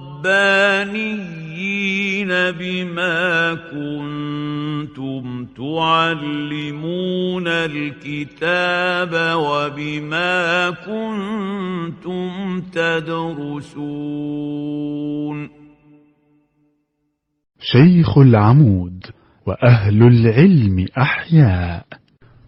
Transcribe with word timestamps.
بما 2.59 3.53
كنتم 3.71 5.45
تعلمون 5.45 7.47
الكتاب 7.47 9.13
وبما 9.37 10.69
كنتم 10.69 12.61
تدرسون. 12.73 13.89
شيخ 17.61 18.17
العمود 18.17 19.05
وأهل 19.47 20.03
العلم 20.03 20.85
أحياء. 20.97 21.85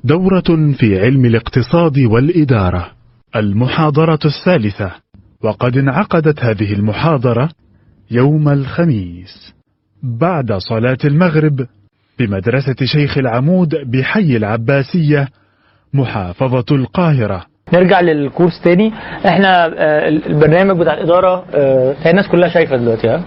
دورة 0.03 0.73
في 0.79 0.99
علم 0.99 1.25
الاقتصاد 1.25 1.99
والإدارة. 1.99 3.00
المحاضرة 3.35 4.19
الثالثة. 4.25 4.91
وقد 5.43 5.77
انعقدت 5.77 6.39
هذه 6.39 6.73
المحاضرة 6.73 7.49
يوم 8.11 8.49
الخميس. 8.49 9.53
بعد 10.03 10.53
صلاة 10.53 10.97
المغرب 11.05 11.67
بمدرسة 12.19 12.75
شيخ 12.83 13.17
العمود 13.17 13.75
بحي 13.75 14.37
العباسية 14.37 15.27
محافظة 15.93 16.65
القاهرة. 16.71 17.45
نرجع 17.73 18.01
للكورس 18.01 18.61
تاني. 18.61 18.93
إحنا 19.27 19.65
آه، 19.65 20.07
البرنامج 20.09 20.77
بتاع 20.79 20.93
الإدارة 20.93 21.43
آه، 21.55 21.95
هي 22.03 22.11
الناس 22.11 22.27
كلها 22.27 22.49
شايفة 22.49 22.75
دلوقتي 22.75 23.07
ها؟ 23.09 23.21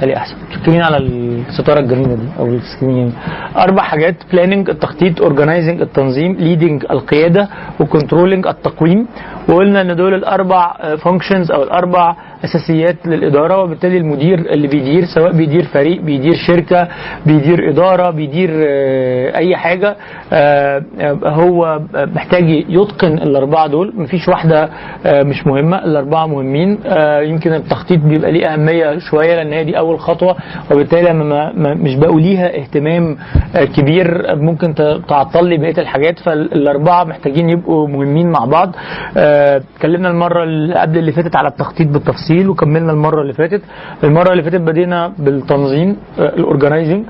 تالي 0.00 0.16
أحسن. 0.16 0.34
شكرين 0.54 0.82
على 0.82 0.96
الستارة 0.96 1.80
الجميله 1.80 2.14
دي 2.14 2.28
أو 2.38 2.46
السكرين 2.46 3.12
أربع 3.56 3.82
حاجات 3.82 4.14
planning 4.32 4.70
التخطيط 4.70 5.22
organizing 5.22 5.80
التنظيم 5.80 6.32
leading 6.32 6.84
القيادة 6.90 7.48
و 7.80 7.86
controlling 7.86 8.46
التقويم. 8.46 9.06
وقلنا 9.48 9.80
إن 9.80 9.96
دول 9.96 10.14
الأربع 10.14 10.76
functions 10.96 11.50
أو 11.52 11.62
الأربع 11.62 12.16
أساسيات 12.44 13.06
للإدارة 13.06 13.62
وبالتالي 13.62 13.98
المدير 13.98 14.38
اللي 14.38 14.68
بيدير 14.68 15.04
سواء 15.14 15.32
بيدير 15.32 15.64
فريق 15.64 16.00
بيدير 16.00 16.34
شركة 16.46 16.88
بيدير 17.26 17.70
إدارة 17.70 18.10
بيدير 18.10 18.50
آه، 18.52 19.36
أي 19.36 19.56
حاجة 19.56 19.96
آه، 20.32 20.82
آه، 21.00 21.18
هو 21.24 21.80
محتاج 21.96 22.48
يتقن 22.68 23.12
الأربعة 23.18 23.66
دول. 23.66 23.85
مفيش 23.94 24.28
واحدة 24.28 24.68
آه، 25.06 25.22
مش 25.22 25.46
مهمة 25.46 25.84
الأربعة 25.84 26.26
مهمين. 26.26 26.78
آه، 26.86 27.20
يمكن 27.20 27.52
التخطيط 27.54 28.00
بيبقى 28.00 28.32
ليه 28.32 28.46
أهمية 28.52 28.98
شوية 28.98 29.36
لأن 29.36 29.52
هي 29.52 29.64
دي 29.64 29.78
أول 29.78 30.00
خطوة 30.00 30.36
وبالتالي 30.72 31.08
لما 31.10 31.24
ما- 31.24 31.52
ما- 31.52 31.74
مش 31.74 31.94
بقوا 31.94 32.20
ليها 32.20 32.56
اهتمام 32.58 33.16
آه، 33.56 33.64
كبير. 33.64 34.36
ممكن 34.36 34.74
تعطل 35.08 35.46
لي 35.48 35.56
بقية 35.58 35.78
الحاجات 35.78 36.18
فالأربعة 36.18 37.04
محتاجين 37.04 37.48
يبقوا 37.50 37.88
مهمين 37.88 38.30
مع 38.30 38.44
بعض. 38.44 38.72
اتكلمنا 39.16 40.08
المرة 40.10 40.42
اللي 40.44 40.74
قبل 40.74 40.98
اللي 40.98 41.12
فاتت 41.12 41.36
على 41.36 41.48
التخطيط 41.48 41.88
بالتفصيل 41.88 42.48
وكملنا 42.48 42.92
المرة 42.92 43.22
اللي 43.22 43.32
فاتت. 43.32 43.62
المرة 44.04 44.32
اللي 44.32 44.42
فاتت 44.42 44.60
بدينا 44.60 45.12
بالتنظيم 45.18 45.96
ال 46.18 46.26
organizing 46.26 47.04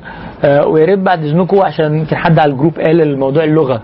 ويا 0.67 0.85
ريت 0.85 0.99
بعد 0.99 1.25
إذنكم 1.25 1.61
عشان 1.61 2.05
كان 2.05 2.19
حد 2.19 2.39
على 2.39 2.53
ال 2.53 2.57
group 2.57 2.79
قال 2.79 3.01
الموضوع 3.03 3.45
اللغة. 3.45 3.83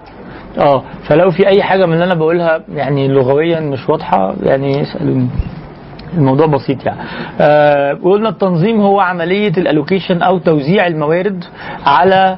آه 0.58 0.82
فلو 1.08 1.30
في 1.30 1.46
اي 1.46 1.62
حاجة 1.62 1.86
من 1.86 1.92
اللي 1.92 2.04
أنا 2.04 2.14
بقولها 2.14 2.60
يعني 2.74 3.08
لغويا 3.08 3.60
مش 3.60 3.88
واضحة 3.88 4.34
يعني 4.42 4.82
اسالوني 4.82 5.28
الموضوع 6.14 6.46
بسيط 6.46 6.86
يعني. 6.86 7.00
آه 7.40 7.98
وقلنا 8.02 8.28
التنظيم 8.28 8.80
هو 8.80 9.00
عملية 9.00 9.52
ال 9.58 9.64
allocation 9.64 10.22
أو 10.22 10.38
توزيع 10.38 10.86
الموارد 10.86 11.44
على 11.86 12.36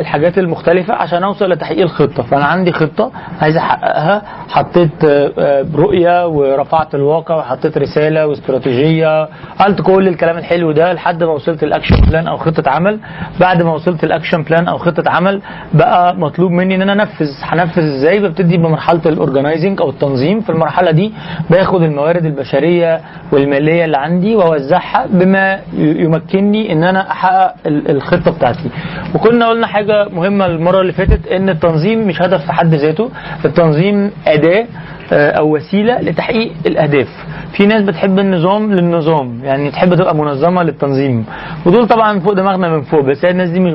الحاجات 0.00 0.38
المختلفة 0.38 0.94
عشان 0.94 1.22
أوصل 1.24 1.50
لتحقيق 1.50 1.80
الخطة. 1.82 2.22
فأنا 2.22 2.44
عندي 2.44 2.72
خطة 2.72 3.10
عايز 3.40 3.56
أحققها. 3.56 4.22
حطيت 4.48 5.04
آه، 5.04 5.32
آه، 5.38 5.64
رؤية 5.74 6.26
ورفعت 6.26 6.94
الواقع 6.94 7.36
وحطيت 7.36 7.78
رسالة 7.78 8.26
واستراتيجية. 8.26 9.28
قلت 9.60 9.80
كل 9.82 10.08
الكلام 10.08 10.38
الحلو 10.38 10.72
ده 10.72 10.92
لحد 10.92 11.22
ما 11.24 11.32
وصلت 11.32 11.62
ال 11.62 11.67
action 11.67 11.96
plan 12.08 12.26
أو 12.28 12.36
خطة 12.36 12.70
عمل. 12.70 12.98
بعد 13.40 13.62
ما 13.62 13.72
وصلت 13.74 14.04
ال 14.04 14.09
action 14.09 14.42
plan 14.42 14.68
أو 14.68 14.78
خطة 14.78 15.10
عمل 15.10 15.42
بقى 15.74 16.16
مطلوب 16.16 16.50
مني 16.50 16.74
إن 16.74 16.82
أنا 16.82 16.92
أنفذ. 17.02 17.30
هنفذ 17.42 17.82
إزاي؟ 17.82 18.20
ببتدي 18.20 18.56
بمرحلة 18.56 19.00
ال 19.06 19.13
organizing 19.13 19.80
أو 19.80 19.90
التنظيم. 19.90 20.40
في 20.40 20.50
المرحلة 20.50 20.90
دي 20.90 21.12
باخد 21.50 21.82
الموارد 21.82 22.24
البشرية 22.24 23.00
والمالية 23.32 23.84
اللي 23.84 23.96
عندي 23.96 24.36
وأوزعها 24.36 25.06
بما 25.10 25.58
يمكنني 25.78 26.72
إن 26.72 26.84
أنا 26.84 27.10
أحقق 27.10 27.54
ال- 27.66 27.90
الخطة 27.90 28.30
بتاعتي. 28.36 28.70
وكنا 29.24 29.48
قلنا 29.48 29.66
حاجة 29.66 30.08
مهمة 30.08 30.46
المرة 30.46 30.80
اللي 30.80 30.92
فاتت 30.92 31.26
إن 31.26 31.48
التنظيم 31.48 32.06
مش 32.08 32.22
هدف 32.22 32.46
في 32.46 32.52
حد 32.52 32.74
ذاته. 32.74 33.10
التنظيم 33.44 34.10
أداة. 34.26 34.60
آه، 34.60 34.66
أو 35.12 35.54
وسيلة 35.56 36.00
لتحقيق 36.00 36.52
الأهداف. 36.66 37.08
في 37.56 37.66
ناس 37.66 37.82
بتحب 37.82 38.18
النظام 38.18 38.72
للنظام 38.72 39.40
يعني 39.44 39.70
تحب 39.70 39.94
تبقى 39.94 40.16
منظمة 40.16 40.62
للتنظيم. 40.62 41.24
ودول 41.66 41.86
طبعا 41.88 42.20
فوق 42.20 42.32
دماغنا 42.32 42.68
من 42.68 42.82
فوق 42.82 43.00
بس 43.00 43.24
الناس 43.24 43.50
دي 43.50 43.60
مش. 43.60 43.74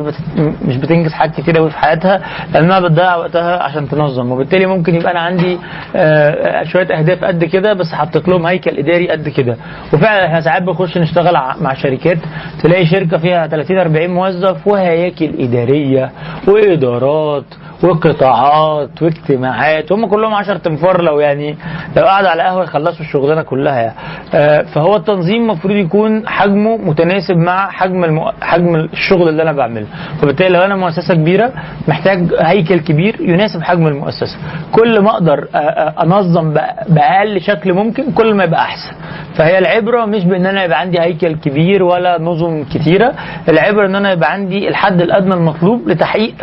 مش 0.65 0.77
بتنجز 0.77 1.11
حاجات 1.13 1.41
كتير 1.41 1.57
قوي 1.57 1.69
في 1.69 1.77
حياتها 1.77 2.21
لأنها 2.53 2.79
بتضيع 2.79 3.15
وقتها 3.15 3.63
عشان 3.63 3.89
تنظم. 3.89 4.31
وبالتالي 4.31 4.65
ممكن 4.65 4.95
يبقى 4.95 5.11
أنا 5.11 5.19
عندي 5.19 5.57
آه، 5.95 6.63
شوية 6.63 6.87
أهداف 6.99 7.23
قد 7.23 7.43
كده 7.43 7.73
بس 7.73 7.93
حطيت 7.93 8.27
لهم 8.27 8.45
هيكل 8.45 8.77
إداري 8.77 9.09
قد 9.09 9.29
كده. 9.29 9.57
وفعلا 9.93 10.25
إحنا 10.25 10.41
ساعات 10.41 10.63
بنخش 10.63 10.97
نشتغل 10.97 11.33
مع 11.61 11.73
شركات 11.73 12.17
تلاقي 12.63 12.85
شركة 12.85 13.17
فيها 13.17 13.47
30 13.47 13.77
40 13.77 14.09
موظف 14.09 14.67
وهياكل 14.67 15.31
إدارية 15.39 16.11
وإدارات 16.47 17.43
وقطاعات 17.83 19.01
واجتماعات 19.01 19.91
هم 19.91 20.05
كلهم 20.05 20.33
10 20.33 20.57
تنفار 20.57 21.01
لو 21.01 21.19
يعني 21.19 21.57
لو 21.97 22.03
قعدوا 22.03 22.29
على 22.29 22.43
قهوة 22.43 22.63
يخلصوا 22.63 23.05
الشغلانة 23.05 23.41
كلها 23.41 23.79
يعني. 23.79 23.95
آه، 24.33 24.61
فهو 24.61 24.95
التنظيم 24.95 25.41
المفروض 25.41 25.75
يكون 25.75 26.27
حجمه 26.27 26.77
متناسب 26.77 27.37
مع 27.37 27.69
حجم 27.69 28.03
المو... 28.03 28.31
حجم 28.41 28.75
الشغل 28.75 29.29
اللي 29.29 29.43
أنا 29.43 29.51
بعمله. 29.51 29.85
وبالتالي 30.23 30.49
لو 30.49 30.61
أنا 30.61 30.75
مؤسسة 30.75 31.13
كبيرة 31.13 31.51
محتاج 31.87 32.33
هيكل 32.39 32.79
كبير 32.79 33.15
يناسب 33.21 33.61
حجم 33.63 33.87
المؤسسة. 33.87 34.37
كل 34.71 34.99
ما 34.99 35.09
أقدر 35.09 35.47
آه، 35.55 35.57
آه، 35.57 36.03
أنظم 36.03 36.53
بأقل 36.89 37.41
شكل 37.41 37.73
ممكن 37.73 38.11
كل 38.11 38.33
ما 38.33 38.43
يبقى 38.43 38.61
أحسن. 38.61 38.95
فهي 39.35 39.57
العبرة 39.57 40.05
مش 40.05 40.25
بإن 40.25 40.45
أنا 40.45 40.63
يبقى 40.63 40.79
عندي 40.79 40.99
هيكل 41.01 41.35
كبير 41.35 41.83
ولا 41.83 42.21
نظم 42.21 42.63
كتيرة. 42.63 43.13
العبرة 43.49 43.85
إن 43.85 43.95
أنا 43.95 44.11
يبقى 44.11 44.31
عندي 44.31 44.67
الحد 44.67 45.01
الأدنى 45.01 45.33
المطلوب 45.33 45.89
لتحقيق 45.89 46.35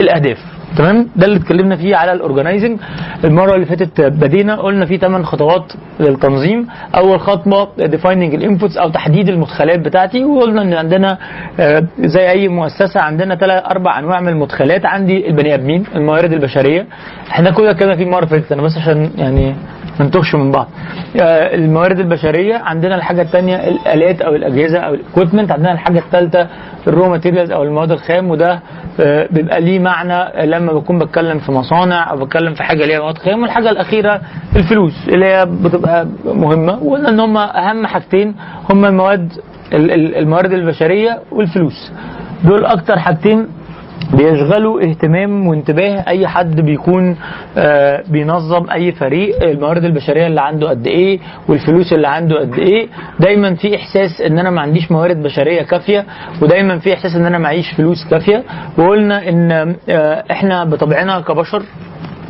الأهداف. 0.00 0.38
تمام؟ 0.76 1.08
ده 1.16 1.26
اللي 1.26 1.36
اتكلمنا 1.36 1.76
فيه 1.76 1.96
على 1.96 2.12
ال 2.12 2.18
organizing 2.18 2.78
المرة 3.24 3.54
اللي 3.54 3.66
فاتت 3.66 4.00
بدينا 4.00 4.56
قلنا 4.56 4.86
في 4.86 4.98
ثمان 4.98 5.24
خطوات 5.24 5.72
للتنظيم. 6.00 6.66
أول 6.96 7.20
خطوة 7.20 7.68
defining 7.78 8.34
ال 8.34 8.40
inputs 8.40 8.76
أو 8.76 8.88
تحديد 8.88 9.28
المدخلات 9.28 9.78
بتاعتي 9.80 10.24
وقلنا 10.24 10.62
إن 10.62 10.72
عندنا 10.74 11.18
آه، 11.60 11.84
زي 12.00 12.30
أي 12.30 12.48
مؤسسة 12.48 13.00
عندنا 13.00 13.34
ثلاث 13.34 13.64
أربع 13.70 13.98
أنواع 13.98 14.20
من 14.20 14.28
المدخلات. 14.28 14.86
عندي 14.86 15.28
البني 15.28 15.54
آدمين 15.54 15.84
الموارد 15.94 16.32
البشرية. 16.32 16.86
إحنا 17.30 17.50
كنا 17.50 17.72
كده 17.72 17.94
في 17.96 18.02
المره 18.02 18.18
اللي 18.24 18.28
فاتت. 18.30 18.52
أنا 18.52 18.62
بس 18.62 18.76
عشان 18.78 19.10
يعني 19.18 19.54
ما 20.00 20.06
نتوهش 20.06 20.34
من 20.34 20.50
بعض. 20.50 20.68
آه، 21.20 21.54
الموارد 21.54 21.98
البشرية 21.98 22.54
عندنا 22.56 22.94
الحاجة 22.94 23.22
الثانية 23.22 23.56
الالات 23.56 24.20
أو 24.22 24.34
الأجهزة 24.34 24.78
أو 24.78 24.94
ال 24.94 25.00
equipment 25.00 25.50
عندنا 25.52 25.72
الحاجة 25.72 25.98
الثالثه 25.98 26.46
ال 26.86 26.91
raw 26.91 27.08
materials 27.08 27.50
أو 27.50 27.62
المواد 27.62 27.90
الخام 27.92 28.30
وده 28.30 28.60
آه، 29.00 29.28
بيبقى 29.30 29.60
ليه 29.60 29.78
معنى 29.78 30.46
لما 30.46 30.72
بكون 30.72 30.98
بتكلم 30.98 31.38
في 31.38 31.52
مصانع 31.52 32.10
أو 32.10 32.16
بتكلم 32.24 32.54
في 32.54 32.62
حاجة 32.62 32.86
ليها 32.86 33.00
مواد 33.00 33.18
خام. 33.18 33.42
والحاجة 33.42 33.70
الأخيرة 33.70 34.20
الفلوس 34.56 35.08
اللي 35.08 35.26
هي 35.26 35.46
بتبقى 35.64 36.06
مهمة. 36.24 36.82
وقلنا 36.82 37.08
إن 37.08 37.20
هم 37.20 37.36
أهم 37.36 37.86
حاجتين 37.86 38.34
هم 38.70 38.84
المواد 38.84 39.32
ال- 39.72 39.90
ال- 39.90 40.16
الموارد 40.16 40.52
البشرية 40.52 41.18
والفلوس. 41.32 41.92
دول 42.44 42.64
أكتر 42.64 42.98
حاجتين 42.98 43.46
بيشغلوا 44.12 44.82
اهتمام 44.82 45.46
وانتباه 45.46 46.04
أي 46.08 46.28
حد 46.28 46.60
بيكون 46.60 47.16
آه، 47.56 48.02
بينظم 48.08 48.70
أي 48.70 48.92
فريق 48.92 49.42
الموارد 49.42 49.84
البشرية 49.84 50.26
اللي 50.26 50.40
عنده 50.40 50.68
قد 50.70 50.86
إيه 50.86 51.18
والفلوس 51.48 51.92
اللي 51.92 52.08
عنده 52.08 52.40
قد 52.40 52.54
إيه. 52.58 52.88
دايما 53.20 53.54
في 53.54 53.76
إحساس 53.76 54.20
إن 54.20 54.38
أنا 54.38 54.50
ما 54.50 54.60
عنديش 54.60 54.92
موارد 54.92 55.22
بشرية 55.22 55.62
كافية 55.62 56.04
ودايما 56.42 56.78
في 56.78 56.94
إحساس 56.94 57.16
إن 57.16 57.26
أنا 57.26 57.38
معيش 57.38 57.72
فلوس 57.72 58.08
كافية. 58.10 58.44
وقلنا 58.78 59.28
إن 59.28 59.52
آه، 59.88 60.24
إحنا 60.30 60.64
بطبعنا 60.64 61.20
كبشر 61.20 61.62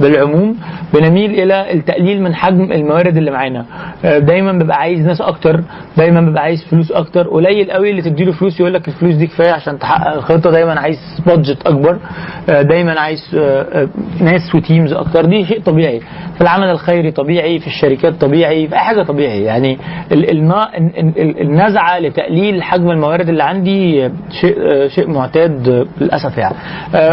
بالعموم 0.01 0.57
بنميل 0.95 1.31
إلى 1.31 1.73
التقليل 1.73 2.23
من 2.23 2.35
حجم 2.35 2.73
الموارد 2.73 3.17
اللي 3.17 3.31
معانا. 3.31 3.65
آه، 4.05 4.19
دايما 4.19 4.53
ببقى 4.53 4.77
عايز 4.77 5.07
ناس 5.07 5.21
أكتر 5.21 5.61
دايما 5.97 6.21
ببقى 6.21 6.43
عايز 6.43 6.65
فلوس 6.71 6.93
أكتر. 6.93 7.29
قليل 7.29 7.71
قوي 7.71 7.91
اللي 7.91 8.03
تديله 8.03 8.33
فلوس 8.33 8.61
يقول 8.61 8.75
لك 8.75 8.89
الفلوس 8.89 9.15
دي 9.15 9.27
كفاية 9.27 9.51
عشان 9.53 9.79
تحقق 9.79 10.15
الخطة. 10.15 10.51
دايما 10.51 10.81
عايز 10.81 10.99
بادجت 11.27 11.67
أكبر. 11.67 11.99
آه، 12.51 12.63
دايما 12.63 13.01
عايز 13.01 13.21
آه، 13.39 13.89
ناس 14.21 14.55
وتيمز 14.55 14.93
أكتر. 14.93 15.25
دي 15.25 15.45
شيء 15.47 15.61
طبيعي. 15.61 16.01
في 16.35 16.41
العمل 16.41 16.71
الخيري 16.71 17.11
طبيعي 17.11 17.59
في 17.59 17.67
الشركات 17.67 18.15
طبيعي 18.15 18.69
في 18.69 18.75
أي 18.75 18.79
حاجة 18.79 19.03
طبيعي 19.03 19.43
يعني 19.43 19.79
النزعة 21.41 21.99
لتقليل 21.99 22.63
حجم 22.63 22.91
الموارد 22.91 23.29
اللي 23.29 23.43
عندي 23.43 24.11
شيء 24.41 24.57
شيء 24.89 25.11
معتاد 25.11 25.87
للأسف 26.01 26.39
يعني. 26.39 26.55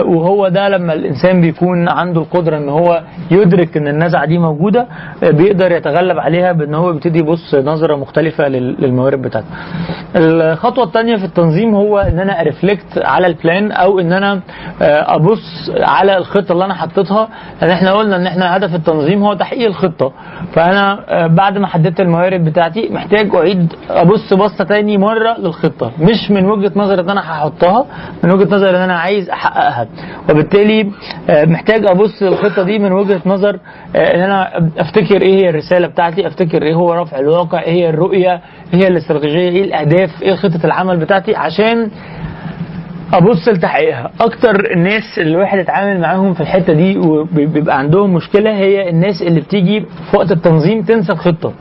وهو 0.02 0.48
ده 0.48 0.70
لما 0.70 0.94
الإنسان 0.94 1.42
بيكون 1.42 1.90
عنده 1.90 2.22
القدرة 2.22 2.58
هو 2.70 3.02
يدرك 3.32 3.78
إن 3.78 3.88
النزعة 3.88 4.26
دي 4.26 4.38
موجودة 4.38 4.88
بيقدر 5.24 5.72
يتغلب 5.72 6.20
عليها 6.20 6.52
بإن 6.52 6.74
هو 6.76 6.92
بيبتدي 6.94 7.20
يبص 7.20 7.56
نظرة 7.56 7.96
مختلفة 7.96 8.48
لل- 8.48 8.76
للموارد 8.80 9.22
بتاعته. 9.22 9.48
الخطوة 10.16 10.84
الثانية 10.84 11.16
في 11.16 11.26
التنظيم 11.26 11.76
هو 11.76 12.00
إن 12.00 12.20
أنا 12.20 12.42
أرفلكت 12.42 12.98
على 12.98 13.28
البلان 13.28 13.72
أو 13.72 14.00
إن 14.00 14.14
أنا 14.14 14.34
آه، 14.82 15.16
أبص 15.16 15.72
على 15.80 16.18
الخطة 16.18 16.52
اللي 16.54 16.66
أنا 16.66 16.74
حطيتها. 16.74 17.30
لأن 17.62 17.70
إحنا 17.72 17.94
قلنا 17.94 18.16
إن 18.16 18.28
إحنا 18.28 18.58
هدف 18.58 18.76
التنظيم 18.76 19.24
هو 19.24 19.34
تحقيق 19.34 19.68
الخطة. 19.68 20.12
فأنا 20.54 21.00
آه، 21.10 21.28
بعد 21.28 21.58
ما 21.58 21.68
حددت 21.68 22.00
الموارد 22.00 22.46
بتاعتي 22.46 22.90
محتاج 22.92 23.36
أعيد 23.36 23.74
أبص 23.90 24.34
بصة 24.34 24.64
تاني 24.64 24.98
مرة 24.98 25.36
للخطة. 25.40 25.92
مش 26.00 26.32
من 26.32 26.46
وجهة 26.46 26.72
نظر 26.76 27.00
إن 27.00 27.10
أنا 27.10 27.22
هحطها 27.22 27.86
من 28.24 28.32
وجهة 28.32 28.56
نظر 28.56 28.70
إن 28.70 28.76
أنا 28.82 29.00
عايز 29.00 29.30
أحققها. 29.30 29.88
وبالتالي 30.30 30.92
آه، 31.30 31.46
محتاج 31.46 31.86
أبص 31.88 32.24
للخطة 32.24 32.59
دي 32.64 32.80
من 32.80 32.92
وجهة 32.92 33.22
نظر 33.26 33.60
آه، 33.96 34.16
إن 34.16 34.20
أنا 34.20 34.70
أفتكر 34.78 35.22
إيه 35.22 35.36
هي 35.36 35.50
الرسالة 35.50 35.88
بتاعتي 35.88 36.28
أفتكر 36.28 36.64
إيه 36.64 36.74
هو 36.74 36.94
رفع 36.94 37.20
الواقع 37.20 37.62
إيه 37.62 37.72
هي 37.72 37.90
الرؤية 37.90 38.34
إيه 38.74 38.80
هي 38.80 38.88
الاستراتيجية 38.88 39.50
إيه 39.50 39.64
الأهداف 39.64 40.24
إيه 40.24 40.36
خطة 40.36 40.66
العمل 40.66 40.98
بتاعتي 40.98 41.36
عشان 41.36 41.92
أبص 43.14 43.48
لتحقيقها. 43.48 44.12
أكتر 44.22 44.72
الناس 44.74 45.04
اللي 45.18 45.36
الواحد 45.36 45.60
اتعامل 45.60 46.02
معاهم 46.02 46.34
في 46.34 46.42
الحتة 46.42 46.74
دي 46.74 46.98
وبيبقى 46.98 47.80
عندهم 47.80 48.14
مشكلة 48.14 48.52
هي 48.58 48.90
الناس 48.90 49.22
اللي 49.22 49.40
بتيجي 49.42 49.80
في 50.12 50.18
وقت 50.18 50.32
التنظيم 50.32 50.82
تنسى 50.82 51.12
الخطة. 51.12 51.54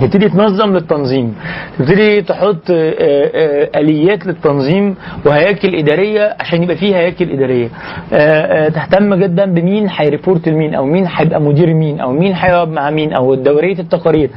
تبتدي 0.00 0.28
تنظم 0.28 0.72
للتنظيم 0.72 1.34
تبتدي 1.78 2.22
تحط 2.22 2.70
آه، 2.70 2.94
آه، 3.00 3.70
آليات 3.80 4.26
للتنظيم 4.26 4.94
وهياكل 5.26 5.74
إدارية 5.74 6.36
عشان 6.40 6.62
يبقى 6.62 6.76
فيه 6.76 6.96
هياكل 6.96 7.30
إدارية. 7.30 7.68
آه، 8.12 8.68
تهتم 8.68 9.14
جدا 9.14 9.44
بمين 9.44 9.86
هيريبورت 9.90 10.48
لمين 10.48 10.74
أو 10.74 10.84
مين 10.86 11.06
هيبقى 11.16 11.40
مدير 11.40 11.74
مين 11.74 12.00
أو 12.00 12.12
مين 12.12 12.32
هيقعد 12.34 12.68
مع 12.68 12.90
مين 12.90 13.12
أو 13.12 13.34
دورية 13.34 13.78
التقارير. 13.78 14.30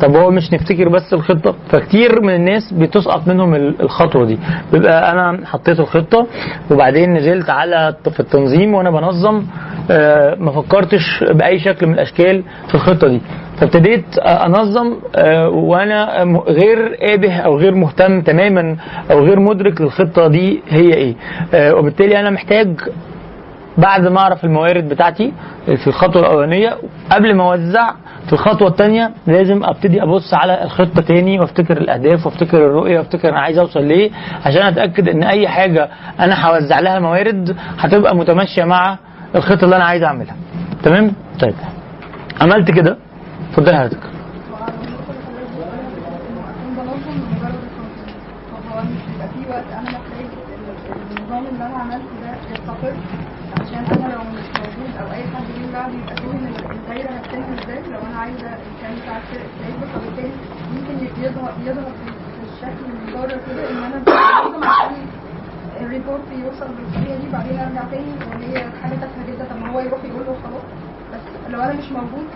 طب 0.00 0.16
هو 0.16 0.30
مش 0.30 0.52
نفتكر 0.52 0.88
بس 0.88 1.12
الخطة؟ 1.12 1.54
فكتير 1.68 2.20
من 2.22 2.34
الناس 2.34 2.72
بتسقط 2.72 3.28
منهم 3.28 3.54
ال- 3.54 3.82
الخطوة 3.82 4.24
دي. 4.24 4.38
بيبقى 4.72 5.12
أنا 5.12 5.46
حطيت 5.46 5.80
الخطة 5.80 6.26
وبعدين 6.70 7.14
نزلت 7.14 7.50
على 7.50 7.94
في 8.12 8.20
التنظيم 8.20 8.74
وأنا 8.74 8.90
بنظم 8.90 9.42
ما 10.40 10.52
فكرتش 10.56 11.24
بأي 11.30 11.58
شكل 11.58 11.86
من 11.86 11.92
الأشكال 11.94 12.42
في 12.68 12.74
الخطة 12.74 13.08
دي. 13.08 13.20
فابتديت 13.60 14.18
أنظم 14.18 14.96
آه، 15.16 15.48
وأنا 15.48 16.22
غير 16.48 16.94
قابه 16.94 17.36
أو 17.36 17.58
غير 17.58 17.74
مهتم 17.74 18.20
تماما 18.20 18.76
أو 19.10 19.24
غير 19.24 19.40
مدرك 19.40 19.80
للخطة 19.80 20.28
دي 20.28 20.62
هي 20.68 20.94
إيه. 20.94 21.14
آه، 21.54 21.74
وبالتالي 21.74 22.20
أنا 22.20 22.30
محتاج 22.30 22.68
بعد 23.78 24.06
ما 24.08 24.18
أعرف 24.20 24.44
الموارد 24.44 24.88
بتاعتي 24.88 25.32
في 25.66 25.86
الخطوة 25.86 26.22
الأولانية 26.22 26.76
قبل 27.12 27.34
ما 27.34 27.44
أوزع 27.52 27.90
في 28.26 28.32
الخطوة 28.32 28.68
الثانية 28.68 29.10
لازم 29.26 29.64
أبتدي 29.64 30.02
أبص 30.02 30.34
على 30.34 30.62
الخطة 30.62 31.02
تاني 31.02 31.40
وأفتكر 31.40 31.76
الأهداف 31.76 32.26
وأفتكر 32.26 32.58
الرؤية 32.66 32.98
وأفتكر 32.98 33.28
أنا 33.28 33.40
عايز 33.40 33.58
أوصل 33.58 33.84
ليه 33.84 34.10
عشان 34.46 34.62
أتأكد 34.62 35.08
إن 35.08 35.22
أي 35.22 35.48
حاجة 35.48 35.88
أنا 36.20 36.46
هوزع 36.46 36.80
لها 36.80 36.98
موارد 36.98 37.56
هتبقى 37.78 38.16
متماشية 38.16 38.64
مع 38.64 38.98
الخطة 39.34 39.64
اللي 39.64 39.76
أنا 39.76 39.84
عايز 39.84 40.02
أعملها. 40.02 40.36
تمام؟ 40.82 41.12
طيب. 41.40 41.54
عملت 42.40 42.70
كده؟ 42.70 42.96
اتفضل 43.58 43.74
حضرتك. 43.76 43.98
بعدين 67.32 67.60
ارجع 67.60 67.82
تاني 67.90 68.12
وهي 68.30 68.64
حاجة 68.82 68.94
تافهه 68.94 69.26
جدا 69.28 69.44
طب 69.50 69.56
ما 69.56 69.70
هو 69.72 69.80
يروح 69.80 70.04
يقول 70.04 70.26
له 70.26 70.36
خلاص 70.44 70.62
بس 71.12 71.50
لو 71.52 71.60
أنا 71.60 71.72
مش 71.72 71.92
موجود. 71.92 72.26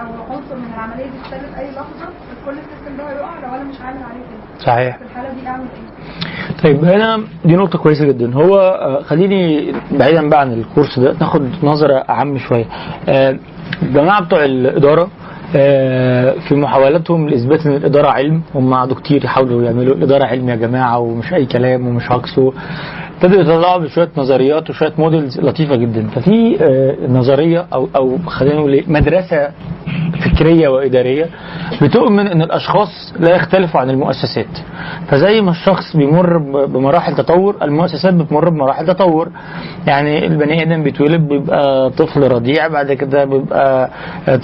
أو 0.00 0.32
عنصر 0.32 0.56
من 0.56 0.72
العملية 0.74 1.04
دي 1.04 1.58
أي 1.58 1.70
لحظة 1.70 2.08
كل 2.46 2.50
السيستم 2.52 2.96
ده 2.98 3.08
هيقع 3.10 3.38
لو 3.40 3.54
أنا 3.54 3.64
مش 3.64 3.80
عامل 3.80 3.98
عليه 4.02 4.20
كده. 4.30 4.64
صحيح. 4.66 4.96
في 4.98 5.04
الحالة 5.04 5.28
دي 5.40 5.46
أعمل 5.48 5.62
إيه؟ 5.64 6.62
طيب 6.62 6.84
هنا 6.84 7.20
دي 7.44 7.56
نقطة 7.56 7.78
كويسة 7.78 8.06
جدا. 8.06 8.34
هو 8.34 8.58
آه، 8.58 9.02
خليني 9.02 9.72
بعيدا 9.92 10.28
بقى 10.28 10.40
عن 10.40 10.52
الكورس 10.52 10.98
ده 10.98 11.16
ناخد 11.20 11.42
نظرة 11.62 12.04
أعم 12.10 12.38
شوية. 12.38 12.64
آه، 13.08 13.36
الجماعة 13.82 14.24
بتوع 14.24 14.44
الإدارة 14.44 15.08
آه، 15.56 16.34
في 16.48 16.54
محاولاتهم 16.54 17.28
لإثبات 17.28 17.66
إن 17.66 17.72
الإدارة 17.72 18.08
علم. 18.08 18.42
هم 18.54 18.74
قعدوا 18.74 18.96
كتير 18.96 19.24
يحاولوا 19.24 19.62
يعملوا 19.62 19.94
الإدارة 19.94 20.24
علم 20.24 20.48
يا 20.48 20.56
جماعة 20.56 20.98
ومش 20.98 21.32
أي 21.32 21.46
كلام 21.46 21.86
ومش 21.88 22.12
هجصوا 22.12 22.52
ابتدوا 23.22 23.40
يطلعوا 23.42 23.78
بشوية 23.78 24.08
نظريات 24.16 24.70
وشوية 24.70 24.92
models 24.98 25.40
لطيفة 25.40 25.76
جدا. 25.76 26.06
ففي 26.08 26.56
آه، 26.64 26.96
نظرية 27.08 27.66
أو 27.72 27.88
أو 27.96 28.18
خلينا 28.26 28.54
نقول 28.56 28.72
إيه، 28.72 28.84
مدرسة 28.88 29.50
فكرية 30.24 30.68
وإدارية 30.68 31.26
بتؤمن 31.82 32.26
إن 32.26 32.42
الأشخاص 32.42 33.14
لا 33.20 33.34
يختلفوا 33.36 33.80
عن 33.80 33.90
المؤسسات. 33.90 34.46
فزي 35.08 35.40
ما 35.40 35.50
الشخص 35.50 35.96
بيمر 35.96 36.38
بمراحل 36.66 37.14
تطور 37.14 37.56
المؤسسات 37.62 38.14
بتمر 38.14 38.48
بمراحل 38.48 38.86
تطور. 38.86 39.28
يعني 39.86 40.26
البني 40.26 40.62
آدم 40.62 40.82
بيتولد 40.82 41.28
بيبقى 41.28 41.90
طفل 41.90 42.28
رضيع 42.32 42.68
بعد 42.68 42.92
كده 42.92 43.24
بيبقى 43.24 43.90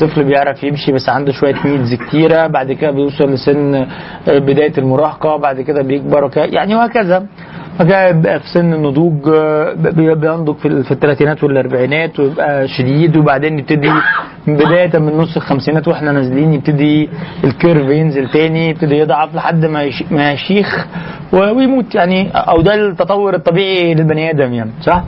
طفل 0.00 0.24
بيعرف 0.24 0.64
يمشي 0.64 0.92
بس 0.92 1.08
عنده 1.08 1.32
شوية 1.32 1.54
needs 1.64 1.94
كتيرة 1.94 2.46
بعد 2.46 2.72
كده 2.72 2.90
بيوصل 2.90 3.30
لسن 3.32 3.86
بداية 4.26 4.72
المراهقة 4.78 5.36
بعد 5.36 5.60
كده 5.60 5.82
بيكبر 5.82 6.30
يعني 6.36 6.74
وهكذا. 6.74 7.26
يبقى 7.80 8.40
في 8.40 8.48
سن 8.48 8.72
النضوج 8.74 9.28
آه، 9.34 9.72
بي- 9.72 10.14
بينضج 10.14 10.56
في 10.56 10.68
ال- 10.68 10.84
في 10.84 10.90
الثلاثينات 10.92 11.44
والأربعينات 11.44 12.20
ويبقى 12.20 12.68
شديد 12.68 13.16
وبعدين 13.16 13.58
يبتدي 13.58 13.90
من 14.46 14.56
بداية 14.56 14.98
من 14.98 15.16
نص 15.16 15.36
الخمسينات 15.36 15.88
وإحنا 15.88 16.12
نازلين 16.12 16.52
يبتدي 16.54 17.08
ال 17.44 17.51
curve 17.51 17.88
ينزل 17.90 18.28
تاني 18.30 18.68
يبتدي 18.70 18.98
يضعف 18.98 19.34
لحد 19.34 19.64
ما 19.64 19.82
يش- 19.82 20.04
ما 20.10 20.32
يشيخ 20.32 20.86
ويموت 21.32 21.94
يعني 21.94 22.30
أو 22.34 22.60
ده 22.60 22.74
التطور 22.74 23.34
الطبيعي 23.34 23.94
للبني 23.94 24.30
آدم 24.30 24.52
يعني 24.52 24.70
صح؟ 24.80 25.02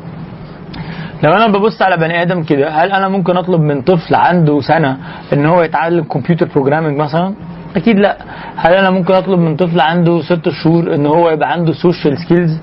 لو 1.23 1.33
أنا 1.33 1.47
ببص 1.47 1.83
على 1.83 1.97
بني 1.97 2.23
آدم 2.23 2.43
كده 2.43 2.69
هل 2.71 2.93
أنا 2.93 3.09
ممكن 3.09 3.37
أطلب 3.37 3.61
من 3.61 3.83
طفل 3.83 4.15
عنده 4.15 4.61
سنة 4.61 4.97
إن 5.33 5.47
هو 5.47 5.63
يتعلم 5.63 6.05
computer 6.05 6.49
programming 6.55 6.97
مثلا 6.97 7.35
أكيد 7.77 7.99
لا. 7.99 8.17
هل 8.57 8.75
أنا 8.75 8.91
ممكن 8.91 9.15
أطلب 9.15 9.39
من 9.39 9.57
طفل 9.57 9.81
عنده 9.81 10.21
ست 10.23 10.49
شهور 10.49 10.95
إن 10.95 11.07
هو 11.07 11.31
يبقى 11.31 11.53
عنده 11.53 11.73
social 11.73 12.19
skills 12.19 12.59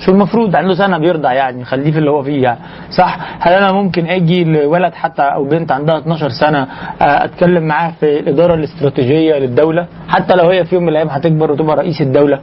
هو 0.00 0.12
المفروض 0.12 0.56
عنده 0.56 0.74
سنة 0.74 0.98
بيرضع 0.98 1.32
يعني 1.32 1.64
خليه 1.64 1.90
في 1.92 1.98
اللي 1.98 2.10
هو 2.10 2.22
فيه 2.22 2.42
يعني. 2.42 2.58
صح؟ 2.90 3.18
هل 3.40 3.52
أنا 3.52 3.72
ممكن 3.72 4.06
آجي 4.06 4.44
لولد 4.44 4.94
حتى 4.94 5.22
أو 5.22 5.44
بنت 5.44 5.72
عندها 5.72 5.98
12 5.98 6.28
سنة 6.28 6.58
آه، 7.02 7.24
أتكلم 7.24 7.62
معاه 7.62 7.92
في 8.00 8.18
الإدارة 8.20 8.54
الاستراتيجية 8.54 9.34
للدولة؟ 9.38 9.86
حتى 10.08 10.34
لو 10.36 10.48
هي 10.48 10.64
في 10.64 10.74
يوم 10.74 10.82
من 10.84 10.88
الأيام 10.88 11.08
هتكبر 11.08 11.52
وتبقى 11.52 11.76
رئيس 11.76 12.00
الدولة. 12.00 12.38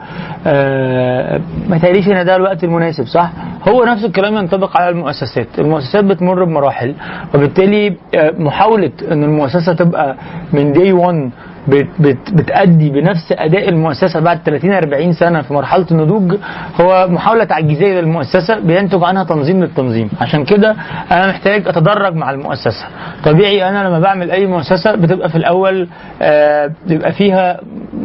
آه، 0.47 1.41
ما 1.69 1.77
تقاليش 1.77 2.07
إن 2.07 2.25
ده 2.25 2.35
الوقت 2.35 2.63
المناسب 2.63 3.05
صح؟ 3.05 3.31
هو 3.69 3.83
نفس 3.85 4.05
الكلام 4.05 4.35
ينطبق 4.37 4.77
على 4.77 4.89
المؤسسات. 4.89 5.47
المؤسسات 5.59 6.03
بتمر 6.03 6.43
بمراحل 6.43 6.95
وبالتالي 7.35 7.87
آه، 8.15 8.33
محاولة 8.39 8.91
إن 9.11 9.23
المؤسسة 9.23 9.73
تبقى 9.73 10.15
من 10.53 10.73
دي 10.73 10.93
1 10.93 11.29
بت 11.67 11.87
بت 11.99 12.33
بتأدي 12.33 12.89
بنفس 12.89 13.31
أداء 13.37 13.69
المؤسسة 13.69 14.19
بعد 14.19 14.39
30 14.45 14.71
40 14.73 15.13
سنة 15.13 15.41
في 15.41 15.53
مرحلة 15.53 15.85
النضوج 15.91 16.35
هو 16.81 17.07
محاولة 17.09 17.43
تعجيزية 17.43 17.99
للمؤسسة 18.01 18.59
بينتج 18.59 19.03
عنها 19.03 19.23
تنظيم 19.23 19.63
للتنظيم. 19.63 20.09
عشان 20.21 20.43
كده 20.45 20.75
أنا 21.11 21.27
محتاج 21.27 21.67
أتدرج 21.67 22.15
مع 22.15 22.31
المؤسسة. 22.31 22.85
طبيعي 23.23 23.69
أنا 23.69 23.87
لما 23.87 23.99
بعمل 23.99 24.31
أي 24.31 24.45
مؤسسة 24.45 24.95
بتبقى 24.95 25.29
في 25.29 25.35
الأول 25.35 25.87
آه، 26.21 26.71
بيبقى 26.87 27.11
فيها 27.11 27.59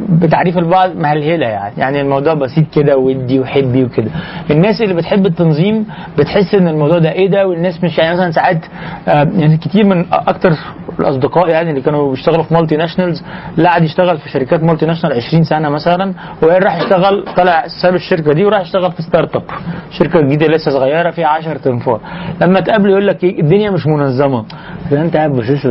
بتعريف 0.08 0.58
البعض 0.58 0.96
مهلهلة 0.96 1.46
يعني. 1.46 1.74
يعني 1.78 2.00
الموضوع 2.00 2.34
بسيط 2.34 2.64
كده 2.74 2.96
ودي 2.96 3.40
وحبي 3.40 3.84
وكده. 3.84 4.10
الناس 4.50 4.82
اللي 4.82 4.94
بتحب 4.94 5.26
التنظيم 5.26 5.86
بتحس 6.18 6.54
إن 6.54 6.68
الموضوع 6.68 6.98
ده 6.98 7.12
إيه 7.12 7.28
ده؟ 7.30 7.46
والناس 7.46 7.84
مش 7.84 7.98
يعني 7.98 8.14
مثلا 8.14 8.30
ساعات 8.30 8.64
آه، 9.08 9.28
يعني 9.36 9.56
كتير 9.56 9.84
من 9.86 10.04
أكتر 10.12 10.52
الأصدقاء 11.00 11.48
يعني 11.48 11.70
اللي 11.70 11.80
كانوا 11.80 12.10
بيشتغلوا 12.10 12.42
في 12.42 12.54
multinationals 12.54 13.22
اللي 13.58 13.68
قاعد 13.68 13.82
يشتغل 13.82 14.18
في 14.18 14.28
شركات 14.28 14.62
multinational 14.62 15.16
20 15.16 15.42
سنة 15.44 15.68
مثلا 15.68 16.14
وقال 16.42 16.64
راح 16.64 16.76
يشتغل 16.82 17.24
طلع 17.36 17.64
ساب 17.82 17.94
الشركة 17.94 18.32
دي 18.32 18.44
وراح 18.44 18.60
يشتغل 18.60 18.92
في 18.92 19.02
startup 19.02 19.42
شركة 19.90 20.20
جديدة 20.20 20.46
لسه 20.46 20.70
صغيرة 20.70 21.10
فيها 21.10 21.26
10 21.26 21.58
أنفار 21.58 22.00
لما 22.40 22.60
تقابله 22.60 22.90
يقول 22.90 23.06
لك 23.06 23.24
إيه، 23.24 23.40
الدنيا 23.40 23.70
مش 23.70 23.86
منظمة. 23.86 24.44
أنت 24.92 25.16
قاعد 25.16 25.30
بشوش 25.30 25.66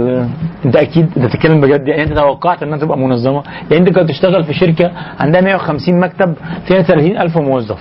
أنت 0.65 0.75
أكيد 0.75 1.09
انت 1.17 1.25
بتتكلم 1.25 1.61
بجد. 1.61 1.87
يعني 1.87 2.03
أنت 2.03 2.13
توقعت 2.13 2.63
إنها 2.63 2.77
تبقى 2.77 2.97
منظمة. 2.97 3.43
يعني 3.71 3.77
أنت 3.87 3.99
كنت 3.99 4.09
تشتغل 4.09 4.43
في 4.43 4.53
شركة 4.53 4.91
عندها 5.19 5.41
150 5.41 5.99
مكتب 5.99 6.33
فيها 6.67 6.81
30000 6.81 7.37
موظف. 7.37 7.79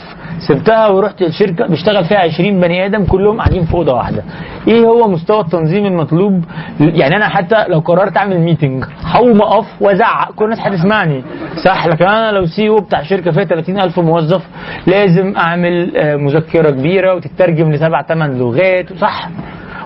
سبتها 0.48 0.88
ورحت 0.88 1.22
الشركة 1.22 1.66
بيشتغل 1.66 2.04
فيها 2.04 2.18
20 2.18 2.60
بني 2.60 2.86
آدم 2.86 3.04
كلهم 3.04 3.38
قاعدين 3.38 3.64
في 3.64 3.74
أوضة 3.74 3.94
واحدة. 3.94 4.22
إيه 4.68 4.80
هو 4.80 5.08
مستوى 5.08 5.40
التنظيم 5.40 5.86
المطلوب؟ 5.86 6.44
يعني 6.80 7.16
أنا 7.16 7.28
حتى 7.28 7.64
لو 7.68 7.78
قررت 7.78 8.16
أعمل 8.16 8.40
meeting 8.40 8.84
هقوم 9.04 9.42
اقف 9.42 9.66
وازعق 9.88 10.32
كل 10.32 10.44
الناس 10.44 10.58
هتسمعني 10.60 11.22
صح 11.64 11.86
لكن 11.86 12.04
أنا 12.04 12.32
لو 12.32 12.46
CEO 12.46 12.76
بتاع 12.80 13.02
شركة 13.02 13.30
فيها 13.30 13.44
30000 13.44 13.98
موظف 13.98 14.42
لازم 14.86 15.36
أعمل 15.36 15.96
آه، 15.96 16.16
مذكرة 16.16 16.70
كبيرة 16.70 17.14
وتترجم 17.14 17.72
لسبع 17.72 18.02
ثمان 18.02 18.38
لغات. 18.38 18.92
صح. 18.98 19.28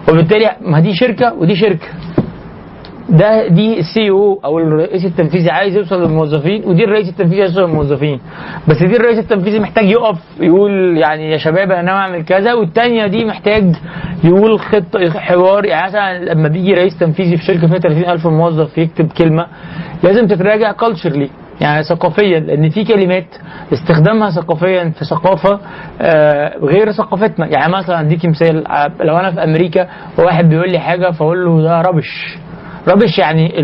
وبالتالي 0.09 0.51
ما 0.61 0.81
دي 0.81 0.95
شركة 0.95 1.33
ودي 1.35 1.57
شركة. 1.57 1.87
ده 3.09 3.49
دي 3.49 3.79
السي 3.81 4.11
أو 4.11 4.41
أو 4.45 4.59
الرئيس 4.59 5.05
التنفيذي 5.05 5.51
عايز 5.51 5.77
يوصل 5.77 6.03
للموظفين 6.03 6.65
ودي 6.65 6.85
الرئيس 6.85 7.09
التنفيذي 7.09 7.41
عايز 7.43 7.59
يوصل 7.59 7.71
للموظفين. 7.71 8.21
بس 8.69 8.79
دي 8.83 8.97
الرئيس 8.97 9.19
التنفيذي 9.19 9.59
محتاج 9.61 9.85
يقف 9.85 10.19
يقول 10.41 10.97
يعني 10.99 11.31
يا 11.31 11.37
شباب 11.37 11.71
أنا 11.71 11.93
أعمل 11.93 12.25
كذا 12.25 12.55
والتانية 12.55 13.07
دي 13.07 13.25
محتاج 13.25 13.75
يقول 14.25 14.61
خطة 14.61 15.11
حوار. 15.11 15.65
يعني 15.65 15.87
مثلا 15.89 16.25
لما 16.35 16.49
بيجي 16.49 16.75
رئيس 16.75 16.99
تنفيذي 16.99 17.37
في 17.37 17.43
شركة 17.45 17.67
فيها 17.67 17.79
30000 17.79 18.27
موظف 18.27 18.79
يكتب 18.79 19.13
كلمة 19.19 19.47
لازم 20.03 20.27
تتراجع 20.27 20.73
كالتشرلي 20.73 21.31
يعني 21.61 21.83
ثقافيا 21.83 22.41
لأن 22.41 22.69
في 22.69 22.85
كلمات 22.85 23.27
استخدامها 23.73 24.31
ثقافيا 24.31 24.93
في 24.99 25.05
ثقافة 25.05 25.61
آه، 26.01 26.59
غير 26.59 26.93
ثقافتنا. 26.93 27.47
يعني 27.47 27.73
مثلا 27.73 28.01
أديك 28.01 28.27
مثال 28.27 28.67
آه، 28.69 28.91
لو 29.01 29.17
أنا 29.17 29.31
في 29.31 29.45
أمريكا 29.45 29.89
وواحد 30.19 30.49
بيقول 30.49 30.71
لي 30.71 30.79
حاجة 30.79 31.11
فأقول 31.11 31.45
له 31.45 31.63
ده 31.63 31.81
rubbish 31.81 32.37
rubbish 32.89 33.19
يعني 33.19 33.61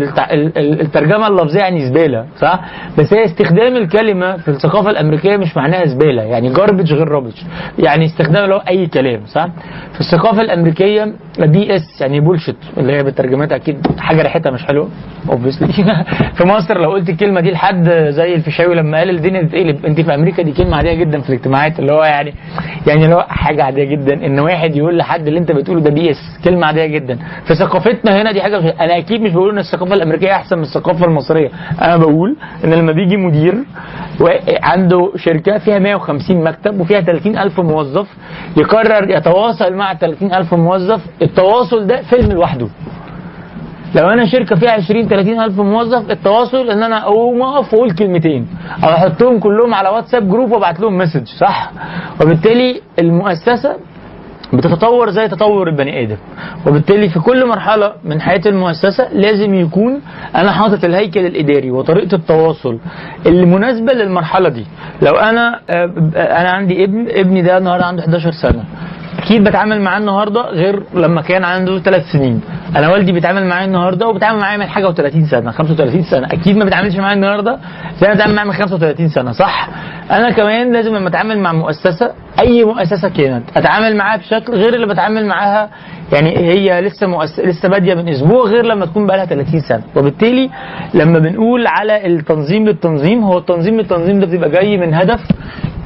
الترجمة 0.57 1.27
اللفظية 1.27 1.59
يعني 1.59 1.85
زبالة 1.85 2.25
صح؟ 2.39 2.59
بس 2.97 3.13
هي 3.13 3.25
استخدام 3.25 3.75
الكلمة 3.75 4.37
في 4.37 4.47
الثقافة 4.47 4.89
الأمريكية 4.89 5.37
مش 5.37 5.57
معناها 5.57 5.85
زبالة 5.85 6.23
يعني 6.23 6.53
garbage 6.53 6.93
غير 6.93 7.07
rubbish 7.07 7.43
يعني 7.79 8.05
استخدام 8.05 8.43
اللي 8.43 8.55
هو 8.55 8.63
أي 8.69 8.87
كلام 8.87 9.21
صح؟ 9.25 9.47
في 9.93 9.99
الثقافة 10.01 10.41
الأمريكية 10.41 11.13
BS 11.39 12.01
يعني 12.01 12.19
bullshit 12.19 12.55
اللي 12.77 12.93
هي 12.93 13.03
بالترجمات 13.03 13.51
أكيد 13.51 13.87
حاجة 13.99 14.21
ريحتها 14.21 14.51
مش 14.51 14.65
حلوة 14.65 14.89
obviously 15.29 15.73
في 16.37 16.43
مصر 16.43 16.77
لو 16.81 16.91
قلت 16.91 17.09
الكلمة 17.09 17.41
دي 17.41 17.51
لحد 17.51 17.89
زي 18.09 18.35
الفيشاوي 18.35 18.75
لما 18.75 18.97
قال 18.97 19.09
الدنيا 19.09 19.41
تتقلب 19.41 19.85
أنت 19.85 20.01
في 20.01 20.15
أمريكا 20.15 20.43
دي 20.43 20.51
كلمة 20.51 20.77
عادية 20.77 20.93
جدا 20.93 21.21
في 21.21 21.29
الاجتماعات 21.29 21.79
اللي 21.79 21.91
هو 21.93 22.03
يعني 22.03 22.33
يعني 22.87 23.05
اللي 23.05 23.15
هو 23.15 23.25
حاجة 23.29 23.63
عادية 23.63 23.83
جدا 23.83 24.25
إن 24.25 24.39
واحد 24.39 24.75
يقول 24.75 24.97
لحد 24.97 25.27
اللي 25.27 25.39
أنت 25.39 25.51
بتقوله 25.51 25.81
ده 25.81 25.89
بي 25.89 26.11
اس 26.11 26.17
كلمة 26.43 26.67
عادية 26.67 26.85
جدا. 26.85 27.19
في 27.47 27.55
ثقافتنا 27.55 28.21
هنا 28.21 28.31
دي 28.31 28.41
حاجة 28.41 28.57
أنا 28.69 28.93
أكيد 29.09 29.21
مش 29.21 29.31
بقول 29.33 29.49
إن 29.49 29.57
الثقافة 29.59 29.93
الأمريكية 29.93 30.31
أحسن 30.31 30.57
من 30.57 30.63
الثقافة 30.63 31.05
المصرية. 31.05 31.49
أنا 31.81 31.97
بقول 31.97 32.35
إن 32.65 32.73
لما 32.73 32.91
بيجي 32.91 33.17
مدير 33.17 33.55
عنده 34.63 35.11
شركة 35.15 35.57
فيها 35.57 35.79
150 35.79 36.43
مكتب 36.43 36.79
وفيها 36.79 37.01
30000 37.01 37.59
موظف 37.59 38.07
يقرر 38.57 39.09
يتواصل 39.09 39.73
مع 39.73 39.93
30000 39.93 40.53
موظف 40.53 41.01
التواصل 41.21 41.87
ده 41.87 42.01
فيلم 42.01 42.31
لوحده. 42.31 42.67
لو 43.95 44.09
أنا 44.09 44.25
شركة 44.25 44.55
فيها 44.55 44.71
20 44.71 45.07
30 45.07 45.39
ألف 45.39 45.59
موظف 45.59 46.11
التواصل 46.11 46.69
إن 46.69 46.83
أنا 46.83 47.03
أقوم 47.03 47.41
أقف 47.41 47.73
وأقول 47.73 47.91
كلمتين. 47.91 48.47
أو 48.83 48.89
أحطهم 48.89 49.39
كلهم 49.39 49.73
على 49.73 49.89
واتساب 49.89 50.29
group 50.29 50.51
وأبعت 50.51 50.79
لهم 50.79 50.97
message 50.97 51.27
صح؟ 51.27 51.71
وبالتالي 52.21 52.81
المؤسسة 52.99 53.75
بتتطور 54.53 55.09
زي 55.09 55.27
تطور 55.27 55.67
البني 55.69 56.03
آدم. 56.03 56.17
وبالتالي 56.67 57.09
في 57.09 57.19
كل 57.19 57.47
مرحلة 57.47 57.93
من 58.03 58.21
حياة 58.21 58.41
المؤسسة 58.45 59.13
لازم 59.13 59.53
يكون 59.53 60.01
أنا 60.35 60.51
حاطط 60.51 60.83
الهيكل 60.83 61.25
الإداري 61.25 61.71
وطريقة 61.71 62.15
التواصل 62.15 62.77
اللي 63.25 63.45
مناسبة 63.45 63.93
للمرحلة 63.93 64.49
دي. 64.49 64.65
لو 65.01 65.11
أنا 65.11 65.59
آه، 65.69 65.85
أنا 66.15 66.49
عندي 66.49 66.83
ابن 66.83 67.07
ابني 67.09 67.41
ده 67.41 67.57
النهارده 67.57 67.85
عنده 67.85 68.01
11 68.01 68.31
سنة. 68.31 68.63
أكيد 69.19 69.43
بتعامل 69.43 69.81
معاه 69.81 69.97
النهارده 69.99 70.41
غير 70.41 70.83
لما 70.93 71.21
كان 71.21 71.43
عنده 71.43 71.79
ثلاث 71.79 72.03
سنين. 72.11 72.41
أنا 72.75 72.89
والدي 72.89 73.11
بيتعامل 73.11 73.45
معايا 73.45 73.65
النهارده 73.65 74.07
وبيتعامل 74.07 74.39
معايا 74.39 74.57
من 74.57 74.65
حاجة 74.65 74.93
و30 74.93 75.31
سنة 75.31 75.51
35 75.51 76.03
سنة. 76.03 76.27
أكيد 76.27 76.57
ما 76.57 76.63
بيتعاملش 76.65 76.95
معايا 76.95 77.15
النهارده 77.15 77.57
زي 78.01 78.07
ما 78.07 78.13
بيتعامل 78.13 78.35
معايا 78.35 78.47
من 78.47 78.53
35 78.53 79.09
سنة 79.09 79.31
صح؟ 79.31 79.69
أنا 80.11 80.29
كمان 80.31 80.73
لازم 80.73 80.95
لما 80.95 81.09
أتعامل 81.09 81.39
مع 81.39 81.53
مؤسسة 81.53 82.11
أي 82.39 82.63
مؤسسة 82.65 83.09
كانت. 83.09 83.43
أتعامل 83.57 83.95
معاها 83.95 84.17
بشكل 84.17 84.53
غير 84.53 84.73
اللي 84.73 84.87
بتعامل 84.87 85.25
معاها 85.25 85.69
يعني 86.13 86.37
هي 86.37 86.81
لسه 86.81 87.07
مؤس... 87.07 87.39
لسه 87.39 87.69
بادية 87.69 87.93
من 87.93 88.09
أسبوع 88.09 88.43
غير 88.45 88.65
لما 88.65 88.85
تكون 88.85 89.07
بقى 89.07 89.17
لها 89.17 89.25
30 89.25 89.59
سنة. 89.59 89.81
وبالتالي 89.95 90.49
لما 90.93 91.19
بنقول 91.19 91.67
على 91.67 92.07
التنظيم 92.07 92.65
للتنظيم 92.65 93.23
هو 93.23 93.37
التنظيم 93.37 93.77
للتنظيم 93.77 94.19
ده 94.19 94.25
بيبقى 94.25 94.49
جاي 94.49 94.77
من 94.77 94.93
هدف 94.93 95.19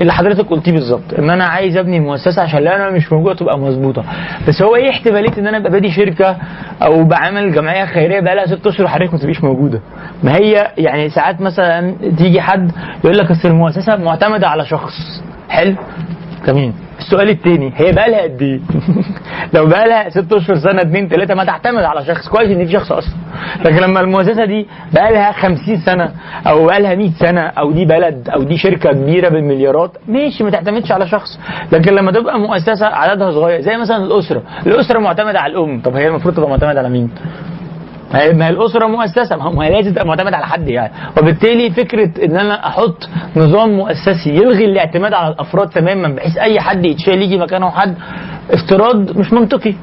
اللي 0.01 0.13
حضرتك 0.13 0.47
قلتيه 0.49 0.71
بالظبط 0.71 1.13
إن 1.19 1.29
أنا 1.29 1.45
عايز 1.45 1.77
أبني 1.77 1.99
مؤسسة 1.99 2.41
عشان 2.41 2.63
لو 2.63 2.71
أنا 2.71 2.89
مش 2.89 3.11
موجودة 3.13 3.35
تبقى 3.35 3.59
مظبوطة. 3.59 4.03
بس 4.47 4.61
هو 4.61 4.75
إيه 4.75 4.89
احتمالية 4.89 5.37
إن 5.37 5.47
أنا 5.47 5.57
أبقى 5.57 5.71
بادي 5.71 5.91
شركة 5.91 6.37
أو 6.81 7.03
بعمل 7.03 7.51
جمعية 7.53 7.85
خيرية 7.85 8.19
بقى 8.19 8.35
لها 8.35 8.45
ست 8.45 8.67
أشهر 8.67 8.87
حضرتك 8.87 9.13
ما 9.13 9.19
تبقيش 9.19 9.43
موجودة؟ 9.43 9.79
ما 10.23 10.35
هي 10.35 10.71
يعني 10.77 11.09
ساعات 11.09 11.41
مثلا 11.41 11.95
تيجي 12.17 12.41
حد 12.41 12.71
يقول 13.03 13.17
لك 13.17 13.31
أصل 13.31 13.47
المؤسسة 13.49 13.95
معتمدة 13.95 14.47
على 14.47 14.65
شخص. 14.65 15.23
حلو. 15.49 15.75
تمام 16.45 16.73
السؤال 16.99 17.29
التاني 17.29 17.71
هي 17.75 17.91
بقى 17.91 18.09
لها 18.11 18.21
قد 18.21 18.41
إيه؟ 18.41 18.59
لو 19.55 19.65
بقى 19.65 19.87
لها 19.87 20.09
ست 20.09 20.33
اشهر 20.33 20.55
سنة 20.55 20.81
اتنين 20.81 21.09
تلاتة 21.09 21.33
ما 21.35 21.45
تعتمد 21.45 21.83
على 21.83 22.05
شخص. 22.05 22.29
كويس 22.29 22.51
إن 22.51 22.65
في 22.65 22.71
شخص 22.71 22.91
أصلا. 22.91 23.13
لكن 23.65 23.75
لما 23.75 23.99
المؤسسة 24.01 24.45
دي 24.45 24.67
بقى 24.93 25.13
لها 25.13 25.31
50 25.31 25.77
سنة 25.77 26.11
أو 26.47 26.65
بقى 26.65 26.81
لها 26.81 26.95
100 26.95 27.11
سنة 27.19 27.41
أو 27.41 27.71
دي 27.71 27.85
بلد 27.85 28.29
أو 28.29 28.43
دي 28.43 28.57
شركة 28.57 28.91
كبيرة 28.91 29.29
بالمليارات 29.29 29.91
ماشي 30.07 30.43
ما 30.43 30.49
تعتمدش 30.49 30.91
على 30.91 31.07
شخص. 31.07 31.39
لكن 31.71 31.95
لما 31.95 32.11
تبقى 32.11 32.39
مؤسسة 32.39 32.85
عددها 32.85 33.31
صغير 33.31 33.61
زي 33.61 33.77
مثلا 33.77 33.97
الأسرة. 33.97 34.43
الأسرة 34.67 34.99
معتمدة 34.99 35.39
على 35.39 35.53
الأم. 35.53 35.81
طب 35.81 35.95
هي 35.95 36.07
المفروض 36.07 36.35
تبقى 36.35 36.49
معتمدة 36.49 36.79
على 36.79 36.89
مين؟ 36.89 37.09
ما 38.13 38.45
هي 38.47 38.49
الأسرة 38.49 38.87
مؤسسة 38.87 39.35
ما 39.49 39.65
هي 39.65 39.69
لازم 39.71 39.91
تبقى 39.91 40.05
معتمد 40.07 40.33
على 40.33 40.45
حد 40.45 40.67
يعني. 40.67 40.93
وبالتالي 41.17 41.69
فكرة 41.71 42.25
إن 42.25 42.37
أنا 42.37 42.67
أحط 42.67 43.09
نظام 43.35 43.69
مؤسسي 43.77 44.29
يلغي 44.29 44.65
الاعتماد 44.65 45.13
على 45.13 45.33
الأفراد 45.33 45.69
تماما 45.69 46.07
بحيث 46.15 46.37
أي 46.37 46.59
حد 46.59 46.85
يتشال 46.85 47.21
يجي 47.21 47.37
مكانه 47.37 47.69
حد 47.69 47.95
افتراض 48.51 49.17
مش 49.17 49.33
منطقي. 49.33 49.73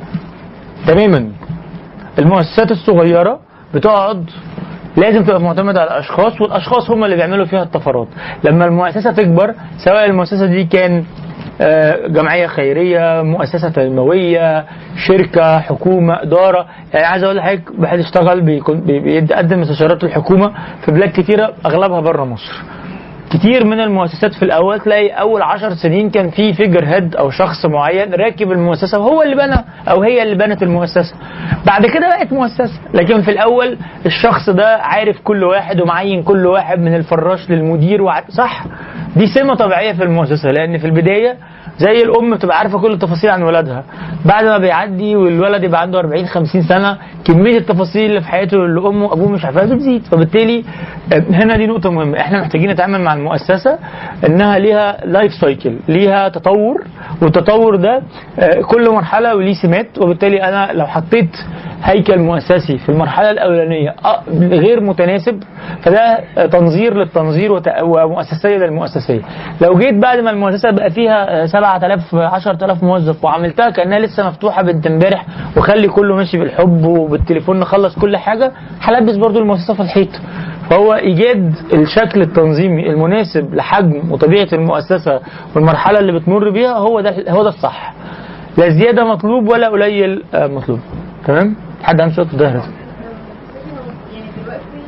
تماما. 0.87 1.29
المؤسسات 2.19 2.71
الصغيرة 2.71 3.41
بتقعد 3.75 4.31
لازم 4.97 5.25
تبقى 5.25 5.41
معتمدة 5.41 5.81
على 5.81 5.91
الأشخاص 5.91 6.41
والأشخاص 6.41 6.91
هم 6.91 7.05
اللي 7.05 7.17
بيعملوا 7.17 7.45
فيها 7.47 7.63
الطفرات. 7.63 8.09
لما 8.45 8.65
المؤسسة 8.65 9.13
تكبر 9.13 9.55
سواء 9.85 10.05
المؤسسة 10.07 10.47
دي 10.47 10.65
كان 10.65 11.05
آه، 11.61 12.07
جمعية 12.07 12.47
خيرية 12.47 13.23
مؤسسة 13.23 13.69
تنموية 13.69 14.65
شركة 15.07 15.59
حكومة 15.59 16.23
إدارة. 16.23 16.67
يعني 16.95 17.07
عايز 17.07 17.25
أقول 17.25 17.37
لحضرتك 17.37 17.63
واحد 17.79 17.99
اشتغل 17.99 18.41
بيقدم 18.85 19.61
استشارات 19.61 20.05
الحكومة 20.05 20.53
في 20.85 20.93
بلاد 20.93 21.11
كتيرة 21.21 21.53
أغلبها 21.67 22.01
بره 22.01 22.25
مصر. 22.25 22.80
كتير 23.31 23.65
من 23.67 23.81
المؤسسات 23.81 24.35
في 24.35 24.43
الأول 24.45 24.81
تلاقي 24.81 25.09
أول 25.09 25.43
عشر 25.43 25.75
سنين 25.75 26.11
كان 26.11 26.31
في 26.31 26.53
فيجر 26.53 26.85
هيد 26.85 27.17
أو 27.17 27.31
شخص 27.31 27.67
معين 27.67 28.15
راكب 28.15 28.53
المؤسسة 28.53 28.99
وهو 28.99 29.23
اللي 29.23 29.37
بنى 29.37 29.65
أو 29.89 30.03
هي 30.03 30.23
اللي 30.23 30.35
بنت 30.35 30.63
المؤسسة. 30.63 31.15
بعد 31.67 31.87
كده 31.87 32.09
بقت 32.09 32.33
مؤسسة. 32.33 32.81
لكن 32.95 33.23
في 33.23 33.31
الأول 33.31 33.79
الشخص 34.07 34.51
ده 34.51 34.77
عارف 34.77 35.21
كل 35.25 35.45
واحد 35.45 35.81
ومعين 35.81 36.23
كل 36.23 36.47
واحد 36.47 36.79
من 36.79 36.95
الفراش 36.95 37.51
للمدير 37.51 38.03
وع... 38.03 38.23
صح؟ 38.29 38.65
دي 39.17 39.27
سمه 39.27 39.55
طبيعية 39.55 39.93
في 39.93 40.03
المؤسسة 40.05 40.51
لأن 40.51 40.79
في 40.79 40.87
البداية 40.87 41.37
زي 41.79 42.03
الأم 42.03 42.35
بتبقى 42.35 42.59
عارفة 42.59 42.79
كل 42.79 42.93
التفاصيل 42.93 43.31
عن 43.31 43.43
ولادها. 43.43 43.85
بعد 44.25 44.45
ما 44.45 44.59
بيعدي 44.59 45.17
والولد 45.17 45.65
يبقى 45.65 45.81
عنده 45.81 45.99
40 45.99 46.27
50 46.27 46.63
سنة 46.63 46.99
كمية 47.25 47.59
التفاصيل 47.59 48.11
اللي 48.11 48.21
في 48.21 48.29
حياته 48.29 48.55
اللي 48.65 48.81
امه 48.81 49.07
وأبوه 49.07 49.29
مش 49.29 49.45
عارفاها 49.45 49.65
بتزيد. 49.75 50.03
فبالتالي 50.07 50.65
آه، 51.13 51.23
هنا 51.31 51.57
دي 51.57 51.67
نقطة 51.67 51.91
مهمة. 51.91 52.21
إحنا 52.21 52.41
محتاجين 52.41 52.71
نتعامل 52.71 53.01
مع 53.01 53.15
المؤسسة 53.15 53.79
إنها 54.27 54.59
ليها 54.59 54.97
life 55.05 55.33
cycle 55.35 55.77
ليها 55.89 56.29
تطور 56.29 56.85
والتطور 57.23 57.77
ده 57.77 58.03
آه، 58.39 58.61
كل 58.61 58.91
مرحلة 58.91 59.35
وليه 59.37 59.55
سمات. 59.63 59.99
وبالتالي 59.99 60.43
أنا 60.43 60.73
لو 60.73 60.87
حطيت 60.87 61.37
هيكل 61.83 62.19
مؤسسي 62.19 62.79
في 62.79 62.89
المرحلة 62.89 63.31
الأولانية 63.31 63.95
آه، 64.05 64.23
غير 64.41 64.81
متناسب 64.81 65.43
فده 65.83 66.21
تنظير 66.47 66.95
للتنظير 66.95 67.53
ومؤسسية 67.83 68.57
للمؤسسية. 68.57 69.21
لو 69.61 69.79
جيت 69.79 69.95
بعد 69.95 70.19
ما 70.19 70.31
المؤسسة 70.31 70.71
بقى 70.71 70.91
فيها 70.91 71.47
7000 71.53 72.15
10000 72.15 72.83
موظف 72.83 73.25
وعملتها 73.25 73.71
كأنها 73.71 73.99
لسه 73.99 74.29
مفتوحة 74.29 74.63
بنت 74.63 74.87
امبارح 74.87 75.27
وخلي 75.57 75.89
كله 75.89 76.17
ماشي 76.17 76.39
بالحب 76.39 76.85
وبالتليفون 76.85 77.61
نخلص 77.61 77.99
كل 77.99 78.17
حاجة 78.17 78.53
هلبس 78.81 79.17
برضو 79.17 79.39
المؤسسه 79.39 79.75
في 79.75 79.81
الحيط. 79.83 80.09
فهو 80.71 80.95
إيجاد 80.95 81.55
الشكل 81.73 82.23
التنظيمي 82.23 82.91
المناسب 82.91 83.55
لحجم 83.55 84.13
وطبيعة 84.13 84.49
المؤسسة 84.53 85.21
والمرحلة 85.55 85.99
اللي 85.99 86.13
بتمر 86.13 86.51
بيها 86.51 86.73
هو 86.79 87.01
ده 87.01 87.31
هو 87.33 87.43
ده 87.43 87.49
الصح. 87.49 87.95
لا 88.59 88.69
زيادة 88.69 89.05
مطلوب 89.05 89.49
ولا 89.49 89.69
قليل 89.69 90.25
آه، 90.35 90.47
مطلوب. 90.47 90.81
تمام؟ 91.27 91.57
حد 91.83 92.01
عنده 92.01 92.15
في 92.15 92.21
الظهر 92.33 92.51
يعني 92.51 92.65
دلوقتي 94.43 94.81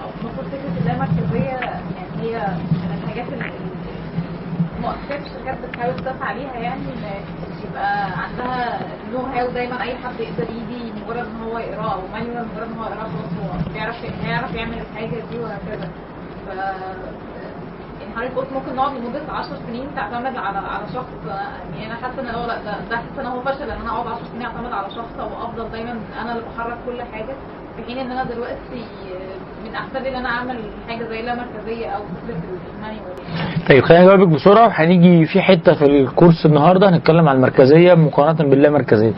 آه، 0.00 0.22
المفروض 0.22 0.46
فكره 0.46 0.82
اللامركزيه 0.82 1.40
يعني 1.40 2.22
هي 2.22 2.36
من 2.72 2.98
الحاجات 3.04 3.26
اللي 3.32 3.44
مؤسسات 4.82 5.20
الشركات 5.26 5.56
بتحاول 5.68 5.94
تدافع 5.96 6.15
عليها 6.26 6.54
يعني 6.54 6.80
إن 6.80 7.04
يبقى 7.70 8.04
عندها 8.22 8.78
نو 9.12 9.18
هاو 9.18 9.50
دايما 9.50 9.82
أي 9.82 9.96
حد 9.96 10.20
يقدر 10.20 10.42
يجي 10.50 10.92
مجرد 10.92 11.26
إن 11.26 11.42
هو 11.48 11.58
يقراه 11.58 11.92
أو 11.94 12.00
مانيوال 12.12 12.46
مجرد 12.54 12.68
إن 12.72 12.78
هو 12.78 12.84
يقراه 12.84 13.02
خلاص 13.02 13.32
هو 13.42 13.72
بيعرف 13.72 13.96
هيعرف 14.24 14.54
يعمل 14.54 14.78
الحاجة 14.78 15.22
دي 15.30 15.38
وهكذا. 15.38 15.90
ف 16.46 16.50
حضرتك 18.16 18.34
قلت 18.36 18.48
ممكن 18.54 18.76
نقعد 18.76 18.92
لمدة 18.96 19.32
10 19.32 19.56
سنين 19.66 19.86
تعتمد 19.96 20.36
على 20.36 20.58
على 20.58 20.84
شخص؟ 20.94 21.06
يعني 21.74 21.86
أنا 21.86 21.94
حاسة 21.94 22.20
إن 22.30 22.34
هو 22.34 22.46
لا 22.46 22.54
ده 22.64 22.72
ده 22.90 22.96
حاسة 22.96 23.20
إن 23.20 23.26
هو 23.26 23.40
فشل 23.40 23.62
إن 23.70 23.80
أنا 23.80 23.90
أقعد 23.90 24.06
10 24.06 24.18
سنين 24.32 24.46
أعتمد 24.46 24.72
على 24.72 24.86
شخص 24.90 25.12
أو 25.20 25.26
أفضل 25.46 25.70
دايما 25.72 25.94
أنا 26.22 26.32
اللي 26.32 26.42
بحرك 26.56 26.76
كل 26.86 27.02
حاجة 27.12 27.34
في 27.76 27.82
حين 27.86 27.98
إن 27.98 28.10
أنا 28.10 28.24
دلوقتي 28.24 28.84
من 29.64 29.74
أحسن 29.74 29.96
إن 30.06 30.14
أنا 30.14 30.28
أعمل 30.28 30.58
حاجة 30.88 31.04
زي 31.08 31.20
اللامركزيه 31.20 31.86
أو 31.86 32.02
فكرة 32.26 32.36
المانيوال 32.76 33.16
طيب 33.68 33.84
خليني 33.84 34.04
اجاوبك 34.04 34.28
بسرعة. 34.28 34.68
هنيجي 34.68 35.26
في 35.26 35.40
حتة 35.42 35.74
في 35.74 35.84
الكورس 35.84 36.46
النهارده 36.46 36.88
هنتكلم 36.88 37.28
عن 37.28 37.36
المركزية 37.36 37.94
مقارنة 37.94 38.50
باللامركزيه 38.50 39.12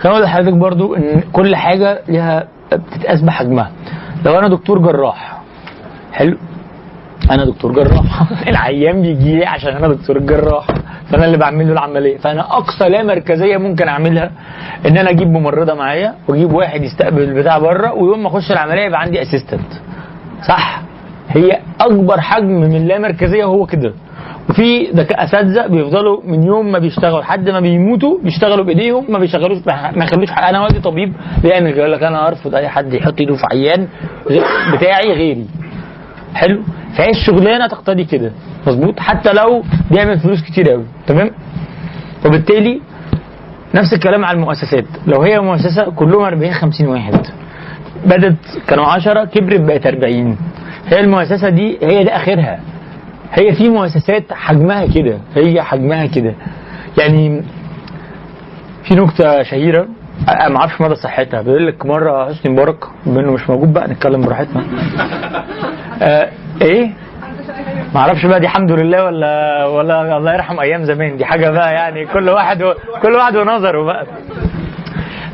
خليني 0.00 0.16
أقول 0.16 0.22
لحضرتك 0.22 0.52
برضو 0.52 0.94
إن 0.94 1.20
كل 1.32 1.56
حاجة 1.56 2.02
ليها 2.08 2.48
بتتقاس 2.72 3.20
بحجمها. 3.22 3.70
لو 4.24 4.38
أنا 4.38 4.48
دكتور 4.48 4.78
جراح 4.78 5.40
حلو؟ 6.12 6.36
أنا 7.34 7.44
دكتور 7.44 7.72
جراح. 7.72 8.22
العيان 8.48 9.02
بيجي 9.02 9.36
لي 9.36 9.46
عشان 9.46 9.76
أنا 9.76 9.88
دكتور 9.88 10.16
الجراح 10.16 10.66
فأنا 11.10 11.24
اللي 11.24 11.36
بعمل 11.36 11.66
له 11.66 11.72
العملية. 11.72 12.16
فأنا 12.18 12.40
أقصى 12.56 12.88
لا 12.88 13.02
مركزية 13.02 13.56
ممكن 13.56 13.88
أعملها 13.88 14.30
إن 14.86 14.96
أنا 14.98 15.10
أجيب 15.10 15.28
ممرضة 15.28 15.74
معايا 15.74 16.14
وأجيب 16.28 16.52
واحد 16.52 16.82
يستقبل 16.82 17.22
البتاع 17.22 17.58
بره 17.58 17.92
ويوم 17.92 18.22
ما 18.22 18.28
أخش 18.28 18.52
العملية 18.52 18.82
يبقى 18.82 19.00
عندي 19.00 19.22
اسيستنت 19.22 19.72
صح؟ 20.48 20.82
هي 21.28 21.58
أكبر 21.80 22.20
حجم 22.20 22.46
من 22.60 22.76
اللامركزيه 22.76 23.44
هو 23.44 23.66
كده. 23.66 23.92
وفي 24.50 24.90
أساتذة 25.12 25.66
بيفضلوا 25.66 26.20
من 26.24 26.42
يوم 26.42 26.72
ما 26.72 26.78
بيشتغلوا 26.78 27.20
لحد 27.20 27.48
ما 27.50 27.60
بيموتوا 27.60 28.18
بيشتغلوا 28.22 28.64
بإيديهم 28.64 29.04
ما 29.08 29.18
بيشغلوش 29.18 29.58
ما 29.96 30.04
يخلوش. 30.04 30.30
أنا 30.30 30.60
والدي 30.62 30.80
طبيب 30.80 31.12
كده، 31.42 31.54
يقول 31.68 31.92
لك 31.92 32.02
أنا 32.02 32.28
أرفض 32.28 32.54
أي 32.54 32.68
حد 32.68 32.94
يحط 32.94 33.20
إيده 33.20 33.34
في 33.34 33.42
عيان 33.52 33.88
بتاعي 34.74 35.12
غيري. 35.12 35.46
حلو؟ 36.34 36.62
فهي 36.96 37.10
الشغلانة 37.10 37.66
تقتضي 37.66 38.04
كده. 38.04 38.32
مظبوط؟ 38.66 39.00
حتى 39.00 39.32
لو 39.32 39.62
بيعمل 39.90 40.18
فلوس 40.18 40.42
كتير 40.42 40.70
قوي. 40.70 40.84
تمام؟ 41.06 41.30
وبالتالي 42.26 42.80
نفس 43.74 43.92
الكلام 43.92 44.24
على 44.24 44.36
المؤسسات. 44.36 44.84
لو 45.06 45.22
هي 45.22 45.40
مؤسسة 45.40 45.90
كلهم 45.90 46.22
40 46.22 46.52
50 46.52 46.86
واحد. 46.88 47.26
بدت 48.06 48.36
كانوا 48.68 48.84
10 48.86 49.24
كبرت 49.24 49.60
بقت 49.60 49.86
40 49.86 50.36
هي 50.88 51.00
المؤسسة 51.00 51.48
دي 51.48 51.78
هي 51.82 52.04
ده 52.04 52.16
آخرها. 52.16 52.60
هي 53.32 53.52
في 53.52 53.68
مؤسسات 53.68 54.32
حجمها 54.32 54.86
كده. 54.86 55.18
هي 55.36 55.62
حجمها 55.62 56.06
كده. 56.06 56.34
يعني 56.98 57.42
في 58.84 58.94
نكتة 58.94 59.42
شهيرة 59.42 59.86
ما 60.50 60.56
أعرفش 60.56 60.80
مدى 60.80 60.94
صحتها. 60.94 61.42
بيقول 61.42 61.66
لك 61.66 61.86
مرة 61.86 62.28
حسني 62.28 62.52
مبارك 62.52 62.84
بما 63.06 63.20
إنه 63.20 63.32
مش 63.32 63.50
موجود 63.50 63.72
بقى 63.72 63.88
نتكلم 63.88 64.20
براحتنا. 64.22 64.64
إيه؟ 66.62 66.90
ما 67.94 68.00
أعرفش 68.00 68.26
بقى 68.26 68.40
دي 68.40 68.46
الحمد 68.46 68.72
لله 68.72 69.04
ولا 69.04 69.64
ولا 69.66 70.16
الله 70.16 70.34
يرحم 70.34 70.60
أيام 70.60 70.84
زمان. 70.84 71.16
دي 71.16 71.24
حاجة 71.24 71.50
بقى 71.50 71.74
يعني 71.74 72.06
كل 72.06 72.28
واحد 72.28 72.62
و... 72.62 72.72
كل 73.02 73.12
واحد 73.12 73.36
ونظره 73.36 73.84
بقى. 73.84 74.06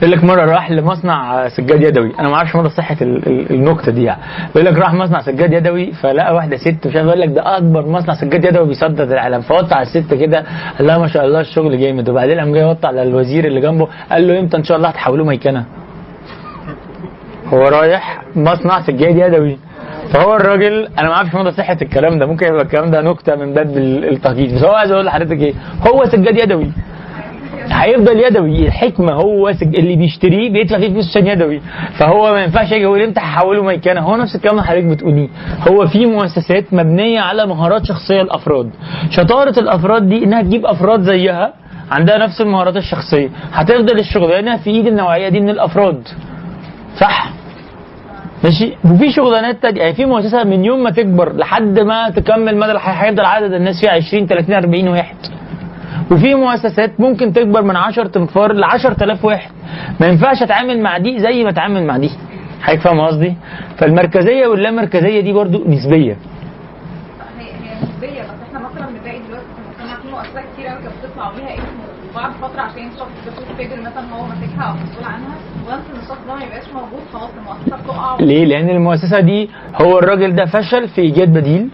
يقول 0.03 0.11
لك 0.13 0.25
مرة 0.25 0.45
راح 0.45 0.71
لمصنع 0.71 1.49
سجاد 1.49 1.83
يدوي. 1.83 2.13
أنا 2.21 2.29
ما 2.29 2.35
أعرفش 2.35 2.57
مدى 2.57 2.69
صحة 2.69 2.97
ال- 3.03 3.27
ال- 3.27 3.51
النكتة 3.51 3.93
دي 3.93 4.05
يعني. 4.05 4.21
بيقول 4.55 4.65
لك 4.75 4.79
راح 4.83 4.95
مصنع 4.95 5.21
سجاد 5.21 5.53
يدوي 5.53 5.93
فلقى 5.93 6.35
واحدة 6.35 6.57
ست 6.57 6.87
مش 6.87 6.97
عارف 6.97 7.07
لك 7.09 7.29
ده 7.29 7.57
أكبر 7.57 7.87
مصنع 7.87 8.15
سجاد 8.15 8.45
يدوي 8.45 8.67
بيصدر 8.67 9.05
العالم. 9.05 9.41
فوطى 9.41 9.75
على 9.75 9.83
الست 9.83 10.15
كده 10.15 10.45
قال 10.79 10.87
لها 10.87 10.99
ما 10.99 11.07
شاء 11.07 11.25
الله 11.25 11.41
الشغل 11.41 11.79
جامد. 11.81 12.09
وبعدين 12.09 12.39
قام 12.41 12.53
جاي 12.53 12.63
يوطى 12.63 12.87
على 12.89 13.03
الوزير 13.03 13.45
اللي 13.45 13.61
جنبه 13.61 13.89
قال 14.11 14.29
له 14.29 14.41
إمتى 14.41 14.57
إن 14.57 14.65
شاء 14.65 14.77
الله 14.77 14.89
هتحولوه 14.89 15.27
ميكنه 15.27 15.65
هو 17.49 17.69
رايح 17.69 18.23
مصنع 18.37 18.81
سجاد 18.87 19.17
يدوي. 19.17 19.59
فهو 20.13 20.37
الراجل 20.37 20.89
أنا 20.99 21.09
ما 21.09 21.15
أعرفش 21.15 21.35
مدى 21.35 21.51
صحة 21.53 21.77
الكلام 21.83 22.19
ده 22.19 22.27
ممكن 22.27 22.47
يبقى 22.47 22.63
الكلام 22.63 22.91
ده 22.91 23.01
نكتة 23.01 23.37
من 23.37 23.55
باب 23.55 23.77
ال- 23.77 24.05
التهجيس 24.13 24.53
بس 24.53 24.65
هو 24.65 24.75
عايز 24.75 24.91
أقول 24.93 25.05
لحضرتك 25.07 25.41
إيه 25.43 25.55
هو 25.89 26.05
سجاد 26.05 26.39
يدوي. 26.39 26.71
هيفضل 27.71 28.21
يدوي 28.21 28.67
الحكمة 28.67 29.13
هو 29.13 29.53
سج... 29.53 29.77
اللي 29.79 29.97
بيشتريه 29.97 30.51
بيدفع 30.51 30.79
فيه 30.79 30.89
فلوس 30.89 31.09
عشان 31.11 31.27
يدوي. 31.27 31.61
فهو 31.99 32.33
ما 32.33 32.43
ينفعش 32.43 32.73
يجي 32.73 32.83
يقول 32.83 33.01
إمتى 33.03 33.21
هحوله 33.21 33.63
ميكنه 33.63 34.01
هو 34.01 34.17
نفس 34.17 34.35
الكلام 34.37 34.55
اللي 34.55 34.67
حضرتك 34.67 34.85
بتقوليه. 34.85 35.29
هو 35.69 35.87
في 35.87 36.07
مؤسسات 36.07 36.75
مبنية 36.75 37.21
على 37.21 37.47
مهارات 37.47 37.85
شخصية 37.85 38.23
الأفراد. 38.23 38.71
شطارة 39.11 39.59
الأفراد 39.59 40.09
دي 40.09 40.25
إنها 40.25 40.43
تجيب 40.43 40.67
أفراد 40.67 41.01
زيها 41.01 41.53
عندها 41.91 42.19
نفس 42.19 42.41
المهارات 42.41 42.77
الشخصية. 42.77 43.29
هتفضل 43.53 43.99
الشغلانة 43.99 44.57
في 44.57 44.71
إيد 44.71 44.87
النوعية 44.87 45.29
دي 45.29 45.41
من 45.41 45.49
الأفراد. 45.51 46.09
صح؟ 47.01 47.31
ماشي؟ 48.47 48.77
وفي 48.85 49.13
شغلانات 49.13 49.63
تانية. 49.63 49.81
يعني 49.81 49.95
في 49.95 50.05
مؤسسة 50.05 50.45
من 50.45 50.65
يوم 50.65 50.83
ما 50.83 50.91
تكبر 50.91 51.37
لحد 51.37 51.79
ما 51.79 52.11
تكمل 52.11 52.57
مدى 52.57 52.73
الحياة 52.73 52.95
هيفضل 52.95 53.25
عدد 53.25 53.53
الناس 53.53 53.81
فيها 53.81 53.91
20 53.91 54.27
30 54.27 54.55
40 54.55 54.89
واحد. 54.89 55.17
وفي 56.11 56.35
مؤسسات 56.35 57.01
ممكن 57.01 57.33
تكبر 57.33 57.63
من 57.63 57.77
10 57.77 58.07
تنفار 58.07 58.53
ل 58.53 58.65
10000 58.65 59.25
واحد. 59.25 59.51
ما 60.01 60.07
ينفعش 60.07 60.43
أتعامل 60.43 60.81
مع 60.81 60.99
دي 60.99 61.19
زي 61.19 61.45
ما 61.45 61.51
أتعامل 61.51 61.87
مع 61.87 61.97
دي. 61.97 62.11
حضرتك 62.63 62.81
فاهم 62.83 63.01
قصدي؟ 63.01 63.35
فالمركزية 63.79 64.47
واللامركزيه 64.47 65.21
دي 65.21 65.33
برضو 65.33 65.65
نسبية. 65.69 66.17
كتير 70.55 70.67
قوي 70.67 70.83
كانت 70.83 70.95
بتطلع 71.05 71.31
بيها 71.31 71.55
اسم 71.55 71.77
وبعد 72.13 72.33
فترة 72.33 72.61
عشان 72.61 72.89
الشخص 72.89 73.37
فوق 73.37 73.57
figure 73.57 73.81
مثلا 73.81 74.05
هو 74.15 74.27
ماسكها 74.27 74.63
أو 74.63 74.75
مسؤول 74.75 75.05
عنها. 75.05 75.36
ليه؟ 78.21 78.45
لأن 78.45 78.71
المؤسسة 78.71 79.21
دي 79.21 79.51
هو 79.83 79.99
الراجل 79.99 80.35
ده 80.37 80.45
فشل 80.45 80.89
في 80.89 81.01
إيجاد 81.01 81.33
بديل. 81.33 81.69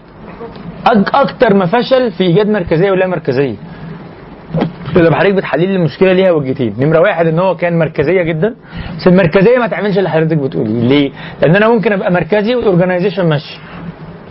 أك 0.87 1.15
أكتر 1.15 1.53
ما 1.53 1.65
فشل 1.65 2.11
في 2.11 2.23
إيجاد 2.23 2.49
مركزية 2.49 2.91
ولا 2.91 3.07
مركزية. 3.07 3.55
يبقى 4.95 5.15
حضرتك 5.15 5.33
بتحلل 5.35 5.75
المشكلة 5.75 6.13
ليها 6.13 6.31
وجهتين. 6.31 6.73
نمرة 6.79 6.99
واحد 6.99 7.27
إن 7.27 7.39
هو 7.39 7.55
كان 7.55 7.79
مركزية 7.79 8.21
جدا. 8.21 8.55
بس 8.97 9.07
المركزية 9.07 9.57
ما 9.57 9.67
تعملش 9.67 9.97
اللي 9.97 10.09
حضرتك 10.09 10.37
بتقوليه. 10.37 10.87
ليه؟ 10.87 11.11
لأن 11.41 11.55
أنا 11.55 11.69
ممكن 11.69 11.93
أبقى 11.93 12.11
مركزي 12.11 12.55
وال 12.55 12.66
organization 12.66 13.29
ماشي. 13.29 13.59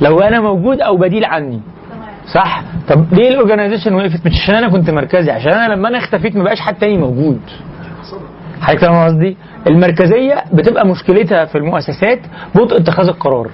لو 0.01 0.21
أنا 0.21 0.41
موجود 0.41 0.81
أو 0.81 0.97
بديل 0.97 1.25
عني. 1.25 1.61
صح؟ 2.35 2.63
طب 2.89 3.05
ليه 3.15 3.29
الاورجنايزيشن 3.29 3.95
وقفت؟ 3.95 4.27
مش 4.27 4.33
عشان 4.43 4.55
أنا 4.55 4.69
كنت 4.69 4.91
مركزي. 4.91 5.31
عشان 5.31 5.53
أنا 5.53 5.75
لما 5.75 5.89
أنا 5.89 5.99
اختفيت 5.99 6.37
ما 6.37 6.45
بقاش 6.45 6.61
حد 6.61 6.75
تاني 6.75 6.99
موجود. 6.99 7.41
حضرتك 8.63 8.81
فاهم 8.81 9.05
قصدي؟ 9.05 9.37
المركزية 9.67 10.45
بتبقى 10.53 10.87
مشكلتها 10.87 11.45
في 11.45 11.59
المؤسسات 11.59 12.19
بطء 12.55 12.77
اتخاذ 12.77 13.07
القرار. 13.09 13.51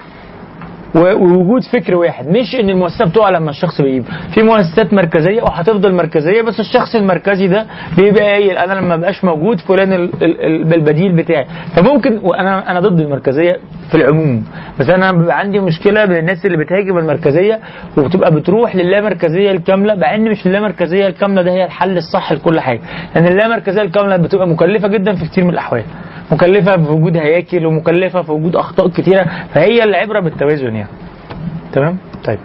ووجود 0.95 1.63
فكر 1.63 1.95
واحد 1.95 2.27
مش 2.27 2.55
إن 2.55 2.69
المؤسسه 2.69 3.05
بتقع 3.05 3.29
لما 3.29 3.49
الشخص 3.49 3.81
بيجيب. 3.81 4.03
في 4.33 4.41
مؤسسات 4.43 4.93
مركزية 4.93 5.41
وهتفضل 5.41 5.93
مركزية 5.93 6.41
بس 6.41 6.59
الشخص 6.59 6.95
المركزي 6.95 7.47
ده 7.47 7.65
بيبقى 7.97 8.23
قايل 8.23 8.57
أنا 8.57 8.73
لما 8.73 8.95
بقاش 8.95 9.23
موجود 9.23 9.59
فلان 9.59 9.93
ال- 9.93 10.23
ال- 10.23 10.41
ال- 10.41 10.73
البديل 10.73 11.15
بتاعي. 11.15 11.45
فممكن 11.75 12.19
وأنا 12.23 12.71
أنا 12.71 12.79
ضد 12.79 12.99
المركزية 12.99 13.57
في 13.91 13.95
العموم 13.97 14.43
بس 14.79 14.89
أنا 14.89 15.11
بيبقى 15.11 15.39
عندي 15.39 15.59
مشكلة 15.59 16.05
بين 16.05 16.17
الناس 16.17 16.45
اللي 16.45 16.57
بتهاجم 16.57 16.97
المركزية 16.97 17.59
وبتبقى 17.97 18.31
بتروح 18.35 18.75
للامركزية 18.75 19.51
الكاملة 19.51 19.95
مع 19.95 20.15
إن 20.15 20.31
مش 20.31 20.47
اللامركزيه 20.47 21.07
الكاملة 21.07 21.41
ده 21.41 21.51
هي 21.51 21.65
الحل 21.65 21.97
الصح 21.97 22.31
لكل 22.33 22.59
حاجة. 22.59 22.79
لأن 23.15 23.27
اللامركزية 23.27 23.81
الكاملة 23.81 24.17
بتبقى 24.17 24.47
مكلفة 24.47 24.87
جدا 24.87 25.15
في 25.15 25.25
كتير 25.25 25.43
من 25.43 25.49
الأحوال. 25.49 25.83
مكلفة 26.31 26.77
في 26.77 26.91
وجود 26.91 27.17
هياكل 27.17 27.65
ومكلفة 27.65 28.21
في 28.21 28.31
وجود 28.31 28.55
أخطاء 28.55 28.87
كتيرة 28.87 29.25
فهي 29.53 29.83
العبرة 29.83 30.19
بالتوازن 30.19 30.75
يعني. 30.75 30.89
تمام؟ 31.73 31.97
طيب. 32.25 32.39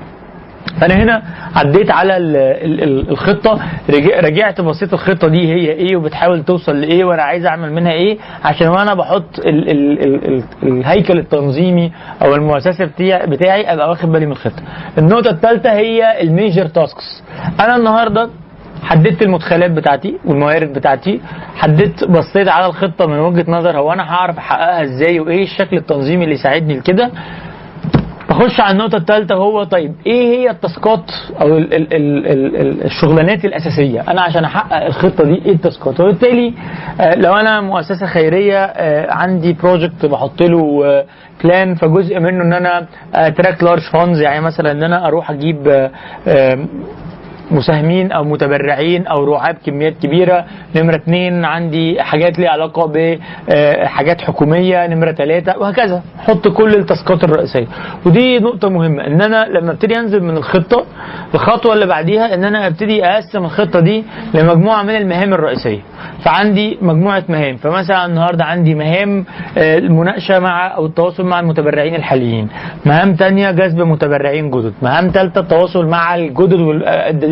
فانا 0.80 0.94
هنا 0.94 1.22
عديت 1.56 1.90
على 1.90 2.16
ال 2.16 2.36
ال 2.36 2.82
ال 2.82 3.10
الخطة. 3.10 3.60
رجع- 3.90 4.20
رجعت 4.20 4.60
بصيت 4.60 4.92
الخطة 4.92 5.28
دي 5.28 5.48
هي 5.54 5.70
إيه 5.72 5.96
وبتحاول 5.96 6.44
توصل 6.44 6.80
لإيه 6.80 7.04
وأنا 7.04 7.22
عايز 7.22 7.46
أعمل 7.46 7.72
منها 7.72 7.92
إيه 7.92 8.18
عشان 8.44 8.68
وأنا 8.68 8.94
بحط 8.94 9.38
ال 9.38 9.70
ال 9.70 10.02
ال 10.04 10.24
ال 10.34 10.42
الهيكل 10.62 11.18
التنظيمي 11.18 11.92
أو 12.22 12.34
المؤسسة 12.34 12.84
بتاعي 13.26 13.72
أبقى 13.72 13.88
واخد 13.90 14.12
بالي 14.12 14.26
من 14.26 14.32
الخطة. 14.32 14.62
النقطة 14.98 15.30
الثالثه 15.30 15.72
هي 15.72 16.22
ال 16.22 16.30
major 16.30 16.66
tasks 16.66 17.22
أنا 17.60 17.76
النهارده 17.76 18.30
حددت 18.84 19.22
المدخلات 19.22 19.70
بتاعتي 19.70 20.18
والموارد 20.24 20.72
بتاعتي 20.72 21.20
حددت 21.56 22.04
بصيت 22.04 22.48
على 22.48 22.66
الخطة 22.66 23.06
من 23.06 23.18
وجهة 23.18 23.44
نظر 23.50 23.78
هو 23.78 23.92
أنا 23.92 24.02
هعرف 24.12 24.38
أحققها 24.38 24.82
إزاي 24.82 25.20
وإيه 25.20 25.42
الشكل 25.42 25.76
التنظيمي 25.76 26.24
اللي 26.24 26.34
يساعدني 26.34 26.78
لكده. 26.78 27.10
اخش 28.30 28.60
على 28.60 28.72
النقطة 28.72 28.96
الثالثه 28.96 29.34
هو 29.34 29.64
طيب 29.64 29.94
إيه 30.06 30.36
هي 30.36 30.50
ال 30.50 30.60
task 30.60 31.00
ات 31.00 31.10
أو 31.40 31.46
ال 31.58 31.74
ال 31.74 31.94
ال 31.94 32.26
ال 32.26 32.56
ال 32.56 32.84
الشغلانات 32.84 33.44
الأساسية؟ 33.44 34.00
أنا 34.00 34.22
عشان 34.22 34.44
أحقق 34.44 34.84
الخطة 34.86 35.24
دي 35.24 35.34
إيه 35.46 35.52
ال 35.52 35.59
task 35.59 35.87
ات؟ 35.87 36.00
وبالتالي 36.00 36.54
آه، 37.00 37.14
لو 37.14 37.34
أنا 37.34 37.60
مؤسسة 37.60 38.06
خيرية 38.06 38.58
آه، 38.64 39.12
عندي 39.12 39.52
project 39.52 40.06
بحط 40.06 40.42
له 40.42 40.82
آه، 40.86 41.04
plan 41.44 41.74
فجزء 41.74 42.18
منه 42.20 42.42
إن 42.44 42.52
أنا 42.52 42.86
attract 43.30 43.62
large 43.64 43.82
funds 43.92 44.20
يعني 44.20 44.40
مثلا 44.44 44.72
إن 44.72 44.82
أنا 44.82 45.06
أروح 45.06 45.30
أجيب 45.30 45.68
آه، 45.68 45.90
آه، 46.28 46.66
مساهمين 47.50 48.12
أو 48.12 48.24
متبرعين 48.24 49.06
أو 49.06 49.24
رعاة 49.24 49.52
بكميات 49.52 49.94
كبيرة. 50.02 50.44
نمرة 50.76 50.96
اثنين 50.96 51.44
عندي 51.44 52.02
حاجات 52.02 52.38
ليها 52.38 52.50
علاقة 52.50 52.92
بحاجات 52.94 54.20
حكومية. 54.20 54.86
نمرة 54.86 55.12
ثلاثة 55.12 55.58
وهكذا. 55.58 56.02
حط 56.18 56.48
كل 56.48 56.74
ال 56.74 56.83
task 56.83 57.16
ات 57.16 57.24
الرئيسية. 57.24 57.66
ودي 58.06 58.38
نقطة 58.38 58.68
مهمة 58.68 59.06
إن 59.06 59.22
أنا 59.22 59.46
لما 59.48 59.72
أبتدي 59.72 59.98
أنزل 59.98 60.22
من 60.22 60.36
الخطة 60.36 60.84
الخطوة 61.34 61.74
اللي 61.74 61.86
بعديها 61.86 62.34
إن 62.34 62.44
أنا 62.44 62.66
أبتدي 62.66 63.04
أقسم 63.04 63.44
الخطة 63.44 63.80
دي 63.80 64.04
لمجموعة 64.34 64.82
من 64.82 64.96
المهام 64.96 65.34
الرئيسية. 65.34 65.80
فعندي 66.24 66.78
مجموعة 66.82 67.24
مهام. 67.28 67.56
فمثلا 67.56 68.06
النهارده 68.06 68.44
عندي 68.44 68.74
مهام 68.74 69.24
آه، 69.58 69.78
المناقشة 69.78 70.38
مع 70.38 70.74
أو 70.76 70.86
التواصل 70.86 71.26
مع 71.26 71.40
المتبرعين 71.40 71.94
الحاليين. 71.94 72.48
مهام 72.86 73.14
تانية 73.14 73.50
جذب 73.50 73.80
متبرعين 73.80 74.50
جدد. 74.50 74.72
مهام 74.82 75.08
ثالثه 75.08 75.40
التواصل 75.40 75.86
مع 75.86 76.14
الجدد 76.14 76.60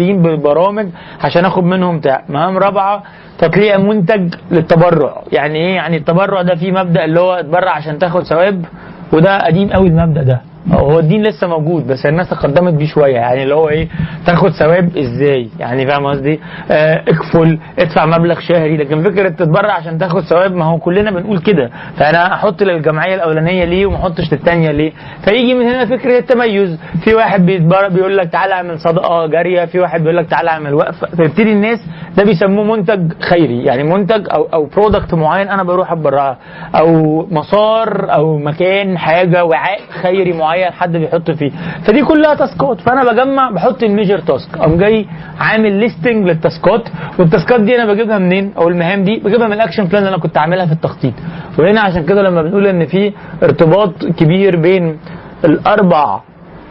والجديدين 0.03 0.23
بالبرامج 0.23 0.87
عشان 1.25 1.45
آخد 1.45 1.65
منهم 1.65 1.99
بتاع 1.99 2.23
مهام 2.29 2.59
رابعة 2.59 3.03
تطليع 3.39 3.77
منتج 3.79 4.35
للتبرع. 4.51 5.23
يعني 5.33 5.59
إيه؟ 5.59 5.75
يعني 5.75 5.97
التبرع 5.97 6.43
ده 6.43 6.55
فيه 6.55 6.73
مبدأ 6.73 7.05
اللي 7.05 7.21
هو 7.21 7.33
اتبرع 7.35 7.71
عشان 7.71 7.99
تاخد 7.99 8.23
ثواب 8.23 8.65
وده 9.13 9.39
قديم 9.47 9.71
قوي 9.73 9.89
المبدأ 9.89 10.23
ده. 10.23 10.41
هو 10.71 10.99
الدين 10.99 11.23
لسه 11.23 11.47
موجود 11.47 11.87
بس 11.87 12.07
الناس 12.07 12.31
تقدمت 12.31 12.75
بيه 12.75 12.87
شوية. 12.87 13.15
يعني 13.15 13.43
اللي 13.43 13.55
هو 13.55 13.69
إيه 13.69 13.89
تاخد 14.27 14.51
ثواب 14.51 14.97
إزاي؟ 14.97 15.49
يعني 15.59 15.87
فاهم 15.87 16.07
قصدي؟ 16.07 16.41
آه 16.71 17.03
اكفل 17.09 17.59
ادفع 17.79 18.07
مبلغ 18.07 18.41
شهري. 18.41 18.77
لكن 18.77 19.03
فكرة 19.03 19.29
تتبرع 19.29 19.73
عشان 19.73 19.99
تاخد 19.99 20.21
ثواب 20.21 20.53
ما 20.53 20.65
هو 20.65 20.79
كلنا 20.79 21.11
بنقول 21.11 21.39
كده. 21.39 21.71
فأنا 21.97 22.35
أحط 22.35 22.63
للجمعية 22.63 23.15
الأولانية 23.15 23.65
ليه 23.65 23.87
وما 23.87 23.97
أحطش 23.97 24.33
للثانيه 24.33 24.71
ليه؟ 24.71 24.93
فيجي 25.25 25.55
من 25.55 25.67
هنا 25.67 25.87
فكرة 25.87 26.19
التميز. 26.19 26.79
في 27.05 27.15
واحد 27.15 27.47
بيتبرع 27.47 27.89
بيقول 27.89 28.17
لك 28.17 28.29
تعالى 28.33 28.55
اعمل 28.55 28.81
صدقة 28.81 29.27
جارية 29.27 29.65
في 29.65 29.81
واحد 29.81 30.01
بيقول 30.01 30.17
لك 30.17 30.27
تعالى 30.31 30.51
اعمل 30.51 30.75
وقف. 30.75 31.05
فيبتدي 31.05 31.53
الناس 31.53 31.79
ده 32.17 32.25
بيسموه 32.25 32.65
منتج 32.77 33.13
خيري. 33.23 33.65
يعني 33.65 33.83
منتج 33.83 34.27
أو 34.35 34.49
أو 34.55 34.67
برودكت 34.67 35.15
معين 35.15 35.49
أنا 35.49 35.63
بروح 35.63 35.93
اتبرع 35.93 36.37
أو 36.75 37.27
مسار 37.31 38.15
أو 38.15 38.39
مكان 38.39 38.99
حاجة 38.99 39.45
وعاء 39.45 39.79
خيري 40.03 40.33
معين. 40.33 40.52
حد 40.71 40.93
بيحط 40.97 41.31
فيه. 41.31 41.51
فدي 41.85 42.03
كلها 42.03 42.35
task 42.35 42.66
ات. 42.66 42.81
فأنا 42.81 43.13
بجمع 43.13 43.51
بحط 43.51 43.83
ال 43.83 43.89
major 43.89 44.19
task. 44.19 44.57
قام 44.59 44.77
جاي 44.77 45.07
عامل 45.41 45.73
listing 45.73 46.27
لل 46.29 46.44
task 46.44 46.74
ات. 46.74 46.89
وال 47.19 47.31
task 47.31 47.55
ات 47.55 47.61
دي 47.61 47.77
أنا 47.83 47.93
بجيبها 47.93 48.19
منين؟ 48.19 48.53
أو 48.57 48.69
المهام 48.69 49.05
دي 49.05 49.17
بجيبها 49.25 49.47
من 49.47 49.53
ال 49.53 49.58
action 49.58 49.85
plan 49.85 49.99
اللي 50.03 50.09
أنا 50.15 50.19
كنت 50.23 50.39
عاملها 50.39 50.67
في 50.67 50.73
التخطيط. 50.73 51.15
وهنا 51.59 51.81
عشان 51.81 52.05
كده 52.07 52.23
لما 52.23 52.43
بنقول 52.43 52.67
إن 52.67 52.87
في 52.87 53.13
ارتباط 53.43 54.05
كبير 54.05 54.57
بين 54.57 54.99
الأربع 55.45 56.21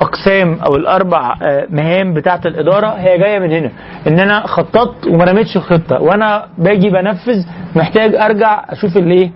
أقسام 0.01 0.59
أو 0.65 0.75
الأربع 0.75 1.35
آه، 1.43 1.67
مهام 1.69 2.13
بتاعة 2.13 2.41
الإدارة 2.45 2.87
هي 2.87 3.17
جاية 3.17 3.39
من 3.39 3.51
هنا. 3.51 3.71
إن 4.07 4.19
أنا 4.19 4.47
خططت 4.47 5.07
وما 5.07 5.23
رميتش 5.23 5.57
الخطة. 5.57 6.01
وأنا 6.01 6.45
باجي 6.57 6.89
بنفذ 6.89 7.45
محتاج 7.75 8.15
أرجع 8.15 8.65
أشوف 8.69 8.97
الإيه؟ 8.97 9.31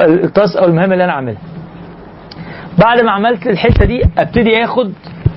ال 0.00 0.11
task 0.11 0.56
أو 0.56 0.64
المهام 0.64 0.92
اللي 0.92 1.04
أنا 1.04 1.12
عاملها. 1.12 1.38
بعد 2.80 3.00
ما 3.00 3.10
عملت 3.10 3.46
الحتة 3.46 3.84
دي 3.84 4.02
أبتدي 4.18 4.64
آخد 4.64 4.92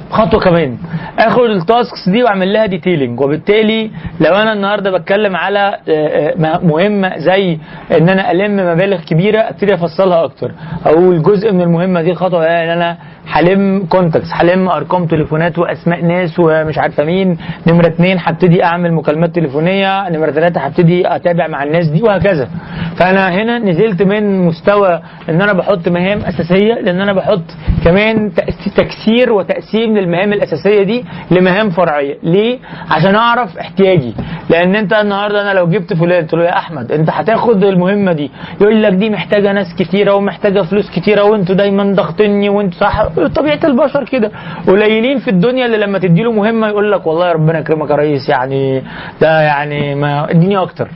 خطوة 0.09 0.39
كمان. 0.39 0.77
آخد 1.19 1.43
ال 1.43 1.54
tasks 1.54 2.09
دي 2.09 2.23
وأعمل 2.23 2.53
لها 2.53 2.65
detailing 2.65 3.21
وبالتالي 3.21 3.91
لو 4.19 4.35
أنا 4.35 4.53
النهارده 4.53 4.91
بتكلم 4.91 5.35
على 5.35 5.77
آه، 5.89 6.33
آه، 6.45 6.59
مهمه 6.63 7.17
زي 7.17 7.57
إن 7.97 8.09
أنا 8.09 8.31
ألم 8.31 8.55
مبالغ 8.73 8.99
كبيرة 9.01 9.39
أبتدي 9.39 9.73
أفصلها 9.73 10.23
أكتر. 10.23 10.51
أقول 10.85 11.23
جزء 11.23 11.51
من 11.51 11.61
المهمة 11.61 12.01
دي 12.01 12.11
الخطوة 12.11 12.45
إن 12.45 12.69
أنا 12.69 12.97
هلم 13.27 13.85
contacts 13.89 14.29
هلم 14.33 14.69
أرقام 14.69 15.05
تليفونات 15.05 15.59
وأسماء 15.59 16.05
ناس 16.05 16.39
ومش 16.39 16.77
عارفة 16.77 17.03
مين. 17.03 17.37
نمرة 17.67 17.87
اتنين 17.87 18.17
هبتدي 18.19 18.63
أعمل 18.63 18.93
مكالمات 18.93 19.35
تليفونية. 19.35 20.09
نمرة 20.09 20.31
ثلاثة 20.31 20.61
هبتدي 20.61 21.15
أتابع 21.15 21.47
مع 21.47 21.63
الناس 21.63 21.87
دي 21.87 22.03
وهكذا. 22.03 22.49
فأنا 22.97 23.29
هنا 23.29 23.59
نزلت 23.59 24.01
من 24.03 24.45
مستوى 24.45 25.01
إن 25.29 25.41
أنا 25.41 25.53
بحط 25.53 25.87
مهام 25.89 26.19
أساسية 26.19 26.73
لأن 26.73 27.01
أنا 27.01 27.13
بحط 27.13 27.43
كمان 27.85 28.31
تكسير 28.75 29.33
وتقسيم 29.33 29.97
للمهام 29.97 30.33
الأساسية 30.33 30.83
دي 30.83 31.05
لمهام 31.31 31.69
فرعية. 31.69 32.17
ليه؟ 32.23 32.59
عشان 32.91 33.15
أعرف 33.15 33.57
احتياجي. 33.57 34.13
لأن 34.49 34.75
أنت 34.75 34.93
النهارده 34.93 35.41
أنا 35.41 35.53
لو 35.59 35.67
جبت 35.67 35.93
فلان 35.93 36.21
قلت 36.21 36.33
له 36.33 36.43
يا 36.43 36.57
أحمد 36.57 36.91
أنت 36.91 37.09
هتاخد 37.09 37.63
المهمة 37.63 38.13
دي. 38.13 38.31
يقول 38.61 38.83
لك 38.83 38.93
دي 38.93 39.09
محتاجة 39.09 39.51
ناس 39.51 39.75
كتيرة 39.79 40.13
ومحتاجة 40.13 40.61
فلوس 40.61 40.91
كتيرة 40.91 41.23
وأنتوا 41.23 41.55
دايما 41.55 41.93
ضاغطيني 41.93 42.49
وأنتوا 42.49 42.79
صح 42.79 43.07
طبيعة 43.35 43.59
البشر 43.63 44.03
كده. 44.03 44.31
قليلين 44.67 45.17
في 45.19 45.29
الدنيا 45.29 45.65
اللي 45.65 45.77
لما 45.77 45.99
تدي 45.99 46.23
له 46.23 46.31
مهمة 46.31 46.67
يقول 46.67 46.91
لك 46.91 47.07
والله 47.07 47.31
ربنا 47.31 47.59
يكرمك 47.59 47.89
يا 47.89 47.95
ريس 47.95 48.29
يعني 48.29 48.83
ده 49.21 49.41
يعني 49.41 49.95
ما 49.95 50.29
اديني 50.31 50.57
أكتر. 50.57 50.87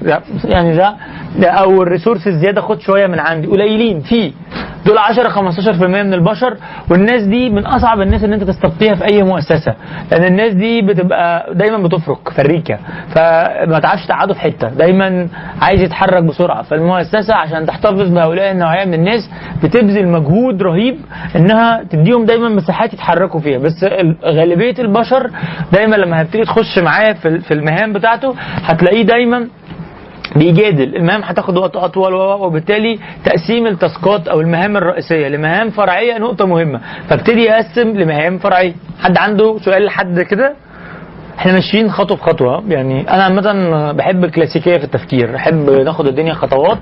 يعني 0.46 0.76
ده, 0.78 0.96
ده 1.40 1.50
أو 1.50 1.84
الريسورس 1.84 2.28
الزيادة 2.28 2.62
خد 2.62 2.80
شوية 2.80 3.08
من 3.08 3.20
عندي. 3.20 3.48
قليلين 3.48 4.00
في 4.00 4.32
دول 4.86 4.98
10 4.98 5.30
15% 5.30 5.84
من 5.84 6.14
البشر 6.14 6.58
والناس 6.92 7.24
دي 7.24 7.50
من 7.50 7.66
أصعب 7.66 8.02
الناس 8.02 8.24
اللي 8.24 8.36
أنت 8.36 8.44
تستبقيها 8.44 8.96
في 8.96 9.06
أي 9.06 9.24
مؤسسة. 9.24 9.74
لأن 10.12 10.24
الناس 10.24 10.54
دي 10.54 10.82
بتبقى 10.82 11.54
دايما 11.54 11.78
بتفرك 11.78 12.30
فريكة. 12.30 12.78
فما 13.10 13.80
تعرفش 13.80 14.06
تقعده 14.06 14.34
في 14.34 14.40
حتة. 14.42 14.70
دايما 14.70 15.28
عايز 15.62 15.82
يتحرك 15.82 16.24
بسرعة. 16.24 16.62
فالمؤسسة 16.62 17.36
عشان 17.36 17.66
تحتفظ 17.66 18.10
بهؤلاء 18.14 18.52
النوعية 18.52 18.86
من 18.86 18.94
الناس 18.94 19.30
بتبذل 19.64 20.08
مجهود 20.08 20.64
رهيب 20.64 20.98
إنها 21.36 21.84
تديهم 22.08 22.26
دايما 22.26 22.50
مساحات 22.50 22.93
يتحركوا 22.93 23.39
فيها. 23.39 23.58
بس 23.58 23.84
ال- 23.84 24.15
غالبية 24.26 24.76
البشر 24.80 25.30
دايما 25.72 25.96
لما 25.96 26.22
هتيجي 26.22 26.43
تخش 26.46 26.80
معاه 26.80 27.13
في 27.13 27.52
المهام 27.54 27.93
بتاعته 27.93 28.36
هتلاقيه 28.63 29.02
دايما 29.02 29.48
بيجادل. 30.36 30.96
المهام 30.96 31.22
هتاخد 31.24 31.58
وقت 31.58 31.76
أطول 31.76 32.13
وبالتالي 32.13 33.00
تقسيم 33.26 33.67
التاسكات 33.67 34.28
أو 34.28 34.41
المهام 34.41 34.78
الرئيسية 34.78 35.28
لمهام 35.28 35.70
فرعية 35.70 36.17
نقطة 36.17 36.46
مهمة. 36.46 36.80
فابتدي 37.10 37.52
اقسم 37.52 37.89
لمهام 37.98 38.38
فرعية. 38.38 38.74
حد 39.00 39.17
عنده 39.17 39.58
سؤال 39.58 39.86
لحد 39.86 40.22
كده؟ 40.22 40.54
إحنا 41.38 41.54
ماشيين 41.54 41.91
خطوة 41.91 42.17
بخطوه 42.17 42.63
يعني 42.67 43.10
أنا 43.10 43.23
عامة 43.23 43.91
بحب 43.91 44.23
الكلاسيكية 44.23 44.78
في 44.78 44.84
التفكير. 44.84 45.32
بحب 45.32 45.69
ناخد 45.69 46.08
الدنيا 46.08 46.34
خطوات 46.34 46.80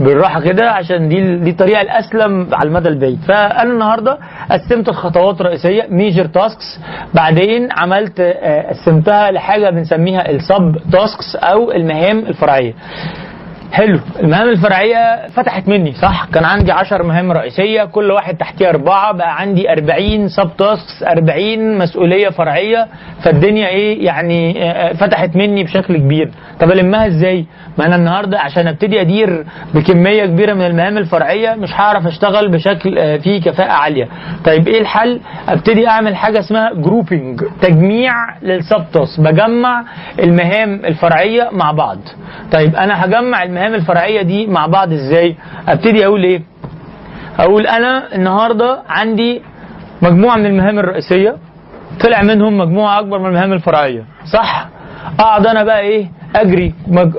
بالراحة 0.00 0.40
كده 0.40 0.70
عشان 0.70 1.08
دي 1.08 1.36
دي 1.36 1.50
الطريقة 1.50 1.80
الأسلم 1.80 2.48
على 2.54 2.68
المدى 2.68 2.88
البعيد. 2.88 3.18
فأنا 3.28 3.72
النهارده 3.72 4.18
قسمت 4.50 4.88
الخطوات 4.88 5.40
الرئيسية 5.40 5.86
major 5.88 6.26
tasks 6.26 6.80
بعدين 7.14 7.68
عملت 7.72 8.20
آه، 8.20 8.68
قسمتها 8.70 9.30
لحاجة 9.30 9.70
بنسميها 9.70 10.30
ال 10.30 10.42
sub 10.42 10.76
tasks 10.92 11.36
أو 11.36 11.72
المهام 11.72 12.18
الفرعية. 12.18 12.74
حلو. 13.72 13.98
المهام 14.20 14.48
الفرعية 14.48 15.28
فتحت 15.28 15.68
مني 15.68 15.92
صح؟ 15.92 16.24
كان 16.34 16.44
عندي 16.44 16.72
10 16.72 17.02
مهام 17.02 17.32
رئيسية 17.32 17.84
كل 17.84 18.10
واحد 18.10 18.36
تحتيه 18.36 18.68
أربعة 18.70 19.12
بقى 19.12 19.40
عندي 19.40 19.72
40 19.72 20.28
sub 20.28 20.50
tasks 20.58 21.02
40 21.02 21.78
مسؤولية 21.78 22.28
فرعية. 22.28 22.86
فالدنيا 23.22 23.68
إيه؟ 23.68 24.04
يعني 24.06 24.64
آه، 24.64 24.72
آه، 24.72 24.92
فتحت 24.92 25.36
مني 25.36 25.64
بشكل 25.64 25.96
كبير. 25.96 26.30
طب 26.60 26.70
ألمها 26.72 27.06
إزاي؟ 27.06 27.46
ما 27.78 27.86
أنا 27.86 27.96
النهارده 27.96 28.40
عشان 28.40 28.66
أبتدي 28.68 29.00
أدير 29.00 29.44
بكمية 29.74 30.24
كبيرة 30.26 30.54
من 30.54 30.66
المهام 30.66 30.98
الفرعية 30.98 31.54
مش 31.54 31.72
هعرف 31.74 32.06
أشتغل 32.06 32.48
بشكل 32.48 32.98
آه، 32.98 33.16
فيه 33.16 33.40
كفاءة 33.40 33.72
عالية. 33.72 34.08
طيب 34.44 34.68
إيه 34.68 34.80
الحل؟ 34.80 35.20
أبتدي 35.48 35.88
أعمل 35.88 36.16
حاجة 36.16 36.38
اسمها 36.38 36.72
جروبنج 36.74 37.40
تجميع 37.62 38.12
للسب 38.42 38.84
تاسك 38.92 39.20
بجمع 39.20 39.84
المهام 40.18 40.74
الفرعية 40.84 41.48
مع 41.52 41.72
بعض. 41.72 41.98
طيب 42.52 42.76
أنا 42.76 43.04
هجمع 43.04 43.42
المهام 43.42 43.59
الفرعية 43.74 44.22
دي 44.22 44.46
مع 44.46 44.66
بعض 44.66 44.92
إزاي؟ 44.92 45.36
أبتدي 45.68 46.06
أقول 46.06 46.22
إيه؟ 46.24 46.42
أقول 47.38 47.66
أنا 47.66 48.14
النهارده 48.14 48.82
عندي 48.88 49.42
مجموعة 50.02 50.36
من 50.36 50.46
المهام 50.46 50.78
الرئيسية 50.78 51.36
طلع 52.00 52.22
منهم 52.22 52.58
مجموعة 52.58 53.00
أكبر 53.00 53.18
من 53.18 53.26
المهام 53.26 53.52
الفرعية 53.52 54.04
صح؟ 54.32 54.68
أقعد 55.20 55.46
أنا 55.46 55.64
بقى 55.64 55.80
إيه؟ 55.80 56.06
أجري 56.36 56.74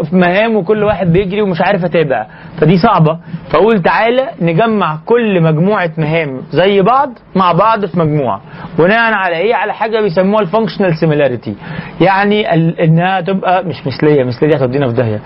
في 0.09 0.15
مهام 0.15 0.55
وكل 0.55 0.83
واحد 0.83 1.13
بيجري 1.13 1.41
ومش 1.41 1.61
عارف 1.61 1.85
أتابع. 1.85 2.25
فدي 2.57 2.77
صعبة. 2.77 3.17
فأقول 3.49 3.81
تعالى 3.81 4.29
نجمع 4.41 4.97
كل 5.05 5.41
مجموعة 5.41 5.91
مهام 5.97 6.41
زي 6.51 6.81
بعض 6.81 7.09
مع 7.35 7.51
بعض 7.51 7.85
في 7.85 7.99
مجموعة. 7.99 8.41
بناء 8.79 9.13
على 9.13 9.37
إيه؟ 9.37 9.55
على 9.55 9.73
حاجة 9.73 10.01
بيسموها 10.01 10.41
ال 10.41 10.46
functional 10.46 10.97
similarity 10.97 11.55
يعني 12.01 12.53
إنها 12.83 13.21
تبقى 13.21 13.63
مش 13.63 13.87
مثليه 13.87 14.23
مثليه 14.23 14.55
هتودينا 14.55 14.87
في 14.87 14.93
داهية. 14.93 15.19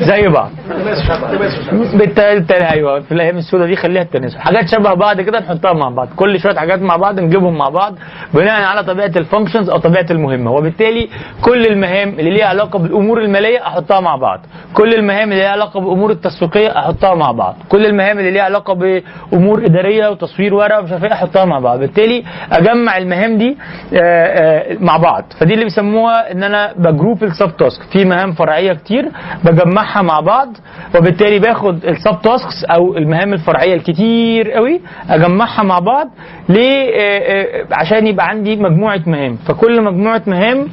زي 0.00 0.28
بعض. 0.28 0.50
بالتالي 1.94 2.70
أيوه 2.70 3.00
في 3.00 3.12
الأيام 3.12 3.36
السوداء 3.36 3.66
دي 3.66 3.76
خليها 3.76 4.02
التناسب. 4.02 4.38
حاجات 4.38 4.68
شبه 4.68 4.94
بعض 4.94 5.20
كده 5.20 5.40
نحطها 5.40 5.72
مع 5.72 5.88
بعض. 5.88 6.08
كل 6.16 6.40
شوية 6.40 6.54
حاجات 6.54 6.82
مع 6.82 6.96
بعض 6.96 7.20
نجيبهم 7.20 7.58
مع 7.58 7.68
بعض 7.68 7.94
بناء 8.34 8.62
على 8.62 8.82
طبيعة 8.84 9.12
ال 9.16 9.21
functions 9.21 9.70
أو 9.70 9.78
طبيعة 9.78 10.06
المهمة. 10.10 10.50
وبالتالي 10.50 11.08
كل 11.42 11.66
المهام 11.66 12.08
اللي 12.08 12.30
ليها 12.30 12.46
علاقة 12.46 12.78
بالأمور 12.78 13.09
المالية 13.18 13.66
أحطها 13.66 14.00
مع 14.00 14.16
بعض. 14.16 14.40
كل 14.74 14.94
المهام 14.94 15.32
اللي 15.32 15.42
ليها 15.42 15.50
علاقة 15.50 15.80
بالامور 15.80 16.10
التسويقية 16.10 16.78
أحطها 16.78 17.14
مع 17.14 17.32
بعض. 17.32 17.56
كل 17.68 17.86
المهام 17.86 18.18
اللي 18.18 18.30
ليها 18.30 18.42
علاقة 18.42 18.74
بأمور 18.74 19.64
إدارية 19.66 20.08
وتصوير 20.08 20.54
ورق 20.54 20.78
ومش 20.78 20.92
عارف 20.92 21.04
إيه 21.04 21.12
أحطها 21.12 21.44
مع 21.44 21.58
بعض. 21.58 21.78
بالتالي 21.78 22.24
أجمع 22.52 22.96
المهام 22.98 23.38
دي 23.38 23.56
آه، 23.94 23.98
آه، 23.98 24.76
مع 24.80 24.96
بعض. 24.96 25.24
فدي 25.40 25.54
اللي 25.54 25.64
بيسموها 25.64 26.32
إن 26.32 26.42
أنا 26.42 26.72
ب 26.76 26.84
group 26.84 27.24
ال 27.24 27.32
sub 27.32 27.56
task 27.56 27.82
في 27.92 28.04
مهام 28.04 28.32
فرعية 28.32 28.72
كتير 28.72 29.08
بجمعها 29.44 30.02
مع 30.02 30.20
بعض 30.20 30.48
وبالتالي 30.96 31.38
باخد 31.38 31.84
ال 31.84 31.92
sub 31.92 32.18
tasks 32.22 32.64
أو 32.70 32.96
المهام 32.96 33.32
الفرعية 33.32 33.74
الكتير 33.74 34.50
قوي 34.52 34.80
أجمعها 35.10 35.62
مع 35.62 35.78
بعض 35.78 36.08
ليه 36.48 36.90
آه، 37.00 37.64
عشان 37.72 38.06
يبقى 38.06 38.28
عندي 38.28 38.56
مجموعة 38.56 39.00
مهام. 39.06 39.36
فكل 39.36 39.82
مجموعة 39.82 40.22
مهام 40.26 40.68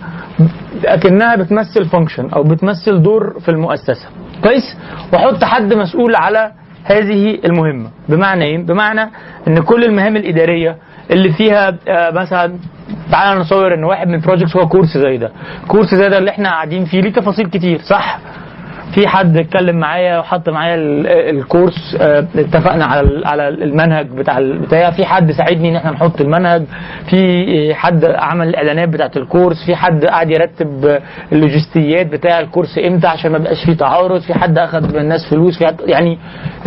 اكنها 0.85 1.35
بتمثل 1.35 1.85
function 1.85 2.29
أو 2.29 2.43
بتمثل 2.43 3.01
دور 3.01 3.39
في 3.39 3.49
المؤسسة. 3.49 4.07
كويس؟ 4.43 4.77
وأحط 5.13 5.43
حد 5.43 5.73
مسؤول 5.73 6.15
على 6.15 6.51
هذه 6.83 7.39
المهمة. 7.45 7.89
بمعنى 8.09 8.45
إيه؟ 8.45 8.57
بمعنى 8.65 9.09
إن 9.47 9.59
كل 9.59 9.83
المهام 9.83 10.15
الإدارية 10.17 10.77
اللي 11.11 11.31
فيها 11.31 11.77
آه، 11.87 12.11
مثلا 12.11 12.53
تعالى 13.11 13.39
نصور 13.39 13.73
إن 13.73 13.83
واحد 13.83 14.07
من 14.07 14.13
ال 14.15 14.20
projects 14.20 14.57
هو 14.57 14.67
course 14.67 14.97
زي 14.97 15.17
ده. 15.17 15.31
course 15.67 15.95
زي 15.95 16.09
ده 16.09 16.17
اللي 16.17 16.29
إحنا 16.31 16.49
قاعدين 16.49 16.85
فيه 16.85 17.01
ليه 17.01 17.13
تفاصيل 17.13 17.47
كتير 17.49 17.79
صح؟ 17.81 18.19
في 18.95 19.07
حد 19.07 19.37
اتكلم 19.37 19.75
معايا 19.79 20.19
وحط 20.19 20.49
معايا 20.49 20.75
ال- 20.75 21.07
ال 21.07 21.20
course 21.20 21.97
آه، 22.01 22.27
اتفقنا 22.35 22.85
على 22.85 23.21
على 23.25 23.47
المنهج 23.47 24.07
بتاع 24.07 24.37
البتاع 24.37 24.91
في 24.91 25.05
حد 25.05 25.31
ساعدني 25.31 25.69
إن 25.69 25.75
إحنا 25.75 25.91
نحط 25.91 26.21
المنهج. 26.21 26.63
في 27.09 27.73
حد 27.75 28.05
عمل 28.05 28.47
الإعلانات 28.47 28.89
بتاعت 28.89 29.17
الكورس. 29.17 29.65
في 29.65 29.75
حد 29.75 30.05
قاعد 30.05 30.29
يرتب 30.29 30.99
اللوجستيات 31.31 32.07
بتاع 32.07 32.39
الكورس 32.39 32.77
إمتى 32.87 33.07
عشان 33.07 33.31
ما 33.31 33.37
يبقاش 33.37 33.65
فيه 33.65 33.73
تعارض. 33.73 34.21
في 34.21 34.33
حد 34.33 34.57
اخد 34.57 34.93
من 34.93 34.99
الناس 35.01 35.29
فلوس. 35.29 35.57
في 35.59 35.67
حد 35.67 35.75
يعني 35.85 36.17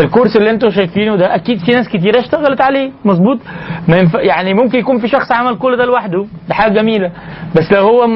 الكورس 0.01 0.37
اللي 0.37 0.51
أنتم 0.51 0.71
شايفينه 0.71 1.17
ده 1.17 1.35
أكيد 1.35 1.59
في 1.59 1.73
ناس 1.73 1.89
كتيرة 1.89 2.21
اشتغلت 2.21 2.61
عليه. 2.61 2.91
مظبوط؟ 3.05 3.39
يعني 4.15 4.55
ممكن 4.55 4.79
يكون 4.79 4.99
في 4.99 5.09
شخص 5.09 5.33
عمل 5.33 5.59
كل 5.59 5.77
ده 5.77 5.85
لوحده. 5.85 6.27
ده 6.49 6.55
حاجة 6.55 6.73
جميلة. 6.73 7.11
بس 7.57 7.73
لو 7.73 7.83
هو 7.83 8.07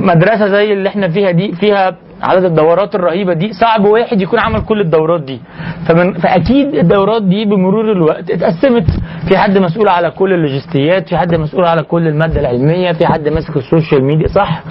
مدرسة 0.00 0.46
زي 0.48 0.72
اللي 0.72 0.88
إحنا 0.88 1.08
فيها 1.08 1.30
دي 1.30 1.52
فيها 1.52 1.96
عدد 2.24 2.44
الدورات 2.44 2.94
الرهيبة 2.94 3.32
دي 3.34 3.52
صعب 3.52 3.84
واحد 3.84 4.20
يكون 4.20 4.38
عمل 4.38 4.60
كل 4.60 4.80
الدورات 4.80 5.22
دي. 5.22 5.40
فمن 5.86 6.12
فأكيد 6.14 6.74
الدورات 6.74 7.22
دي 7.22 7.44
بمرور 7.44 7.92
الوقت 7.92 8.30
اتقسمت. 8.30 8.86
في 9.28 9.38
حد 9.38 9.58
مسؤول 9.58 9.88
على 9.88 10.10
كل 10.10 10.32
اللوجستيات 10.32 11.08
في 11.08 11.16
حد 11.16 11.34
مسؤول 11.34 11.64
على 11.64 11.82
كل 11.82 12.08
المادة 12.08 12.40
العلمية 12.40 12.92
في 12.92 13.06
حد 13.06 13.28
ماسك 13.28 13.56
ال 13.56 13.63
social 13.63 14.04
media. 14.04 14.26
صح؟ 14.28 14.62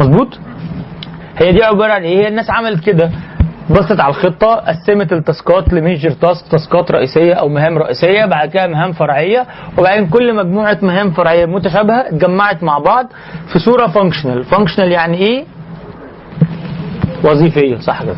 مظبوط؟ 0.00 0.38
هي 1.38 1.52
دي 1.52 1.64
عبارة 1.64 1.92
عن 1.92 2.02
إيه؟ 2.02 2.18
هي 2.18 2.28
الناس 2.28 2.50
عملت 2.50 2.84
كده. 2.84 3.10
بصت 3.70 4.00
على 4.00 4.10
الخطة 4.10 4.54
قسمت 4.54 5.12
التاسكات 5.12 5.72
لميجر 5.72 6.10
تاسك 6.10 6.46
تاسكات 6.50 6.90
رئيسية 6.90 7.34
أو 7.34 7.48
مهام 7.48 7.78
رئيسية 7.78 8.24
بعد 8.26 8.48
كده 8.48 8.66
مهام 8.66 8.92
فرعية 8.92 9.46
وبعدين 9.78 10.06
كل 10.06 10.34
مجموعة 10.34 10.78
مهام 10.82 11.10
فرعية 11.10 11.46
متشابهة 11.46 12.00
اتجمعت 12.08 12.62
مع 12.62 12.78
بعض 12.78 13.06
في 13.52 13.58
صورة 13.58 13.86
functional 13.86 14.44
functional 14.44 14.92
يعني 14.92 15.16
إيه؟ 15.18 15.44
وظيفية 17.24 17.76
صح 17.78 18.02
كده. 18.02 18.14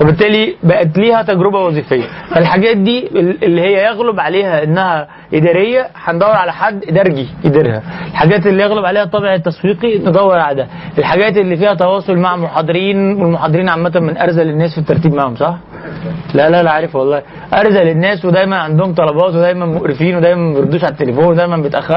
وبالتالي 0.00 0.54
بقت 0.62 0.98
ليها 0.98 1.22
تجربة 1.22 1.58
وظيفية. 1.58 2.04
فالحاجات 2.34 2.76
دي 2.76 3.08
اللي 3.42 3.60
هي 3.60 3.84
يغلب 3.86 4.20
عليها 4.20 4.64
إنها 4.64 5.08
إدارية 5.34 5.88
هندور 5.94 6.30
على 6.30 6.52
حد 6.52 6.84
إدارجي 6.88 7.28
يديرها. 7.44 7.82
الحاجات 8.10 8.46
اللي 8.46 8.62
يغلب 8.62 8.84
عليها 8.84 9.02
الطابع 9.02 9.34
التسويقي 9.34 9.98
ندور 9.98 10.38
على 10.38 10.56
ده. 10.56 10.66
الحاجات 10.98 11.36
اللي 11.36 11.56
فيها 11.56 11.74
تواصل 11.74 12.16
مع 12.16 12.36
محاضرين 12.36 12.96
والمحاضرين 13.22 13.68
عامة 13.68 13.92
من 14.00 14.18
أرذل 14.18 14.48
الناس 14.48 14.72
في 14.74 14.78
الترتيب 14.78 15.14
معاهم 15.14 15.36
صح؟ 15.36 15.56
لا 16.34 16.50
لا 16.50 16.62
لا 16.62 16.70
عارف 16.70 16.96
والله. 16.96 17.22
ارذل 17.54 17.88
الناس 17.88 18.24
ودايما 18.24 18.56
عندهم 18.56 18.94
طلبات 18.94 19.34
ودايما 19.34 19.66
مقرفين 19.66 20.16
ودايما 20.16 20.40
ما 20.40 20.54
بيردوش 20.54 20.84
على 20.84 20.92
التليفون 20.92 21.24
ودايما 21.24 21.56
بيتأخر. 21.56 21.94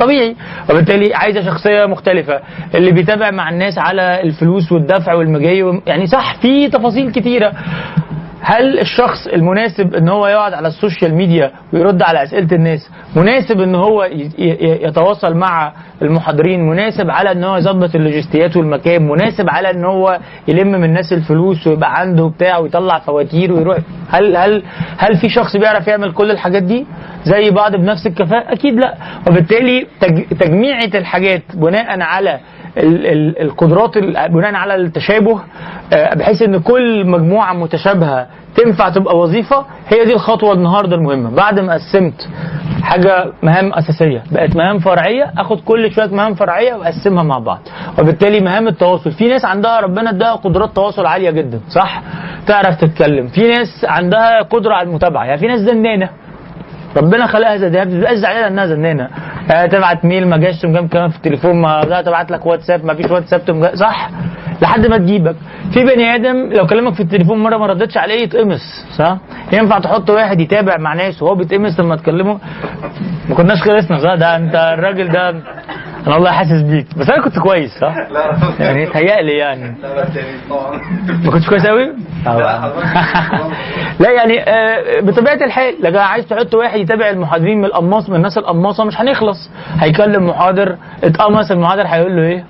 طبيعي. 0.00 0.36
وبالتالي 0.70 1.14
عايزة 1.14 1.42
شخصية 1.42 1.86
مختلفة. 1.86 2.40
اللي 2.74 2.90
بيتابع 2.90 3.30
مع 3.30 3.50
الناس 3.50 3.78
على 3.78 4.20
الفلوس 4.22 4.72
والدفع 4.72 5.14
والمجاي 5.14 5.80
يعني 5.86 6.06
صح 6.06 6.34
في 6.34 6.68
تفاصيل 6.68 7.12
كتيرة. 7.12 7.52
هل 8.46 8.78
الشخص 8.78 9.26
المناسب 9.26 9.94
إن 9.94 10.08
هو 10.08 10.26
يقعد 10.26 10.52
على 10.54 10.68
ال 10.68 10.75
social 10.75 11.14
media 11.14 11.50
ويرد 11.72 12.02
على 12.02 12.22
أسئلة 12.22 12.48
الناس 12.52 12.90
مناسب 13.16 13.60
إن 13.60 13.74
هو 13.74 14.08
يتواصل 14.58 15.34
مع 15.36 15.72
المحاضرين؟ 16.02 16.68
مناسب 16.68 17.10
على 17.10 17.32
إن 17.32 17.44
هو 17.44 17.56
يظبط 17.56 17.94
اللوجستيات 17.94 18.56
والمكان؟ 18.56 19.08
مناسب 19.08 19.50
على 19.50 19.70
إن 19.70 19.84
هو 19.84 20.18
يلم 20.48 20.68
من 20.68 20.84
الناس 20.84 21.12
الفلوس 21.12 21.66
ويبقى 21.66 22.00
عنده 22.00 22.26
بتاع 22.26 22.58
ويطلع 22.58 22.98
فواتير 22.98 23.52
ويروح؟ 23.52 23.78
هل 24.10 24.36
هل 24.36 24.62
هل 24.98 25.16
في 25.16 25.28
شخص 25.28 25.56
بيعرف 25.56 25.86
يعمل 25.88 26.12
كل 26.12 26.30
الحاجات 26.30 26.62
دي؟ 26.62 26.86
زي 27.24 27.50
بعض 27.50 27.76
بنفس 27.76 28.06
الكفاءة؟ 28.06 28.52
أكيد 28.52 28.74
لأ. 28.74 28.94
وبالتالي 29.28 29.86
تج- 30.00 30.38
تجميعة 30.40 30.90
الحاجات 30.94 31.42
بناء 31.54 32.00
على 32.00 32.40
القدرات 32.76 33.96
ال- 33.96 34.28
بناء 34.28 34.54
على 34.54 34.74
التشابه 34.74 35.40
آه، 35.92 36.14
بحيث 36.14 36.42
إن 36.42 36.58
كل 36.60 37.06
مجموعة 37.06 37.52
متشابهة 37.52 38.26
تنفع 38.56 38.88
تبقى 38.88 39.18
وظيفة 39.18 39.64
هي 39.88 40.04
دي 40.04 40.12
الخطوة 40.14 40.52
النهارده 40.52 40.96
المهمة. 40.96 41.30
بعد 41.30 41.60
ما 41.60 41.74
قسمت 41.74 42.28
حاجة 42.82 43.26
مهام 43.42 43.72
أساسية 43.72 44.22
بقت 44.32 44.56
مهام 44.56 44.78
فرعية 44.78 45.32
آخد 45.38 45.60
كل 45.60 45.92
شوية 45.92 46.06
مهام 46.06 46.34
فرعية 46.34 46.74
واقسمها 46.74 47.22
مع 47.22 47.38
بعض. 47.38 47.58
وبالتالي 47.98 48.40
مهام 48.40 48.68
التواصل 48.68 49.10
في 49.12 49.28
ناس 49.28 49.44
عندها 49.44 49.80
ربنا 49.80 50.10
اداها 50.10 50.34
قدرات 50.34 50.70
تواصل 50.76 51.06
عالية 51.06 51.30
جدا 51.30 51.60
صح؟ 51.68 52.02
تعرف 52.46 52.80
تتكلم. 52.80 53.26
في 53.26 53.48
ناس 53.48 53.84
عندها 53.88 54.42
قدرة 54.42 54.74
على 54.74 54.88
المتابعة 54.88 55.24
يعني 55.24 55.38
في 55.38 55.46
ناس 55.46 55.60
زنانة. 55.60 56.08
ربنا 56.96 57.26
خلقها 57.26 57.56
زي 57.56 57.68
ده 57.70 57.84
بتبقى 57.84 58.16
زعلانه 58.16 58.46
انها 58.48 58.66
زنانة. 58.66 59.08
آه 59.54 59.66
تبعت 59.66 60.04
ميل 60.04 60.28
ما 60.28 60.36
جاش 60.36 60.60
تقوم 60.60 60.84
مكلمها 60.84 61.08
في 61.08 61.16
التليفون 61.16 61.56
ما 61.62 62.02
تبعت 62.02 62.30
لك 62.30 62.46
واتساب 62.46 62.84
ما 62.84 62.94
فيش 62.94 63.10
واتساب 63.10 63.70
صح؟ 63.74 64.10
لحد 64.62 64.86
ما 64.86 64.98
تجيبك. 64.98 65.36
في 65.72 65.84
بني 65.84 66.14
آدم 66.14 66.52
لو 66.52 66.66
كلمك 66.66 66.94
في 66.94 67.00
التليفون 67.02 67.38
مرة 67.42 67.56
ما 67.56 67.66
ردتش 67.66 67.96
عليه 67.96 68.22
يتقمص 68.22 68.84
صح؟ 68.98 69.16
ينفع 69.52 69.78
تحط 69.78 70.10
واحد 70.10 70.40
يتابع 70.40 70.76
مع 70.76 70.94
ناس 70.94 71.22
وهو 71.22 71.34
بيتقمص 71.34 71.80
لما 71.80 71.96
تكلمه؟ 71.96 72.38
ما 73.28 73.34
كناش 73.34 73.62
خلصنا 73.62 73.98
صح؟ 73.98 74.14
ده 74.14 74.36
انت 74.36 74.54
الراجل 74.54 75.08
ده 75.08 75.34
أنا 76.06 76.14
والله 76.14 76.32
حاسس 76.32 76.62
بيك. 76.62 76.86
بس 76.96 77.10
أنا 77.10 77.24
كنت 77.24 77.38
كويس 77.38 77.70
صح؟ 77.80 77.94
يعني 78.60 78.86
تهيألي 78.86 79.32
يعني. 79.32 79.74
لا 79.82 79.94
بس 79.94 80.16
يعني 80.16 80.38
طبعا 80.50 80.80
ما 81.24 81.30
كنتش 81.30 81.48
كويس 81.48 81.66
قوي؟ 81.66 81.86
لا 84.00 84.10
يعني 84.10 84.40
آه، 84.42 85.00
بطبيعة 85.00 85.34
الحال 85.44 85.74
لو 85.80 86.00
عايز 86.00 86.26
تحط 86.26 86.54
واحد 86.54 86.78
يتابع 86.78 87.10
المحاضرين 87.10 87.58
من 87.58 87.64
القماص 87.64 88.10
من 88.10 88.16
الناس 88.16 88.38
القماصه 88.38 88.84
مش 88.84 89.00
هنخلص. 89.00 89.50
هيكلم 89.78 90.28
محاضر 90.28 90.76
اتقمص 91.04 91.50
المحاضر 91.50 91.86
هيقول 91.86 92.16
له 92.16 92.22
إيه؟ 92.22 92.44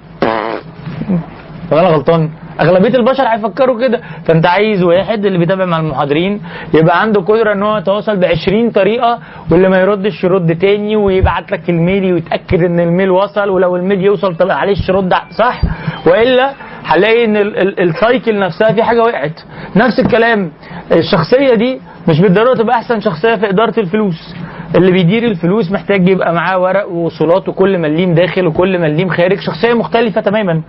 طب 1.70 1.76
أنا 1.78 1.88
غلطان. 1.88 2.30
أغلبية 2.60 2.94
البشر 2.98 3.24
هيفكروا 3.28 3.80
كده. 3.80 4.00
فأنت 4.24 4.46
عايز 4.46 4.82
واحد 4.82 5.26
اللي 5.26 5.38
بيتابع 5.38 5.64
مع 5.64 5.80
المحاضرين 5.80 6.40
يبقى 6.74 7.00
عنده 7.00 7.20
قدرة 7.20 7.52
إن 7.52 7.62
هو 7.62 7.76
يتواصل 7.78 8.16
ب 8.16 8.24
20 8.24 8.70
طريقة 8.70 9.18
واللي 9.50 9.68
ما 9.68 9.80
يردش 9.80 10.24
يرد 10.24 10.58
تاني 10.58 10.96
ويبعت 10.96 11.52
لك 11.52 11.70
ال 11.70 11.79
mail 11.79 12.12
ويتأكد 12.12 12.62
إن 12.62 12.80
ال 12.80 12.86
mail 12.86 13.10
وصل 13.10 13.48
ولو 13.48 13.76
ال 13.76 13.81
mail 13.81 14.00
يوصل 14.04 14.36
طب 14.36 14.46
معلش 14.46 14.90
رد 14.90 15.14
صح 15.38 15.60
وإلا 16.06 16.50
هنلاقي 16.84 17.24
إن 17.24 17.36
ال- 17.36 17.58
ال- 17.58 17.80
ال 17.80 17.90
cycle 17.90 18.38
نفسها 18.38 18.72
في 18.72 18.82
حاجة 18.82 19.00
وقعت. 19.02 19.40
نفس 19.76 20.00
الكلام 20.00 20.50
الشخصية 20.92 21.54
دي 21.54 21.80
مش 22.08 22.20
بالضرورة 22.20 22.54
تبقى 22.54 22.76
أحسن 22.76 23.00
شخصية 23.00 23.34
في 23.36 23.48
إدارة 23.48 23.80
الفلوس. 23.80 24.34
اللي 24.76 24.90
بيدير 24.92 25.24
الفلوس 25.24 25.72
محتاج 25.72 26.08
يبقى 26.08 26.34
معاه 26.34 26.58
ورق 26.58 26.88
ووصولات 26.88 27.48
وكل 27.48 27.78
مليم 27.78 28.14
داخل 28.14 28.46
وكل 28.46 28.78
مليم 28.78 29.08
خارج. 29.08 29.40
شخصية 29.40 29.74
مختلفة 29.74 30.20
تماما. 30.20 30.60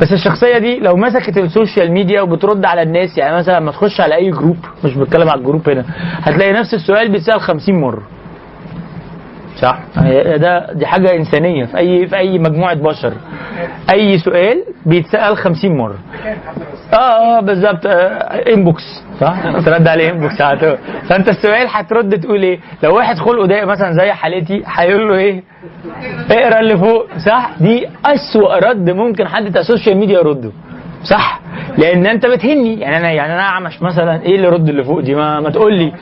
بس 0.00 0.12
الشخصية 0.12 0.58
دي 0.58 0.78
لو 0.80 0.96
مسكت 0.96 1.38
ال 1.38 1.46
social 1.46 1.92
media 1.92 2.20
وبترد 2.22 2.64
على 2.64 2.82
الناس 2.82 3.18
يعني 3.18 3.36
مثلا 3.36 3.60
لما 3.60 3.70
تخش 3.70 4.00
على 4.00 4.14
أي 4.14 4.30
group 4.30 4.56
مش 4.84 4.94
بتكلم 4.94 5.28
على 5.28 5.38
ال 5.40 5.45
group 5.45 5.68
هنا 5.68 5.84
هتلاقي 6.22 6.52
نفس 6.52 6.74
السؤال 6.74 7.12
بيتسأل 7.12 7.40
50 7.40 7.80
مرة. 7.80 8.02
صح؟ 9.60 9.78
يعني 9.96 10.38
ده 10.38 10.72
دي 10.72 10.86
حاجة 10.86 11.16
إنسانية. 11.16 11.64
في 11.64 11.76
اي 11.78 12.06
في 12.06 12.16
أي 12.16 12.38
مجموعة 12.38 12.74
بشر. 12.74 13.12
أي 13.92 14.18
سؤال 14.18 14.64
بيتسأل 14.86 15.36
50 15.36 15.76
مرة. 15.76 15.98
آه 16.94 16.96
آه 16.96 17.40
بالظبط. 17.40 17.86
آه 17.86 17.92
inbox 18.54 18.82
صح؟ 19.20 19.42
ترد 19.66 19.88
عليه 19.88 20.10
inbox 20.10 20.42
فأنت 21.08 21.28
السؤال 21.28 21.66
هترد 21.70 22.20
تقول 22.20 22.42
إيه؟ 22.42 22.58
لو 22.82 22.96
واحد 22.96 23.18
خلقه 23.18 23.46
ضيق 23.46 23.64
مثلا 23.64 23.92
زي 23.92 24.12
حالتي 24.12 24.62
هيقول 24.66 25.08
له 25.08 25.14
إيه؟ 25.14 25.42
اقرا 26.30 26.60
اللي 26.60 26.76
فوق. 26.78 27.06
صح؟ 27.26 27.50
دي 27.60 27.88
أسوأ 28.06 28.58
رد 28.70 28.90
ممكن 28.90 29.28
حد 29.28 29.44
بتاع 29.44 29.60
ال 29.60 29.65
social 29.65 29.96
media 29.96 30.18
يرده. 30.18 30.50
صح؟ 31.04 31.40
لأن 31.78 32.06
أنت 32.06 32.26
بتهني. 32.26 32.80
يعني 32.80 32.96
أنا 32.96 33.10
يعني 33.10 33.32
أنا 33.32 33.42
أعمش 33.42 33.82
مثلا. 33.82 34.22
إيه 34.22 34.36
اللي 34.36 34.48
رد 34.48 34.68
اللي 34.68 34.84
فوق 34.84 35.00
دي؟ 35.00 35.14
ما, 35.14 35.40
ما 35.40 35.50
تقول 35.50 35.74
لي. 35.74 35.92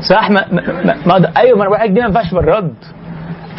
صح؟ 0.00 0.30
ما, 0.30 0.44
ما, 0.52 0.96
ما, 1.06 1.32
أيوه 1.36 1.58
ما 1.58 1.62
أنا 1.66 1.70
بقول 1.76 1.94
دي 1.94 2.00
ما 2.00 2.06
ينفعش 2.06 2.34
بالرد. 2.34 2.74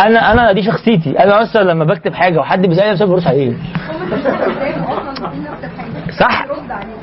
أنا 0.06 0.32
أنا 0.32 0.52
دي 0.52 0.64
شخصيتي. 0.64 1.20
أنا 1.24 1.42
أصلا 1.42 1.64
لما 1.64 1.86
بكتب 1.86 2.14
حاجة 2.14 2.40
وحد 2.40 2.62
بيسألني 2.66 2.94
بس 2.94 3.04
برد 3.04 3.28
عليه 3.28 3.54
صح. 6.22 6.46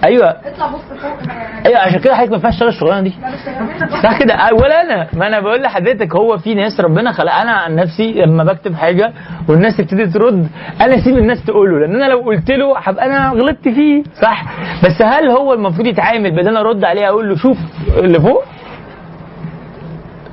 أيوه. 0.04 0.30
اطلع 0.30 0.66
بص 0.66 0.80
فوق 1.00 1.28
يعني 1.28 1.66
أيوه 1.66 1.78
عشان 1.80 2.00
كده 2.00 2.14
حضرتك 2.14 2.30
ما 2.30 2.36
ينفعش 2.36 2.52
تشتغل 2.54 2.68
الشغلانه 2.68 3.00
دي. 3.00 3.10
كمان 3.44 4.02
صح 4.02 4.18
كده؟ 4.18 4.34
آه، 4.34 4.54
ولا 4.54 4.82
أنا. 4.82 5.06
ما 5.12 5.26
أنا 5.26 5.40
بقول 5.40 5.62
لحضرتك 5.62 6.14
هو 6.16 6.38
في 6.38 6.54
ناس 6.54 6.80
ربنا 6.80 7.12
خلق. 7.12 7.32
أنا 7.32 7.52
عن 7.52 7.74
نفسي 7.74 8.12
لما 8.12 8.44
بكتب 8.44 8.74
حاجة 8.74 9.12
والناس 9.48 9.76
تبتدي 9.76 10.06
ترد 10.06 10.48
أنا 10.80 10.94
أسيب 10.94 11.18
الناس 11.18 11.44
تقوله. 11.44 11.78
لأن 11.78 11.94
أنا 12.02 12.04
لو 12.12 12.18
قلت 12.18 12.50
له 12.50 12.78
هبقى 12.78 13.06
أنا 13.06 13.28
غلطت 13.28 13.68
فيه. 13.68 14.02
صح؟ 14.22 14.44
بس 14.84 15.02
هل 15.02 15.30
هو 15.30 15.52
المفروض 15.52 15.86
يتعامل 15.86 16.30
بدل 16.30 16.48
أنا 16.48 16.60
أرد 16.60 16.84
عليه 16.84 17.08
أقول 17.08 17.28
له 17.28 17.36
شوف 17.36 17.58
اللي 17.98 18.20
فوق؟ 18.20 18.44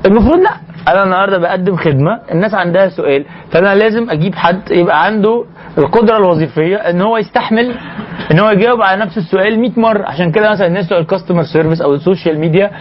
المفروض 0.06 0.40
لأ. 0.40 0.65
أنا 0.88 1.04
النهارده 1.04 1.38
بقدم 1.38 1.76
خدمة 1.76 2.20
الناس 2.32 2.54
عندها 2.54 2.90
سؤال 2.90 3.26
فأنا 3.52 3.76
لازم 3.76 4.10
أجيب 4.10 4.36
حد 4.36 4.72
يبقى 4.72 5.06
عنده 5.06 5.46
القدرة 5.78 6.18
الوظيفية 6.18 6.76
إن 6.78 7.02
هو 7.02 7.18
يستحمل 7.18 7.76
إن 8.32 8.40
هو 8.40 8.50
يجاوب 8.50 8.82
على 8.82 9.02
نفس 9.06 9.18
السؤال 9.18 9.60
100 9.60 9.72
مرة. 9.78 10.04
عشان 10.06 10.32
كده 10.32 10.52
مثلا 10.52 10.68
الناس 10.68 10.86
بتوع 10.86 10.98
ال 10.98 11.03
customer 11.03 11.44
service 11.44 11.82
أو 11.82 11.94
ال 11.94 12.00
social 12.00 12.40
media 12.40 12.72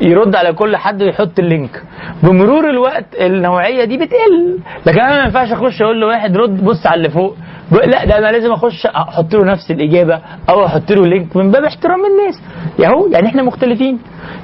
يرد 0.00 0.34
على 0.36 0.52
كل 0.52 0.76
حد 0.76 1.02
ويحط 1.02 1.38
ال 1.38 1.45
link. 1.45 1.82
بمرور 2.22 2.70
الوقت 2.70 3.04
النوعية 3.20 3.84
دي 3.84 3.96
بتقل. 3.96 4.58
لكن 4.86 5.00
أنا 5.00 5.16
ما 5.18 5.24
ينفعش 5.24 5.52
أخش 5.52 5.82
أقول 5.82 6.00
لواحد 6.00 6.36
رد 6.36 6.64
بص 6.64 6.86
على 6.86 6.94
اللي 6.98 7.10
فوق. 7.10 7.36
لا 7.72 8.04
ده 8.04 8.18
أنا 8.18 8.32
لازم 8.32 8.52
أخش 8.52 8.86
أحط 8.86 9.34
له 9.34 9.44
نفس 9.44 9.70
الإجابة 9.70 10.20
أو 10.48 10.66
أحط 10.66 10.92
له 10.92 11.06
link 11.06 11.36
من 11.36 11.50
باب 11.50 11.64
احترام 11.64 12.00
الناس. 12.06 12.42
ياهو 12.78 13.06
يعني 13.06 13.26
إحنا 13.28 13.42
مختلفين. 13.42 13.98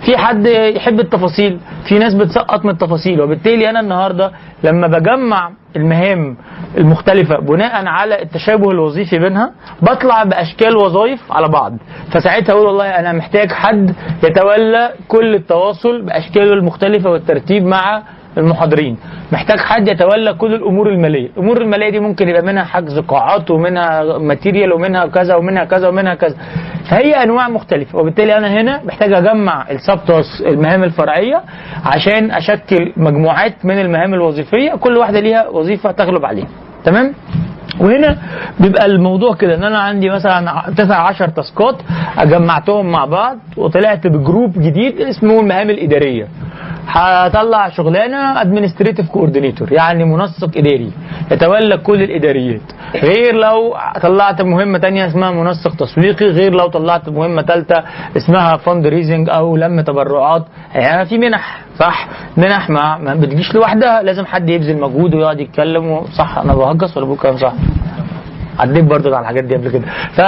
في 0.07 0.17
حد 0.17 0.47
يحب 0.47 1.01
التفاصيل 1.01 1.59
في 1.89 1.99
ناس 1.99 2.15
بتسقط 2.15 2.65
من 2.65 2.71
التفاصيل. 2.71 3.21
وبالتالي 3.21 3.71
أنا 3.71 3.81
النهارده 3.81 4.33
لما 4.65 4.87
بجمع 4.87 5.51
المهام 5.77 6.37
المختلفة 6.79 7.39
بناء 7.41 7.87
على 7.87 8.23
التشابه 8.23 8.71
الوظيفي 8.71 9.19
بينها 9.19 9.53
بطلع 9.83 10.25
بأشكال 10.25 10.77
وظائف 10.77 11.33
على 11.33 11.49
بعض. 11.49 11.73
فساعتها 12.13 12.53
أقول 12.53 12.67
والله 12.67 12.87
أنا 12.87 13.13
محتاج 13.13 13.53
حد 13.53 13.95
يتولى 14.25 14.93
كل 15.09 15.35
التواصل 15.35 16.03
بأشكاله 16.03 16.53
المختلفة 16.53 17.11
والترتيب 17.11 17.65
مع 17.67 18.03
المحاضرين. 18.39 18.97
محتاج 19.33 19.59
حد 19.59 19.89
يتولى 19.89 20.35
كل 20.35 20.55
الأمور 20.55 20.89
المالية. 20.89 21.29
الأمور 21.37 21.61
المالية 21.61 21.91
دي 21.91 22.01
ممكن 22.01 22.29
يبقى 22.29 22.43
منها 22.43 22.65
حجز 22.65 22.99
قاعات 22.99 23.51
ومنها 23.51 24.19
ماتيريال 24.19 24.73
ومنها 24.73 25.07
كذا 25.07 25.35
ومنها 25.35 25.65
كذا 25.65 25.89
ومنها 25.89 26.15
كذا. 26.15 26.37
فهي 26.91 27.23
أنواع 27.23 27.49
مختلفة. 27.49 27.99
وبالتالي 27.99 28.37
أنا 28.37 28.61
هنا 28.61 28.81
محتاج 28.85 29.13
أجمع 29.13 29.71
السب 29.71 29.99
تاسك 30.07 30.47
المهام 30.47 30.83
الفرعية 30.85 31.43
عشان 31.85 32.31
أشكل 32.31 32.93
مجموعات 32.97 33.65
من 33.65 33.81
المهام 33.81 34.15
الوظيفية. 34.15 34.75
كل 34.75 34.97
واحدة 34.97 35.21
ليها 35.21 35.49
وظيفة 35.49 35.91
تغلب 35.91 36.25
عليها. 36.25 36.49
تمام؟ 36.85 37.15
وهنا 37.81 38.17
بيبقى 38.61 38.87
الموضوع 38.87 39.35
كده 39.35 39.55
إن 39.55 39.65
أنا 39.65 39.79
عندي 39.79 40.11
مثلا 40.11 40.63
9 40.77 40.97
10 40.97 41.27
task 41.27 41.65
ات 41.65 41.75
جمعتهم 42.25 42.87
مع 42.91 43.05
بعض 43.05 43.37
وطلعت 43.57 44.07
ب 44.07 44.14
group 44.14 44.53
جديد 44.59 45.01
اسمه 45.01 45.41
المهام 45.41 45.71
الإدارية. 45.71 46.29
هطلع 46.91 47.69
شغلانة 47.69 48.41
administrative 48.41 49.09
coordinator 49.09 49.73
يعني 49.73 50.05
منسق 50.05 50.51
إداري 50.57 50.93
يتولى 51.31 51.77
كل 51.79 52.03
الإداريات. 52.03 52.61
غير 52.95 53.35
لو 53.35 53.77
طلعت 54.03 54.43
مهمة 54.43 54.79
تانية 54.79 55.07
اسمها 55.07 55.31
منسق 55.31 55.77
تسويقي 55.77 56.27
غير 56.27 56.53
لو 56.53 56.67
طلعت 56.67 57.09
مهمة 57.09 57.43
ثالثه 57.43 57.85
اسمها 58.17 58.57
فند 58.57 58.87
ريزنج 58.87 59.31
أو 59.31 59.57
لم 59.57 59.81
تبرعات. 59.81 60.45
يعني 60.75 61.07
في 61.07 61.19
منح 61.19 61.61
صح؟ 61.79 62.09
منح 62.37 62.71
ما, 62.71 62.99
ما 62.99 63.15
بتجيش 63.15 63.55
لوحدها 63.55 64.03
لازم 64.03 64.27
حد 64.27 64.51
يبذل 64.51 64.81
مجهود 64.81 65.15
ويقعد 65.15 65.41
يتكلم 65.41 66.01
صح 66.19 66.39
أنا 66.39 66.55
بهجس 66.55 66.97
ولا 66.97 67.07
بقول 67.07 67.19
كلام 67.19 67.37
صح؟ 67.37 67.53
عديت 68.59 68.85
برضه 68.85 69.17
على 69.17 69.21
الحاجات 69.23 69.45
دي 69.45 69.55
قبل 69.57 69.71
كده. 69.71 69.83
ف 70.13 70.19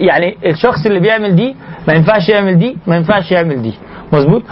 يعني 0.00 0.36
الشخص 0.46 0.86
اللي 0.86 1.00
بيعمل 1.00 1.36
دي 1.36 1.56
ما 1.88 1.94
ينفعش 1.94 2.28
يعمل 2.28 2.58
دي 2.58 2.76
ما 2.86 2.96
ينفعش 2.96 3.32
يعمل 3.32 3.62
دي. 3.62 3.74
مظبوط؟ 4.12 4.42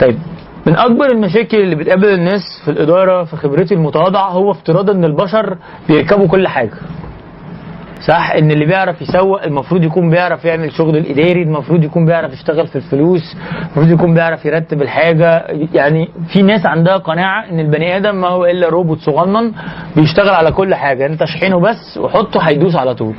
طيب 0.00 0.18
من 0.66 0.76
أكبر 0.76 1.06
المشاكل 1.06 1.56
اللي 1.56 1.74
بتقابل 1.76 2.08
الناس 2.08 2.42
في 2.64 2.70
الإدارة 2.70 3.24
في 3.24 3.36
خبرتي 3.36 3.74
المتواضعة 3.74 4.28
هو 4.30 4.50
افتراض 4.50 4.90
إن 4.90 5.04
البشر 5.04 5.56
بيركبوا 5.88 6.28
كل 6.28 6.48
حاجة. 6.48 6.74
صح؟ 8.06 8.32
إن 8.32 8.50
اللي 8.50 8.64
بيعرف 8.66 9.02
يسوق 9.02 9.42
المفروض 9.42 9.84
يكون 9.84 10.10
بيعرف 10.10 10.44
يعمل 10.44 10.72
شغل 10.72 10.96
الإداري 10.96 11.42
المفروض 11.42 11.84
يكون 11.84 12.06
بيعرف 12.06 12.32
يشتغل 12.32 12.66
في 12.66 12.76
الفلوس 12.76 13.36
المفروض 13.62 13.90
يكون 13.90 14.14
بيعرف 14.14 14.44
يرتب 14.46 14.82
الحاجة. 14.82 15.46
يعني 15.74 16.08
في 16.32 16.42
ناس 16.42 16.66
عندها 16.66 16.96
قناعة 16.96 17.50
إن 17.50 17.60
البني 17.60 17.96
آدم 17.96 18.14
ما 18.20 18.28
هو 18.28 18.46
إلا 18.46 18.68
روبوت 18.68 18.98
صغنن 18.98 19.52
بيشتغل 19.96 20.28
على 20.34 20.52
كل 20.52 20.74
حاجة. 20.74 21.06
أنت 21.06 21.22
اشحنه 21.22 21.60
بس 21.60 21.98
وحطه 21.98 22.40
هيدوس 22.40 22.76
على 22.76 22.94
طول. 22.94 23.14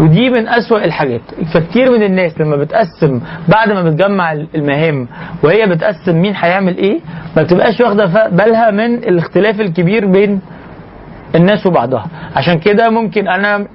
ودي 0.00 0.30
من 0.30 0.48
أسوأ 0.48 0.84
الحاجات. 0.84 1.20
فكتير 1.54 1.90
من 1.90 2.02
الناس 2.02 2.40
لما 2.40 2.56
بتقسم 2.56 3.20
بعد 3.48 3.70
ما 3.72 3.82
بتجمع 3.82 4.32
المهام 4.32 5.08
وهي 5.44 5.66
بتقسم 5.66 6.16
مين 6.22 6.34
هيعمل 6.36 6.76
إيه 6.76 7.00
ما 7.36 7.42
بتبقاش 7.42 7.80
واخدة 7.80 8.28
بالها 8.28 8.70
من 8.70 8.94
الاختلاف 8.94 9.60
الكبير 9.60 10.06
بين 10.06 10.40
الناس 11.34 11.66
وبعضها. 11.66 12.06
عشان 12.36 12.58
كده 12.58 12.90
ممكن 12.90 13.28
أنا 13.28 13.66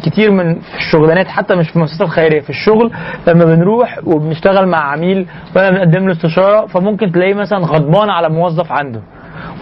كتير 0.00 0.30
من 0.30 0.54
في 0.54 0.76
الشغلانات 0.78 1.26
حتى 1.28 1.54
مش 1.54 1.68
في 1.68 1.76
المؤسسات 1.76 2.00
الخيرية 2.00 2.40
في 2.40 2.50
الشغل 2.50 2.92
لما 3.28 3.44
بنروح 3.44 3.98
وبنشتغل 4.04 4.66
مع 4.68 4.78
عميل 4.78 5.26
وأنا 5.56 5.70
بنقدم 5.70 6.06
له 6.06 6.12
استشارة 6.12 6.66
فممكن 6.66 7.12
تلاقيه 7.12 7.34
مثلا 7.34 7.58
غضبان 7.58 8.10
على 8.10 8.28
موظف 8.28 8.72
عنده. 8.72 9.00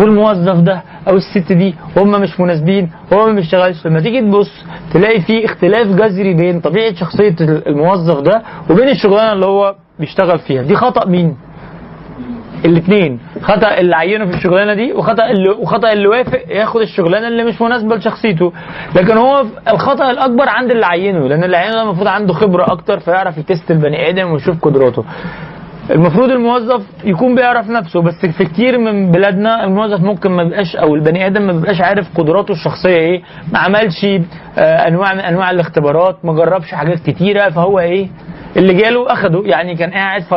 والموظف 0.01 0.61
ده 0.61 0.83
أو 1.09 1.17
الست 1.17 1.53
دي 1.53 1.75
هم 1.97 2.11
مش 2.21 2.41
مناسبين 2.41 2.91
هو 3.13 3.27
ما 3.27 3.33
بيشتغلش. 3.33 3.87
لما 3.87 4.01
تيجي 4.01 4.21
تبص 4.21 4.65
تلاقي 4.93 5.21
في 5.21 5.45
اختلاف 5.45 5.87
جذري 5.87 6.35
بين 6.35 6.61
طبيعة 6.61 6.95
شخصية 6.95 7.35
الموظف 7.41 8.21
ده 8.21 8.43
وبين 8.71 8.89
الشغلانة 8.89 9.33
اللي 9.33 9.47
هو 9.47 9.75
بيشتغل 9.99 10.39
فيها. 10.39 10.63
دي 10.63 10.75
خطأ 10.77 11.09
مين؟ 11.09 11.37
الاثنين. 12.67 13.19
خطأ 13.43 13.79
اللي 13.79 13.97
عينه 13.97 14.25
في 14.25 14.37
الشغلانة 14.37 14.75
دي 14.75 14.93
وخطأ 14.93 15.31
اللي 15.31 15.51
وخطأ 15.51 15.93
اللي 15.93 16.09
وافق 16.09 16.41
ياخد 16.49 16.81
الشغلانة 16.81 17.29
اللي 17.29 17.45
مش 17.45 17.61
مناسبة 17.63 17.97
لشخصيته. 17.97 18.53
لكن 18.97 19.17
هو 19.17 19.45
الخطأ 19.73 20.11
الأكبر 20.11 20.49
عند 20.49 20.71
اللي 20.71 20.87
عينه 20.87 21.29
لأن 21.29 21.45
اللي 21.45 21.57
عينه 21.57 21.73
ده 21.75 21.83
المفروض 21.83 22.07
عنده 22.09 22.33
خبرة 22.33 22.73
أكتر 22.73 22.99
فيعرف 22.99 23.39
يتست 23.39 23.71
البني 23.71 24.09
آدم 24.11 24.31
ويشوف 24.31 24.61
قدراته. 24.65 25.05
المفروض 25.91 26.31
الموظف 26.31 26.83
يكون 27.05 27.35
بيعرف 27.35 27.71
نفسه 27.71 28.03
بس 28.03 28.27
في 28.27 28.45
كتير 28.45 28.79
من 28.79 29.11
بلادنا 29.11 29.65
الموظف 29.65 30.01
ممكن 30.01 30.31
ما 30.31 30.45
بيبقاش 30.45 30.77
أو 30.77 30.95
البني 30.95 31.27
آدم 31.27 31.43
ما 31.47 31.53
بيبقاش 31.53 31.81
عارف 31.81 32.07
قدراته 32.19 32.53
الشخصية 32.53 32.97
إيه. 32.97 33.23
ما 33.53 33.59
عملش 33.59 34.05
آه، 34.59 34.89
أنواع 34.89 35.15
من 35.15 35.21
أنواع 35.21 35.51
الاختبارات 35.51 36.17
ما 36.25 36.33
جربش 36.33 36.75
حاجات 36.75 36.99
كتيرة 36.99 37.49
فهو 37.49 37.79
إيه؟ 37.81 38.09
اللي 38.57 38.75
جاله 38.75 39.13
أخده. 39.13 39.43
يعني 39.45 39.75
كان 39.75 39.91
قاعد 39.91 40.23
ف 40.23 40.35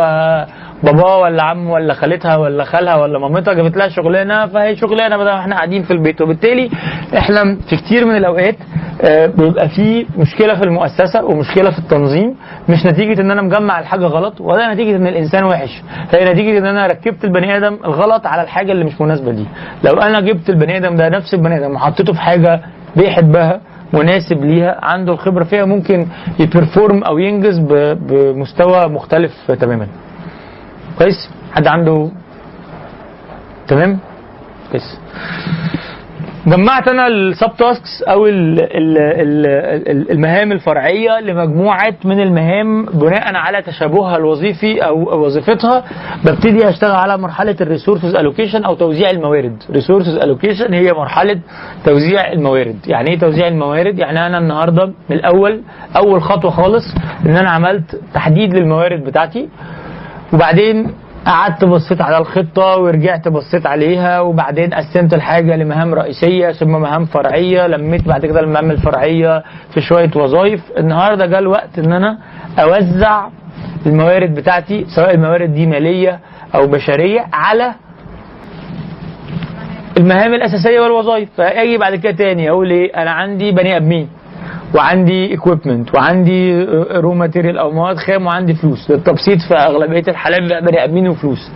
باباه 0.83 1.17
ولا 1.17 1.43
عمه 1.43 1.71
ولا 1.73 1.93
خالتها 1.93 2.35
ولا 2.37 2.63
خالها 2.63 2.95
ولا 2.95 3.19
مامتها 3.19 3.53
جابت 3.53 3.77
لها 3.77 3.89
شغلانة 3.89 4.45
فهي 4.45 4.75
شغلانة 4.75 5.17
بدل 5.17 5.25
ما 5.25 5.39
إحنا 5.39 5.55
قاعدين 5.55 5.83
في 5.83 5.93
البيت. 5.93 6.21
وبالتالي 6.21 6.69
إحنا 7.17 7.57
في 7.69 7.75
كتير 7.77 8.05
من 8.05 8.15
الأوقات 8.17 8.55
آه، 9.09 9.25
بيبقى 9.25 9.69
في 9.69 10.05
مشكلة 10.17 10.55
في 10.55 10.63
المؤسسة 10.63 11.25
ومشكلة 11.25 11.69
في 11.71 11.79
التنظيم. 11.79 12.35
مش 12.69 12.85
نتيجة 12.85 13.21
إن 13.21 13.31
أنا 13.31 13.41
مجمع 13.41 13.79
الحاجة 13.79 14.05
غلط 14.05 14.41
ولا 14.41 14.73
نتيجة 14.73 14.95
إن 14.95 15.07
الإنسان 15.07 15.43
وحش. 15.43 15.81
هي 16.11 16.31
نتيجة 16.33 16.57
إن 16.57 16.65
أنا 16.65 16.87
ركبت 16.87 17.23
البني 17.25 17.57
آدم 17.57 17.77
الغلط 17.85 18.25
على 18.27 18.41
الحاجة 18.41 18.71
اللي 18.71 18.85
مش 18.85 19.01
مناسبة 19.01 19.31
ليه 19.31 19.45
لو 19.83 19.93
أنا 20.01 20.19
جبت 20.21 20.49
البني 20.49 20.77
آدم 20.77 20.95
ده 20.95 21.09
نفس 21.09 21.33
البني 21.33 21.57
آدم 21.57 21.71
وحطيته 21.75 22.13
في 22.13 22.21
حاجة 22.21 22.61
بيحبها 22.95 23.61
مناسب 23.93 24.43
ليها 24.45 24.79
عنده 24.83 25.13
الخبرة 25.13 25.43
فيها 25.43 25.65
ممكن 25.65 26.07
ي 26.39 26.47
perform 26.47 27.03
أو 27.03 27.17
ينجز 27.17 27.59
بمستوى 28.09 28.87
مختلف 28.87 29.51
تماما. 29.51 29.87
كويس؟ 30.99 31.29
حد 31.53 31.67
عنده؟ 31.67 32.09
تمام؟ 33.67 33.99
كويس. 34.71 34.99
جمعت 36.47 36.87
أنا 36.87 37.07
ال 37.07 37.18
sub 37.18 37.51
tasks 37.57 38.03
أو 38.07 38.25
ال- 38.27 38.59
ال- 38.59 38.97
ال- 38.97 39.45
ال- 39.91 40.11
المهام 40.11 40.51
الفرعية 40.51 41.19
لمجموعة 41.19 41.93
من 42.05 42.19
المهام 42.19 42.85
بناء 42.85 43.35
على 43.35 43.61
تشابهها 43.61 44.17
الوظيفي 44.17 44.79
أو 44.85 45.25
وظيفتها. 45.25 45.83
ببتدي 46.25 46.69
أشتغل 46.69 46.95
على 46.95 47.17
مرحلة 47.17 47.55
ال 47.61 47.66
resources 47.66 48.15
allocation 48.15 48.63
أو 48.63 48.75
توزيع 48.75 49.09
الموارد. 49.09 49.63
resources 49.71 50.15
allocation 50.17 50.73
هي 50.73 50.93
مرحلة 50.93 51.39
توزيع 51.85 52.31
الموارد. 52.31 52.77
يعني 52.87 53.09
إيه 53.09 53.19
توزيع 53.19 53.47
الموارد؟ 53.47 53.99
يعني 53.99 54.25
أنا 54.27 54.37
النهارده 54.37 54.85
من 54.85 55.15
الأول 55.15 55.61
أول 55.97 56.21
خطوة 56.21 56.51
خالص 56.51 56.83
إن 57.25 57.35
أنا 57.37 57.49
عملت 57.49 58.01
تحديد 58.13 58.53
للموارد 58.53 59.03
بتاعتي. 59.03 59.49
وبعدين 60.33 60.93
قعدت 61.25 61.65
بصيت 61.65 62.01
على 62.01 62.17
الخطة 62.17 62.77
ورجعت 62.77 63.27
بصيت 63.27 63.65
عليها 63.65 64.19
وبعدين 64.19 64.73
قسمت 64.73 65.13
الحاجة 65.13 65.55
لمهام 65.55 65.93
رئيسية 65.93 66.51
ثم 66.51 66.71
مهام 66.71 67.05
فرعية 67.05 67.67
لميت 67.67 68.07
بعد 68.07 68.25
كده 68.25 68.39
المهام 68.39 68.71
الفرعية 68.71 69.43
في 69.73 69.81
شوية 69.81 70.11
وظائف 70.15 70.61
النهاردة 70.77 71.25
جاء 71.25 71.39
الوقت 71.39 71.79
إن 71.79 71.91
أنا 71.93 72.17
أوزع 72.59 73.27
الموارد 73.85 74.35
بتاعتي 74.35 74.85
سواء 74.95 75.13
الموارد 75.13 75.53
دي 75.53 75.65
مالية 75.65 76.19
أو 76.55 76.67
بشرية 76.67 77.25
على 77.33 77.73
المهام 79.97 80.33
الأساسية 80.33 80.79
والوظائف 80.79 81.29
فاجي 81.37 81.77
بعد 81.77 81.95
كده 81.95 82.11
تاني 82.11 82.49
أقول 82.49 82.71
إيه 82.71 83.01
أنا 83.01 83.11
عندي 83.11 83.51
بني 83.51 83.77
آدمين. 83.77 84.09
وعندي 84.75 85.33
equipment 85.33 85.95
وعندي 85.95 86.63
raw 87.03 87.13
material 87.13 87.57
أو 87.57 87.71
مواد 87.71 87.97
خام 87.97 88.25
وعندي 88.25 88.53
فلوس. 88.53 88.91
التبسيط 88.91 89.41
في 89.47 89.53
أغلبية 89.55 90.03
الحالات 90.07 90.49
بقى 90.49 90.61
بني 90.61 90.83
آدمين 90.83 91.07
وفلوس. 91.07 91.51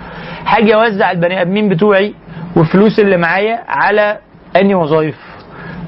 هاجي 0.45 0.75
أوزع 0.75 1.11
البني 1.11 1.41
آدمين 1.41 1.69
بتوعي 1.69 2.13
والفلوس 2.55 2.99
اللي 2.99 3.17
معايا 3.17 3.59
على 3.67 4.17
اني 4.55 4.75
وظائف. 4.75 5.15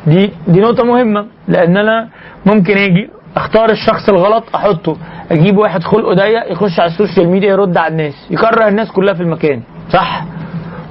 دي 0.07 0.31
دي 0.47 0.59
نقطة 0.61 0.83
مهمة 0.83 1.25
لأن 1.47 1.77
أنا 1.77 2.09
ممكن 2.45 2.77
آجي 2.77 3.09
أختار 3.35 3.69
الشخص 3.69 4.09
الغلط 4.09 4.43
أحطه. 4.55 4.97
أجيب 5.31 5.57
واحد 5.57 5.83
خلقه 5.83 6.13
ضيق 6.13 6.51
يخش 6.51 6.79
على 6.79 6.91
ال 6.91 6.97
social 6.97 7.29
media 7.29 7.49
يرد 7.49 7.77
على 7.77 7.91
الناس. 7.91 8.27
يكره 8.31 8.67
الناس 8.67 8.91
كلها 8.91 9.13
في 9.13 9.23
المكان. 9.23 9.61
صح؟ 9.89 10.23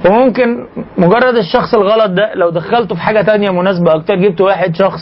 وممكن 0.09 0.65
مجرد 0.97 1.35
الشخص 1.35 1.73
الغلط 1.73 2.11
ده 2.11 2.33
لو 2.33 2.49
دخلته 2.49 2.95
في 2.95 3.01
حاجة 3.01 3.21
تانية 3.21 3.49
مناسبة 3.49 3.95
أكتر 3.95 4.15
جبت 4.15 4.41
واحد 4.41 4.75
شخص 4.75 4.99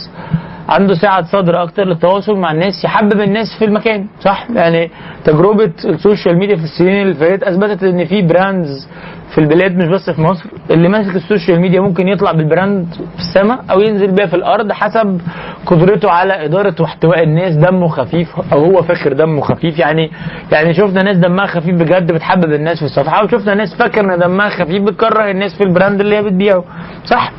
عنده 0.74 0.94
سعة 0.94 1.24
صدر 1.24 1.64
أكتر 1.64 1.84
للتواصل 1.84 2.36
مع 2.38 2.52
الناس 2.52 2.84
يحبب 2.86 3.22
الناس 3.22 3.48
في 3.60 3.66
المكان 3.66 4.06
صح 4.20 4.48
يعني 4.56 4.90
تجربة 5.26 5.72
ال 5.86 5.93
social 5.93 6.38
media 6.38 6.56
في 6.56 6.64
السنين 6.64 7.02
اللي 7.02 7.14
فاتت 7.14 7.44
أثبتت 7.44 7.84
إن 7.84 8.06
في 8.06 8.22
brands 8.22 8.88
في 9.34 9.38
البلاد 9.42 9.76
مش 9.78 9.88
بس 9.88 10.10
في 10.10 10.22
مصر 10.22 10.46
اللي 10.72 10.90
ماسك 10.90 11.16
ال 11.16 11.22
social 11.22 11.60
media 11.62 11.82
ممكن 11.82 12.08
يطلع 12.08 12.32
بال 12.32 12.47
brand 12.47 12.86
في 12.94 13.20
السماء 13.20 13.60
أو 13.72 13.80
ينزل 13.82 14.12
بيها 14.12 14.26
في 14.26 14.36
الأرض 14.36 14.72
حسب 14.72 15.22
قدرته 15.66 16.10
على 16.12 16.46
إدارة 16.46 16.76
واحتواء 16.80 17.24
الناس 17.24 17.56
دمه 17.56 17.88
خفيف 17.88 18.28
أو 18.54 18.64
هو 18.66 18.82
فاكر 18.82 19.14
دمه 19.14 19.42
خفيف 19.42 19.80
يعني 19.80 20.12
يعني 20.52 20.74
شفنا 20.74 21.04
ناس 21.04 21.18
دمها 21.18 21.46
خفيف 21.46 21.76
بجد 21.76 22.12
بتحبب 22.12 22.54
الناس 22.54 22.80
في 22.80 22.86
الصفحة 22.86 23.24
وشفنا 23.24 23.54
ناس 23.56 23.76
فاكر 23.76 24.14
إن 24.14 24.20
دمها 24.20 24.50
خفيف 24.50 24.84
بتكره 24.84 25.32
الناس 25.32 25.58
في 25.58 25.64
ال 25.64 25.70
brand 25.70 26.00
اللي 26.02 26.16
هي 26.18 26.22
بتبيعه 26.24 26.64
صح؟ 27.06 27.32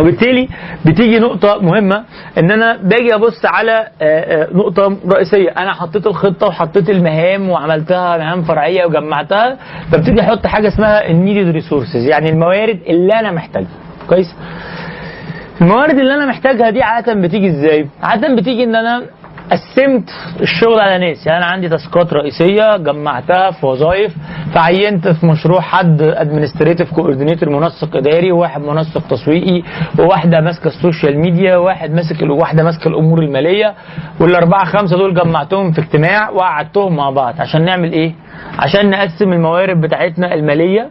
وبالتالي 0.00 0.48
بتيجي 0.86 1.18
نقطة 1.18 1.58
مهمة 1.62 2.04
إن 2.38 2.50
أنا 2.50 2.76
باجي 2.76 3.14
أبص 3.14 3.46
على 3.46 3.72
آه، 3.72 3.84
آه، 4.02 4.48
نقطة 4.52 4.96
رئيسية. 5.12 5.50
أنا 5.50 5.72
حطيت 5.72 6.06
الخطة 6.06 6.46
وحطيت 6.46 6.90
المهام 6.90 7.50
وعملتها 7.50 8.16
مهام 8.18 8.42
فرعية 8.42 8.86
وجمعتها 8.86 9.56
ببتدي 9.92 10.20
أحط 10.20 10.46
حاجة 10.46 10.68
اسمها 10.68 11.10
ال 11.10 11.16
needed 11.16 11.50
resources 11.50 12.06
يعني 12.08 12.30
الموارد 12.30 12.78
اللي 12.88 13.12
أنا 13.20 13.30
محتاجها. 13.32 13.68
كويس؟ 14.08 14.34
الموارد 15.60 15.98
اللي 15.98 16.14
أنا 16.14 16.26
محتاجها 16.26 16.70
دي 16.70 16.82
عادة 16.82 17.14
بتيجي 17.14 17.48
إزاي؟ 17.48 17.86
عادة 18.02 18.34
بتيجي 18.34 18.64
إن 18.64 18.74
أنا 18.76 19.02
قسمت 19.50 20.10
الشغل 20.40 20.80
على 20.80 20.98
ناس. 21.08 21.26
يعني 21.26 21.38
أنا 21.44 21.52
عندي 21.52 21.68
task 21.68 22.03
ات 22.03 22.12
رئيسية 22.12 22.76
جمعتها 22.76 23.50
في 23.50 23.66
وظائف 23.66 24.14
فعينت 24.54 25.08
في 25.08 25.26
مشروع 25.26 25.60
حد 25.60 26.02
administrative 26.02 26.92
coordinator 26.92 27.48
منسق 27.50 27.96
إداري 27.96 28.32
وواحد 28.32 28.60
منسق 28.60 29.06
تسويقي 29.08 29.62
وواحدة 29.98 30.40
ماسكة 30.40 30.66
ال 30.68 30.75
social 30.75 31.18
media 31.18 31.56
وواحد 31.56 31.90
ماسك 31.90 32.22
واحدة 32.22 32.62
ماسكة 32.62 32.88
الأمور 32.88 33.18
المالية. 33.18 33.74
والأربعة 34.20 34.64
خمسة 34.64 34.96
دول 34.96 35.14
جمعتهم 35.14 35.72
في 35.72 35.80
اجتماع 35.80 36.30
وقعدتهم 36.30 36.96
مع 36.96 37.10
بعض. 37.10 37.34
عشان 37.40 37.64
نعمل 37.64 37.92
إيه؟ 37.92 38.12
عشان 38.58 38.90
نقسم 38.90 39.32
الموارد 39.32 39.80
بتاعتنا 39.80 40.34
المالية 40.34 40.88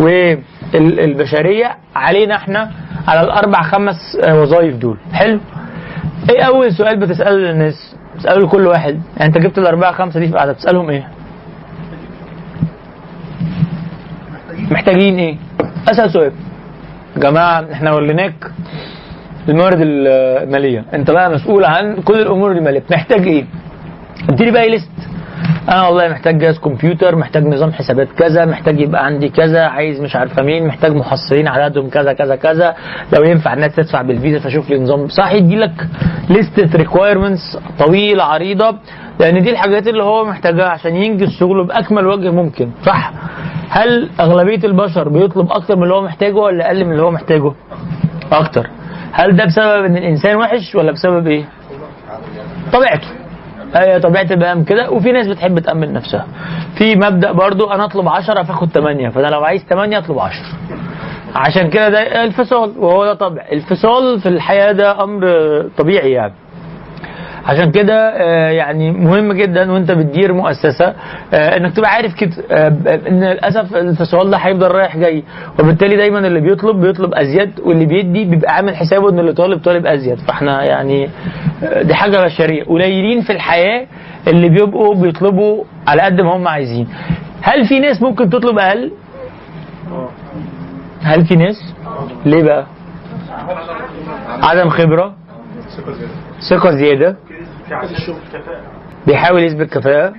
والبشريه 0.00 1.76
علينا 1.96 2.34
إحنا 2.36 2.70
على 3.08 3.20
الأربع 3.20 3.62
خمس 3.62 3.96
وظائف 4.28 4.76
دول. 4.76 4.96
حلو؟ 5.12 5.40
إيه 6.30 6.42
أول 6.42 6.72
سؤال 6.72 6.96
بتسأله 7.00 7.36
للناس؟ 7.36 7.93
بتساله 8.16 8.46
لكل 8.46 8.66
واحد. 8.66 9.00
يعني 9.16 9.28
انت 9.36 9.38
جبت 9.38 9.58
الأربعة 9.58 9.92
خمسة 9.92 10.20
دي 10.20 10.28
في 10.28 10.34
قعده 10.34 10.52
بتسالهم 10.52 10.90
إيه؟ 10.90 11.08
محتاجين 14.70 15.18
إيه؟ 15.18 15.36
أسأل 15.88 16.10
سؤال. 16.10 16.32
يا 17.16 17.20
جماعة 17.20 17.66
إحنا 17.72 17.92
وليناك 17.92 18.34
الموارد 19.48 19.78
المالية. 19.80 20.84
انت 20.94 21.10
بقى 21.10 21.30
مسؤول 21.30 21.64
عن 21.64 21.96
كل 22.02 22.14
الأمور 22.20 22.52
المالية. 22.52 22.82
محتاج 22.90 23.26
إيه؟ 23.28 23.44
اديني 24.30 24.50
بقى 24.50 24.68
ليست 24.70 24.90
أنا 25.68 25.88
والله 25.88 26.08
محتاج 26.08 26.38
جهاز 26.38 26.58
كمبيوتر 26.58 27.16
محتاج 27.16 27.44
نظام 27.46 27.72
حسابات 27.72 28.08
كذا 28.12 28.44
محتاج 28.44 28.80
يبقى 28.80 29.06
عندي 29.06 29.28
كذا 29.28 29.62
عايز 29.66 30.00
مش 30.00 30.16
عارفة 30.16 30.42
مين 30.42 30.66
محتاج 30.66 30.92
محصلين 30.92 31.48
عددهم 31.48 31.88
كذا 31.88 32.12
كذا 32.12 32.36
كذا. 32.36 32.74
لو 33.12 33.24
ينفع 33.24 33.52
الناس 33.54 33.74
تدفع 33.76 34.02
بالفيزا 34.02 34.38
فشوف 34.38 34.70
لي 34.70 34.78
نظام. 34.78 35.08
صح 35.08 35.32
يدي 35.32 35.56
لك 35.56 35.88
ليستة 36.30 36.78
requirements 36.78 37.58
طويله 37.78 38.24
عريضة 38.24 38.78
لأن 39.20 39.42
دي 39.42 39.50
الحاجات 39.50 39.88
اللي 39.88 40.02
هو 40.02 40.24
محتاجها 40.24 40.68
عشان 40.68 40.96
ينجز 40.96 41.30
شغله 41.30 41.64
بأكمل 41.64 42.06
وجه 42.06 42.30
ممكن. 42.30 42.70
صح. 42.86 43.12
هل 43.68 44.10
أغلبية 44.20 44.66
البشر 44.66 45.08
بيطلب 45.08 45.52
أكتر 45.52 45.76
من 45.76 45.82
اللي 45.82 45.94
هو 45.94 46.02
محتاجه 46.02 46.34
ولا 46.36 46.66
أقل 46.66 46.84
من 46.84 46.92
اللي 46.92 47.02
هو 47.02 47.10
محتاجه؟ 47.10 47.52
أكتر. 48.32 48.70
هل 49.12 49.36
ده 49.36 49.44
بسبب 49.44 49.84
إن 49.84 49.96
الإنسان 49.96 50.36
وحش 50.36 50.74
ولا 50.74 50.92
بسبب 50.92 51.26
إيه؟ 51.26 51.44
طبيعته. 52.72 53.23
هي 53.74 54.00
طبيعة 54.00 54.26
البني 54.30 54.64
كده. 54.64 54.90
وفي 54.90 55.12
ناس 55.12 55.26
بتحب 55.26 55.58
تأمن 55.58 55.92
نفسها. 55.92 56.26
في 56.78 56.96
مبدأ 56.96 57.32
برضو 57.32 57.70
أنا 57.70 57.84
أطلب 57.84 58.08
10 58.08 58.42
فآخد 58.42 58.68
8 58.68 59.08
فأنا 59.08 59.26
لو 59.26 59.44
عايز 59.44 59.64
8 59.70 59.98
أطلب 59.98 60.18
10 60.18 60.32
عشان 61.34 61.70
كده 61.70 61.88
ده 61.88 62.24
الفصال 62.24 62.72
وهو 62.78 63.04
ده 63.04 63.14
طبع. 63.14 63.42
الفصال 63.52 64.20
في 64.20 64.28
الحياة 64.28 64.72
ده 64.72 65.04
أمر 65.04 65.24
طبيعي 65.78 66.12
يعني. 66.12 66.32
عشان 67.46 67.70
كده 67.70 67.94
آه، 68.08 68.50
يعني 68.50 68.90
مهم 68.92 69.32
جدا 69.32 69.72
وانت 69.72 69.90
بتدير 69.90 70.32
مؤسسة 70.32 70.94
آه، 71.34 71.56
انك 71.56 71.76
تبقى 71.76 71.90
عارف 71.90 72.14
كده 72.14 72.32
آه، 72.50 72.68
ان 73.08 73.24
للأسف 73.24 73.76
الانفصال 73.76 74.30
ده 74.30 74.36
هيفضل 74.36 74.68
رايح 74.70 74.96
جاي 74.96 75.24
وبالتالي 75.60 75.96
دايما 75.96 76.18
اللي 76.18 76.40
بيطلب 76.40 76.80
بيطلب 76.80 77.14
أزيد 77.14 77.60
واللي 77.60 77.86
بيدي 77.86 78.24
بيبقى 78.24 78.54
عامل 78.54 78.76
حسابه 78.76 79.10
إن 79.10 79.18
اللي 79.18 79.32
طالب 79.32 79.62
طالب 79.62 79.86
أزيد 79.86 80.18
فإحنا 80.18 80.64
يعني 80.64 81.08
دي 81.82 81.94
حاجة 81.94 82.24
بشرية 82.24 82.64
قليلين 82.64 83.20
في 83.22 83.32
الحياة 83.32 83.86
اللي 84.28 84.48
بيبقوا 84.48 84.94
بيطلبوا 84.94 85.64
على 85.86 86.02
قد 86.02 86.20
ما 86.20 86.36
هم 86.36 86.48
عايزين 86.48 86.88
هل 87.42 87.66
في 87.68 87.78
ناس 87.80 88.02
ممكن 88.02 88.30
تطلب 88.30 88.58
أقل؟ 88.58 88.92
هل 91.02 91.24
في 91.26 91.36
ناس؟ 91.36 91.74
ليه 92.26 92.42
بقى؟ 92.42 92.66
عدم 94.42 94.68
خبرة 94.68 95.14
ثقة 96.50 96.70
زيادة 96.70 97.16
بيحاول 99.06 99.42
يثبت 99.42 99.70
كفاءة. 99.70 100.12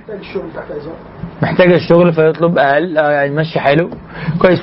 محتاج 1.42 1.72
الشغل 1.72 2.12
فيطلب 2.12 2.58
أقل. 2.58 2.98
آه 2.98 3.10
يعني 3.10 3.34
ماشي 3.34 3.60
حاله. 3.60 3.90
كويس. 4.42 4.62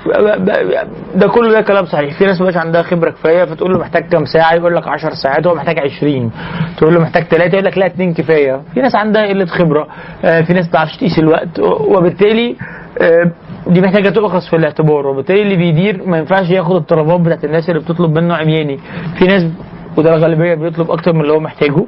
ده 1.16 1.28
كله 1.28 1.52
ده 1.52 1.62
كلام 1.62 1.86
صحيح. 1.86 2.18
في 2.18 2.26
ناس 2.26 2.42
مش 2.42 2.58
عندها 2.58 2.82
خبرة 2.82 3.10
كفاية 3.10 3.46
فتقول 3.46 3.72
له 3.74 3.80
محتاج 3.80 4.10
كام 4.10 4.26
ساعة؟ 4.26 4.54
يقول 4.54 4.76
لك 4.76 4.88
10 4.88 5.14
ساعات 5.14 5.48
هو 5.48 5.56
محتاج 5.56 5.80
20 5.80 6.32
تقول 6.78 6.94
له 6.94 7.00
محتاج 7.00 7.24
ثلاثة 7.24 7.54
يقول 7.54 7.66
لك 7.66 7.78
لا 7.78 7.86
اثنين 7.86 8.14
كفاية. 8.14 8.62
في 8.74 8.82
ناس 8.82 8.96
عندها 8.96 9.26
قلة 9.28 9.46
خبرة. 9.46 9.88
آه 10.26 10.42
في 10.42 10.54
ناس 10.54 10.66
ما 10.66 10.72
تعرفش 10.72 10.98
تقيس 10.98 11.20
الوقت. 11.20 11.60
وبالتالي 11.60 12.56
آه 13.02 13.32
دي 13.68 13.82
محتاجة 13.82 14.10
تؤخذ 14.10 14.42
في 14.50 14.56
الاعتبار. 14.56 15.08
وبالتالي 15.08 15.42
اللي 15.42 15.56
بيدير 15.56 16.08
ما 16.08 16.18
ينفعش 16.18 16.50
ياخد 16.50 16.76
الطلبات 16.76 17.20
بتاعت 17.20 17.46
الناس 17.46 17.70
اللي 17.70 17.80
بتطلب 17.82 18.12
منه 18.20 18.36
عمياني. 18.36 18.80
في 19.20 19.26
ناس 19.26 19.46
وده 19.98 20.16
الغالبية 20.16 20.56
بيطلب 20.56 20.92
أكتر 20.92 21.14
من 21.14 21.22
اللي 21.22 21.34
هو 21.34 21.40
محتاجه. 21.40 21.86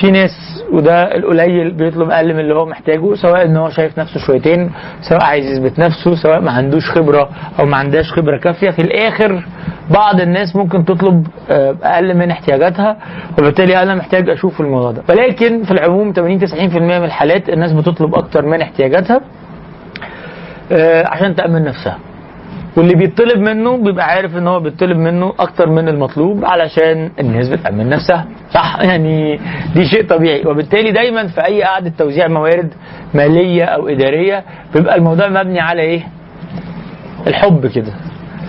في 0.00 0.10
ناس 0.10 0.30
وده 0.72 1.16
القليل 1.16 1.70
بيطلب 1.70 2.10
أقل 2.10 2.34
من 2.34 2.40
اللي 2.40 2.54
هو 2.54 2.66
محتاجه 2.66 3.14
سواء 3.14 3.44
إن 3.44 3.56
هو 3.56 3.68
شايف 3.70 3.98
نفسه 3.98 4.20
شويتين 4.20 4.70
سواء 5.00 5.24
عايز 5.24 5.46
يثبت 5.46 5.78
نفسه 5.78 6.14
سواء 6.14 6.40
ما 6.40 6.50
عندوش 6.50 6.90
خبرة 6.90 7.28
أو 7.58 7.66
ما 7.66 7.76
عندهاش 7.76 8.12
خبرة 8.12 8.38
كافية. 8.38 8.70
في 8.70 8.82
الآخر 8.82 9.44
بعض 9.90 10.20
الناس 10.20 10.56
ممكن 10.56 10.84
تطلب 10.84 11.26
آه، 11.50 11.76
أقل 11.82 12.16
من 12.16 12.30
احتياجاتها 12.30 12.96
وبالتالي 13.38 13.82
أنا 13.82 13.94
محتاج 13.94 14.30
أشوف 14.30 14.60
الموضوع 14.60 14.90
ده. 14.90 15.02
ولكن 15.08 15.62
في 15.62 15.70
العموم 15.70 16.12
80 16.12 16.38
90% 16.38 16.76
من 16.76 17.04
الحالات 17.04 17.48
الناس 17.48 17.72
بتطلب 17.72 18.14
أكتر 18.14 18.46
من 18.46 18.60
احتياجاتها 18.62 19.20
آه، 20.72 21.08
عشان 21.08 21.34
تأمن 21.34 21.64
نفسها. 21.64 21.98
واللي 22.76 22.94
بيطلب 22.94 23.38
منه 23.38 23.76
بيبقى 23.76 24.04
عارف 24.04 24.36
إن 24.36 24.48
هو 24.48 24.60
بيطلب 24.60 24.96
منه 24.96 25.32
أكتر 25.38 25.68
من 25.68 25.88
المطلوب 25.88 26.44
علشان 26.44 27.10
الناس 27.20 27.48
بتأمن 27.48 27.88
نفسها 27.88 28.26
صح. 28.54 28.78
يعني 28.90 29.40
دي 29.74 29.84
شيء 29.84 30.06
طبيعي. 30.06 30.46
وبالتالي 30.46 30.92
دايما 30.92 31.26
في 31.26 31.46
أي 31.46 31.62
قعدة 31.62 31.92
توزيع 31.98 32.28
موارد 32.28 32.72
مالية 33.14 33.64
أو 33.64 33.88
إدارية 33.88 34.44
بيبقى 34.74 34.96
الموضوع 34.96 35.28
مبني 35.28 35.60
على 35.60 35.82
إيه؟ 35.82 36.02
الحب 37.26 37.66
كده. 37.66 37.92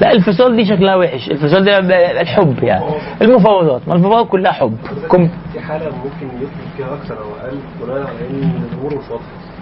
لا 0.02 0.12
الفصال 0.12 0.56
دي 0.56 0.66
شكلها 0.66 0.96
وحش. 0.96 1.32
الفصال 1.32 1.66
ده 1.66 1.80
الحب 2.22 2.64
يعني. 2.64 2.86
المفاوضات. 3.22 3.82
ما 3.88 3.94
المفاوضات 3.94 4.28
كلها 4.30 4.52
حب. 4.52 4.78
كم؟ 5.12 5.30
في 5.54 5.60
حالة 5.60 5.86
ممكن 5.86 6.36
يفرق 6.36 6.50
فيها 6.78 6.94
أكثر 6.94 7.18
أو 7.18 7.48
أقل 7.48 7.58
بناء 7.82 7.98
على 7.98 8.30
إن 8.30 8.52
الأمور 8.74 8.92
مش 9.00 9.10
واضحة. 9.12 9.53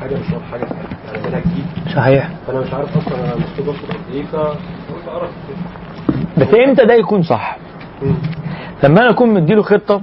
حاجة 0.00 0.14
مش 0.14 0.32
واضحة 0.32 0.50
حاجة 0.50 0.66
يعني 1.12 1.26
منها 1.28 1.40
جديد 1.40 1.64
صحيح. 1.96 2.28
فأنا 2.46 2.60
مش 2.60 2.72
عارف 2.74 2.96
أنا 3.14 3.32
المفروض 3.34 3.68
أطلب 3.68 3.90
قد 3.90 4.14
إيه 4.14 4.22
فقلت 4.24 5.08
أعرف 5.08 5.30
بس 6.38 6.54
إمتى 6.68 6.84
ده 6.84 6.94
يكون 6.94 7.22
صح؟ 7.22 7.56
مم. 8.02 8.14
لما 8.84 9.00
أنا 9.00 9.10
أكون 9.10 9.34
مديله 9.34 9.62
خطة 9.62 10.00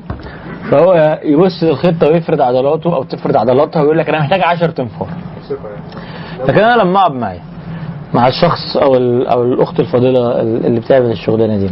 فهو 0.71 1.19
يبص 1.23 1.63
للخطة 1.63 2.07
ويفرد 2.07 2.41
عضلاته 2.41 2.95
أو 2.95 3.03
تفرد 3.03 3.35
عضلاتها 3.35 3.81
ويقول 3.81 3.97
لك 3.97 4.09
أنا 4.09 4.19
محتاج 4.19 4.41
10 4.41 4.71
تنفار 4.71 5.07
يعني. 5.07 6.47
لكن 6.47 6.59
أنا 6.59 6.81
لما 6.81 6.99
أقعد 6.99 7.11
معايا 7.11 7.41
مع 8.13 8.27
الشخص 8.27 8.77
أو 8.77 8.95
أو 9.31 9.43
الأخت 9.43 9.79
الفاضله 9.79 10.41
اللي 10.41 10.79
بتعمل 10.79 11.11
الشغلانة 11.11 11.57
دي 11.57 11.69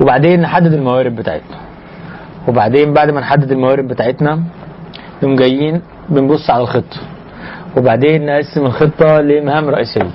وبعدين 0.00 0.40
نحدد 0.40 0.72
الموارد 0.72 1.16
بتاعتنا. 1.16 1.56
وبعدين 2.48 2.92
بعد 2.92 3.10
ما 3.10 3.20
نحدد 3.20 3.52
الموارد 3.52 3.88
بتاعتنا 3.88 4.42
نقوم 5.22 5.36
جايين 5.36 5.82
بنبص 6.08 6.50
على 6.50 6.62
الخطة. 6.62 6.96
وبعدين 7.76 8.26
نقسم 8.26 8.66
الخطة 8.66 9.20
لمهام 9.20 9.68
رئيسية. 9.68 10.10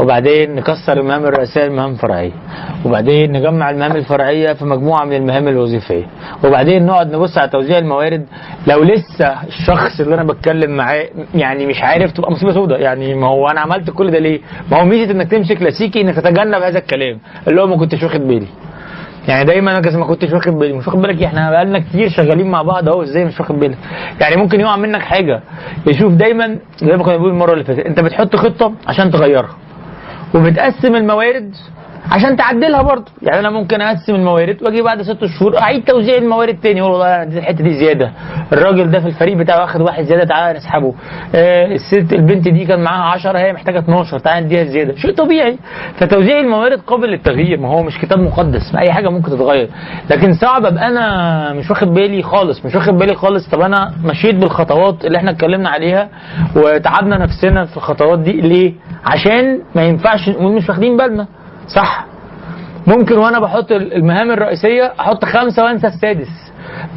وبعدين 0.00 0.54
نكسر 0.54 1.00
المهام 1.00 1.24
الرئيسية 1.24 1.66
لمهام 1.66 1.94
فرعية. 1.94 2.32
وبعدين 2.84 3.32
نجمع 3.32 3.70
المهام 3.70 3.96
الفرعية 3.96 4.52
في 4.52 4.64
مجموعة 4.64 5.04
من 5.04 5.12
المهام 5.12 5.48
الوظيفية. 5.48 6.06
وبعدين 6.44 6.86
نقعد 6.86 7.12
نبص 7.14 7.38
على 7.38 7.48
توزيع 7.50 7.78
الموارد. 7.78 8.26
لو 8.66 8.82
لسه 8.82 9.42
الشخص 9.46 10.00
اللي 10.00 10.14
أنا 10.14 10.24
بتكلم 10.24 10.76
معاه 10.76 11.06
يعني 11.34 11.66
مش 11.66 11.82
عارف 11.82 12.12
تبقى 12.12 12.32
مصيبة 12.32 12.52
سوداء 12.52 12.80
يعني 12.80 13.14
ما 13.14 13.26
هو 13.26 13.48
أنا 13.48 13.60
عملت 13.60 13.90
كل 13.90 14.10
ده 14.10 14.18
ليه؟ 14.18 14.40
ما 14.70 14.80
هو 14.80 14.84
ميزة 14.84 15.12
إنك 15.12 15.30
تمشي 15.30 15.54
كلاسيكي 15.54 16.00
إنك 16.00 16.16
تتجنب 16.16 16.62
هذا 16.62 16.78
الكلام 16.78 17.18
اللي 17.48 17.62
هو 17.62 17.66
ما 17.66 17.76
كنتش 17.76 18.02
واخد 18.02 18.20
بالي. 18.20 18.46
يعني 19.28 19.44
دايما 19.44 19.78
أنا 19.78 19.98
ما 19.98 20.06
كنتش 20.06 20.32
واخد 20.32 20.52
بالي 20.52 20.72
مش 20.72 20.86
واخد 20.86 20.98
بالك؟ 21.02 21.22
إحنا 21.22 21.50
بقالنا 21.50 21.78
كتير 21.78 22.08
شغالين 22.08 22.46
مع 22.50 22.62
بعض 22.62 22.88
أهو 22.88 23.02
إزاي 23.02 23.24
مش 23.24 23.40
واخد 23.40 23.58
بالك 23.58 23.78
يعني 24.20 24.36
ممكن 24.36 24.60
يقع 24.60 24.76
منك 24.76 25.02
حاجة 25.02 25.40
يشوف 25.86 26.12
دايما 26.12 26.58
زي 26.78 26.96
ما 26.96 27.02
كنا 27.04 27.16
بنقول 27.16 27.30
المرة 27.30 27.52
اللي 27.52 27.64
فاتت 27.64 27.80
أنت 27.86 28.00
بتحط 28.00 28.36
خطة 28.36 28.72
عشان 28.86 29.10
تغيرها 29.10 29.56
وبتقسم 30.34 30.94
الموارد 30.96 31.54
عشان 32.10 32.36
تعدلها 32.36 32.82
برضه. 32.82 33.12
يعني 33.22 33.40
أنا 33.40 33.50
ممكن 33.50 33.80
أقسم 33.80 34.14
الموارد 34.14 34.62
وأجي 34.62 34.82
بعد 34.82 35.02
ست 35.02 35.24
شهور 35.38 35.58
أعيد 35.58 35.84
توزيع 35.84 36.16
الموارد 36.16 36.56
تاني. 36.62 36.80
أقول 36.80 36.92
والله 36.92 37.22
أنا 37.22 37.38
الحتة 37.38 37.64
دي 37.64 37.74
زيادة. 37.78 38.12
الراجل 38.52 38.90
ده 38.90 39.00
في 39.00 39.06
الفريق 39.06 39.36
بتاعه 39.36 39.60
واخد 39.60 39.80
واحد 39.80 40.04
زيادة 40.04 40.24
تعالى 40.24 40.58
نسحبه. 40.58 40.94
آه 41.34 41.66
الست 41.66 42.12
البنت 42.12 42.48
دي 42.48 42.64
كان 42.64 42.82
معاها 42.84 43.12
10 43.12 43.38
هي 43.38 43.52
محتاجة 43.52 43.78
12 43.78 44.18
تعالى 44.18 44.46
نديها 44.46 44.64
زيادة. 44.64 44.96
شيء 44.96 45.14
طبيعي. 45.14 45.58
فتوزيع 45.96 46.38
الموارد 46.40 46.80
قابل 46.80 47.08
للتغيير. 47.08 47.60
ما 47.60 47.68
هو 47.68 47.82
مش 47.82 47.98
كتاب 47.98 48.18
مقدس 48.18 48.74
ما 48.74 48.80
أي 48.80 48.92
حاجة 48.92 49.08
ممكن 49.08 49.30
تتغير. 49.30 49.68
لكن 50.10 50.32
صعب 50.32 50.64
أبقى 50.66 50.88
أنا 50.88 51.52
مش 51.52 51.70
واخد 51.70 51.88
بالي 51.94 52.22
خالص 52.22 52.66
مش 52.66 52.74
واخد 52.74 52.94
بالي 52.94 53.14
خالص. 53.14 53.48
طب 53.48 53.60
أنا 53.60 53.92
مشيت 54.04 54.34
بالخطوات 54.34 55.04
اللي 55.04 55.18
إحنا 55.18 55.30
اتكلمنا 55.30 55.68
عليها 55.68 56.08
وتعبنا 56.56 57.18
نفسنا 57.18 57.64
في 57.64 57.76
الخطوات 57.76 58.18
دي. 58.18 58.32
ليه؟ 58.32 58.72
عشان 59.04 59.60
ما 59.74 59.82
ينفعش 59.82 60.28
نقول 60.28 60.52
مش 60.52 60.68
واخدين 60.68 60.96
بالنا. 60.96 61.26
صح؟ 61.68 62.06
ممكن 62.86 63.18
وأنا 63.18 63.38
بحط 63.40 63.72
المهام 63.72 64.30
الرئيسية 64.30 64.92
أحط 65.00 65.24
خمسة 65.24 65.64
وانسى 65.64 65.86
السادس. 65.86 66.28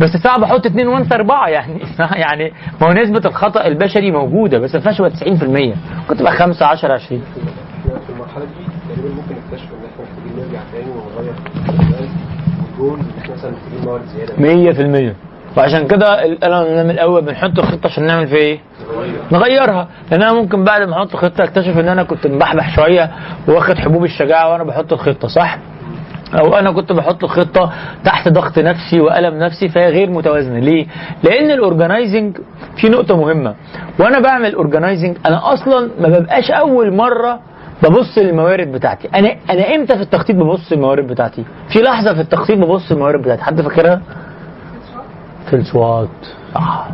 بس 0.02 0.18
صعب 0.24 0.44
أحط 0.44 0.66
اثنين 0.66 0.88
وانسى 0.88 1.16
اربعة 1.16 1.48
يعني. 1.48 1.82
يعني 2.26 2.54
ما 2.82 2.88
هو 2.88 2.94
نسبة 2.94 3.22
الخطأ 3.30 3.66
البشري 3.68 4.12
موجودة 4.12 4.60
بس 4.60 4.76
ما 4.76 4.82
ينفعش 4.82 4.98
تبقى 4.98 5.12
90% 5.12 6.08
كنت 6.10 6.20
تبقى 6.20 6.32
5 6.32 6.66
10 6.66 6.94
20 6.94 7.22
إحنا 7.22 8.00
في 8.00 8.10
المرحلة 8.14 8.46
دي 8.46 8.52
تقريبا 8.96 9.16
ممكن 9.16 9.36
نكتشف 9.36 9.70
إن 9.74 9.86
إحنا 9.86 10.04
محتاجين 10.04 10.46
نرجع 10.46 10.60
تاني 10.72 10.92
ونغير 10.92 11.34
والجول 12.80 13.00
إن 13.00 13.06
إحنا 13.22 13.34
مثلا 13.36 13.52
محتاجين 13.52 13.86
موارد 13.86 14.04
زيادة. 14.06 15.12
100% 15.12 15.16
وعشان 15.58 15.88
كده 15.88 16.26
أنا 16.44 16.84
من 16.84 16.90
الأول 16.90 17.22
بنحط 17.22 17.60
الخطه 17.60 17.88
عشان 17.88 18.04
نعمل 18.04 18.28
فيها 18.28 18.38
إيه؟ 18.38 18.60
نغيرها. 19.32 19.88
لأن 20.12 20.22
أنا 20.22 20.34
ممكن 20.34 20.64
بعد 20.64 20.82
ما 20.82 20.94
أحط 20.94 21.16
خطة 21.16 21.44
أكتشف 21.44 21.80
إن 21.80 21.88
أنا 21.88 22.04
كنت 22.04 22.28
مبحبح 22.28 22.76
شوية 22.76 23.12
واخد 23.48 23.78
حبوب 23.78 24.04
الشجاعة 24.04 24.52
وأنا 24.52 24.64
بحط 24.64 24.94
الخطة 24.94 25.28
صح؟ 25.28 25.58
أو 26.40 26.56
أنا 26.56 26.72
كنت 26.72 26.92
بحط 26.92 27.24
الخطه 27.24 27.74
تحت 28.04 28.28
ضغط 28.30 28.60
نفسي 28.60 29.00
وألم 29.00 29.40
نفسي 29.40 29.70
فهي 29.70 29.90
غير 29.90 30.10
متوازنة. 30.10 30.60
ليه؟ 30.60 30.86
لأن 31.24 31.52
ال 31.52 31.59
organizing 31.59 32.38
في 32.82 32.90
نقطة 32.90 33.18
مهمة. 33.18 33.56
وأنا 34.00 34.20
بعمل 34.20 34.56
organizing 34.56 35.18
أنا 35.26 35.54
أصلا 35.54 35.90
ما 36.00 36.08
ببقاش 36.08 36.52
أول 36.52 36.94
مرة 36.94 37.40
ببص 37.84 38.18
للموارد 38.18 38.72
بتاعتي. 38.72 39.10
أنا 39.16 39.36
أنا 39.50 39.76
إمتى 39.76 39.96
في 39.96 40.02
التخطيط 40.02 40.36
ببص 40.36 40.72
للموارد 40.74 41.08
بتاعتي؟ 41.08 41.44
في 41.70 41.80
لحظة 41.80 42.14
في 42.14 42.22
التخطيط 42.22 42.58
ببص 42.58 42.92
للموارد 42.92 43.22
بتاعتي. 43.22 43.44
حد 43.44 43.62
فاكرها؟ 43.62 44.02
في 45.50 45.56
ال 45.56 45.66
SWOT 45.66 46.10
صح 46.56 46.88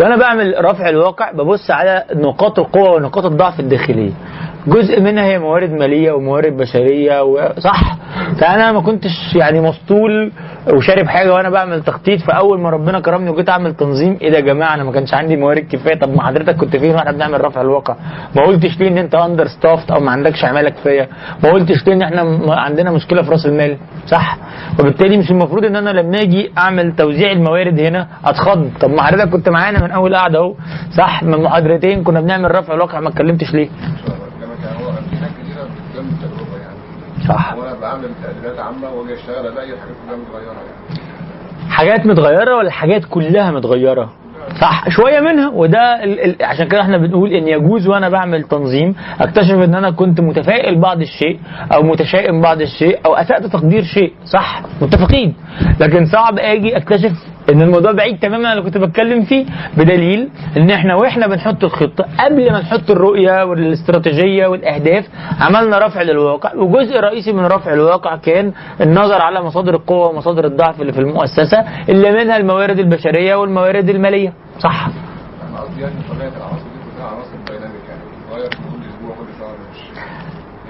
وأنا 0.00 0.16
بعمل 0.16 0.54
رفع 0.64 0.88
الواقع 0.88 1.32
ببص 1.32 1.70
على 1.70 2.04
نقاط 2.14 2.58
القوة 2.58 2.90
ونقاط 2.90 3.24
الضعف 3.24 3.60
الداخلية. 3.60 4.12
جزء 4.66 5.00
منها 5.00 5.24
هي 5.24 5.38
موارد 5.38 5.70
مالية 5.70 6.12
وموارد 6.12 6.56
بشرية 6.56 7.22
وصح 7.22 7.96
فأنا 8.40 8.72
ما 8.72 8.80
كنتش 8.80 9.34
يعني 9.34 9.60
مسطول 9.60 10.32
وشارب 10.74 11.06
حاجة 11.08 11.34
وأنا 11.34 11.50
بعمل 11.50 11.82
تخطيط 11.82 12.20
فأول 12.20 12.60
ما 12.60 12.70
ربنا 12.70 13.00
كرمني 13.00 13.30
وجيت 13.30 13.48
أعمل 13.48 13.74
تنظيم 13.74 14.18
إيه 14.22 14.30
ده 14.30 14.36
يا 14.36 14.40
جماعة؟ 14.42 14.74
أنا 14.74 14.84
ما 14.84 14.92
كانش 14.92 15.14
عندي 15.14 15.36
موارد 15.36 15.66
كفاية. 15.72 15.98
طب 15.98 16.08
ما 16.16 16.22
حضرتك 16.22 16.56
كنت 16.56 16.76
فين 16.76 16.94
وإحنا 16.94 17.12
بنعمل 17.12 17.44
رفع 17.44 17.60
الواقع؟ 17.60 17.96
ما 18.36 18.42
قلتش 18.42 18.78
ليه 18.80 18.88
إن 18.88 18.98
أنت 18.98 19.14
understaffed 19.14 19.90
أو 19.90 20.00
ما 20.00 20.10
عندكش 20.10 20.44
عمالة 20.44 20.70
كفاية؟ 20.70 21.08
ما 21.44 21.50
قلتش 21.50 21.86
ليه 21.86 21.92
إن 21.94 22.02
إحنا 22.02 22.22
عندنا 22.54 22.90
مشكلة 22.90 23.22
في 23.22 23.30
رأس 23.30 23.46
المال؟ 23.46 23.76
صح. 24.06 24.36
وبالتالي 24.80 25.16
مش 25.18 25.30
المفروض 25.30 25.64
إن 25.64 25.76
أنا 25.76 25.90
لما 25.90 26.20
أجي 26.20 26.52
أعمل 26.58 26.96
توزيع 26.96 27.32
الموارد 27.32 27.80
هنا 27.80 28.06
أتخض. 28.24 28.70
طب 28.80 28.90
ما 28.90 29.02
حضرتك 29.02 29.30
كنت 29.30 29.48
معانا 29.48 29.82
من 29.84 29.90
أول 29.90 30.16
قعدة 30.16 30.38
أهو 30.38 30.54
صح. 30.96 31.22
من 31.22 31.42
محاضرتين 31.42 32.02
كنا 32.02 32.20
بنعمل 32.20 32.54
رفع 32.58 32.74
الواقع 32.74 33.00
ما 33.00 33.08
اتكلمتش 33.08 33.54
ليه 33.54 33.68
كما 33.68 34.54
كان 34.62 34.84
هو 34.84 34.92
في 34.92 35.16
حاجات 35.16 35.30
كتيره 35.42 35.62
بتتم 35.64 36.06
التجربه 36.08 36.56
يعني 36.62 36.76
صح. 37.28 37.54
وأنا 37.54 37.74
بعمل 37.80 38.08
تقديرات 38.22 38.58
عامة 38.58 38.90
وأجي 38.90 39.14
أشتغل 39.14 39.46
ألاقي 39.46 39.72
الحاجات 39.72 39.96
كلها 40.06 40.16
متغيرة 40.16 40.52
يعني. 40.52 41.70
حاجات 41.70 42.06
متغيرة 42.06 42.56
ولا 42.56 42.70
حاجات 42.70 43.04
كلها 43.04 43.50
متغيرة؟ 43.50 44.10
صح 44.60 44.88
شوية 44.88 45.20
منها 45.20 45.48
وده 45.48 46.04
ال 46.04 46.20
ال 46.20 46.36
عشان 46.44 46.68
كده 46.68 46.80
إحنا 46.80 46.96
بنقول 46.98 47.32
إن 47.32 47.48
يجوز 47.48 47.88
وأنا 47.88 48.08
بعمل 48.08 48.42
تنظيم 48.42 48.94
أكتشف 49.20 49.54
إن 49.54 49.74
أنا 49.74 49.90
كنت 49.90 50.20
متفائل 50.20 50.80
بعض 50.80 51.00
الشيء 51.00 51.38
أو 51.74 51.82
متشائم 51.82 52.40
بعض 52.40 52.60
الشيء 52.60 52.98
أو 53.06 53.14
أسأت 53.14 53.46
تقدير 53.46 53.82
شيء 53.82 54.12
صح 54.24 54.62
متفقين. 54.82 55.34
لكن 55.80 56.04
صعب 56.04 56.38
آجي 56.38 56.76
أكتشف 56.76 57.12
إن 57.50 57.62
الموضوع 57.62 57.92
بعيد 57.92 58.18
تماما 58.18 58.48
عن 58.48 58.58
اللي 58.58 58.70
كنت 58.70 58.78
بتكلم 58.78 59.22
فيه 59.24 59.46
بدليل 59.76 60.28
إن 60.56 60.70
إحنا 60.70 60.94
وإحنا 60.94 61.26
بنحط 61.26 61.64
الخطة 61.64 62.04
قبل 62.24 62.52
ما 62.52 62.60
نحط 62.60 62.90
الرؤية 62.90 63.44
والاستراتيجية 63.44 64.46
والأهداف 64.46 65.04
عملنا 65.40 65.86
رفع 65.86 66.02
للواقع 66.02 66.54
وجزء 66.54 67.00
رئيسي 67.00 67.32
من 67.32 67.44
رفع 67.46 67.72
الواقع 67.72 68.16
كان 68.16 68.52
النظر 68.80 69.22
على 69.22 69.42
مصادر 69.42 69.74
القوة 69.74 70.08
ومصادر 70.08 70.44
الضعف 70.44 70.80
اللي 70.80 70.92
في 70.92 71.00
المؤسسة 71.00 71.64
اللي 71.88 72.10
منها 72.12 72.36
الموارد 72.36 72.78
البشرية 72.78 73.34
والموارد 73.34 73.88
المالية. 73.88 74.32
صح. 74.60 74.86
أنا 75.48 75.60
قصدي 75.60 75.80
يعني 75.80 75.94
طبيعة 76.10 76.28
العناصر 76.28 76.56
دي 76.64 76.80
كلها 76.96 77.06
عناصر 77.08 77.30
دايناميك 77.48 77.80
يعني 77.88 78.00
بتتغير 78.10 78.48
كل 78.50 78.88
أسبوع 78.90 79.14
كل 79.16 79.32
شهر 79.38 79.54
مش 79.72 79.80
آه، 79.98 80.69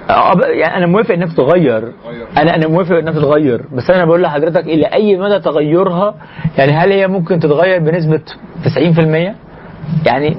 يعني 0.53 0.77
أنا 0.77 0.85
موافق 0.85 1.13
إنك 1.13 1.33
تغير. 1.33 1.91
أنا 2.37 2.55
أنا 2.55 2.67
موافق 2.67 2.95
إنك 2.95 3.13
تتغير 3.13 3.61
بس 3.73 3.89
أنا 3.89 4.05
بقول 4.05 4.21
لحضرتك 4.21 4.65
إلى 4.65 4.85
أي 4.85 5.17
مدى 5.17 5.39
تغيرها؟ 5.39 6.15
يعني 6.57 6.71
هل 6.71 6.91
هي 6.91 7.07
ممكن 7.07 7.39
تتغير 7.39 7.79
بنسبة 7.79 8.21
90% 8.65 9.35
يعني 10.05 10.37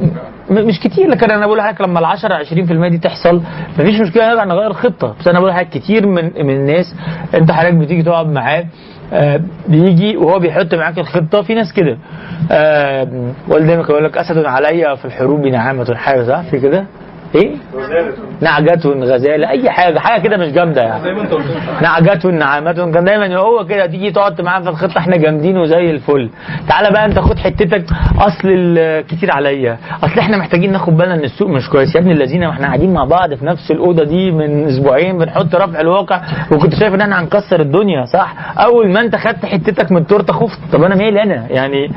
مش 0.51 0.81
كتير 0.81 1.09
لكن 1.09 1.31
أنا 1.31 1.47
بقول 1.47 1.59
لحضرتك 1.59 1.81
لما 1.81 2.01
ال 2.01 2.05
10 2.05 2.45
20% 2.45 2.89
دي 2.91 2.99
تحصل 2.99 3.43
مفيش 3.79 4.01
مشكلة 4.01 4.29
نرجع 4.29 4.45
نغير 4.45 4.71
الخطه 4.71 5.15
بس 5.21 5.29
أنا 5.29 5.39
بقول 5.39 5.51
لحضرتك 5.51 5.71
كتير 5.71 6.07
من 6.07 6.25
من 6.25 6.51
الناس 6.57 6.95
أنت 7.35 7.51
حضرتك 7.53 7.75
بتيجي 7.75 8.03
تقعد 8.03 8.27
معاه 8.27 8.65
آه، 9.13 9.41
بيجي 9.69 10.17
وهو 10.17 10.39
بيحط 10.39 10.75
معاك 10.75 10.99
الخطة. 10.99 11.43
في 11.43 11.55
ناس 11.55 11.73
كده. 11.73 11.99
آه، 12.51 13.33
والدي 13.49 13.73
يقول 13.73 14.05
لك 14.05 14.19
أسد 14.19 14.45
علي 14.45 14.97
في 14.97 15.05
الحروب 15.05 15.41
نعامة 15.47 15.95
حاجة 15.95 16.23
صح؟ 16.23 16.41
في 16.51 16.61
كده؟ 16.61 16.87
إيه؟ 17.35 17.51
نعجة 18.41 18.89
غزالة. 18.89 19.51
أي 19.51 19.71
حاجة 19.71 19.99
حاجة 19.99 20.23
كده 20.23 20.37
مش 20.37 20.53
جامدة 20.53 20.83
يعني. 20.83 21.03
نعجة 21.83 22.27
نعامة. 22.27 22.73
كان 22.73 23.05
دايما 23.05 23.37
هو 23.37 23.65
كده 23.67 23.87
تيجي 23.87 24.11
تقعد 24.11 24.41
معاه 24.41 24.61
في 24.61 24.69
الخطة 24.69 24.99
إحنا 24.99 25.17
جامدين 25.17 25.59
وزي 25.59 25.91
الفل. 25.91 26.31
تعالى 26.69 26.91
بقى 26.91 27.05
أنت 27.05 27.19
خد 27.19 27.39
حتتك. 27.39 27.85
أصل 28.19 28.49
كتير 29.09 29.31
عليا. 29.33 29.79
أصل 30.05 30.19
إحنا 30.19 30.37
محتاجين 30.37 30.73
ناخد 30.73 30.97
بالنا 30.97 31.15
إن 31.15 31.25
السوق 31.25 31.49
مش 31.49 31.69
كويس. 31.71 31.95
يا 31.95 32.01
ابن 32.01 32.11
الذين 32.11 32.41
ما 32.41 32.51
إحنا 32.51 32.67
قاعدين 32.67 32.93
مع 32.93 33.05
بعض 33.05 33.35
في 33.35 33.47
نفس 33.47 33.71
الأوضة 33.71 34.05
دي 34.05 34.31
من 34.31 34.67
أسبوعين 34.67 35.19
بنحط 35.19 35.55
رفع 35.55 35.81
الواقع. 35.81 36.21
وكنت 36.53 36.75
شايف 36.75 36.95
إن 36.95 37.01
إحنا 37.01 37.21
هنكسر 37.21 37.61
الدنيا 37.61 38.05
صح؟ 38.05 38.35
أول 38.59 38.89
ما 38.89 39.01
أنت 39.01 39.17
خدت 39.17 39.47
حتتك 39.47 39.93
من 39.93 39.99
التورتة 39.99 40.33
خفت. 40.33 40.59
طب 40.73 40.83
أنا 40.83 40.95
مالي 40.95 41.23
أنا؟ 41.23 41.47
يعني 41.51 41.91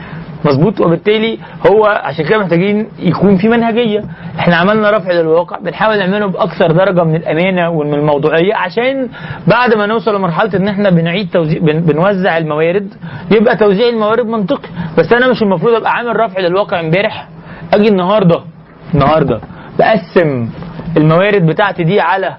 مظبوط 0.46 0.82
وبالتالي 0.82 1.38
هو 1.72 1.86
عشان 1.86 2.26
كده 2.26 2.38
محتاجين 2.40 2.88
يكون 3.00 3.38
في 3.38 3.50
منهجية. 3.50 4.04
إحنا 4.40 4.56
عملنا 4.56 4.92
رفع 4.92 5.12
للواقع 5.12 5.60
بنحاول 5.60 5.98
نعمله 6.00 6.26
بأكثر 6.26 6.72
درجة 6.72 7.04
من 7.04 7.16
الأمانة 7.16 7.70
ومن 7.70 7.94
الموضوعية 7.94 8.56
عشان 8.56 9.10
بعد 9.48 9.74
ما 9.74 9.86
نوصل 9.86 10.16
لمرحلة 10.16 10.56
إن 10.58 10.68
إحنا 10.68 10.90
بنعيد 10.90 11.30
توزيع 11.30 11.60
بن 11.60 11.80
بنوزع 11.80 12.38
الموارد 12.38 12.94
يبقى 13.32 13.56
توزيع 13.58 13.90
الموارد 13.90 14.26
منطقي. 14.26 14.70
بس 14.98 15.14
أنا 15.14 15.28
مش 15.32 15.42
المفروض 15.44 15.74
أبقى 15.74 15.92
عامل 15.92 16.20
رفع 16.20 16.40
للواقع 16.40 16.80
امبارح 16.80 17.28
أجي 17.74 17.88
النهارده 17.90 18.40
النهارده 18.94 19.40
بقسم 19.80 20.50
الموارد 20.98 21.46
بتاعتي 21.46 21.84
دي 21.84 22.00
على 22.02 22.36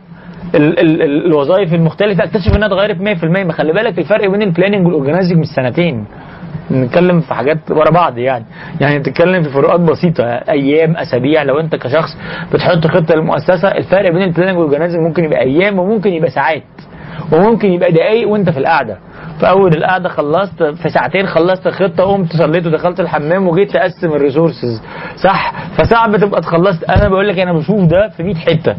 ال 0.54 0.78
ال 0.80 1.02
ال 1.02 1.26
الوظائف 1.26 1.74
المختلفة 1.74 2.24
أكتشف 2.24 2.56
إنها 2.56 2.68
اتغيرت 2.68 2.96
100% 3.22 3.24
ما 3.24 3.52
خلي 3.52 3.72
بالك 3.72 3.98
الفرق 3.98 4.30
بين 4.30 4.42
ال 4.42 4.47
planning 4.47 4.86
وال 4.86 4.95
organizing 4.95 5.38
مش 5.38 5.46
سنتين. 5.46 6.04
نتكلم 6.70 7.20
في 7.20 7.34
حاجات 7.34 7.58
ورا 7.70 7.90
بعض 7.90 8.18
يعني. 8.18 8.44
يعني 8.80 8.98
بتتكلم 8.98 9.42
في 9.42 9.48
فروقات 9.50 9.80
بسيطة 9.80 10.24
أيام 10.24 10.96
أسابيع. 10.96 11.42
لو 11.42 11.60
أنت 11.60 11.76
كشخص 11.76 12.16
بتحط 12.52 12.86
خطة 12.86 13.14
للمؤسسه 13.14 13.68
الفرق 13.68 14.10
بين 14.12 14.22
ال 14.22 14.26
planning 14.26 14.56
وال 14.58 14.65
organizing 14.65 15.00
ممكن 15.02 15.24
يبقى 15.24 15.40
أيام 15.40 15.78
وممكن 15.78 16.10
يبقى 16.12 16.30
ساعات. 16.30 16.62
وممكن 17.32 17.72
يبقى 17.72 17.92
دقايق 17.92 18.28
وانت 18.28 18.50
في 18.50 18.58
القعدة. 18.58 18.98
في 19.40 19.48
اول 19.48 19.74
القعدة 19.76 20.08
خلصت 20.08 20.62
في 20.62 20.88
ساعتين 20.88 21.26
خلصت 21.26 21.66
الخطه 21.66 22.04
قمت 22.04 22.36
صليت 22.36 22.66
ودخلت 22.66 23.00
الحمام 23.00 23.48
وجيت 23.48 23.70
تقسم 23.70 24.08
ال 24.12 24.18
resources. 24.18 24.82
صح؟ 25.16 25.52
فصعب 25.78 26.16
تبقى 26.16 26.40
تخلصت 26.40 26.84
أنا 26.84 27.08
بقول 27.08 27.28
لك 27.28 27.38
أنا 27.38 27.52
بشوف 27.52 27.80
ده 27.84 28.08
في 28.08 28.22
100 28.22 28.34
حتة. 28.34 28.74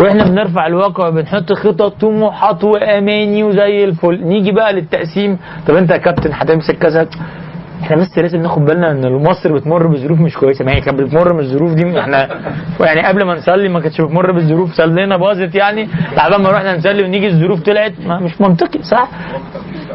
وإحنا 0.00 0.24
بنرفع 0.24 0.66
الواقع 0.66 1.08
بنحط 1.10 1.52
خطط 1.52 2.00
طموحات 2.00 2.64
وأماني 2.64 3.44
وزي 3.44 3.84
الفل. 3.84 4.24
نيجي 4.24 4.52
بقى 4.52 4.72
للتقسيم. 4.72 5.38
طب 5.68 5.74
أنت 5.74 5.90
يا 5.90 5.96
كابتن 5.96 6.30
هتمسك 6.32 6.78
كذا؟ 6.78 7.06
إحنا 7.82 7.96
بس 7.96 8.18
لازم 8.18 8.40
ناخد 8.42 8.64
بالنا 8.64 8.90
إن 8.90 9.12
مصر 9.12 9.52
بتمر 9.52 9.86
بظروف 9.86 10.20
مش 10.20 10.36
كويسة. 10.36 10.64
ما 10.64 10.72
هي 10.72 10.80
كانت 10.80 11.00
بتمر 11.00 11.32
من 11.32 11.40
الظروف 11.40 11.72
دي 11.74 12.00
إحنا 12.00 12.28
يعني 12.80 13.02
قبل 13.06 13.22
ما 13.24 13.34
نصلي 13.34 13.68
ما 13.68 13.80
كانتش 13.80 14.00
بتمر 14.00 14.32
بالظروف. 14.32 14.72
صلينا 14.74 15.16
باظت 15.16 15.54
يعني. 15.54 15.88
تعبان 16.16 16.42
ما 16.42 16.50
رحنا 16.50 16.76
نصلي 16.76 17.02
ونيجي 17.02 17.26
الظروف 17.28 17.60
طلعت. 17.62 17.92
ما 18.06 18.18
مش 18.20 18.40
منطقي 18.40 18.82
صح 18.82 19.08
هو 19.32 19.36
التفكير 19.36 19.88
ده 19.88 19.94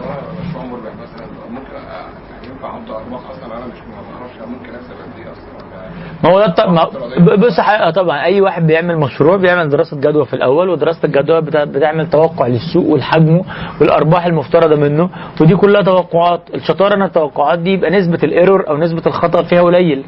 مشروع 0.49 0.65
مربح 0.65 0.93
مثلا 1.03 1.27
ممكن 1.51 1.73
أ- 1.73 2.47
ينفع 2.51 2.69
أحط 2.69 2.89
ارباح 2.91 3.21
أصلا 3.29 3.57
أنا 3.57 3.65
مش 3.65 3.79
ما 3.89 4.17
أعرفش 4.19 4.35
ممكن 4.51 4.75
اكسب 4.75 4.91
قد 5.03 5.17
إيه 5.19 5.31
أصلا 5.31 5.53
ولا- 5.57 6.12
ما 6.23 6.29
هو 6.29 6.39
ده 6.57 6.67
ما- 6.71 7.35
بص 7.35 7.59
حقيقة 7.59 7.91
طبعا 7.91 8.23
أي 8.23 8.41
واحد 8.41 8.67
بيعمل 8.67 8.97
مشروع 8.97 9.37
بيعمل 9.37 9.69
دراسة 9.69 9.97
جدوى 9.97 10.25
في 10.25 10.33
الأول 10.33 10.69
ودراسة 10.69 10.99
الجدوى 11.05 11.41
بتا- 11.41 11.63
بتعمل 11.63 12.09
توقع 12.09 12.47
للسوق 12.47 12.87
والحجمه 12.89 13.43
والأرباح 13.81 14.25
المفترضة 14.25 14.75
منه 14.75 15.09
ودي 15.41 15.55
كلها 15.55 15.81
توقعات. 15.81 16.41
الشطارة 16.55 16.95
إن 16.95 17.01
التوقعات 17.01 17.59
دي 17.59 17.69
يبقى 17.73 17.89
نسبة 17.91 18.19
الإيرور 18.23 18.69
أو 18.69 18.77
نسبة 18.77 19.01
الخطأ 19.07 19.43
فيها 19.43 19.61
قليل. 19.61 20.03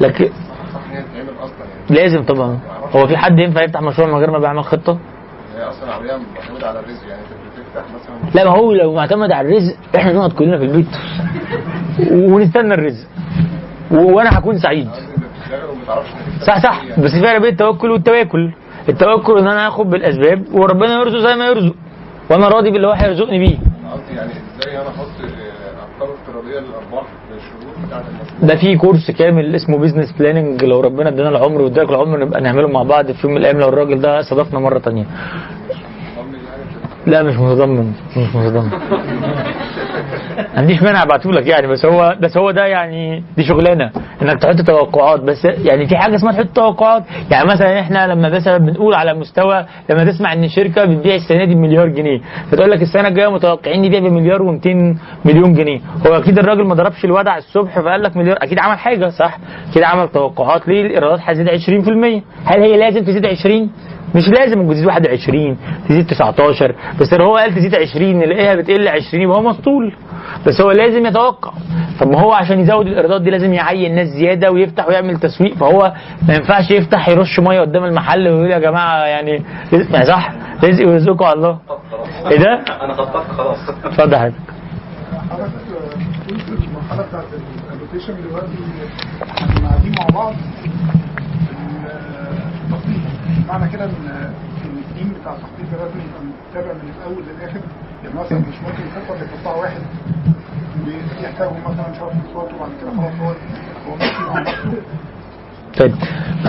لكن 0.00 0.28
لازم 1.90 2.22
طبعا. 2.24 2.58
هو 2.96 3.06
في 3.06 3.16
حد 3.16 3.38
ينفع 3.38 3.62
يفتح 3.62 3.80
مشروع 3.82 4.08
من 4.08 4.14
غير 4.14 4.30
ما 4.30 4.38
بيعمل 4.38 4.64
خطة؟ 4.64 4.98
هي 5.56 5.62
أصلا 5.62 5.92
عمليه 5.92 6.12
معتمدة 6.36 6.66
على 6.68 6.78
الرزق 6.80 7.08
يعني 7.08 7.22
بتفتح 7.22 7.84
مثلا 7.94 8.30
لا 8.44 8.50
ما 8.50 8.56
هو 8.58 8.72
لو 8.72 8.94
معتمد 8.94 9.32
على 9.32 9.48
الرزق 9.48 9.74
إحنا 9.96 10.12
نقعد 10.12 10.32
كلنا 10.32 10.58
في 10.58 10.64
البيت. 10.64 10.86
ونستنى 12.12 12.74
الرزق. 12.74 13.06
وأنا 13.90 14.38
هكون 14.38 14.58
سعيد. 14.58 14.88
صح 16.46 16.62
صح. 16.62 16.84
بس 16.98 17.10
في 17.10 17.20
فرق 17.20 17.38
بين 17.38 17.50
التوكل 17.52 17.90
والتواكل. 17.90 18.50
التوكل 18.88 19.38
إن 19.38 19.46
أنا 19.48 19.68
آخد 19.68 19.90
بالأسباب 19.90 20.42
وربنا 20.52 21.00
يرزق 21.00 21.18
زي 21.18 21.34
ما 21.36 21.46
يرزق 21.46 21.74
وأنا 22.30 22.48
راضي 22.48 22.70
باللي 22.70 22.86
هو 22.86 22.92
هيرزقني 22.92 23.38
بيه. 23.38 23.56
قصدي 23.92 24.16
يعني 24.16 24.30
إزاي 24.32 24.76
أنا 24.80 24.88
أحط 24.88 25.06
ارقام 26.00 26.14
افتراضيه 26.22 26.58
للأرباح 26.60 27.04
ده 28.42 28.56
في 28.56 28.76
course 28.76 29.10
كامل 29.10 29.54
اسمه 29.56 29.78
business 29.78 30.12
planning 30.12 30.64
لو 30.64 30.80
ربنا 30.80 31.08
ادانا 31.08 31.28
العمر 31.28 31.60
واداك 31.62 31.88
العمر 31.88 32.18
نبقى 32.24 32.40
نعمله 32.40 32.68
مع 32.68 32.82
بعض 32.82 33.10
في 33.12 33.26
يوم 33.26 33.32
من 33.34 33.40
الأيام 33.40 33.58
لو 33.60 33.68
الراجل 33.68 34.00
ده 34.00 34.20
استضافنا 34.20 34.58
مرة 34.60 34.78
في 34.78 35.06
لا 37.06 37.22
مش 37.22 37.34
متضمن 37.36 37.92
مش 38.16 38.34
متضمن. 38.34 38.70
ما 40.38 40.56
عنديش 40.56 40.82
مانع 40.82 41.02
أبعتهولك 41.02 41.46
يعني 41.46 41.66
بس 41.66 41.86
هو 41.86 42.16
بس 42.20 42.36
هو 42.36 42.50
ده 42.50 42.66
يعني 42.66 43.22
دي 43.36 43.42
شغلانة 43.44 43.90
إنك 44.22 44.42
تحط 44.42 44.60
توقعات. 44.66 45.20
بس 45.20 45.44
يعني 45.44 45.86
في 45.86 45.96
حاجة 45.96 46.14
اسمها 46.16 46.32
تحط 46.32 46.46
توقعات. 46.56 47.02
يعني 47.30 47.48
مثلا 47.48 47.80
إحنا 47.80 48.06
لما 48.06 48.28
مثلا 48.28 48.58
بنقول 48.58 48.94
على 48.94 49.14
مستوى 49.14 49.66
لما 49.90 50.04
تسمع 50.04 50.32
إن 50.32 50.48
شركة 50.48 50.84
بتبيع 50.84 51.14
السنة 51.14 51.44
دي 51.44 51.54
بمليار 51.54 51.88
جنيه 51.88 52.20
فتقول 52.50 52.70
لك 52.70 52.82
السنة 52.82 53.08
الجاية 53.08 53.28
متوقعين 53.30 53.82
نبيع 53.82 54.00
بمليار 54.00 54.38
و200 54.38 54.68
مليون 55.24 55.52
جنيه. 55.54 55.80
هو 56.06 56.16
أكيد 56.18 56.38
الراجل 56.38 56.64
ما 56.66 56.74
ضربش 56.74 57.04
الودع 57.04 57.36
الصبح 57.36 57.80
فقال 57.80 58.02
لك 58.02 58.16
مليار 58.16 58.36
أكيد 58.42 58.58
عمل 58.58 58.78
حاجة 58.78 59.08
صح؟ 59.08 59.38
كده 59.74 59.86
عمل 59.86 60.08
توقعات 60.08 60.68
ليه؟ 60.68 60.86
الإيرادات 60.86 61.20
هتزيد 61.22 61.48
20% 61.48 62.22
هل 62.44 62.62
هي 62.62 62.76
لازم 62.76 63.04
تزيد 63.04 63.26
20 63.26 63.70
مش 64.14 64.28
لازم 64.28 64.70
تزيد 64.72 64.86
21 64.86 65.56
تزيد 65.88 66.06
19 66.06 66.74
بس 67.00 67.12
لو 67.14 67.24
هو 67.24 67.36
قال 67.36 67.54
تزيد 67.54 67.74
20 67.74 68.18
نلاقيها 68.18 68.54
بتقل 68.54 68.88
20 68.88 69.22
يبقى 69.22 69.36
هو 69.38 69.42
مسطول. 69.42 69.92
بس 70.46 70.60
هو 70.60 70.70
لازم 70.70 71.06
يتوقع. 71.06 71.52
طب 72.00 72.06
ما 72.08 72.20
هو 72.20 72.32
عشان 72.32 72.60
يزود 72.60 72.86
الإيرادات 72.86 73.22
دي 73.22 73.30
لازم 73.30 73.52
يعين 73.54 73.94
ناس 73.94 74.08
زيادة 74.08 74.50
ويفتح 74.50 74.88
ويعمل 74.88 75.16
تسويق 75.20 75.54
فهو 75.54 75.92
ما 76.28 76.34
ينفعش 76.34 76.70
يفتح 76.70 77.08
يرش 77.08 77.40
مية 77.40 77.60
قدام 77.60 77.84
المحل 77.84 78.28
ويقول 78.28 78.50
يا 78.50 78.58
جماعة 78.58 79.04
يعني 79.04 79.42
رزق- 79.74 80.02
صح 80.04 80.32
رزق 80.64 80.86
ويرزقكم 80.86 81.24
على 81.24 81.34
الله. 81.34 81.58
إيه 82.30 82.38
ده؟ 82.38 82.64
أنا 82.84 82.94
خططت 82.94 83.30
خلاص. 83.30 83.58
اتفضل 83.84 84.16
حضرتك 84.16 84.32
المرحله 86.48 87.02
بتاعت 87.08 87.24
دلوقتي 88.08 88.46
إحنا 89.40 89.68
قاعدين 89.68 89.92
مع 89.98 90.06
بعض 90.20 90.34
معنى 93.50 93.68
كده 93.72 93.84
إن 93.84 94.32
التيم 94.64 95.12
بتاع 95.20 95.32
التخطيط 95.32 95.66
ده 95.72 95.76
لازم 95.84 95.98
يبقى 96.00 96.20
متابع 96.50 96.72
من 96.72 96.92
الأول 96.98 97.22
للآخر. 97.24 97.60
يعني 98.04 98.14
مثلا 98.20 98.38
مش 98.38 98.54
ممكن 98.66 98.82
الخطه 98.82 99.14
اللي 99.14 99.24
يحطها 99.26 99.54
واحد 99.54 99.80
بيحتاجوا 101.20 101.56
مثلا 101.68 101.92
شهر 101.98 102.12
كورسات 102.32 102.54
وبعد 102.54 102.70
كده 102.80 102.90
خلاص 102.90 103.12
هو 103.20 103.34
هو 103.90 103.96
ماشي 103.96 104.76
طيب 105.78 105.92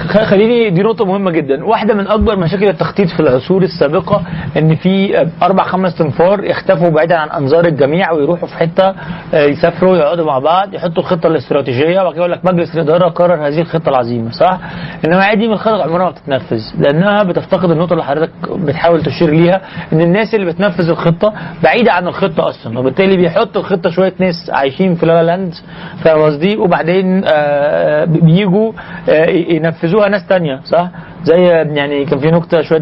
خليني 0.07 0.69
دي 0.69 0.81
نقطة 0.81 1.05
مهمة 1.05 1.31
جدا، 1.31 1.65
واحدة 1.65 1.93
من 1.93 2.07
أكبر 2.07 2.35
مشاكل 2.35 2.67
التخطيط 2.67 3.09
في 3.09 3.19
العصور 3.19 3.63
السابقة 3.63 4.21
إن 4.57 4.75
في 4.75 5.25
أربع 5.43 5.63
خمس 5.63 5.95
تنفار 5.97 6.43
يختفوا 6.43 6.89
بعيدا 6.89 7.17
عن 7.17 7.29
أنظار 7.29 7.65
الجميع 7.65 8.11
ويروحوا 8.11 8.47
في 8.47 8.55
حتة 8.55 8.93
آه، 9.33 9.45
يسافروا 9.45 9.97
يقعدوا 9.97 10.25
مع 10.25 10.39
بعض 10.39 10.73
يحطوا 10.73 11.03
الخطة 11.03 11.27
الاستراتيجية 11.27 12.01
وبعد 12.01 12.13
كده 12.13 12.19
يقول 12.21 12.31
لك 12.31 12.45
مجلس 12.45 12.75
الإدارة 12.75 13.09
قرر 13.09 13.47
هذه 13.47 13.61
الخطة 13.61 13.89
العظيمة 13.89 14.31
صح؟ 14.31 14.59
إنما 15.05 15.23
عادي 15.23 15.47
من 15.47 15.53
الخطط 15.53 15.81
عمرها 15.81 16.03
ما 16.05 16.09
بتتنفذ 16.11 16.61
لأنها 16.79 17.23
بتفتقد 17.23 17.71
النقطة 17.71 17.93
اللي 17.93 18.03
حضرتك 18.03 18.31
بتحاول 18.51 19.03
تشير 19.03 19.29
ليها 19.29 19.61
إن 19.93 20.01
الناس 20.01 20.35
اللي 20.35 20.45
بتنفذ 20.45 20.89
الخطة 20.89 21.33
بعيدة 21.63 21.91
عن 21.91 22.07
الخطة 22.07 22.49
أصلا 22.49 22.79
وبالتالي 22.79 23.17
بيحطوا 23.17 23.61
الخطة 23.61 23.89
شوية 23.89 24.13
ناس 24.19 24.49
عايشين 24.49 24.95
في 24.95 25.05
La 25.05 25.23
La 25.23 25.33
Land 25.33 25.53
فاهم 26.03 26.21
قصدي؟ 26.21 26.57
وبعدين 26.57 27.23
آه، 27.27 28.05
بيجوا 28.05 28.71
آه، 29.09 29.10
ينفذوها 29.49 30.09
ناس 30.09 30.27
تانية 30.27 30.59
صح؟ 30.63 30.89
زي 31.23 31.43
يعني 31.47 32.05
كان 32.05 32.19
في 32.19 32.31
نكتة 32.31 32.61
شوية 32.61 32.77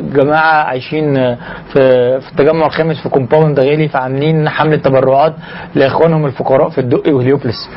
جماعة 0.00 0.64
عايشين 0.64 1.16
آه، 1.16 1.36
في 1.72 1.80
في 2.20 2.32
التجمع 2.32 2.66
الخامس 2.66 3.02
في 3.02 3.08
compound 3.08 3.60
غالي 3.60 3.88
فعاملين 3.88 4.48
حملة 4.48 4.76
تبرعات 4.76 5.34
لإخوانهم 5.74 6.26
الفقراء 6.26 6.68
في 6.68 6.78
الدقي 6.80 7.12
وهليوبوليس 7.12 7.70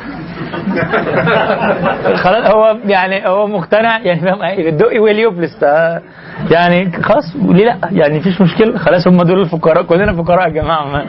خلاص 2.24 2.46
هو 2.54 2.76
يعني 2.86 3.28
هو 3.28 3.46
مقتنع 3.46 3.98
يعني 4.00 4.20
فاهم؟ 4.20 4.42
الدقي 4.42 4.98
وهليوبلس 4.98 5.56
ف- 5.64 6.00
يعني 6.50 7.02
خلاص 7.02 7.36
ليه 7.36 7.64
لا؟ 7.64 7.78
يعني 7.90 8.18
مفيش 8.18 8.40
مشكلة. 8.40 8.78
خلاص 8.78 9.08
هم 9.08 9.22
دول 9.22 9.40
الفقراء 9.40 9.82
كلنا 9.82 10.12
فقراء 10.22 10.48
يا 10.48 10.52
جماعة. 10.52 11.02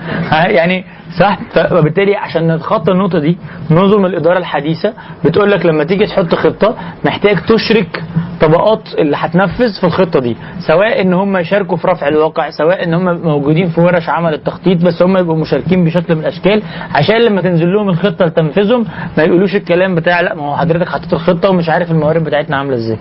يعني 0.47 0.85
صح. 1.19 1.39
ف- 1.53 1.71
وبالتالي 1.71 2.15
عشان 2.15 2.55
نتخطى 2.55 2.91
النقطة 2.91 3.19
دي 3.19 3.37
نظم 3.71 4.05
الإدارة 4.05 4.37
الحديثة. 4.37 4.93
بتقول 5.25 5.51
لك 5.51 5.65
لما 5.65 5.83
تيجي 5.83 6.05
تحط 6.05 6.35
خطة 6.35 6.75
محتاج 7.05 7.37
تشرك 7.45 8.03
طبقات 8.41 8.81
اللي 8.97 9.17
هتنفذ 9.17 9.79
في 9.79 9.83
الخطة 9.83 10.19
دي. 10.19 10.37
سواء 10.67 11.01
إن 11.01 11.13
هم 11.13 11.37
يشاركوا 11.37 11.77
في 11.77 11.87
رفع 11.87 12.07
الواقع 12.07 12.49
سواء 12.49 12.83
إن 12.83 12.93
هم 12.93 13.17
موجودين 13.21 13.67
في 13.69 13.81
ورش 13.81 14.09
عمل 14.09 14.33
التخطيط 14.33 14.85
بس 14.85 15.01
هم 15.03 15.17
يبقوا 15.17 15.37
مشاركين 15.37 15.85
بشكل 15.85 16.15
من 16.15 16.21
الأشكال. 16.21 16.61
عشان 16.95 17.21
لما 17.21 17.41
تنزل 17.41 17.73
لهم 17.73 17.89
الخطة 17.89 18.25
لتنفيذهم 18.25 18.85
ما 19.17 19.23
يقولوش 19.23 19.55
الكلام 19.55 19.95
بتاع 19.95 20.21
لا 20.21 20.35
ما 20.35 20.41
هو 20.43 20.57
حضرتك 20.57 20.89
حطيت 20.89 21.13
الخطة 21.13 21.49
ومش 21.49 21.69
عارف 21.69 21.91
الموارد 21.91 22.23
بتاعتنا 22.23 22.57
عاملة 22.57 22.75
إزاي. 22.75 22.97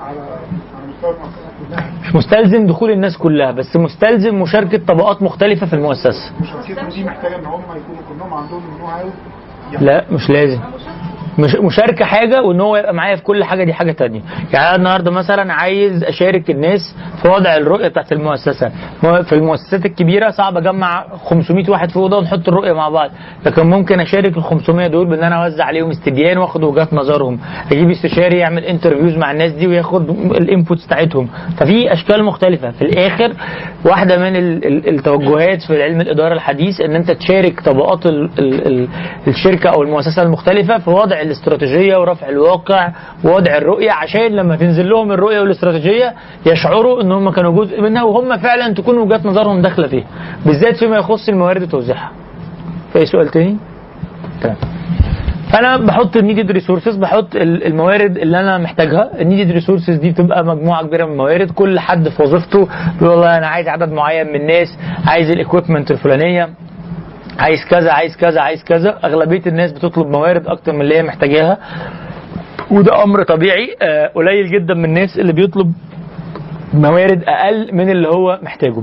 على 0.00 0.20
على 0.20 0.84
كلها. 1.68 1.90
مش 2.02 2.14
مستلزم 2.14 2.66
دخول 2.66 2.90
الناس 2.90 3.16
كلها 3.18 3.50
بس 3.52 3.76
مستلزم 3.76 4.34
مشاركة 4.42 4.78
طبقات 4.86 5.22
مختلفة 5.22 5.66
في 5.66 5.72
المؤسسة. 5.72 6.32
مشاركتهم 6.40 6.88
دي 6.88 7.04
محتاجة 7.04 7.36
إن 7.36 7.46
هم 7.46 7.62
يكونوا 7.62 8.02
كلهم 8.08 8.34
عندهم 8.34 8.62
لا 9.80 10.04
مش 10.12 10.30
لازم. 10.30 10.60
مش 11.40 11.54
مشاركة 11.56 12.04
حاجة 12.04 12.42
وإن 12.42 12.60
هو 12.60 12.76
يبقى 12.76 12.94
معايا 12.94 13.16
في 13.16 13.22
كل 13.22 13.44
حاجة 13.44 13.64
دي 13.64 13.72
حاجة 13.72 13.92
تانية. 13.92 14.20
يعني 14.52 14.66
أنا 14.68 14.76
النهارده 14.76 15.10
مثلا 15.10 15.52
عايز 15.52 16.04
أشارك 16.04 16.50
الناس 16.50 16.80
في 17.22 17.28
وضع 17.28 17.56
الرؤية 17.56 17.88
بتاعت 17.88 18.12
المؤسسة. 18.12 18.70
في 19.00 19.32
المؤسسات 19.32 19.86
الكبيرة 19.86 20.30
صعب 20.30 20.56
أجمع 20.56 21.04
500 21.24 21.70
واحد 21.70 21.90
في 21.90 21.96
أوضة 21.96 22.18
ونحط 22.18 22.48
الرؤية 22.48 22.72
مع 22.72 22.88
بعض. 22.88 23.10
لكن 23.46 23.66
ممكن 23.66 24.00
أشارك 24.00 24.36
ال 24.36 24.42
500 24.42 24.86
دول 24.86 25.06
بإن 25.06 25.22
أنا 25.24 25.44
أوزع 25.44 25.64
عليهم 25.64 25.90
استبيان 25.90 26.38
وآخد 26.38 26.64
وجهات 26.64 26.94
نظرهم. 26.94 27.38
أجيب 27.72 27.90
استشاري 27.90 28.38
يعمل 28.38 28.64
interviews 28.64 29.16
مع 29.16 29.30
الناس 29.32 29.52
دي 29.52 29.66
وياخد 29.66 30.10
ال 30.10 30.21
inputs 30.21 30.86
بتاعتهم. 30.86 31.28
ففي 31.56 31.92
أشكال 31.92 32.24
مختلفة. 32.24 32.70
في 32.70 32.82
الآخر 32.82 33.32
واحدة 33.84 34.18
من 34.18 34.36
ال- 34.36 34.66
ال- 34.66 34.88
التوجهات 34.88 35.62
في 35.62 35.82
علم 35.82 36.00
الإدارة 36.00 36.34
الحديث 36.34 36.80
إن 36.80 36.94
أنت 36.96 37.10
تشارك 37.10 37.60
طبقات 37.60 38.06
ال 38.06 38.30
ال 38.38 38.66
ال 38.66 38.88
الشركة 39.28 39.70
أو 39.70 39.82
المؤسسة 39.82 40.22
المختلفة 40.22 40.78
في 40.78 40.90
وضع 40.90 41.20
الاستراتيجية 41.30 41.96
ورفع 41.96 42.28
الواقع 42.28 42.88
ووضع 43.24 43.56
الرؤية 43.56 43.92
عشان 43.92 44.26
لما 44.32 44.56
تنزل 44.56 44.88
لهم 44.88 45.12
الرؤية 45.12 45.40
والاستراتيجية 45.40 46.14
يشعروا 46.46 47.02
إن 47.02 47.12
هم 47.12 47.30
كانوا 47.30 47.64
جزء 47.64 47.80
منها 47.80 48.02
وهم 48.02 48.36
فعلا 48.38 48.74
تكون 48.74 48.98
وجهات 48.98 49.26
نظرهم 49.26 49.62
داخلة 49.62 49.86
فيها 49.88 50.06
بالذات 50.46 50.76
فيما 50.76 50.96
يخص 50.96 51.28
الموارد 51.28 51.62
وتوزيعها. 51.62 52.10
في 52.92 53.06
سؤال 53.06 53.28
تاني؟ 53.28 53.56
تمام. 54.40 54.56
فانا 55.52 55.76
بحط 55.76 56.16
ال 56.16 56.21
needed 56.21 56.50
resources 56.50 56.96
بحط 56.96 57.36
ال- 57.36 57.66
الموارد 57.66 58.16
اللي 58.18 58.40
أنا 58.40 58.58
محتاجها 58.58 59.10
ال 59.20 59.24
needed 59.24 59.50
resources 59.50 59.94
دي 59.94 60.10
بتبقى 60.10 60.44
مجموعة 60.44 60.86
كبيرة 60.86 61.04
من 61.04 61.12
الموارد 61.12 61.50
كل 61.50 61.78
حد 61.80 62.08
في 62.08 62.22
وظيفته 62.22 62.68
بيقول 63.00 63.10
والله 63.10 63.38
أنا 63.38 63.46
عايز 63.46 63.68
عدد 63.68 63.92
معين 63.92 64.26
من 64.26 64.34
الناس 64.40 64.78
عايز 65.06 65.30
ال 65.30 65.36
equipment 65.36 65.90
الفلانية 65.90 66.48
عايز 67.40 67.58
كذا 67.70 67.92
عايز 67.92 68.16
كذا 68.16 68.40
عايز 68.40 68.64
كذا. 68.64 68.98
أغلبية 69.04 69.42
الناس 69.46 69.72
بتطلب 69.72 70.06
موارد 70.06 70.46
أكتر 70.46 70.72
من 70.72 70.80
اللي 70.80 70.96
هي 70.96 71.02
محتاجاها. 71.02 71.58
وده 72.70 73.02
أمر 73.04 73.22
طبيعي 73.22 73.76
آه، 73.82 74.06
قليل 74.06 74.50
جدا 74.52 74.74
من 74.74 74.84
الناس 74.84 75.18
اللي 75.18 75.32
بيطلب 75.32 75.72
موارد 76.74 77.24
أقل 77.24 77.74
من 77.74 77.90
اللي 77.90 78.08
هو 78.08 78.38
محتاجه. 78.42 78.82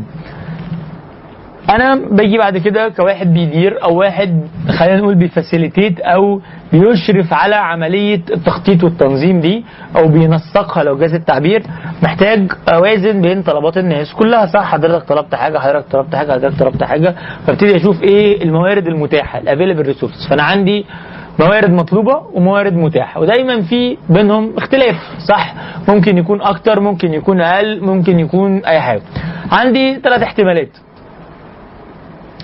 أنا 1.70 1.95
باجي 1.95 2.38
بعد 2.38 2.57
كده 2.57 2.89
كواحد 2.89 3.34
بيدير 3.34 3.84
أو 3.84 3.95
واحد 3.99 4.41
خلينا 4.80 4.97
نقول 4.97 5.15
بي 5.15 5.30
facilitate 5.30 5.99
أو 5.99 6.41
بيشرف 6.74 7.34
على 7.34 7.55
عملية 7.55 8.22
التخطيط 8.32 8.84
والتنظيم 8.84 9.39
دي 9.39 9.65
أو 9.95 10.07
بينسقها 10.07 10.84
لو 10.84 10.97
جاز 10.97 11.13
التعبير 11.13 11.63
محتاج 12.03 12.51
أوازن 12.70 13.22
بين 13.22 13.43
طلبات 13.43 13.78
الناس. 13.78 14.13
كلها 14.13 14.45
صح 14.45 14.63
حضرتك 14.72 15.07
طلبت 15.07 15.36
حاجة 15.36 15.57
حضرتك 15.59 15.91
طلبت 15.91 16.15
حاجة 16.15 16.32
حضرتك 16.32 16.59
طلبت 16.59 16.84
حاجة. 16.84 17.15
فابتدي 17.47 17.76
أشوف 17.76 18.03
إيه 18.03 18.43
الموارد 18.43 18.88
المتاحة 18.88 19.39
ال 19.39 19.44
available 19.44 19.82
resources 19.82 20.28
فأنا 20.30 20.43
عندي 20.43 20.86
موارد 21.39 21.72
مطلوبة 21.72 22.22
وموارد 22.34 22.74
متاحة. 22.74 23.22
ودايما 23.22 23.61
في 23.61 23.97
بينهم 24.09 24.53
اختلاف. 24.57 24.95
صح 25.28 25.53
ممكن 25.88 26.18
يكون 26.18 26.41
أكتر 26.41 26.80
ممكن 26.80 27.13
يكون 27.13 27.41
أقل 27.41 27.82
ممكن 27.82 28.20
يكون 28.20 28.65
أي 28.65 28.80
حاجة. 28.82 29.01
عندي 29.51 29.99
ثلاث 30.03 30.22
احتمالات. 30.22 30.70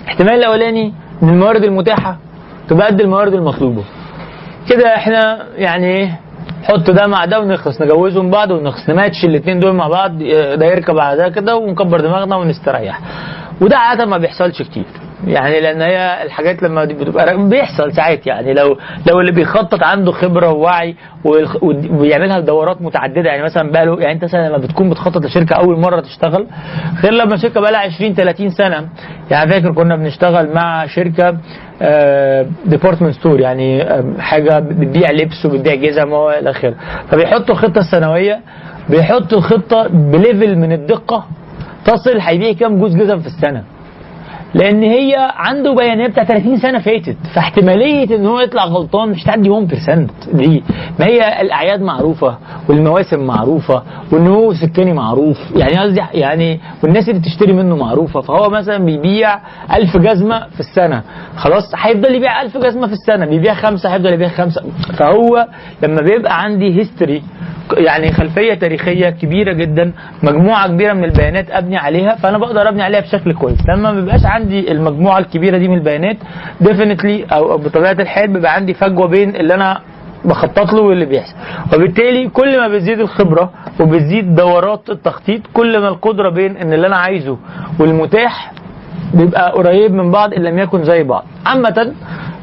الاحتمال 0.04 0.32
الأولاني 0.34 0.92
إن 1.22 1.28
الموارد 1.28 1.64
المتاحة 1.64 2.16
تبقى 2.68 2.86
قد 2.86 3.00
الموارد 3.00 3.34
المطلوبة. 3.34 3.84
كده 4.68 4.96
إحنا 4.96 5.46
يعني 5.56 5.86
إيه 5.86 6.20
حط 6.62 6.90
ده 6.90 7.06
مع 7.06 7.24
ده 7.24 7.40
ونخلص 7.40 7.82
نجوزهم 7.82 8.30
بعض 8.30 8.50
ونخلص. 8.50 8.90
نماتش 8.90 9.24
الاثنين 9.24 9.58
دول 9.60 9.72
مع 9.72 9.88
بعض 9.88 10.18
ده 10.54 10.66
يركب 10.66 10.98
على 10.98 11.16
ده 11.16 11.28
كده 11.28 11.56
ونكبر 11.56 12.00
دماغنا 12.00 12.36
ونستريح. 12.36 13.00
وده 13.60 13.76
عادة 13.78 14.06
ما 14.06 14.18
بيحصلش 14.18 14.62
كتير. 14.62 14.84
يعني 15.26 15.60
لأن 15.60 15.82
هي 15.82 16.22
الحاجات 16.22 16.62
لما 16.62 16.84
بتبقى 16.84 17.48
بيحصل 17.48 17.92
ساعات 17.92 18.26
يعني 18.26 18.54
لو 18.54 18.78
لو 19.10 19.20
اللي 19.20 19.32
بيخطط 19.32 19.82
عنده 19.82 20.12
خبرة 20.12 20.52
ووعي 20.52 20.94
ويعملها 21.90 22.38
لدورات 22.40 22.82
متعددة. 22.82 23.30
يعني 23.30 23.42
مثلا 23.42 23.70
بقى 23.72 23.86
له 23.86 24.00
يعني 24.00 24.12
أنت 24.12 24.24
مثلا 24.24 24.48
لما 24.48 24.58
بتكون 24.58 24.90
بتخطط 24.90 25.24
لشركة 25.24 25.54
أول 25.56 25.80
مرة 25.80 26.00
تشتغل 26.00 26.46
غير 27.02 27.12
لما 27.12 27.36
شركة 27.36 27.60
بقى 27.60 27.72
لها 27.72 27.80
20 27.80 28.14
30 28.14 28.50
سنة. 28.50 28.88
يعني 29.30 29.50
فاكر 29.50 29.72
كنا 29.72 29.96
بنشتغل 29.96 30.54
مع 30.54 30.86
شركة 30.86 31.36
department 32.66 33.14
store 33.14 33.40
يعني 33.40 33.82
آه، 33.82 34.04
حاجة 34.18 34.58
بتبيع 34.58 35.10
لبس 35.10 35.46
وبتبيع 35.46 35.74
جزم 35.74 36.12
والى 36.12 36.50
آخره. 36.50 36.74
فبيحطوا 37.10 37.54
الخطة 37.54 37.78
السنوية 37.78 38.40
بيحطوا 38.90 39.38
الخطة 39.38 39.88
ب 39.88 39.99
level 39.99 40.56
من 40.58 40.72
الدقة 40.72 41.24
تصل 41.84 42.20
هيبيع 42.20 42.52
كام 42.52 42.78
جوز 42.78 42.96
جزم 42.96 43.20
في 43.20 43.26
السنة. 43.26 43.64
لأن 44.54 44.82
هي 44.82 45.14
عنده 45.36 45.74
بيانات 45.74 46.10
بتاع 46.10 46.24
30 46.24 46.56
سنة 46.56 46.78
فاتت. 46.78 47.16
فاحتمالية 47.34 48.16
إن 48.16 48.26
هو 48.26 48.40
يطلع 48.40 48.64
غلطان 48.64 49.08
مش 49.08 49.22
تعدي 49.24 49.50
1% 49.50 49.54
ليه؟ 50.34 50.60
ما 51.00 51.06
هي 51.06 51.40
الأعياد 51.42 51.80
معروفة 51.82 52.38
والمواسم 52.68 53.20
معروفة 53.26 53.82
والنمو 54.12 54.50
السكاني 54.50 54.92
معروف. 54.92 55.38
يعني 55.56 55.78
قصدي 55.78 56.00
يعني 56.14 56.60
والناس 56.82 57.08
اللي 57.08 57.20
بتشتري 57.20 57.52
منه 57.52 57.76
معروفة. 57.76 58.20
فهو 58.20 58.50
مثلا 58.50 58.84
بيبيع 58.84 59.38
1000 59.74 59.96
جزمة 59.96 60.46
في 60.48 60.60
السنة. 60.60 61.02
خلاص 61.36 61.72
هيفضل 61.76 62.14
يبيع 62.14 62.42
1000 62.42 62.56
جزمة 62.56 62.86
في 62.86 62.92
السنة. 62.92 63.26
بيبيع 63.26 63.54
خمسة 63.54 63.88
هيفضل 63.94 64.12
يبيع 64.12 64.28
خمسة. 64.28 64.62
فهو 64.98 65.46
لما 65.82 66.00
بيبقى 66.02 66.42
عندي 66.42 66.80
هيستوري 66.80 67.22
يعني 67.76 68.12
خلفية 68.12 68.54
تاريخية 68.54 69.10
كبيرة 69.10 69.52
جدا 69.52 69.92
مجموعة 70.22 70.68
كبيرة 70.68 70.92
من 70.92 71.04
البيانات 71.04 71.50
أبني 71.50 71.76
عليها 71.76 72.14
فأنا 72.14 72.38
بقدر 72.38 72.68
أبني 72.68 72.82
عليها 72.82 73.00
بشكل 73.00 73.32
كويس. 73.32 73.58
لما 73.68 73.92
ما 73.92 74.00
بيبقاش 74.00 74.20
عندي 74.24 74.43
المجموعة 74.52 75.18
الكبيرة 75.18 75.58
دي 75.58 75.68
من 75.68 75.74
البيانات 75.78 76.16
ديفينتلي 76.60 77.24
أو 77.32 77.58
بطبيعة 77.58 77.92
الحال 77.92 78.32
بيبقى 78.32 78.54
عندي 78.54 78.74
فجوة 78.74 79.06
بين 79.06 79.36
اللي 79.36 79.54
أنا 79.54 79.80
بخطط 80.24 80.72
له 80.72 80.82
واللي 80.82 81.04
بيحصل. 81.06 81.34
وبالتالي 81.74 82.28
كل 82.28 82.58
ما 82.60 82.68
بتزيد 82.68 83.00
الخبرة 83.00 83.50
وبتزيد 83.80 84.34
دورات 84.34 84.90
التخطيط 84.90 85.40
كل 85.52 85.78
ما 85.80 85.88
القدرة 85.88 86.28
بين 86.30 86.56
إن 86.56 86.72
اللي 86.72 86.86
أنا 86.86 86.96
عايزه 86.96 87.36
والمتاح 87.80 88.52
بيبقى 89.14 89.52
قريب 89.52 89.92
من 89.92 90.10
بعض 90.10 90.34
إن 90.34 90.42
لم 90.42 90.58
يكن 90.58 90.84
زي 90.84 91.02
بعض. 91.02 91.24
عامة 91.46 91.92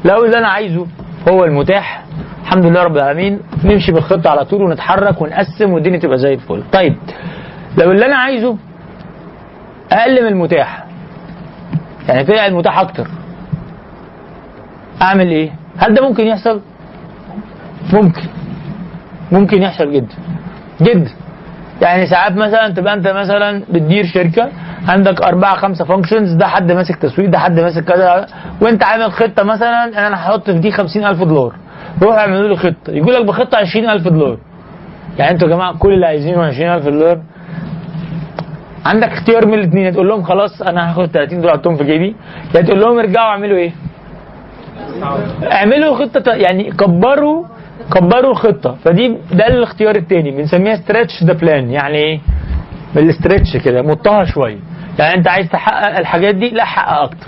لو 0.04 0.24
اللي 0.24 0.38
أنا 0.38 0.48
عايزه 0.48 0.86
هو 1.28 1.44
المتاح 1.44 2.04
الحمد 2.42 2.66
لله 2.66 2.82
رب 2.82 2.96
العالمين 2.96 3.40
نمشي 3.64 3.92
بالخطة 3.92 4.30
على 4.30 4.44
طول 4.44 4.62
ونتحرك 4.62 5.22
ونقسم 5.22 5.72
والدنيا 5.72 5.98
تبقى 5.98 6.18
زي 6.18 6.34
الفل. 6.34 6.62
طيب 6.72 6.94
لو 7.78 7.90
اللي 7.92 8.06
أنا 8.06 8.16
عايزه 8.16 8.56
أقل 9.92 10.22
من 10.22 10.28
المتاح 10.28 10.84
يعني 12.08 12.24
طلع 12.24 12.46
المتاح 12.46 12.78
أكتر. 12.78 13.06
أعمل 15.02 15.28
إيه؟ 15.28 15.50
هل 15.78 15.94
ده 15.94 16.08
ممكن 16.08 16.26
يحصل؟ 16.26 16.60
ممكن. 17.92 18.22
ممكن 19.32 19.62
يحصل 19.62 19.92
جدا. 19.92 20.14
جدا. 20.80 21.10
يعني 21.82 22.06
ساعات 22.06 22.32
مثلا 22.32 22.68
تبقى 22.68 22.94
أنت 22.94 23.08
مثلا 23.08 23.62
بتدير 23.70 24.04
شركة 24.06 24.48
عندك 24.88 25.22
أربعة 25.22 25.56
خمسة 25.56 25.84
فانكشنز 25.84 26.32
ده 26.32 26.46
حد 26.46 26.72
ماسك 26.72 26.96
تسويق 26.96 27.30
ده 27.30 27.38
حد 27.38 27.60
ماسك 27.60 27.84
كذا 27.84 28.26
وأنت 28.60 28.84
عامل 28.84 29.12
خطة 29.12 29.42
مثلا 29.42 29.84
أنا 30.06 30.16
هحط 30.16 30.50
في 30.50 30.58
دي 30.58 30.70
50000 30.70 31.22
دولار. 31.22 31.52
روح 32.02 32.16
اعملوا 32.18 32.48
لي 32.48 32.56
خطة. 32.56 32.90
يقول 32.90 33.14
لك 33.14 33.24
بخطة 33.26 33.58
20000 33.58 34.08
دولار. 34.08 34.38
يعني 35.18 35.30
أنتوا 35.30 35.48
يا 35.48 35.54
جماعة 35.54 35.78
كل 35.78 35.92
اللي 35.92 36.06
عايزينه 36.06 36.42
20000 36.44 36.84
دولار 36.84 37.20
عندك 38.86 39.08
اختيار 39.08 39.46
من 39.46 39.54
الاثنين. 39.54 39.92
تقول 39.92 40.08
لهم 40.08 40.22
خلاص 40.22 40.62
أنا 40.62 40.90
هاخد 40.90 41.06
30 41.06 41.40
دولار 41.40 41.54
احطهم 41.56 41.76
في 41.76 41.84
جيبي. 41.84 42.16
يا 42.54 42.60
تقول 42.60 42.80
لهم 42.80 42.98
ارجعوا 42.98 43.26
اعملوا 43.26 43.58
إيه؟ 43.58 43.72
اعملوا 45.52 45.96
خطة 45.96 46.32
يعني 46.32 46.70
كبروا 46.70 47.44
كبروا 47.94 48.30
الخطة. 48.30 48.76
فدي 48.84 49.16
ده 49.32 49.46
الاختيار 49.46 49.96
الثاني 49.96 50.30
بنسميها 50.30 50.74
stretch 50.76 51.24
the 51.24 51.32
plan 51.32 51.70
يعني 51.70 51.96
إيه؟ 51.98 52.20
بال 52.94 53.08
stretch 53.08 53.56
كده 53.64 53.82
مطها 53.82 54.24
شوية. 54.24 54.58
يعني 54.98 55.14
انت 55.14 55.28
عايز 55.28 55.48
تحقق 55.48 55.98
الحاجات 55.98 56.34
دي؟ 56.34 56.48
لا 56.50 56.64
حقق 56.64 57.02
أكتر. 57.02 57.26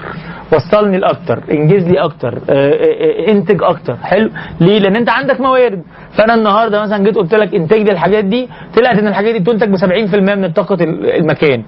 وصلني 0.53 0.99
لأكتر 0.99 1.43
انجز 1.51 1.89
لي 1.89 1.99
أكتر 2.01 2.35
آه، 2.35 2.53
آه، 2.53 3.29
آه، 3.29 3.33
انتج 3.33 3.63
أكتر. 3.63 3.97
حلو. 4.03 4.31
ليه؟ 4.61 4.79
لأن 4.79 4.97
أنت 4.97 5.11
عندك 5.11 5.41
موارد. 5.41 5.83
فأنا 6.19 6.35
النهارده 6.35 6.83
مثلا 6.83 7.05
جيت 7.05 7.15
قلت 7.17 7.35
لك 7.35 7.55
انتج 7.55 7.79
لي 7.79 7.93
الحاجات 7.93 8.25
دي 8.25 8.49
طلعت 8.77 8.99
إن 8.99 9.07
الحاجات 9.09 9.33
دي 9.35 9.39
بتنتج 9.41 9.69
ب 9.69 9.77
70% 9.77 10.35
من 10.35 10.53
طاقة 10.53 10.75
ال- 10.85 11.11
المكان. 11.11 11.63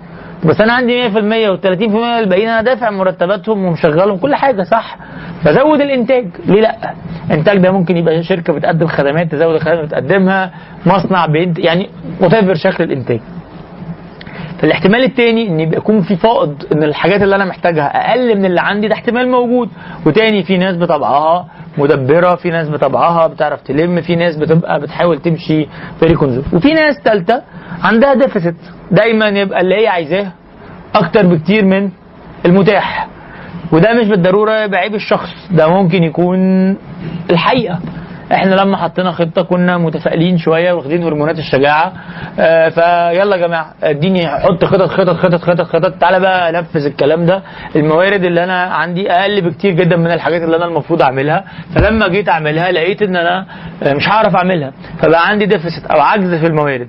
بس 0.44 0.60
أنا 0.60 0.72
عندي 0.72 1.08
100% 1.08 1.56
و30% 1.56 1.94
الباقيين 2.18 2.48
أنا 2.48 2.62
دافع 2.62 2.90
مرتباتهم 2.90 3.64
ومشغلهم 3.64 4.16
كل 4.18 4.34
حاجة 4.34 4.62
صح؟ 4.62 4.96
فزود 5.44 5.80
الإنتاج. 5.80 6.26
ليه 6.46 6.60
لأ؟ 6.60 6.76
الانتاج 7.30 7.58
ده 7.58 7.70
ممكن 7.72 7.96
يبقى 7.96 8.22
شركة 8.22 8.52
بتقدم 8.52 8.86
خدمات 8.86 9.32
تزود 9.32 9.54
الخدمات 9.54 9.74
اللي 9.78 9.86
بتقدمها 9.86 10.50
مصنع 10.86 11.26
بينت 11.26 11.58
يعني 11.58 11.88
وتفر 12.20 12.54
شكل 12.54 12.84
الإنتاج. 12.84 13.20
فالاحتمال 14.60 15.04
التاني 15.04 15.48
إن 15.48 15.60
يبقى 15.60 15.76
يكون 15.78 16.02
في 16.02 16.16
فائض 16.16 16.62
إن 16.72 16.82
الحاجات 16.82 17.22
اللي 17.22 17.36
أنا 17.36 17.44
محتاجها 17.44 18.10
أقل 18.10 18.38
من 18.38 18.44
اللي 18.44 18.60
عندي 18.60 18.88
ده 18.88 18.94
احتمال 18.94 19.28
موجود. 19.30 19.68
وتاني 20.06 20.42
في 20.42 20.58
ناس 20.58 20.76
بطبعها 20.76 21.46
مدبرة 21.78 22.34
في 22.34 22.50
ناس 22.50 22.68
بطبعها 22.68 23.26
بتعرف 23.26 23.62
تلم 23.62 24.00
في 24.00 24.16
ناس 24.16 24.36
بتبقى 24.36 24.80
بتحاول 24.80 25.18
تمشي 25.18 25.66
very 26.00 26.14
conservative 26.14 26.54
وفي 26.54 26.72
ناس 26.74 26.96
ثالثه 27.04 27.42
عندها 27.82 28.14
deficit 28.14 28.54
دايما 28.90 29.28
يبقى 29.28 29.60
اللي 29.60 29.74
هي 29.82 29.86
عايزاه 29.88 30.32
أكتر 30.94 31.26
بكتير 31.26 31.64
من 31.64 31.90
المتاح. 32.46 33.08
وده 33.72 33.92
مش 33.92 34.08
بالضرورة 34.08 34.64
يبقى 34.64 34.80
عيب 34.80 34.94
الشخص 34.94 35.30
ده 35.50 35.68
ممكن 35.68 36.02
يكون 36.02 36.38
الحقيقة. 37.30 37.78
إحنا 38.32 38.54
لما 38.54 38.76
حطينا 38.76 39.12
خطة 39.12 39.42
كنا 39.42 39.78
متفائلين 39.78 40.38
شوية 40.38 40.72
واخدين 40.72 41.02
هرمونات 41.02 41.38
الشجاعة. 41.38 41.92
آه 42.38 42.68
فيلا 42.68 43.36
يا 43.36 43.46
جماعة 43.46 43.74
اديني 43.82 44.28
حط 44.28 44.64
خطط 44.64 44.88
خطط 44.88 45.16
خطط 45.16 45.40
خطط 45.40 45.62
خطط. 45.62 45.92
تعالى 46.00 46.20
بقى 46.20 46.50
انفذ 46.50 46.86
الكلام 46.86 47.26
ده. 47.26 47.42
الموارد 47.76 48.24
اللي 48.24 48.44
أنا 48.44 48.62
عندي 48.62 49.10
أقل 49.12 49.40
بكتير 49.40 49.72
جدا 49.72 49.96
من 49.96 50.12
الحاجات 50.12 50.42
اللي 50.42 50.56
أنا 50.56 50.64
المفروض 50.64 51.02
أعملها. 51.02 51.44
فلما 51.74 52.08
جيت 52.08 52.28
أعملها 52.28 52.72
لقيت 52.72 53.02
إن 53.02 53.16
أنا 53.16 53.46
آه، 53.82 53.92
مش 53.94 54.08
هعرف 54.08 54.36
أعملها. 54.36 54.72
فبقى 54.98 55.28
عندي 55.28 55.46
deficit 55.46 55.86
أو 55.86 56.00
عجز 56.00 56.34
في 56.34 56.46
الموارد. 56.46 56.88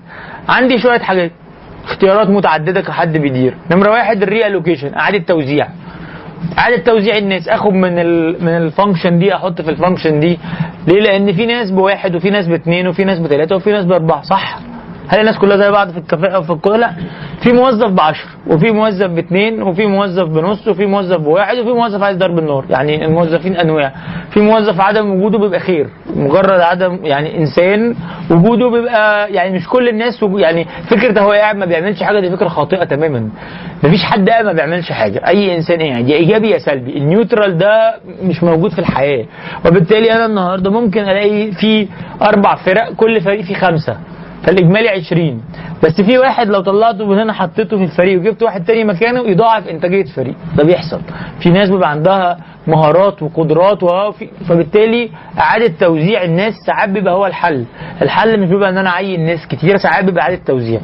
عندي 0.49 0.77
شوية 0.77 0.99
حاجات 0.99 1.31
اختيارات 1.83 2.29
متعددة 2.29 2.81
كحد 2.81 3.17
بيدير. 3.17 3.53
نمرة 3.71 3.91
واحد 3.91 4.21
ال 4.23 4.47
reallocation 4.47 4.93
إعادة 4.93 5.17
توزيع. 5.23 5.67
اعاده 6.57 6.77
توزيع 6.77 7.17
الناس. 7.17 7.47
آخد 7.47 7.73
من 7.73 7.99
ال 7.99 8.43
من 8.43 8.57
ال 8.57 8.64
function 8.64 9.19
دي 9.19 9.35
أحط 9.35 9.61
في 9.61 9.69
ال 9.71 9.76
function 9.76 10.19
دي. 10.19 10.39
ليه؟ 10.87 11.01
لأن 11.01 11.33
في 11.33 11.45
ناس 11.45 11.71
بواحد 11.71 12.15
وفي 12.15 12.29
ناس 12.29 12.47
باثنين 12.47 12.87
وفي 12.87 13.03
ناس 13.03 13.19
بثلاثه 13.19 13.55
وفي 13.55 13.71
ناس 13.71 13.85
بأربعة. 13.85 14.21
صح؟ 14.21 14.59
هل 15.07 15.19
الناس 15.19 15.37
كلها 15.37 15.57
زي 15.57 15.71
بعض 15.71 15.89
في 15.91 15.97
الكفاءه 15.97 16.39
وفي 16.39 16.49
القدره 16.49 16.77
لا. 16.77 16.91
في 17.43 17.51
موظف 17.53 17.87
ب 17.91 17.99
10 17.99 18.25
وفي 18.47 18.71
موظف 18.71 19.07
باثنين 19.07 19.61
وفي 19.61 19.85
موظف 19.85 20.27
بنص 20.27 20.67
وفي 20.67 20.85
موظف 20.85 21.17
بواحد 21.17 21.57
وفي 21.57 21.69
موظف 21.69 22.01
عايز 22.03 22.17
ضرب 22.17 22.39
النار. 22.39 22.65
يعني 22.69 23.05
الموظفين 23.05 23.55
أنواع. 23.57 23.91
في 24.31 24.39
موظف 24.39 24.81
عدم 24.81 25.11
وجوده 25.11 25.37
بيبقى 25.39 25.59
خير. 25.59 25.89
مجرد 26.15 26.59
عدم 26.59 26.99
يعني 27.03 27.37
إنسان 27.37 27.95
وجوده 28.31 28.69
بيبقى 28.69 29.33
يعني 29.33 29.55
مش 29.57 29.67
كل 29.69 29.89
الناس 29.89 30.25
يعني 30.37 30.65
فكرة 30.89 31.21
هو 31.21 31.31
قاعد 31.31 31.55
ما 31.55 31.65
بيعملش 31.65 32.03
حاجة 32.03 32.19
دي 32.19 32.29
فكرة 32.31 32.47
خاطئة 32.47 32.83
تماما. 32.83 33.29
مفيش 33.83 34.03
حد 34.03 34.29
قاعد 34.29 34.45
ما 34.45 34.53
بيعملش 34.53 34.91
حاجة. 34.91 35.27
أي 35.27 35.55
إنسان 35.57 35.81
قاعد. 35.81 36.09
يا 36.09 36.15
إيجابي 36.15 36.49
يا 36.49 36.57
سلبي. 36.57 36.97
النيوترال 36.97 37.57
ده 37.57 37.95
مش 38.23 38.43
موجود 38.43 38.71
في 38.71 38.79
الحياة. 38.79 39.25
وبالتالي 39.65 40.11
أنا 40.11 40.25
النهارده 40.25 40.71
ممكن 40.71 41.01
ألاقي 41.01 41.51
في 41.51 41.87
أربع 42.21 42.55
فرق 42.55 42.93
كل 42.93 43.21
فريق 43.21 43.41
فيه 43.41 43.55
خمسة. 43.55 43.97
فالإجمالي 44.43 44.89
20 44.89 45.41
بس 45.83 46.01
في 46.01 46.17
واحد 46.17 46.47
لو 46.47 46.61
طلعته 46.61 47.05
من 47.05 47.19
هنا 47.19 47.33
حطيته 47.33 47.77
في 47.77 47.83
الفريق 47.83 48.19
وجبت 48.19 48.43
واحد 48.43 48.65
تاني 48.65 48.83
مكانه 48.83 49.19
يضاعف 49.19 49.67
إنتاجية 49.67 50.01
الفريق. 50.01 50.35
ده 50.57 50.63
بيحصل. 50.63 51.01
في 51.39 51.49
ناس 51.49 51.69
بيبقى 51.69 51.89
عندها 51.91 52.37
مهارات 52.67 53.23
وقدرات 53.23 53.83
وفي 53.83 54.29
فبالتالي 54.49 55.09
إعادة 55.39 55.73
توزيع 55.79 56.23
الناس 56.23 56.53
ساعات 56.65 56.89
بيبقى 56.89 57.13
هو 57.13 57.25
الحل. 57.25 57.65
الحل 58.01 58.39
مش 58.39 58.49
بيبقى 58.49 58.69
إن 58.69 58.77
أنا 58.77 58.89
أعين 58.89 59.25
ناس 59.25 59.47
كتير 59.47 59.77
ساعات 59.77 60.05
بيبقى 60.05 60.23
إعادة 60.23 60.41
توزيع. 60.45 60.79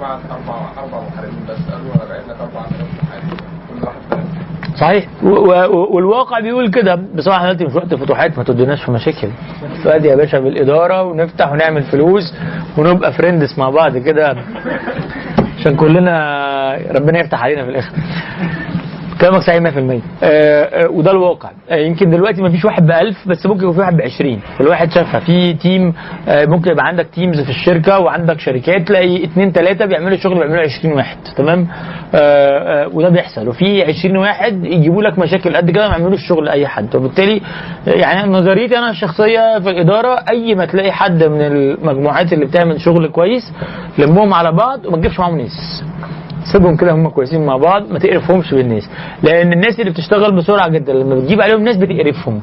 بعت 0.00 0.20
أربع 0.30 0.54
أربع 0.78 1.00
محاربين 1.08 1.38
بس 1.48 1.58
قالوا 1.72 1.94
أنا 1.94 2.04
بعت 2.04 2.28
لك 2.28 2.36
أربع 2.40 2.60
آلاف 2.60 2.88
محارب 3.02 3.40
كل 3.70 3.84
واحد 3.86 4.00
فاهم 4.10 4.28
صحيح. 4.80 5.06
والواقع 5.92 6.40
بيقول 6.40 6.70
كده. 6.70 6.94
بصراحة 7.14 7.42
دلوقتي 7.42 7.64
مش 7.64 7.74
وقت 7.74 7.94
فتوحات 7.94 8.38
ما 8.38 8.44
تدوناش 8.44 8.84
في 8.84 8.90
مشاكل. 8.90 9.28
دلوقتي 9.82 10.06
يا 10.08 10.16
باشا 10.16 10.38
بالإدارة 10.40 11.02
ونفتح 11.02 11.52
ونعمل 11.52 11.82
فلوس 11.82 12.34
ونبقى 12.78 13.12
friends 13.12 13.58
مع 13.58 13.70
بعض 13.70 13.96
كده. 13.96 14.36
عشان 15.60 15.76
كلنا 15.76 16.78
ربنا 16.94 17.18
يفتح 17.20 17.42
علينا 17.44 17.64
في 17.64 17.70
الآخر. 17.70 17.92
كلامك 19.20 19.40
صحيح 19.42 19.62
100% 19.62 20.02
آه، 20.22 20.62
آه، 20.62 20.88
وده 20.90 21.10
الواقع. 21.10 21.50
آه، 21.70 21.76
يمكن 21.76 22.10
دلوقتي 22.10 22.42
ما 22.42 22.50
فيش 22.50 22.64
واحد 22.64 22.86
ب 22.86 22.90
1000 22.90 23.28
بس 23.28 23.46
ممكن 23.46 23.60
يكون 23.60 23.72
في 23.72 23.80
واحد 23.80 23.96
ب 23.96 24.00
20 24.00 24.40
الواحد 24.60 24.90
شافها. 24.92 25.20
في 25.20 25.54
team 25.54 25.94
ممكن 26.28 26.70
يبقى 26.70 26.86
عندك 26.86 27.06
تيمز 27.14 27.40
في 27.40 27.50
الشركة 27.50 27.98
وعندك 27.98 28.40
شركات 28.40 28.88
تلاقي 28.88 29.24
اثنين 29.24 29.52
ثلاثة 29.52 29.86
بيعملوا 29.86 30.16
شغل 30.16 30.34
بيعملوا 30.38 30.62
20 30.62 30.94
واحد. 30.94 31.16
تمام؟ 31.36 31.68
وده 32.94 33.08
بيحصل. 33.08 33.48
وفي 33.48 33.82
20 33.82 34.16
واحد 34.16 34.64
يجيبوا 34.64 35.02
لك 35.02 35.18
مشاكل 35.18 35.56
قد 35.56 35.70
كده 35.70 35.88
ما 35.88 35.96
يعملوش 35.96 36.28
شغل 36.28 36.44
لأي 36.44 36.66
حد. 36.66 36.96
وبالتالي 36.96 37.40
يعني 37.86 38.30
نظريتي 38.32 38.78
أنا 38.78 38.90
الشخصية 38.90 39.58
في 39.58 39.70
الإدارة 39.70 40.24
أي 40.30 40.54
ما 40.54 40.64
تلاقي 40.64 40.92
حد 40.92 41.22
من 41.24 41.40
المجموعات 41.42 42.32
اللي 42.32 42.46
بتعمل 42.46 42.80
شغل 42.80 43.08
كويس 43.08 43.52
لمهم 43.98 44.34
على 44.34 44.52
بعض 44.52 44.86
وما 44.86 44.96
تجيبش 44.96 45.20
معاهم 45.20 45.38
ناس. 45.38 45.84
سيبهم 46.52 46.76
كده 46.76 46.92
هم 46.92 47.08
كويسين 47.08 47.46
مع 47.46 47.56
بعض 47.56 47.92
ما 47.92 47.98
تقرفهمش 47.98 48.54
بالناس. 48.54 48.90
لأن 49.22 49.52
الناس 49.52 49.80
اللي 49.80 49.90
بتشتغل 49.90 50.36
بسرعة 50.36 50.68
جدا 50.68 50.92
لما 50.92 51.14
بتجيب 51.14 51.40
عليهم 51.40 51.64
ناس 51.64 51.76
بتقرفهم. 51.76 52.40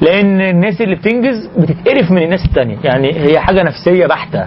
لأن 0.00 0.40
الناس 0.40 0.80
اللي 0.80 0.94
بتنجز 0.94 1.46
بتتقرف 1.58 2.10
من 2.10 2.22
الناس 2.22 2.44
التانية. 2.44 2.76
يعني 2.84 3.12
هي 3.14 3.38
حاجة 3.40 3.62
نفسية 3.62 4.06
بحتة. 4.06 4.46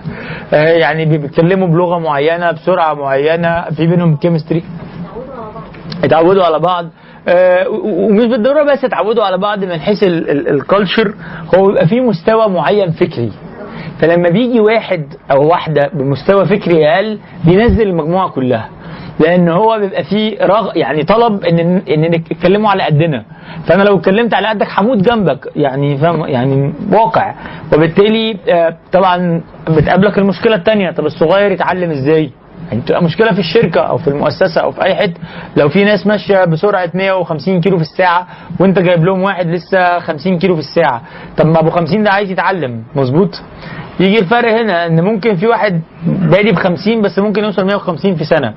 آه، 0.54 0.68
يعني 0.68 1.06
بيتكلموا 1.06 1.68
بلغة 1.68 2.00
معينة 2.00 2.52
بسرعة 2.52 2.94
معينة 2.94 3.62
في 3.62 3.88
بينهم 3.88 4.16
chemistry 4.16 4.64
اتعودوا 6.04 6.44
على 6.44 6.60
بعض. 6.60 6.86
آه، 7.28 7.70
ومش 7.70 8.26
بالضرورة 8.26 8.64
بس 8.64 8.84
اتعودوا 8.86 9.24
على 9.24 9.38
بعض 9.38 9.64
من 9.64 9.80
حيث 9.80 10.04
ال 10.04 10.17
culture 10.17 11.14
هو 11.56 11.68
بيبقى 11.68 11.88
في 11.88 12.02
مستوى 12.02 12.48
معين 12.50 12.91
فكري. 12.91 13.32
فلما 14.00 14.30
بيجي 14.30 14.60
واحد 14.60 15.06
أو 15.32 15.48
واحدة 15.48 15.89
بمستوى 15.94 16.46
فكري 16.46 16.88
أقل 16.88 17.20
بينزل 17.46 17.82
المجموعة 17.88 18.30
كلها. 18.30 18.70
لأن 19.20 19.49
هو 19.49 19.80
بيبقى 19.80 20.03
فيه 20.03 20.38
رغ 20.45 20.72
يعني 20.78 21.03
طلب 21.03 21.43
إن 21.45 21.59
إن 21.89 22.01
نتكلموا 22.01 22.70
على 22.70 22.84
قدنا. 22.84 23.24
فأنا 23.66 23.84
لو 23.84 23.97
اتكلمت 23.97 24.34
على 24.34 24.47
قدك 24.47 24.68
هموت 24.78 24.97
جنبك 24.97 25.51
يعني 25.55 25.97
فاهم؟ 25.97 26.26
يعني 26.26 26.74
واقع. 26.91 27.34
وبالتالي 27.74 28.38
آه، 28.49 28.78
طبعا 28.91 29.41
بتقابلك 29.70 30.18
المشكلة 30.18 30.55
الثانية 30.55 30.91
طب 30.91 31.05
الصغير 31.05 31.51
يتعلم 31.51 31.91
إزاي؟ 31.91 32.32
يعني 32.70 32.82
بتبقى 32.82 33.03
مشكلة 33.03 33.32
في 33.34 33.39
الشركة 33.39 33.82
أو 33.82 33.97
في 33.97 34.07
المؤسسة 34.07 34.61
أو 34.61 34.72
في 34.72 34.84
أي 34.84 34.95
حتة. 34.95 35.20
لو 35.57 35.70
في 35.70 35.84
ناس 35.84 36.07
ماشية 36.07 36.45
بسرعة 36.45 36.89
150 36.93 37.61
كيلو 37.61 37.78
في 37.78 37.84
الساعة 37.84 38.28
وأنت 38.59 38.80
جايب 38.80 39.03
لهم 39.05 39.22
واحد 39.24 39.47
لسه 39.47 39.99
50 39.99 40.39
كيلو 40.39 40.53
في 40.55 40.59
الساعة. 40.61 41.01
طب 41.38 41.45
ما 41.45 41.59
أبو 41.59 41.70
50 41.70 42.03
ده 42.03 42.09
عايز 42.11 42.32
يتعلم. 42.32 42.84
مظبوط؟ 42.95 43.41
يجي 44.00 44.20
الفرق 44.20 44.52
هنا 44.62 44.86
إن 44.86 45.02
ممكن 45.04 45.36
في 45.36 45.48
واحد 45.48 45.82
بادي 46.08 46.52
ب 46.52 46.56
50 46.56 47.02
بس 47.02 47.20
ممكن 47.20 47.44
يوصل 47.44 47.66
150 47.66 48.16
في 48.16 48.24
سنة. 48.24 48.54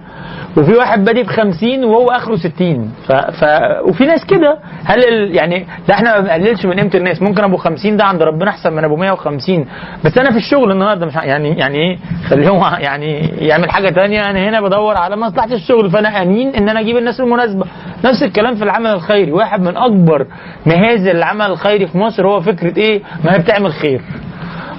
وفي 0.57 0.73
واحد 0.73 1.05
بادي 1.05 1.23
ب 1.23 1.27
50 1.27 1.85
وهو 1.85 2.07
آخره 2.09 2.37
60 2.37 2.91
ف... 3.07 3.13
ف... 3.13 3.45
وفي 3.89 4.05
ناس 4.05 4.25
كده. 4.25 4.59
هل 4.85 4.99
ال... 5.09 5.35
يعني 5.37 5.67
ده 5.89 5.95
إحنا 5.95 6.15
ما 6.15 6.21
بنقللش 6.21 6.67
من 6.67 6.73
قيمة 6.79 6.91
الناس. 6.95 7.23
ممكن 7.23 7.45
أبو 7.45 7.57
50 7.57 7.97
ده 7.97 8.05
عند 8.05 8.23
ربنا 8.23 8.51
أحسن 8.51 8.73
من 8.73 8.85
أبو 8.85 8.97
150 8.97 9.67
بس 10.05 10.19
أنا 10.19 10.31
في 10.31 10.37
الشغل 10.37 10.73
النهارده 10.73 11.07
مش 11.07 11.15
يعني 11.15 11.59
يعني 11.59 11.79
إيه؟ 11.79 11.99
خليهم 12.29 12.63
يعني 12.79 13.19
يعمل 13.39 13.71
حاجة 13.71 13.89
تانية. 13.91 14.31
أنا 14.31 14.49
هنا 14.49 14.61
بدور 14.61 14.97
على 14.97 15.17
مصلحة 15.17 15.53
الشغل. 15.53 15.91
فأنا 15.91 16.23
آمين 16.23 16.49
إن 16.55 16.69
أنا 16.69 16.81
أجيب 16.81 16.97
الناس 16.97 17.21
المناسبة. 17.21 17.65
نفس 18.05 18.23
الكلام 18.23 18.55
في 18.55 18.65
العمل 18.65 18.91
الخيري. 18.91 19.33
واحد 19.33 19.61
من 19.61 19.77
أكبر 19.77 20.27
مهازل 20.67 21.17
العمل 21.17 21.47
الخيري 21.47 21.87
في 21.87 21.99
مصر 21.99 22.27
هو 22.27 22.41
فكرة 22.41 22.79
إيه؟ 22.79 23.03
ما 23.25 23.35
هي 23.35 23.39
بتعمل 23.39 23.73
خير. 23.73 24.01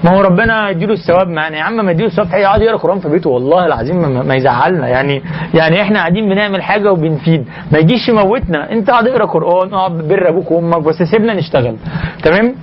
ما 0.04 0.10
هو 0.10 0.20
ربنا 0.20 0.70
يديله 0.70 0.92
الثواب 0.92 1.28
معانا 1.28 1.56
يا 1.56 1.62
عم 1.62 1.84
ما 1.84 1.90
يديله 1.90 2.08
الثواب 2.08 2.26
حقيقي 2.28 2.42
يقعد 2.42 2.62
يقرأ 2.62 2.76
قران 2.76 2.98
في 2.98 3.08
بيته 3.08 3.30
والله 3.30 3.66
العظيم 3.66 3.96
ما, 3.96 4.22
ما 4.22 4.34
يزعلنا. 4.34 4.88
يعني 4.88 5.22
يعني 5.54 5.82
إحنا 5.82 5.98
قاعدين 5.98 6.28
بنعمل 6.28 6.62
حاجة 6.62 6.92
وبنفيد. 6.92 7.48
ما 7.72 7.78
يجيش 7.78 8.08
يموتنا. 8.08 8.72
أنت 8.72 8.88
اقعد 8.90 9.08
اقرأ 9.08 9.24
قرآن 9.26 9.74
اقعد 9.74 9.92
بر 10.08 10.28
أبوك 10.28 10.50
وأمك 10.50 10.82
بس 10.82 11.02
سيبنا 11.02 11.34
نشتغل. 11.34 11.76
تمام؟ 12.22 12.54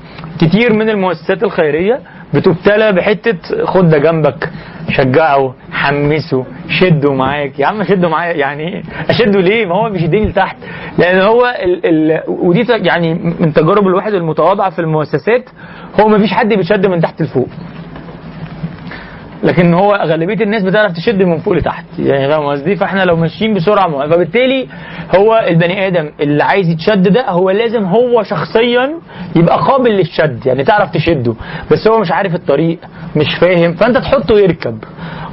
كتير 0.41 0.73
من 0.73 0.89
المؤسسات 0.89 1.43
الخيرية 1.43 1.99
بتبتلى 2.35 2.91
بحتة 2.91 3.65
خد 3.65 3.89
ده 3.89 3.97
جنبك 3.97 4.49
شجعه 4.89 5.53
حمسه 5.71 6.45
شده 6.69 7.13
معاك. 7.13 7.59
يا 7.59 7.65
عم 7.65 7.83
شده 7.83 8.09
معايا 8.09 8.33
يعني 8.33 8.83
أشده 9.09 9.39
ليه؟ 9.39 9.65
ما 9.65 9.75
هو 9.75 9.89
بيشدني 9.89 10.25
لتحت 10.25 10.55
لأن 10.97 11.21
هو 11.21 11.55
ال 11.63 11.85
ال 11.85 12.21
ودي 12.27 12.65
يعني 12.69 13.13
من 13.39 13.53
تجارب 13.53 13.87
الواحد 13.87 14.13
المتواضعة 14.13 14.69
في 14.69 14.79
المؤسسات 14.79 15.49
هو 15.99 16.07
ما 16.07 16.17
فيش 16.17 16.33
حد 16.33 16.53
بيتشد 16.53 16.85
من 16.85 17.01
تحت 17.01 17.21
لفوق. 17.21 17.47
لكن 19.45 19.73
هو 19.73 19.93
غالبية 19.93 20.43
الناس 20.43 20.63
بتعرف 20.63 20.91
تشد 20.91 21.23
من 21.23 21.37
فوق 21.37 21.53
لتحت. 21.53 21.85
يعني 21.99 22.27
فاهم 22.29 22.45
قصدي؟ 22.45 22.75
فاحنا 22.75 23.05
لو 23.05 23.15
ماشيين 23.15 23.53
بسرعة 23.53 24.07
فبالتالي 24.09 24.67
هو 25.15 25.45
البني 25.47 25.87
آدم 25.87 26.09
اللي 26.19 26.43
عايز 26.43 26.69
يتشد 26.69 27.07
ده 27.13 27.29
هو 27.29 27.49
لازم 27.49 27.83
هو 27.83 28.23
شخصيا 28.23 28.93
يبقى 29.35 29.57
قابل 29.57 29.91
للشد 29.91 30.45
يعني 30.45 30.63
تعرف 30.63 30.91
تشده. 30.91 31.33
بس 31.71 31.87
هو 31.87 31.99
مش 31.99 32.11
عارف 32.11 32.35
الطريق 32.35 32.79
مش 33.15 33.35
فاهم 33.41 33.73
فأنت 33.73 33.97
تحطه 33.97 34.39
يركب. 34.39 34.77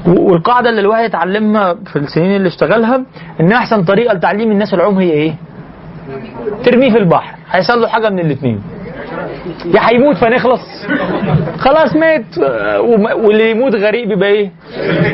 والقاعدة 0.07 0.71
اللي 0.71 0.81
الواحد 0.81 1.05
اتعلمها 1.05 1.75
في 1.93 1.97
السنين 1.99 2.37
اللي 2.37 2.49
اشتغلها 2.49 3.05
إن 3.41 3.53
أحسن 3.53 3.85
طريقة 3.85 4.15
لتعليم 4.15 4.51
الناس 4.51 4.75
العوم 4.75 4.99
هي 4.99 5.11
إيه؟ 5.11 5.35
ترميه 6.65 6.91
في 6.91 6.99
البحر. 6.99 7.35
هيحصل 7.51 7.81
له 7.81 7.89
حاجة 7.89 8.11
من 8.11 8.19
الاثنين 8.19 8.63
يا 9.75 9.81
هيموت 9.91 10.16
فنخلص. 10.16 10.87
خلاص 11.59 11.97
مات. 11.97 12.39
واللي 13.14 13.51
يموت 13.51 13.75
غريق 13.75 14.09
بيبقى 14.09 14.29
إيه؟ 14.29 14.51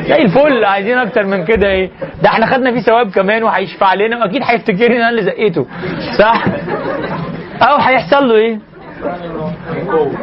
زي 0.09 0.23
الفل. 0.23 0.65
عايزين 0.65 0.99
أكتر 0.99 1.27
من 1.27 1.45
كده 1.45 1.69
إيه؟ 1.69 1.91
ده 2.23 2.29
إحنا 2.29 2.47
خدنا 2.47 2.73
فيه 2.73 2.81
ثواب 2.81 3.11
كمان 3.11 3.43
وهيشفع 3.43 3.95
لنا. 3.95 4.19
واكيد 4.19 4.43
هيفتكرني 4.45 4.97
أنا 4.97 5.11
اللي 5.11 5.23
زقيته. 5.23 5.67
صح؟ 6.19 6.45
أو 7.63 7.77
هيحصل 7.77 8.29
له 8.29 8.35
إيه؟ 8.35 8.59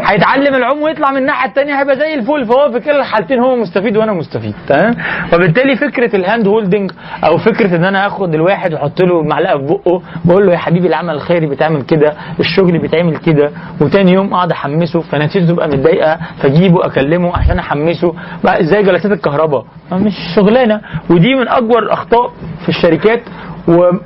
هيتعلم 0.06 0.56
العوم 0.56 0.82
ويطلع 0.82 1.12
من 1.12 1.18
الناحية 1.18 1.50
الثانية 1.50 1.80
هيبقى 1.80 1.96
زي 1.96 2.14
الفل. 2.14 2.46
فهو 2.46 2.72
في 2.72 2.80
كلا 2.80 3.00
الحالتين 3.00 3.40
هو 3.40 3.56
مستفيد 3.56 3.98
وأنا 3.98 4.14
مستفيد 4.14 4.54
تمام؟ 4.68 4.96
وبالتالي 5.34 5.76
فكرة 5.76 6.16
ال 6.16 6.22
hand 6.22 6.48
holding 6.48 6.92
أو 7.24 7.38
فكرة 7.38 7.76
إن 7.76 7.84
أنا 7.86 8.08
آخد 8.08 8.34
الواحد 8.34 8.74
وأحط 8.74 9.02
له 9.02 9.22
معلقة 9.24 9.58
في 9.58 9.64
بقه 9.66 10.02
بقول 10.26 10.46
له 10.48 10.54
يا 10.54 10.58
حبيبي 10.58 10.88
العمل 10.88 11.14
الخيري 11.14 11.48
بيتعمل 11.48 11.82
كده 11.82 12.14
الشغل 12.40 12.78
بيتعمل 12.80 13.18
كده 13.18 13.52
وتاني 13.82 14.12
يوم 14.14 14.34
أقعد 14.34 14.52
أحمسه 14.52 15.00
فنتيجته 15.00 15.48
تبقى 15.54 15.68
متضايقة 15.68 16.18
فأجيبه 16.42 16.86
أكلمه 16.86 17.38
عشان 17.38 17.60
أحمسه. 17.60 18.14
بقى 18.44 18.64
زي 18.64 18.84
جلسات 18.84 19.12
الكهرباء؟ 19.12 19.66
مش 19.92 20.14
شغلانة 20.36 20.82
ودي 21.10 21.36
من 21.36 21.48
أكبر 21.48 21.80
الاخطاء 21.80 22.32
في 22.64 22.70
الشركات 22.70 23.22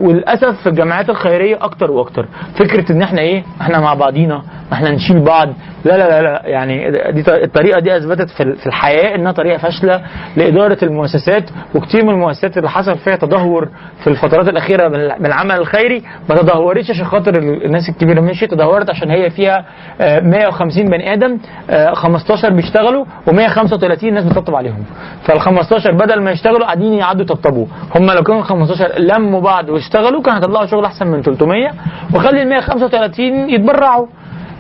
وللأسف 0.02 0.62
في 0.64 0.70
الجمعيات 0.70 1.10
الخيرية 1.10 1.58
أكتر 1.62 1.92
وأكتر. 1.92 2.26
فكرة 2.60 2.92
إن 2.92 3.02
إحنا 3.02 3.22
إيه؟ 3.22 3.44
إحنا 3.62 3.80
مع 3.80 3.94
بعضينا 3.94 4.42
إحنا 4.74 4.92
نشيل 4.92 5.20
بعض. 5.20 5.50
لا 5.86 5.98
لا 5.98 6.10
لا, 6.10 6.22
لا. 6.22 6.42
يعني 6.46 6.92
دي 7.12 7.24
الطريقة 7.44 7.80
دي 7.80 7.98
أثبتت 7.98 8.30
في 8.30 8.44
ال- 8.44 8.56
في 8.56 8.68
الحياة 8.68 9.16
إنها 9.16 9.32
طريقة 9.32 9.58
فاشلة 9.58 10.02
لإدارة 10.38 10.78
المؤسسات 10.84 11.44
وكتير 11.76 12.04
من 12.06 12.10
المؤسسات 12.10 12.58
اللي 12.58 12.70
حصل 12.70 12.98
فيها 12.98 13.16
تدهور 13.16 13.70
في 14.04 14.08
الفترات 14.10 14.48
الأخيرة 14.48 14.88
من 14.88 14.96
ال- 14.96 15.16
من 15.20 15.26
العمل 15.26 15.56
الخيري. 15.56 16.04
ما 16.30 16.36
تدهورتش 16.36 16.90
عشان 16.92 17.06
خاطر 17.06 17.36
ال- 17.38 17.66
الناس 17.66 17.90
الكبيرة 17.90 18.22
مشيت 18.22 18.52
تدهورت 18.52 18.90
عشان 18.90 19.10
هي 19.12 19.30
فيها 19.30 19.66
آه، 20.02 20.20
150 20.20 20.90
بني 20.90 21.14
آدم 21.14 21.38
آه، 21.70 21.94
15 21.94 22.50
بيشتغلوا 22.50 23.06
و135 23.28 24.04
ناس 24.04 24.24
بتطبطب 24.26 24.56
عليهم. 24.56 24.84
فال 25.24 25.40
15 25.42 25.92
بدل 25.92 26.22
ما 26.22 26.32
يشتغلوا 26.32 26.66
قاعدين 26.66 26.94
يقعدوا 26.94 27.22
يطبطبوا. 27.22 27.66
هم 27.96 28.12
لو 28.12 28.24
كانوا 28.24 28.42
15 28.42 29.00
لموا 29.00 29.42
بعض 29.50 29.70
واشتغلوا 29.70 30.22
كانوا 30.22 30.40
هيطلعوا 30.40 30.66
شغل 30.66 30.86
أحسن 30.86 31.08
من 31.08 31.22
300 31.22 31.72
وخلي 32.16 32.42
ال 32.42 32.50
135 32.50 33.50
يتبرعوا 33.50 34.08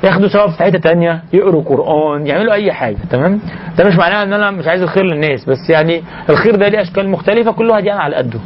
ياخدوا 0.03 0.27
ثواب 0.27 0.49
في 0.49 0.63
حتة 0.63 0.79
تانية 0.79 1.23
يقروا 1.33 1.63
قرآن 1.63 2.27
يعملوا 2.27 2.53
أي 2.53 2.73
حاجة 2.73 2.97
تمام؟ 3.11 3.39
ده 3.77 3.83
مش 3.87 3.95
معناه 3.95 4.23
إن 4.23 4.33
أنا 4.33 4.51
مش 4.51 4.67
عايز 4.67 4.81
الخير 4.81 5.03
للناس 5.05 5.45
بس 5.45 5.69
يعني 5.69 6.03
الخير 6.29 6.55
ده 6.55 6.67
ليه 6.67 6.81
أشكال 6.81 7.09
مختلفة 7.09 7.51
كل 7.51 7.69
واحد 7.69 7.85
يعني 7.85 7.99
على 8.01 8.15
قده 8.15 8.39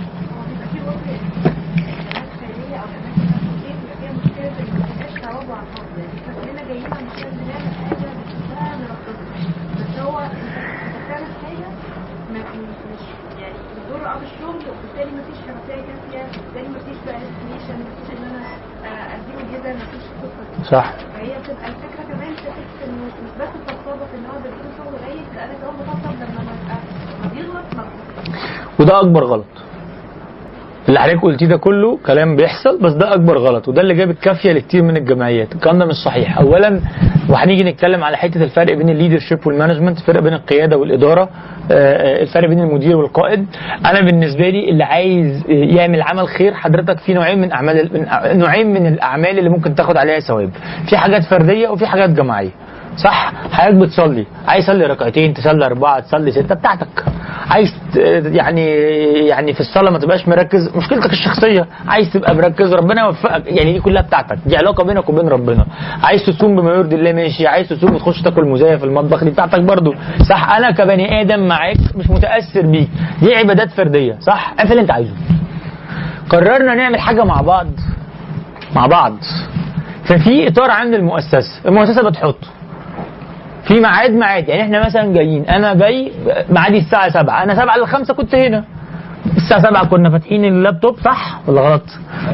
وبالتالي 14.13 15.11
مفيش 15.11 15.37
خمسية 15.47 15.81
كافية 15.87 16.23
وبالتالي 16.39 16.69
مفيش 16.69 16.97
بقى 17.05 17.17
استيميشن 17.17 17.75
مفيش 17.79 18.17
ان 18.17 18.23
أنا 18.29 18.43
آه، 18.85 19.15
اديله 19.15 19.43
جدا 19.59 19.73
مفيش 19.73 20.03
القصة 20.11 20.43
دي 20.51 20.52
صح. 20.71 20.93
فهي 21.13 21.39
بتبقى 21.39 21.67
الفكرة 21.67 22.03
كمان 22.13 22.33
في 22.35 22.51
حتة 22.51 22.85
انه 22.85 23.05
مش 23.05 23.31
بس 23.41 23.47
في 23.47 23.71
إن 24.17 24.25
هو 24.25 24.39
بديله 24.39 24.71
شغل 24.77 24.95
قليل 25.05 25.23
لا 25.35 25.45
أنا 25.45 25.53
كمان 25.53 25.73
بطبطب 25.73 26.15
لما 26.15 26.41
ببقى 26.41 26.77
ما 27.23 27.29
بيغلط 27.33 27.65
وده 28.79 28.99
أكبر 28.99 29.23
غلط. 29.23 29.45
اللي 30.87 30.99
حضرتك 30.99 31.21
قلتيه 31.21 31.45
ده 31.45 31.57
كله 31.57 31.97
كلام 32.05 32.35
بيحصل 32.35 32.79
بس 32.81 32.93
ده 32.93 33.13
أكبر 33.13 33.37
غلط 33.37 33.67
وده 33.67 33.81
اللي 33.81 33.93
جاب 33.93 34.09
الكافية 34.09 34.51
لكتير 34.51 34.81
من 34.83 34.97
الجمعيات. 34.97 35.55
الكلام 35.55 35.79
ده 35.79 35.85
مش 35.85 35.95
صحيح. 35.95 36.37
اولا 36.39 36.79
وهنيجي 37.29 37.63
نتكلم 37.63 38.03
على 38.03 38.17
حتة 38.17 38.43
الفرق 38.43 38.73
بين 38.77 38.89
ال 38.89 38.94
leadership 38.94 39.47
وال 39.47 39.55
management 39.55 39.97
الفرق 39.97 40.19
بين 40.21 40.33
القيادة 40.33 40.77
والإدارة 40.77 41.21
آه، 41.21 41.29
آه، 41.71 42.21
الفرق 42.21 42.49
بين 42.49 42.59
المدير 42.59 42.97
والقائد. 42.97 43.45
أنا 43.85 44.01
بالنسبة 44.01 44.49
لي 44.49 44.69
اللي 44.69 44.83
عايز 44.83 45.43
آه، 45.49 45.51
يعمل 45.51 46.01
عمل 46.01 46.27
خير 46.27 46.53
حضرتك 46.53 46.99
في 46.99 47.13
نوعين 47.13 47.41
من 47.41 47.51
أعمال 47.51 47.89
نوعين 48.37 48.73
من 48.73 48.87
الأعمال 48.87 49.37
اللي 49.39 49.49
ممكن 49.49 49.75
تاخد 49.75 49.97
عليها 49.97 50.19
ثواب. 50.19 50.49
في 50.89 50.97
حاجات 50.97 51.23
فردية 51.23 51.69
وفي 51.69 51.85
حاجات 51.85 52.09
جماعية. 52.09 52.49
صح؟ 52.97 53.33
حضرتك 53.51 53.75
بتصلي. 53.75 54.25
عايز 54.47 54.65
تصلي 54.65 54.85
ركعتين 54.85 55.33
تصلي 55.33 55.65
أربعة 55.65 55.99
تصلي 55.99 56.31
ستة 56.31 56.55
بتاعتك. 56.55 57.05
عايز 57.49 57.73
يعني 58.25 58.65
يعني 59.27 59.53
في 59.53 59.59
الصلاة 59.59 59.91
ما 59.91 59.99
تبقاش 59.99 60.27
مركز. 60.27 60.75
مشكلتك 60.75 61.11
الشخصية. 61.11 61.67
عايز 61.87 62.13
تبقى 62.13 62.35
مركز 62.35 62.73
ربنا 62.73 63.01
يوفقك. 63.05 63.43
يعني 63.45 63.73
دي 63.73 63.79
كلها 63.79 64.01
بتاعتك. 64.01 64.37
دي 64.45 64.57
علاقة 64.57 64.83
بينك 64.83 65.09
وبين 65.09 65.27
ربنا. 65.27 65.65
عايز 66.03 66.25
تصوم 66.25 66.55
بما 66.55 66.71
يرضي 66.71 66.95
الله 66.95 67.13
ماشي. 67.13 67.47
عايز 67.47 67.69
تصوم 67.69 67.95
وتخش 67.95 68.21
تاكل 68.21 68.45
مزايا 68.45 68.77
في 68.77 68.83
المطبخ 68.85 69.23
دي 69.23 69.29
بتاعتك 69.29 69.59
برضو. 69.61 69.93
صح؟ 70.29 70.49
أنا 70.55 70.71
كبني 70.71 71.21
آدم 71.21 71.47
معاك 71.47 71.77
مش 71.95 72.09
متأثر 72.09 72.61
بيك. 72.61 72.89
دي 73.21 73.35
عبادات 73.35 73.71
فردية. 73.71 74.17
صح؟ 74.19 74.53
اعمل 74.59 74.71
اللي 74.71 74.81
انت 74.81 74.91
عايزه. 74.91 75.13
قررنا 76.29 76.75
نعمل 76.75 76.99
حاجة 76.99 77.23
مع 77.23 77.41
بعض. 77.41 77.67
مع 78.75 78.87
بعض. 78.87 79.13
ففي 80.03 80.47
إطار 80.47 80.71
عند 80.71 80.93
المؤسسه 80.93 81.61
المؤسسة 81.65 82.09
بتحطه 82.09 82.47
في 83.67 83.79
ميعاد 83.79 84.11
ميعاد 84.11 84.47
يعني 84.49 84.61
إحنا 84.61 84.85
مثلا 84.85 85.13
جايين 85.13 85.45
أنا 85.45 85.73
جاي 85.73 86.11
ميعادي 86.49 86.77
الساعة 86.77 87.09
7 87.09 87.43
أنا 87.43 87.55
7 87.55 87.77
ل 87.77 87.87
5 87.87 88.13
كنت 88.13 88.35
هنا 88.35 88.63
الساعة 89.37 89.61
7 89.61 89.85
كنا 89.85 90.09
فاتحين 90.09 90.45
اللابتوب 90.45 90.97
صح 90.99 91.39
ولا 91.47 91.61
غلط؟ 91.61 91.83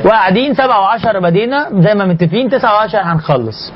وقاعدين 0.06 0.54
7 0.54 0.98
و10 0.98 1.18
بدينا 1.18 1.68
زي 1.74 1.94
ما 1.96 2.06
متفقين 2.06 2.50
9 2.50 2.88
و10 2.88 2.96
هنخلص. 2.96 3.74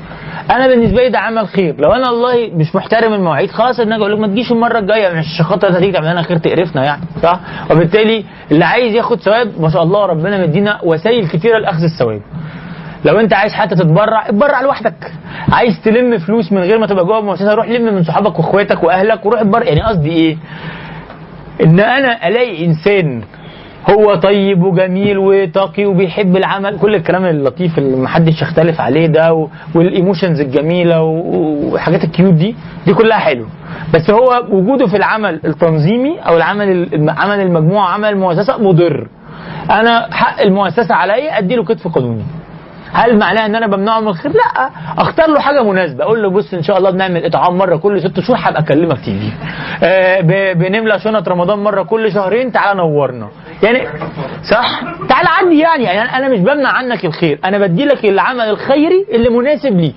أنا 0.50 0.66
بالنسبة 0.68 1.02
لي 1.02 1.08
ده 1.08 1.18
عمل 1.18 1.48
خير، 1.48 1.74
لو 1.78 1.92
أنا 1.92 2.10
والله 2.10 2.50
مش 2.54 2.74
محترم 2.76 3.12
المواعيد 3.12 3.50
خلاص 3.50 3.80
إن 3.80 3.86
أنا 3.92 3.96
أقول 3.96 4.12
لك 4.12 4.18
ما 4.18 4.26
تجيش 4.26 4.52
المرة 4.52 4.78
الجاية 4.78 5.14
مش 5.18 5.42
خاطر 5.42 5.68
هتيجي 5.78 5.92
تعمل 5.92 6.10
لنا 6.10 6.22
خير 6.22 6.36
تقرفنا 6.38 6.84
يعني 6.84 7.02
صح؟ 7.22 7.40
وبالتالي 7.70 8.24
اللي 8.52 8.64
عايز 8.64 8.94
ياخد 8.94 9.20
ثواب 9.20 9.60
ما 9.60 9.68
شاء 9.68 9.82
الله 9.82 10.06
ربنا 10.06 10.42
مدينا 10.46 10.78
وسائل 10.82 11.28
كتيرة 11.28 11.58
لأخذ 11.58 11.82
الثواب. 11.82 12.20
لو 13.04 13.20
انت 13.20 13.32
عايز 13.34 13.52
حتى 13.52 13.74
تتبرع 13.74 14.28
اتبرع 14.28 14.60
لوحدك. 14.60 15.12
عايز 15.52 15.80
تلم 15.84 16.18
فلوس 16.18 16.52
من 16.52 16.58
غير 16.58 16.78
ما 16.78 16.86
تبقى 16.86 17.04
جوه 17.04 17.18
المؤسسة 17.18 17.54
روح 17.54 17.68
لم 17.68 17.94
من 17.94 18.02
صحابك 18.02 18.38
واخواتك 18.38 18.84
واهلك 18.84 19.26
وروح 19.26 19.40
اتبرع. 19.40 19.64
يعني 19.66 19.82
قصدي 19.82 20.10
إيه؟ 20.10 20.36
ان 21.64 21.80
أنا 21.80 22.28
الاقي 22.28 22.64
انسان 22.66 23.22
هو 23.90 24.14
طيب 24.14 24.62
وجميل 24.62 25.18
وتقي 25.18 25.86
وبيحب 25.86 26.36
العمل. 26.36 26.78
كل 26.78 26.94
الكلام 26.94 27.24
اللطيف 27.24 27.78
اللي 27.78 27.96
محدش 27.96 28.42
يختلف 28.42 28.80
عليه 28.80 29.06
ده 29.06 29.48
وال 29.74 29.87
emotions 29.87 30.40
الجميلة 30.40 31.02
و- 31.02 31.74
وحاجات 31.74 32.04
ال 32.04 32.10
cute 32.10 32.34
دي 32.34 32.56
دي 32.86 32.94
كلها 32.94 33.18
حلوة. 33.18 33.48
بس 33.94 34.10
هو 34.10 34.44
وجوده 34.50 34.86
في 34.86 34.96
العمل 34.96 35.40
التنظيمي 35.44 36.20
أو 36.20 36.36
العمل 36.36 36.88
عمل 37.16 37.40
المجموعة 37.40 37.88
عمل 37.88 38.08
المؤسسة 38.08 38.62
مضر. 38.62 39.08
أنا 39.70 40.08
حق 40.14 40.40
المؤسسة 40.40 40.94
عليا 40.94 41.38
ادي 41.38 41.56
له 41.56 41.64
كتف 41.64 41.88
قانوني. 41.88 42.22
هل 42.94 43.18
معناه 43.18 43.46
إن 43.46 43.54
أنا 43.54 43.66
بمنعه 43.66 44.00
من 44.00 44.08
الخير؟ 44.08 44.32
لا. 44.32 44.70
أختار 44.98 45.30
له 45.30 45.40
حاجة 45.40 45.62
مناسبة. 45.62 46.04
أقول 46.04 46.22
له 46.22 46.30
بص 46.30 46.54
إن 46.54 46.62
شاء 46.62 46.78
الله 46.78 46.90
بنعمل 46.90 47.26
إطعام 47.26 47.58
مرة 47.58 47.76
كل 47.76 48.00
ست 48.00 48.20
شهور 48.20 48.38
هبقى 48.42 48.60
أكلمك 48.62 48.98
تيجي. 49.04 49.32
آه 49.82 50.20
بنملى 50.52 50.98
شنط 50.98 51.28
رمضان 51.28 51.58
مرة 51.58 51.82
كل 51.82 52.12
شهرين 52.12 52.52
تعالى 52.52 52.78
نورنا. 52.78 53.28
يعني 53.62 53.88
صح؟ 54.50 54.80
تعالى 55.08 55.28
عندي 55.40 55.58
يعني, 55.58 55.84
يعني 55.84 56.16
أنا 56.16 56.28
مش 56.28 56.40
بمنع 56.40 56.68
عنك 56.68 57.04
الخير. 57.04 57.38
أنا 57.44 57.58
بدي 57.58 57.84
لك 57.84 58.04
العمل 58.04 58.40
الخيري 58.48 59.06
اللي 59.12 59.28
مناسب 59.28 59.76
ليك. 59.80 59.96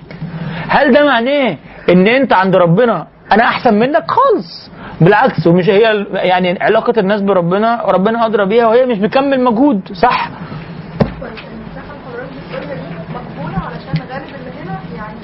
هل 0.68 0.92
ده 0.92 1.06
معناه 1.06 1.56
إن 1.88 2.06
أنت 2.06 2.32
عند 2.32 2.56
ربنا 2.56 3.06
أنا 3.32 3.44
أحسن 3.44 3.74
منك؟ 3.74 4.04
خالص. 4.10 4.70
بالعكس 5.00 5.46
ومش 5.46 5.68
هي 5.70 6.06
يعني 6.12 6.58
علاقة 6.62 6.92
الناس 7.00 7.20
بربنا 7.20 7.82
ربنا 7.84 8.26
أدرى 8.26 8.46
بيها 8.46 8.66
وهي 8.66 8.86
مش 8.86 8.98
بتكمل 8.98 9.44
مجهود 9.44 9.80
صح 9.92 10.28
كويس 11.20 11.32
المساحه 11.32 11.94
الحضارات 11.94 12.28
بتقولها 12.48 12.74
دي 12.74 12.94
مقبوله 13.14 13.58
علشان 13.66 14.06
غالب 14.12 14.24
اللي 14.24 14.50
هنا 14.64 14.78
يعني 14.96 15.16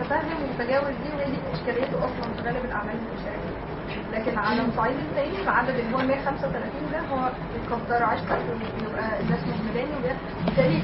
متفهم 0.00 0.20
ومتجاوز 0.42 0.86
دي 1.04 1.16
وهي 1.16 1.24
دي 1.26 1.38
اشكاليته 1.54 1.98
أصلا 1.98 2.34
في 2.36 2.42
غالب 2.46 2.64
الاعمال 2.64 2.94
البشريه 2.94 4.11
لكن 4.26 4.38
على 4.38 4.62
الصعيد 4.62 4.96
الثاني 4.96 5.42
العدد 5.42 5.68
اللي 5.74 5.94
هو 5.94 5.98
135 5.98 6.62
ده 6.92 6.98
هو 7.00 7.28
يكتر 7.56 8.02
عشرة 8.04 8.38
ويبقى 8.48 9.20
الناس 9.20 9.40
مهملاني 9.46 9.90
وده 9.98 10.16
بالتالي 10.46 10.82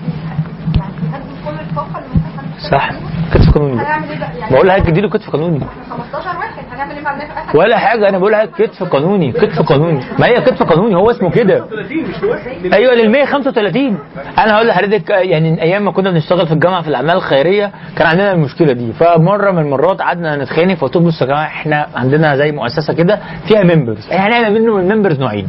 يعني 0.79 0.93
بيهدم 1.03 1.35
كل 1.45 1.61
الطاقة 1.71 1.99
اللي 1.99 2.09
ممكن 2.09 2.28
صح. 2.71 2.91
كتف 3.35 3.51
قانوني. 3.55 3.77
بقى؟ 3.77 3.85
يعني 3.87 4.51
بقول 4.51 4.69
لك 4.69 4.89
اديله 4.89 5.09
كتف 5.09 5.31
قانوني. 5.31 5.57
إحنا 5.57 6.05
15 6.05 6.39
واحد. 6.39 6.65
هنعمل 6.73 6.95
إيه 6.97 7.05
مع 7.05 7.19
ولا 7.55 7.79
حاجة 7.79 8.09
أنا 8.09 8.19
بقول 8.19 8.33
لك 8.33 8.51
كتف 8.59 8.83
قانوني 8.83 9.33
كتف 9.33 9.63
قانوني. 9.63 10.01
ما 10.19 10.27
هي 10.27 10.41
كتف 10.41 10.63
قانوني 10.63 10.95
هو 10.97 11.11
اسمه 11.11 11.31
كده. 11.31 11.65
أيوه 12.73 12.95
لل 12.95 13.11
135 13.11 13.99
أنا 14.39 14.55
هقول 14.57 14.67
لحضرتك 14.67 15.11
يعني 15.11 15.63
أيام 15.63 15.85
ما 15.85 15.91
كنا 15.93 16.11
بنشتغل 16.11 16.47
في 16.47 16.53
الجامعة 16.53 16.83
في 16.83 16.89
الأعمال 16.89 17.17
الخيرية 17.17 17.73
كان 17.97 18.07
عندنا 18.07 18.33
المشكلة 18.33 18.73
دي. 18.73 18.93
فمرة 18.93 19.51
من 19.51 19.59
المرات 19.59 20.01
قعدنا 20.03 20.37
نتخانق 20.37 20.75
فقلت 20.75 20.97
بصوا 20.99 21.27
يا 21.27 21.33
جماعة 21.33 21.47
إحنا 21.47 21.87
عندنا 21.95 22.37
زي 22.37 22.53
مؤسسة 22.53 22.95
كده 22.95 23.19
فيها 23.49 23.63
ممبرز 23.63 24.09
إحنا 24.13 24.39
هنعمل 24.39 24.63
منه 24.63 24.79
الممبرز 24.79 25.21
نوعين. 25.21 25.49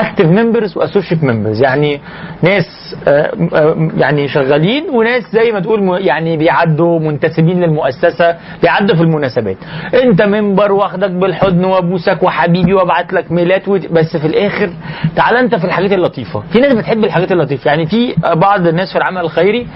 active 0.00 0.24
members 0.26 0.76
و 0.76 0.81
associate 0.81 1.24
members 1.24 1.62
يعني 1.62 2.00
ناس 2.42 2.64
آه، 3.08 3.32
آه، 3.54 3.88
يعني 3.96 4.28
شغالين 4.28 4.90
وناس 4.90 5.22
زي 5.32 5.52
ما 5.52 5.60
تقول 5.60 6.06
يعني 6.06 6.36
بيعدوا 6.36 6.98
منتسبين 7.00 7.60
للمؤسسة 7.60 8.36
بيعدوا 8.62 8.96
في 8.96 9.02
المناسبات. 9.02 9.56
انت 10.04 10.22
member 10.22 10.72
واخدك 10.72 11.10
بالحضن 11.10 11.64
وابوسك 11.64 12.22
وحبيبي 12.22 12.74
وابعت 12.74 13.12
لك 13.12 13.32
mail 13.32 13.61
ات 13.61 13.68
بس 13.70 14.16
في 14.16 14.26
الآخر 14.26 14.70
تعال 15.16 15.36
انت 15.36 15.54
في 15.54 15.64
الحاجات 15.64 15.92
اللطيفة. 15.92 16.40
في 16.52 16.60
ناس 16.60 16.74
بتحب 16.74 17.04
الحاجات 17.04 17.32
اللطيفة. 17.32 17.68
يعني 17.70 17.86
في 17.86 18.14
بعض 18.34 18.66
الناس 18.66 18.92
في 18.92 18.98
العمل 18.98 19.20
الخيري 19.20 19.66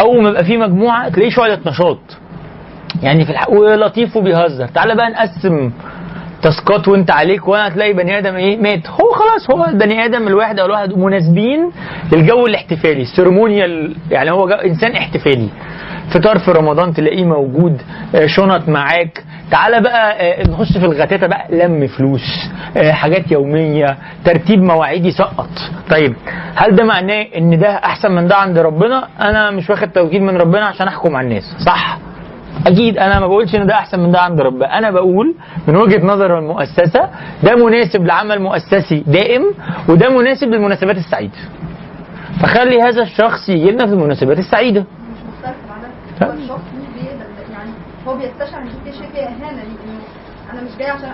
أول 0.00 0.22
ما 0.22 0.28
يبقى 0.28 0.44
في 0.44 0.56
مجموعة 0.56 1.08
تلاقيه 1.08 1.30
شوية 1.30 1.58
نشاط. 1.66 1.98
يعني 3.02 3.24
في 3.24 3.30
الح... 3.30 3.50
ولطيف 3.50 4.16
وبيهزر. 4.16 4.66
تعالى 4.68 4.94
بقى 4.94 5.10
نقسم 5.10 5.70
تاسكات 6.42 6.88
وانت 6.88 7.10
عليك 7.10 7.48
وأنا 7.48 7.68
هتلاقي 7.68 7.92
بني 7.92 8.18
آدم 8.18 8.34
إيه 8.36 8.56
مات. 8.58 8.86
هو 8.90 9.12
خلاص 9.12 9.50
هو 9.50 9.64
البني 9.64 10.04
آدم 10.04 10.26
الواحد 10.28 10.58
أو 10.58 10.66
الواحد 10.66 10.92
مناسبين 10.98 11.70
للجو 12.12 12.46
الاحتفالي 12.46 13.02
السيرمونيال 13.02 13.96
يعني 14.10 14.30
هو 14.30 14.48
إنسان 14.48 14.92
احتفالي. 14.92 15.48
فطار 16.14 16.38
في 16.38 16.50
رمضان 16.50 16.94
تلاقيه 16.94 17.24
موجود 17.24 17.82
آه، 18.14 18.26
شنط 18.26 18.68
معاك. 18.68 19.24
تعالى 19.50 19.80
بقى 19.80 20.12
آه، 20.40 20.48
نخش 20.48 20.72
في 20.78 20.84
الغتاتة 20.84 21.26
بقى. 21.26 21.46
لم 21.50 21.86
فلوس 21.86 22.50
آه، 22.76 22.92
حاجات 22.92 23.32
يومية 23.32 23.96
ترتيب 24.24 24.62
مواعيد 24.62 25.04
يسقط 25.06 25.48
طيب 25.90 26.14
هل 26.54 26.74
ده 26.76 26.84
معناه 26.84 27.26
إن 27.36 27.58
ده 27.58 27.68
أحسن 27.68 28.12
من 28.12 28.26
ده 28.26 28.36
عند 28.36 28.58
ربنا؟ 28.58 29.08
أنا 29.20 29.50
مش 29.50 29.70
واخد 29.70 29.88
توكيل 29.90 30.22
من 30.22 30.36
ربنا 30.36 30.66
عشان 30.66 30.88
أحكم 30.88 31.16
على 31.16 31.26
الناس 31.28 31.42
صح؟ 31.66 31.98
أكيد 32.66 32.98
أنا 32.98 33.20
ما 33.20 33.26
بقولش 33.26 33.54
إن 33.54 33.66
ده 33.66 33.74
أحسن 33.74 34.00
من 34.00 34.10
ده 34.10 34.20
عند 34.20 34.40
ربنا. 34.40 34.78
أنا 34.78 34.90
بقول 34.90 35.34
من 35.68 35.76
وجهة 35.76 36.06
نظر 36.06 36.38
المؤسسة 36.38 37.10
ده 37.42 37.56
مناسب 37.66 38.06
لعمل 38.06 38.42
مؤسسي 38.42 39.04
دائم 39.06 39.42
وده 39.88 40.08
مناسب 40.08 40.48
للمناسبات 40.48 40.96
السعيدة. 40.96 41.38
فخلي 42.42 42.82
هذا 42.82 43.02
الشخص 43.02 43.48
يجي 43.48 43.70
لنا 43.70 43.86
في 43.86 43.92
المناسبات 43.92 44.38
السعيدة. 44.38 44.84
مش 46.20 46.22
هو 46.22 46.32
الشخص 46.32 46.60
مش 46.78 47.02
بيقدر 47.02 47.24
يعني 47.52 47.70
هو 48.06 48.14
بيستشعر 48.16 48.62
إن 48.62 48.68
في 48.84 48.92
شيء 48.92 49.08
فيه 49.12 49.20
اهانه 49.20 49.50
ليه 49.50 49.62
انه 49.62 50.00
أنا 50.52 50.60
مش 50.62 50.76
جاي 50.78 50.90
عشان 50.90 51.08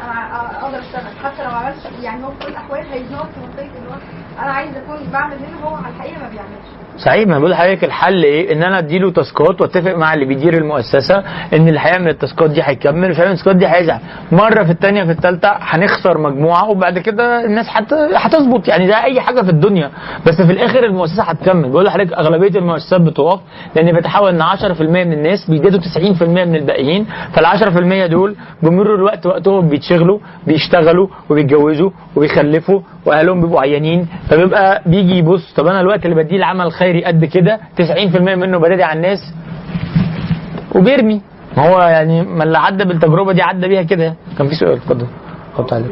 أقدر 0.63 0.79
أشتغل. 0.79 1.03
حتى 1.25 1.45
لو 1.45 1.51
ما 1.51 1.57
عملتش 1.57 1.81
يعني 2.03 2.25
هو 2.25 2.31
في 2.31 2.45
كل 2.45 2.51
الأحوال 2.51 2.81
هيزنق 2.93 3.23
في 3.23 3.41
منطقه 3.41 3.65
هو 3.67 3.97
أنا 4.43 4.53
عايز 4.53 4.71
اكون 4.77 4.97
بعمل 5.13 5.33
هنا 5.35 5.65
هو 5.71 5.75
على 5.75 5.95
الحقيقة 5.97 6.19
ما 6.23 6.29
بيعملش. 6.29 6.67
صحيح 6.99 7.29
ما 7.29 7.39
بقول 7.39 7.51
لحضرتك 7.51 7.85
الحل 7.85 8.23
إيه؟ 8.25 8.53
ان 8.53 8.63
أنا 8.63 8.79
اديله 8.79 9.11
تاسكات 9.11 9.61
واتفق 9.61 9.95
مع 9.95 10.15
اللي 10.15 10.25
بيدير 10.25 10.55
المؤسسة 10.55 11.19
ان 11.55 11.69
اللي 11.69 11.81
هيعمل 11.81 12.09
التاسكات 12.09 12.51
دي 12.51 12.61
هيكمل 12.65 13.11
مش 13.11 13.17
هيعمل 13.19 13.31
التاسكات 13.33 13.57
دي 13.57 13.67
هيزعل. 13.69 14.01
مرة 14.33 14.65
في 14.65 14.71
الثانية 14.71 15.05
في 15.05 15.11
الثالثه 15.11 15.49
هنخسر 15.61 16.19
مجموعة 16.19 16.69
وبعد 16.71 16.99
كده 16.99 17.45
الناس 17.45 17.67
هت... 17.71 17.93
هتظبط. 17.93 18.69
يعني 18.69 18.87
ده 18.87 19.05
أي 19.05 19.21
حاجة 19.21 19.43
في 19.43 19.51
الدنيا. 19.51 19.91
بس 20.27 20.35
في 20.43 20.53
الآخر 20.53 20.85
المؤسسة 20.85 21.23
هتكمل. 21.23 21.69
بقول 21.69 21.85
لحضرتك 21.85 22.13
أغلبية 22.13 22.59
المؤسسات 22.59 23.01
بتقف 23.01 23.41
لأن 23.77 23.97
بتحاول 23.97 24.29
إن 24.35 24.43
10% 24.43 24.81
من 24.81 25.13
الناس 25.13 25.51
بيدوا 25.51 25.81
90% 25.81 26.23
من 26.23 26.57
الباقيين. 26.57 27.07
فال 27.33 27.47
10% 28.07 28.11
دول 28.11 28.37
بمرور 28.63 28.95
الوقت 28.95 29.27
وقتهم 29.27 29.69
بيتشغلوا 29.69 30.19
بيشتغلوا 30.47 31.09
وبيتجوزوا 31.31 31.91
وبيخلفوا 32.17 32.81
وأهلهم 33.07 33.41
بيبقوا 33.41 33.61
عيانين. 33.61 34.07
فبيبقى 34.31 34.83
بيجي 34.87 35.19
يبص 35.19 35.53
طب 35.57 35.67
أنا 35.67 35.81
الوقت 35.81 36.05
اللي 36.05 36.17
بديه 36.23 36.37
العمل 36.37 36.67
الخيري 36.67 37.05
قد 37.05 37.25
كده 37.25 37.61
90% 37.81 38.21
منه 38.21 38.59
بدادي 38.59 38.83
على 38.83 38.97
الناس 38.97 39.19
وبيرمي 40.75 41.21
ما 41.57 41.69
هو 41.69 41.81
يعني 41.83 42.23
ما 42.23 42.45
اللي 42.45 42.59
عدى 42.59 42.85
بالتجربه 42.85 43.33
دي 43.33 43.43
عدى 43.43 43.69
بيها 43.69 43.83
كده 43.83 44.15
كان 44.39 44.49
في 44.49 44.55
سؤال 44.55 44.73
اتفضل 44.73 45.07
حط 45.57 45.73
عليك 45.73 45.91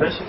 ماشي 0.00 0.22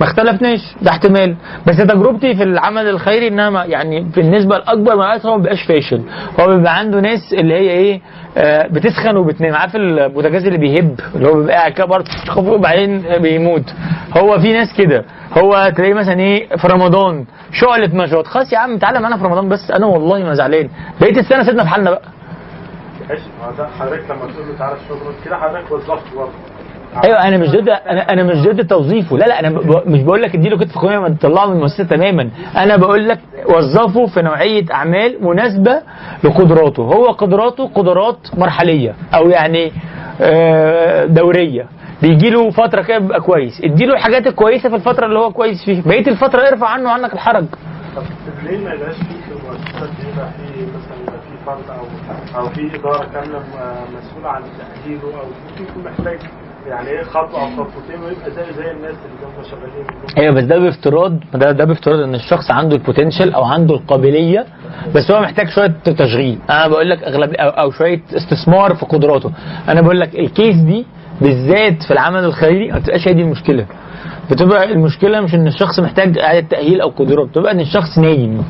ما 0.00 0.06
اختلفناش 0.06 0.60
ده 0.82 0.90
احتمال. 0.90 1.36
بس 1.66 1.76
تجربتي 1.76 2.34
في 2.34 2.42
العمل 2.42 2.88
الخيري 2.88 3.28
إنها 3.28 3.64
يعني 3.64 4.00
بالنسبة 4.00 4.58
لأكبر 4.58 4.96
ما 4.96 5.20
هو 5.26 5.30
ما 5.30 5.36
بيبقاش 5.36 5.62
فاشل. 5.62 6.02
هو 6.40 6.46
بيبقى 6.56 6.78
عنده 6.78 7.00
ناس 7.00 7.32
اللي 7.32 7.54
هي 7.54 7.70
إيه 7.70 8.00
آه 8.36 8.66
بتسخن 8.66 9.16
وبتنام. 9.16 9.54
عارف 9.54 9.76
البوتاجاز 9.76 10.44
اللي 10.46 10.58
بيهب 10.58 11.00
اللي 11.14 11.28
هو 11.28 11.34
بيبقى 11.34 11.54
قاعد 11.54 11.72
كده 11.72 11.86
برضه 11.86 12.10
وبعدين 12.38 13.04
بيموت. 13.22 13.74
هو 14.18 14.38
في 14.38 14.52
ناس 14.52 14.68
كده. 14.78 15.04
هو 15.38 15.72
تلاقيه 15.76 15.94
مثلا 15.94 16.20
إيه 16.20 16.56
في 16.56 16.66
رمضان. 16.68 17.24
شعلة 17.52 17.90
نشاط 18.04 18.26
خلاص 18.26 18.52
يا 18.52 18.58
عم 18.58 18.78
تعالى 18.78 19.00
معانا 19.00 19.16
في 19.16 19.24
رمضان 19.24 19.48
بس. 19.48 19.70
أنا 19.70 19.86
والله 19.86 20.18
ما 20.24 20.34
زعلان. 20.34 20.68
بقيت 21.00 21.18
السنة 21.18 21.42
سيبنا 21.44 21.62
في 21.64 21.68
حالنا 21.70 21.90
بقى. 21.90 22.02
ماشي 23.08 23.22
ما 23.42 23.56
ده 23.58 23.68
حضرتك 23.78 24.04
لما 24.10 24.32
تقول 24.32 24.46
له 24.48 24.58
تعالى 24.58 24.76
الشغل 24.84 25.14
كده 25.24 25.36
حضرتك 25.36 25.70
وظفته 25.72 26.16
برضه. 26.16 26.32
أيوه 27.04 27.28
أنا 27.28 27.36
مش 27.36 27.48
ضد 27.50 27.68
أنا 27.68 28.12
أنا 28.12 28.22
مش 28.22 28.36
ضد 28.42 28.66
توظيفه. 28.66 29.16
لا 29.18 29.24
لا 29.26 29.40
أنا. 29.40 29.48
مش 29.86 30.02
بقول 30.02 30.22
لك 30.22 30.34
اديله 30.34 30.56
كتف 30.58 30.78
قومي 30.78 30.96
ما 30.98 31.08
تطلعه 31.08 31.46
من 31.46 31.52
المؤسسة 31.56 31.84
تماما. 31.84 32.28
أنا 32.56 32.76
بقول 32.76 33.08
لك 33.08 33.18
وظفه 33.48 34.06
في 34.06 34.22
نوعية 34.22 34.64
أعمال 34.72 35.16
مناسبة 35.24 35.82
لقدراته. 36.24 36.82
هو 36.82 37.06
قدراته 37.06 37.68
قدرات 37.74 38.18
مرحلية 38.38 38.94
أو 39.14 39.28
يعني 39.30 39.72
آه، 40.20 41.04
دورية. 41.06 41.66
بيجي 42.02 42.30
له 42.30 42.50
فترة 42.50 42.82
كده 42.82 42.98
بيبقى 42.98 43.20
كويس. 43.20 43.60
اديله 43.64 43.94
الحاجات 43.94 44.26
الكويسه 44.26 44.68
في 44.68 44.74
الفترة 44.74 45.06
اللي 45.06 45.18
هو 45.18 45.30
كويس 45.32 45.64
فيها. 45.64 45.82
بقية 45.86 46.06
الفترة 46.06 46.48
ارفع 46.48 46.68
عنه 46.68 46.90
عنك 46.90 47.12
الحرج. 47.12 47.44
طب 47.96 48.02
ليه 48.44 48.58
ما 48.64 48.72
يبقاش 48.74 48.94
في 48.94 49.04
في 49.04 49.30
المؤسسات 49.32 49.88
دي 50.00 50.08
يبقى 50.12 50.28
في 50.30 50.62
مثلا 50.66 51.18
في 51.20 51.44
فرد 51.46 51.78
أو 51.78 52.40
أو 52.40 52.48
في 52.48 52.60
إدارة 52.78 53.06
كاملة 53.14 53.38
م- 53.38 53.96
مسؤولة 53.98 54.28
عن 54.28 54.42
تأهيله 54.42 55.02
أو 55.20 55.26
يكون 55.64 55.84
محتاج 55.84 56.18
يعني 56.68 56.88
إيه 56.88 57.02
خطوه 57.04 57.42
أو 57.42 57.50
خطوتين 57.50 58.00
ويبقى 58.04 58.30
زي 58.30 58.52
زي 58.52 58.70
الناس 58.70 58.94
اللي 58.94 59.26
هم 59.26 59.44
شغالين 59.50 59.86
أيوه 60.18 60.34
بس 60.34 60.42
ده 60.44 60.58
بافتراض 60.58 61.18
ده 61.34 61.52
ده 61.52 61.64
بافتراض 61.64 62.00
ان 62.00 62.14
الشخص 62.14 62.50
عنده 62.50 62.76
ال 62.76 62.82
potential 62.82 63.34
أو 63.34 63.44
عنده 63.44 63.74
القابلية 63.74 64.46
بس 64.94 65.10
هو 65.10 65.20
محتاج 65.20 65.48
شوية 65.48 65.74
تشغيل. 65.84 66.38
أنا 66.50 66.68
بقول 66.68 66.90
لك 66.90 67.02
اغلب 67.04 67.34
أو, 67.34 67.48
أو 67.48 67.70
شوية 67.70 68.00
استثمار 68.16 68.74
في 68.74 68.86
قدراته. 68.86 69.30
أنا 69.68 69.80
بقول 69.80 70.00
لك 70.00 70.14
ال 70.18 70.26
case 70.26 70.56
دي 70.56 70.86
بالذات 71.20 71.82
في 71.82 71.90
العمل 71.90 72.24
الخيري 72.24 72.72
ما 72.72 72.78
بتبقاش 72.78 73.08
هي 73.08 73.14
دي 73.14 73.22
المشكلة. 73.22 73.66
بتبقى 74.30 74.64
المشكلة 74.72 75.20
مش 75.20 75.34
ان 75.34 75.46
الشخص 75.46 75.80
محتاج 75.80 76.18
اعادة 76.18 76.46
تأهيل 76.48 76.80
أو 76.80 76.88
قدرات 76.88 77.28
بتبقى 77.28 77.52
ان 77.52 77.60
الشخص 77.60 77.98
نايم 77.98 78.44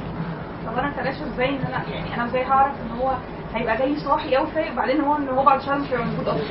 طب 0.67 0.79
أنا 0.79 0.89
اتلاشى 0.91 1.19
إزاي 1.35 1.49
إن 1.49 1.55
أنا 1.69 1.83
يعني 1.95 2.15
أنا 2.15 2.25
إزاي 2.27 2.45
هعرف 2.45 2.73
إن 2.73 2.99
هو 3.01 3.11
هيبقى 3.55 3.77
جاي 3.77 3.97
صاحي 3.97 4.35
قوي 4.37 4.47
فايق 4.55 4.73
وبعدين 4.73 5.01
هو 5.01 5.17
إن 5.17 5.29
هو 5.29 5.45
بعد 5.45 5.61
شهر 5.61 5.79
مش 5.79 5.87
هيبقى 5.93 6.07
موجود 6.07 6.29
أصلا؟ 6.29 6.43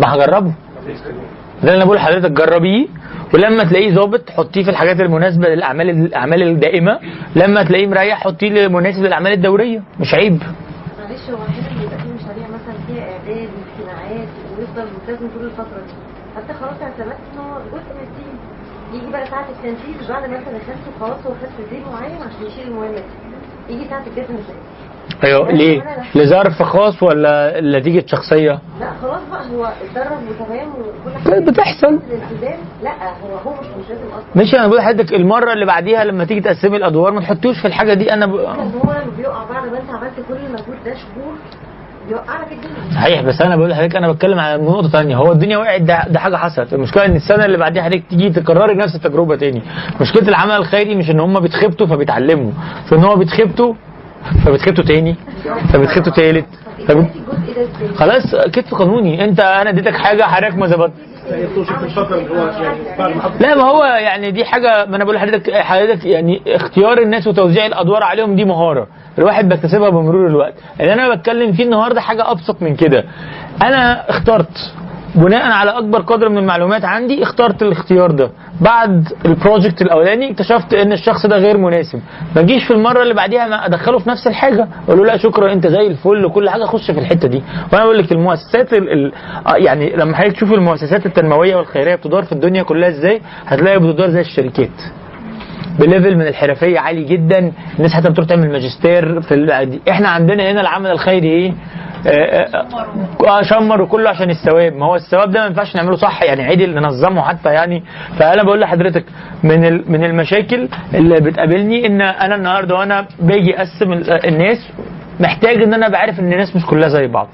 ما 0.00 0.14
هجربه. 0.14 0.52
ده 1.62 1.74
أنا 1.74 1.84
بقول 1.84 1.96
لحضرتك 1.96 2.30
جربيه 2.30 2.86
ولما 3.34 3.64
تلاقيه 3.64 3.94
ظابط 3.94 4.30
حطيه 4.30 4.62
في 4.64 4.70
الحاجات 4.70 5.00
المناسبة 5.00 5.48
للأعمال 5.48 5.90
الأعمال 5.90 6.42
الدائمة. 6.42 6.98
لما 7.36 7.62
تلاقيه 7.62 7.86
مريح 7.86 8.20
حطيه 8.24 8.68
مناسب 8.68 9.02
للاعمال 9.02 9.32
الدورية. 9.32 9.82
مش 10.00 10.14
عيب. 10.14 10.32
معلش 11.00 11.30
هو 11.30 11.38
الحته 11.48 11.72
اللي 11.72 11.84
يبقى 11.84 11.98
فيه 11.98 12.12
مشاريع 12.24 12.46
مثلا 12.48 12.74
فيها 12.86 13.02
اعداد 13.12 13.48
واجتماعات 13.56 14.28
ويفضل 14.58 14.84
ملتزم 14.94 15.28
طول 15.34 15.44
الفترة 15.46 15.80
دي. 15.86 15.92
حتى 16.36 16.52
خلاص 16.60 16.82
اعتمدت 16.82 17.18
ان 17.32 17.38
هو 17.38 17.58
جزء 17.72 17.92
من 17.94 18.02
التيم 18.08 18.36
يجي 18.94 19.12
بقى 19.12 19.26
ساعة 19.26 19.46
التنفيذ 19.50 20.08
بعد 20.08 20.30
ما 20.30 20.36
انت 20.38 20.48
دخلت 20.48 20.82
وخلاص 20.96 21.26
هو 21.26 21.32
خد 21.32 21.48
تدريب 21.64 21.82
معين 21.92 22.16
عشان 22.22 22.46
يشيل 22.46 22.68
المهمة 22.68 23.02
دي. 23.68 23.74
يجي 23.74 23.84
ساعة 23.88 24.02
إزاي 24.12 24.24
أيوه 25.24 25.50
ليه؟ 25.52 25.82
لظرف 26.14 26.62
خاص 26.62 27.02
ولا 27.02 27.60
نتيجه 27.60 28.04
شخصيه؟ 28.06 28.50
لا 28.80 28.90
خلاص 29.02 29.20
بقى 29.30 29.42
هو 29.56 29.64
اتدرب 29.64 30.18
وتمام 30.30 30.68
وكل 30.68 31.32
حاجة. 31.32 31.44
بتحصل. 31.50 31.98
لا 32.82 32.90
هو 32.90 33.36
هو 33.50 33.52
مش 33.60 33.66
ملتزم 33.66 34.06
أصلا. 34.08 34.24
ماشي 34.34 34.58
أنا 34.58 34.66
بقول 34.66 34.78
لحضرتك 34.78 35.14
المرة 35.14 35.52
اللي 35.52 35.66
بعديها 35.66 36.04
لما 36.04 36.24
تيجي 36.24 36.40
تقسمي 36.40 36.76
الأدوار 36.76 37.12
ما 37.12 37.20
تحطوش 37.20 37.60
في 37.60 37.66
الحاجة 37.68 37.94
دي 37.94 38.12
أنا 38.12 38.26
ب... 38.26 38.30
هو 38.30 38.36
لما 38.42 39.02
بيقع 39.18 39.44
بعد 39.50 39.72
ما 39.72 39.78
أنت 39.80 39.90
عملت 39.90 40.14
كل 40.28 40.34
المجهود 40.46 40.76
ده 40.86 40.94
شهور 40.94 41.34
صحيح 42.94 43.22
بس 43.22 43.40
أنا 43.42 43.56
بقول 43.56 43.70
لحضرتك 43.70 43.96
أنا 43.96 44.12
بتكلم 44.12 44.38
على 44.38 44.62
نقطة 44.62 44.88
ثانية 44.88 45.16
هو 45.16 45.32
الدنيا 45.32 45.58
وقعت 45.58 45.80
ده, 45.80 46.04
ده 46.08 46.18
حاجة 46.18 46.36
حصلت. 46.36 46.72
المشكلة 46.74 47.04
إن 47.04 47.16
السنة 47.16 47.44
اللي 47.44 47.58
بعديها 47.58 47.82
حضرتك 47.82 48.02
تيجي 48.10 48.30
تكرري 48.30 48.74
نفس 48.74 48.94
التجربة 48.94 49.36
تاني. 49.36 49.62
مشكلة 50.00 50.28
العمل 50.28 50.52
الخيري 50.52 50.94
مش 50.94 51.10
إن 51.10 51.20
هم 51.20 51.40
بيتخبطوا 51.40 51.86
فبيتعلموا. 51.86 52.50
مش 52.86 52.92
إن 52.92 53.04
هو 53.04 53.16
بيتخبطوا 53.16 53.74
فبيتخبطوا 54.44 54.84
تاني؟ 54.84 55.16
فبيتخبطوا 55.72 56.12
تالت؟ 56.12 56.46
إزاي 56.80 57.06
خلاص 57.96 58.34
كتف 58.52 58.74
قانوني. 58.74 59.24
انت 59.24 59.40
أنا 59.40 59.70
اديتك 59.70 59.94
حاجة 59.94 60.22
حضرتك 60.22 60.56
ما 60.56 60.66
ظبطت. 60.66 60.92
لا 63.40 63.54
ما 63.54 63.62
هو 63.62 63.84
يعني 63.84 64.30
دي 64.30 64.44
حاجة 64.44 64.86
ما 64.86 64.96
أنا 64.96 65.04
بقول 65.04 65.16
لحضرتك 65.16 65.54
حضرتك 65.54 66.04
يعني 66.04 66.42
اختيار 66.46 66.98
الناس 66.98 67.26
وتوزيع 67.26 67.66
الادوار 67.66 68.02
عليهم 68.02 68.36
دي 68.36 68.44
مهارة. 68.44 68.86
الواحد 69.18 69.48
بيكتسبها 69.48 69.88
بمرور 69.90 70.26
الوقت. 70.26 70.54
اللي 70.80 70.92
أنا 70.92 71.14
بتكلم 71.14 71.52
فيه 71.52 71.64
النهارده 71.64 72.00
حاجة 72.00 72.30
ابسط 72.30 72.62
من 72.62 72.76
كده. 72.76 73.04
أنا 73.62 74.10
اخترت 74.10 74.74
بناء 75.14 75.50
على 75.50 75.70
أكبر 75.70 76.00
قدر 76.00 76.28
من 76.28 76.38
المعلومات 76.38 76.84
عندي 76.84 77.22
اخترت 77.22 77.62
الاختيار 77.62 78.10
ده. 78.10 78.30
بعد 78.60 79.08
ال 79.26 79.33
project 79.33 79.82
الأولاني 79.82 80.30
اكتشفت 80.30 80.74
إن 80.74 80.92
الشخص 80.92 81.26
ده 81.26 81.36
غير 81.36 81.56
مناسب. 81.56 82.00
ما 82.36 82.40
اجيش 82.42 82.64
في 82.64 82.72
المرة 82.72 83.02
اللي 83.02 83.14
بعديها 83.14 83.48
ما 83.48 83.66
أدخله 83.66 83.98
في 83.98 84.08
نفس 84.10 84.26
الحاجة 84.26 84.68
أقول 84.88 84.98
له 84.98 85.04
لا 85.04 85.16
شكرا 85.16 85.52
أنت 85.52 85.66
زي 85.66 85.86
الفل 85.86 86.24
وكل 86.24 86.50
حاجة 86.50 86.64
خش 86.64 86.90
في 86.90 86.98
الحتة 87.00 87.28
دي. 87.28 87.42
وأنا 87.72 87.84
بقول 87.84 87.98
لك 87.98 88.12
المؤسسات 88.12 88.72
ال 88.72 88.92
ال 88.92 89.12
آه 89.46 89.56
يعني 89.56 89.96
لما 89.96 90.16
حضرتك 90.16 90.36
تشوف 90.36 90.52
المؤسسات 90.52 91.06
التنموية 91.06 91.56
والخيرية 91.56 91.94
بتدار 91.94 92.22
في 92.24 92.32
الدنيا 92.32 92.62
كلها 92.62 92.88
إزاي 92.88 93.20
هتلاقي 93.46 93.78
بتدار 93.78 94.10
زي 94.10 94.20
الشركات. 94.20 94.70
ب 95.78 95.84
level 95.84 96.16
من 96.16 96.26
الحرفية 96.26 96.78
عالي 96.78 97.04
جدا. 97.04 97.52
الناس 97.76 97.92
حتى 97.92 98.10
بتروح 98.10 98.26
تعمل 98.28 98.52
ماجستير 98.52 99.20
في. 99.20 99.78
إحنا 99.90 100.08
عندنا 100.08 100.50
هنا 100.50 100.60
العمل 100.60 100.90
الخيري 100.90 101.28
إيه؟ 101.28 101.52
آه 102.06 103.42
شمر 103.42 103.82
وكله 103.82 104.10
عشان 104.10 104.30
الثواب. 104.30 104.72
ما 104.76 104.86
هو 104.86 104.94
الثواب 104.96 105.30
ده 105.30 105.40
ما 105.40 105.46
ينفعش 105.46 105.76
نعمله 105.76 105.96
صح 105.96 106.22
يعني 106.22 106.42
عدل 106.42 106.74
ننظمه 106.74 107.22
حتى 107.22 107.48
يعني. 107.48 107.82
فأنا 108.18 108.42
بقول 108.42 108.60
لحضرتك 108.60 109.04
من 109.44 109.60
من 109.92 110.04
المشاكل 110.04 110.68
اللي 110.94 111.20
بتقابلني 111.20 111.86
إن 111.86 112.00
أنا 112.00 112.34
النهارده 112.34 112.74
وأنا 112.74 113.06
باجي 113.20 113.56
أقسم 113.58 113.92
ال- 113.92 114.26
الناس 114.26 114.58
محتاج 115.20 115.62
إن 115.62 115.74
أنا 115.74 115.88
بعرف 115.88 116.20
إن 116.20 116.32
الناس 116.32 116.56
مش 116.56 116.66
كلها 116.66 116.88
زي 116.88 117.06
بعض. 117.06 117.28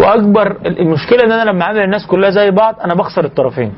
وأكبر 0.00 0.56
المشكلة 0.66 1.24
إن 1.24 1.32
أنا 1.32 1.50
لما 1.50 1.62
اعمل 1.62 1.78
الناس 1.82 2.06
كلها 2.06 2.30
زي 2.30 2.50
بعض 2.50 2.74
أنا 2.84 2.94
بخسر 2.94 3.24
الطرفين. 3.24 3.72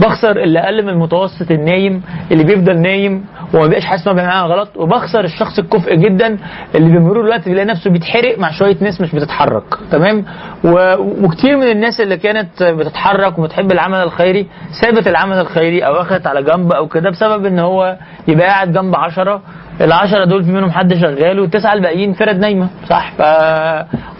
بخسر 0.00 0.30
اللي 0.42 0.58
أقل 0.58 0.82
من 0.82 0.88
المتوسط 0.88 1.50
النايم 1.50 2.02
اللي 2.32 2.44
بيفضل 2.44 2.76
نايم 2.78 3.24
وما 3.54 3.62
بيبقاش 3.64 3.84
حاسس 3.84 4.08
بيعمل 4.08 4.30
حاجة 4.30 4.42
غلط 4.46 4.68
وبخسر 4.76 5.24
الشخص 5.24 5.58
الكفء 5.58 5.94
جدا 5.94 6.38
اللي 6.74 6.98
بمرور 6.98 7.20
الوقت 7.24 7.48
بيلاقي 7.48 7.66
نفسه 7.66 7.90
بيتحرق 7.90 8.38
مع 8.38 8.50
شوية 8.50 8.76
ناس 8.80 9.00
مش 9.00 9.14
بتتحرك 9.14 9.64
تمام؟ 9.90 10.24
و... 10.64 10.94
وكتير 11.24 11.56
من 11.56 11.70
الناس 11.70 12.00
اللي 12.00 12.16
كانت 12.16 12.62
بتتحرك 12.62 13.38
وبتحب 13.38 13.72
العمل 13.72 13.98
الخيري 13.98 14.46
سابت 14.82 15.08
العمل 15.08 15.38
الخيري 15.38 15.86
أو 15.86 15.92
أخذت 16.00 16.26
على 16.26 16.42
جنب 16.42 16.72
أو 16.72 16.88
كده 16.88 17.10
بسبب 17.10 17.46
إن 17.46 17.58
هو 17.58 17.96
يبقى 18.28 18.46
قاعد 18.46 18.72
جنب 18.72 18.96
عشرة 18.96 19.42
العشرة 19.80 20.24
دول 20.24 20.44
في 20.44 20.50
منهم 20.50 20.70
حد 20.70 20.94
شغال 20.94 21.40
والتسعة 21.40 21.72
الباقيين 21.72 22.12
فرد 22.12 22.38
نايمة. 22.38 22.68
صح. 22.88 23.12
ف... 23.18 23.20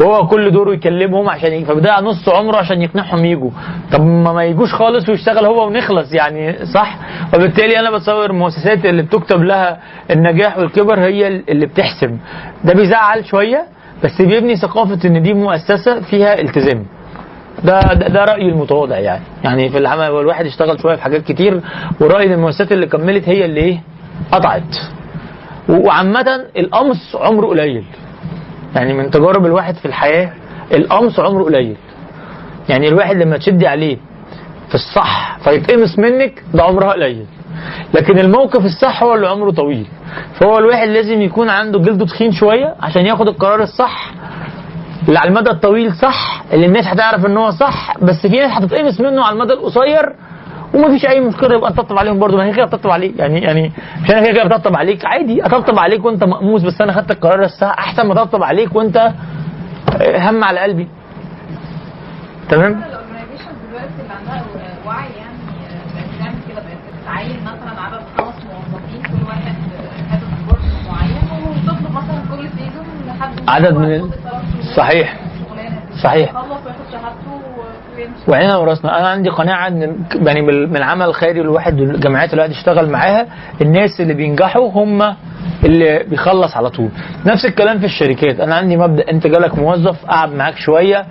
وهو 0.02 0.26
كل 0.26 0.50
دوره 0.50 0.72
يكلمهم 0.74 1.28
عشان 1.28 1.52
ي... 1.52 1.64
فبيضيع 1.64 2.00
نص 2.00 2.28
عمره 2.28 2.56
عشان 2.56 2.82
يقنعهم 2.82 3.24
يجوا. 3.24 3.50
طب 3.92 4.00
ما 4.00 4.32
ما 4.32 4.44
يجوش 4.44 4.74
خالص 4.74 5.08
ويشتغل 5.08 5.46
هو 5.46 5.66
ونخلص 5.66 6.14
يعني. 6.14 6.66
صح. 6.66 6.98
وبالتالي 7.34 7.78
أنا 7.78 7.90
بتصور 7.90 8.30
المؤسسات 8.30 8.84
اللي 8.84 9.02
بتكتب 9.02 9.42
لها 9.42 9.78
النجاح 10.10 10.58
والكبر 10.58 11.00
هي 11.00 11.26
اللي 11.28 11.66
بتحسم. 11.66 12.18
ده 12.64 12.74
بيزعل 12.74 13.24
شوية 13.24 13.64
بس 14.04 14.22
بيبني 14.22 14.56
ثقافة 14.56 15.08
إن 15.08 15.22
دي 15.22 15.34
مؤسسة 15.34 16.00
فيها 16.00 16.40
التزام. 16.40 16.86
ده, 17.64 17.80
ده 17.80 18.08
ده 18.08 18.24
رأيي 18.24 18.48
المتواضع 18.48 18.98
يعني. 18.98 19.22
يعني 19.44 19.68
في 19.70 19.78
العمل 19.78 20.04
الواحد 20.04 20.46
اشتغل 20.46 20.80
شوية 20.80 20.96
في 20.96 21.02
حاجات 21.02 21.22
كتير 21.24 21.60
ورايي 22.00 22.26
ان 22.26 22.32
المؤسسات 22.32 22.72
اللي 22.72 22.86
كملت 22.86 23.28
هي 23.28 23.44
اللي 23.44 23.60
إيه؟ 23.60 23.80
قطعت. 24.32 24.76
وعامة 25.68 26.44
القمص 26.58 27.16
عمره 27.16 27.46
قليل. 27.46 27.84
يعني 28.76 28.92
من 28.94 29.10
تجارب 29.10 29.46
الواحد 29.46 29.74
في 29.74 29.86
الحياة 29.86 30.32
القمص 30.74 31.20
عمره 31.20 31.44
قليل. 31.44 31.76
يعني 32.68 32.88
الواحد 32.88 33.16
لما 33.16 33.36
تشدي 33.36 33.66
عليه 33.66 33.96
في 34.68 34.74
الصح 34.74 35.38
فيتقمص 35.44 35.98
منك 35.98 36.42
ده 36.54 36.62
عمرها 36.62 36.92
قليل. 36.92 37.26
لكن 37.94 38.18
الموقف 38.18 38.64
الصح 38.64 39.02
هو 39.02 39.14
اللي 39.14 39.28
عمره 39.28 39.50
طويل. 39.50 39.86
فهو 40.34 40.58
الواحد 40.58 40.88
لازم 40.88 41.22
يكون 41.22 41.48
عنده 41.48 41.78
جلده 41.78 42.06
تخين 42.06 42.32
شوية 42.32 42.74
عشان 42.80 43.06
ياخد 43.06 43.28
القرار 43.28 43.62
الصح. 43.62 44.10
اللي 45.08 45.18
على 45.18 45.28
المدى 45.28 45.50
الطويل 45.50 45.94
صح 45.94 46.42
اللي 46.52 46.66
الناس 46.66 46.86
هتعرف 46.86 47.26
إن 47.26 47.36
هو 47.36 47.50
صح 47.50 47.98
بس 48.02 48.26
في 48.26 48.36
ناس 48.36 48.50
هتتقمص 48.52 49.00
منه 49.00 49.24
على 49.24 49.32
المدى 49.34 49.52
القصير 49.52 50.12
ومفيش 50.76 51.06
أي 51.06 51.20
مشكلة 51.20 51.56
يبقى 51.56 51.70
نطبطب 51.70 51.98
عليهم 51.98 52.18
برضه. 52.18 52.36
ما 52.36 52.44
هي 52.44 52.52
كده 52.52 52.64
بتطبطب 52.64 52.90
عليك. 52.90 53.18
يعني 53.18 53.40
يعني 53.42 53.72
مش 54.02 54.10
أنا 54.10 54.20
كده 54.20 54.32
كده 54.32 54.44
بطبطب 54.44 54.76
عليك. 54.76 55.04
عادي 55.06 55.46
اطبطب 55.46 55.78
عليك 55.78 56.04
وأنت 56.04 56.24
مقموص 56.24 56.62
بس 56.62 56.80
أنا 56.80 56.92
خدت 56.92 57.10
القرار 57.10 57.42
الصح. 57.42 57.74
أحسن 57.78 58.06
ما 58.06 58.12
اطبطب 58.12 58.42
عليك 58.42 58.74
وأنت 58.76 58.96
آه، 58.96 60.30
هم 60.30 60.44
على 60.44 60.60
قلبي. 60.60 60.88
تمام؟ 62.48 62.72
يعني 62.72 62.84
بتعين 67.02 67.36
مثلا 67.42 67.80
عدد 67.80 68.00
خمس 68.18 68.34
موظفين 68.44 69.02
كل 69.02 69.26
واحد 69.28 69.54
هدف 70.10 70.28
كورس 70.48 70.64
معين 70.88 71.48
وتطلب 71.48 71.92
مثلا 71.92 72.20
كل 72.36 72.48
season 72.58 72.86
حد 73.20 73.30
عدد 73.48 73.74
من 73.76 74.10
صحيح. 74.76 75.16
صحيح. 76.02 76.32
وعينا 78.28 78.56
وراسنا. 78.56 78.98
أنا 78.98 79.08
عندي 79.08 79.28
قناعة 79.28 79.68
إن 79.68 79.96
يعني 80.26 80.42
من 80.42 80.76
العمل 80.76 81.06
الخيري 81.06 81.40
الواحد 81.40 81.80
اللي 81.80 82.34
الواحد 82.34 82.50
يشتغل 82.50 82.90
معاها. 82.90 83.26
الناس 83.60 84.00
اللي 84.00 84.14
بينجحوا 84.14 84.70
هم 84.70 85.14
اللي 85.64 86.04
بيخلص 86.10 86.56
على 86.56 86.70
طول. 86.70 86.88
نفس 87.26 87.44
الكلام 87.44 87.78
في 87.78 87.84
الشركات. 87.86 88.40
أنا 88.40 88.54
عندي 88.54 88.76
مبدأ 88.76 89.10
أنت 89.10 89.26
جالك 89.26 89.58
موظف 89.58 90.06
قعد 90.06 90.32
معاك 90.32 90.56
شوية 90.56 91.06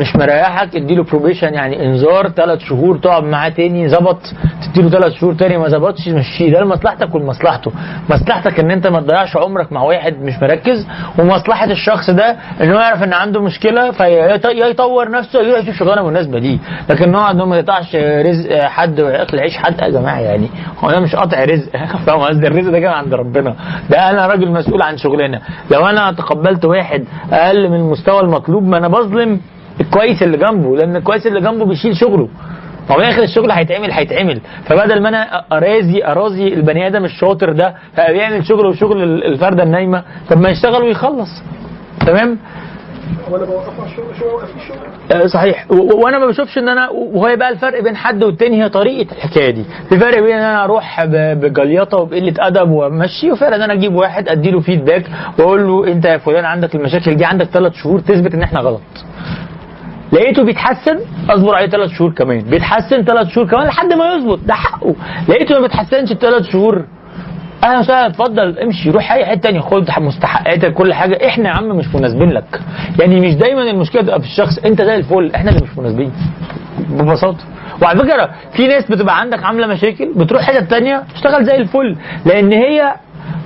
مش 0.00 0.16
مريحك 0.16 0.76
اديله 0.76 1.04
probation 1.04 1.54
يعني 1.54 1.86
إنذار 1.86 2.28
ثلاث 2.28 2.58
شهور 2.60 2.98
تقعد 2.98 3.24
معاه 3.24 3.48
تاني 3.48 3.88
ظبط 3.88 4.20
تديله 4.62 4.88
ثلاث 4.90 5.12
شهور 5.12 5.34
تاني 5.34 5.58
ما 5.58 5.68
ظبطش 5.68 6.08
مشيه 6.08 6.52
ده 6.52 6.60
لمصلحتك 6.60 7.14
ولمصلحته 7.14 7.72
مصلحتك 8.10 8.60
إن 8.60 8.70
أنت 8.70 8.86
ما 8.86 9.00
تضيعش 9.00 9.36
عمرك 9.36 9.72
مع 9.72 9.82
واحد 9.82 10.22
مش 10.22 10.32
مركز 10.42 10.86
ومصلحة 11.18 11.70
الشخص 11.70 12.10
ده 12.10 12.36
ان 12.60 12.72
هو 12.72 12.80
يعرف 12.80 13.02
إن 13.02 13.12
عنده 13.12 13.42
مشكلة 13.42 13.90
فيطور 13.90 15.10
نفسه 15.10 15.42
يروح 15.42 15.58
يشوف 15.62 15.74
شغلانة 15.76 16.06
مناسبة 16.08 16.38
ليه. 16.38 16.58
لكن 16.90 17.10
نقعد 17.12 17.36
ما 17.36 17.56
يقطعش 17.58 17.96
رزق 17.96 18.60
حد 18.62 19.00
وياكل 19.00 19.40
عيش 19.40 19.56
حد 19.56 19.80
يا 19.80 19.88
جماعة 19.88 20.20
يعني 20.20 20.48
هو 20.78 20.90
ده 20.90 21.00
مش 21.00 21.16
قطع 21.16 21.44
رزق. 21.44 21.70
فاهم 22.06 22.20
قصدي؟ 22.20 22.46
الرزق 22.46 22.70
ده 22.70 22.78
من 22.78 22.86
عند 22.86 23.14
ربنا. 23.14 23.54
ده 23.90 24.10
أنا 24.10 24.26
راجل 24.26 24.50
مسؤول 24.50 24.82
عن 24.82 24.96
شغلانه 24.96 25.40
لو 25.70 25.86
أنا 25.86 26.12
تقبلت 26.12 26.64
واحد 26.64 27.04
أقل 27.32 27.68
من 27.68 27.76
المستوى 27.76 28.20
المطلوب 28.20 28.62
ما 28.62 28.78
أنا 28.78 28.88
بظلم 28.88 29.40
الكويس 29.80 30.22
اللي 30.22 30.36
جنبه 30.38 30.76
لأن 30.76 30.96
الكويس 30.96 31.26
اللي 31.26 31.40
جنبه 31.40 31.64
بيشيل 31.64 31.96
شغله. 31.96 32.28
هو 32.90 32.96
الآخر 32.96 33.22
الشغل 33.22 33.50
هيتعمل 33.50 33.92
هيتعمل. 33.92 34.40
فبدل 34.64 35.02
ما 35.02 35.08
أنا 35.08 35.44
أرازي 35.52 36.04
أرازي 36.04 36.48
البني 36.48 36.86
آدم 36.86 37.04
الشاطر 37.04 37.52
ده 37.52 37.74
فبيعمل 37.94 38.46
شغل 38.46 38.66
وشغل 38.66 39.02
الفردة 39.02 39.62
النايمة 39.62 40.02
طب 40.30 40.38
ما 40.40 40.48
يشتغل 40.48 40.82
ويخلص. 40.82 41.42
تمام؟ 42.06 42.38
آه، 45.12 45.26
صحيح. 45.26 45.66
وأنا 45.70 46.18
ما 46.18 46.26
بشوفش 46.26 46.58
إن 46.58 46.68
أنا 46.68 46.88
وهو 46.90 47.36
بقى 47.36 47.48
الفرق 47.48 47.82
بين 47.82 47.96
حد 47.96 48.24
والتاني 48.24 48.62
هي 48.64 48.68
طريقة 48.68 49.12
الحكاية 49.12 49.50
دي. 49.50 49.64
في 49.88 49.98
فرق 49.98 50.18
بين 50.20 50.32
إن 50.36 50.42
أنا 50.44 50.64
أروح 50.64 51.04
بجليطه 51.34 51.98
وبقلة 51.98 52.34
أدب 52.38 52.70
وأمشي 52.70 53.30
وفرق 53.32 53.54
إن 53.54 53.62
أنا 53.62 53.72
أجيب 53.72 53.94
واحد 53.94 54.28
ادي 54.28 54.50
له 54.50 54.60
فيدباك 54.60 55.04
وأقول 55.38 55.66
له 55.66 55.92
أنت 55.92 56.04
يا 56.04 56.18
فلان 56.18 56.44
عندك 56.44 56.74
المشاكل 56.74 57.14
دي 57.14 57.24
عندك 57.24 57.46
ثلاث 57.46 57.72
شهور 57.72 58.00
تثبت 58.00 58.34
إن 58.34 58.42
إحنا 58.42 58.60
غلط. 58.60 58.80
لقيته 60.12 60.42
بيتحسن 60.44 60.98
أصبر 61.30 61.54
عليه 61.54 61.66
ثلاث 61.66 61.90
شهور 61.90 62.12
كمان. 62.12 62.40
بيتحسن 62.40 63.02
ثلاث 63.02 63.28
شهور 63.28 63.46
كمان 63.46 63.66
لحد 63.66 63.92
ما 63.92 64.14
يظبط 64.14 64.38
ده 64.46 64.54
حقه. 64.54 64.94
لقيته 65.28 65.54
ما 65.54 65.60
بيتحسنش 65.60 66.12
الثلاث 66.12 66.42
شهور. 66.42 66.84
أهلا 67.64 67.78
وسهلا 67.78 68.06
اتفضل 68.06 68.58
امشي 68.58 68.90
روح 68.90 69.12
أي 69.12 69.26
حتة 69.26 69.40
تانية 69.40 69.60
خد 69.60 69.90
مستحقاتك 69.98 70.72
كل 70.74 70.94
حاجة. 70.94 71.26
إحنا 71.28 71.48
يا 71.48 71.54
عم 71.54 71.68
مش 71.68 71.94
مناسبين 71.94 72.30
لك. 72.30 72.60
يعني 73.00 73.20
مش 73.20 73.34
دايما 73.34 73.62
المشكلة 73.70 74.02
تبقى 74.02 74.20
في 74.20 74.26
الشخص 74.26 74.58
أنت 74.58 74.82
زي 74.82 74.94
الفل 74.94 75.30
إحنا 75.34 75.50
اللي 75.50 75.62
مش 75.62 75.78
مناسبين. 75.78 76.12
ببساطة. 76.90 77.44
وعلى 77.82 77.98
فكرة 77.98 78.30
في 78.52 78.66
ناس 78.66 78.90
بتبقى 78.90 79.20
عندك 79.20 79.44
عاملة 79.44 79.66
مشاكل 79.66 80.12
بتروح 80.16 80.42
حتة 80.42 80.64
تانية 80.64 81.02
تشتغل 81.14 81.44
زي 81.44 81.56
الفل. 81.56 81.96
لأن 82.26 82.52
هي 82.52 82.94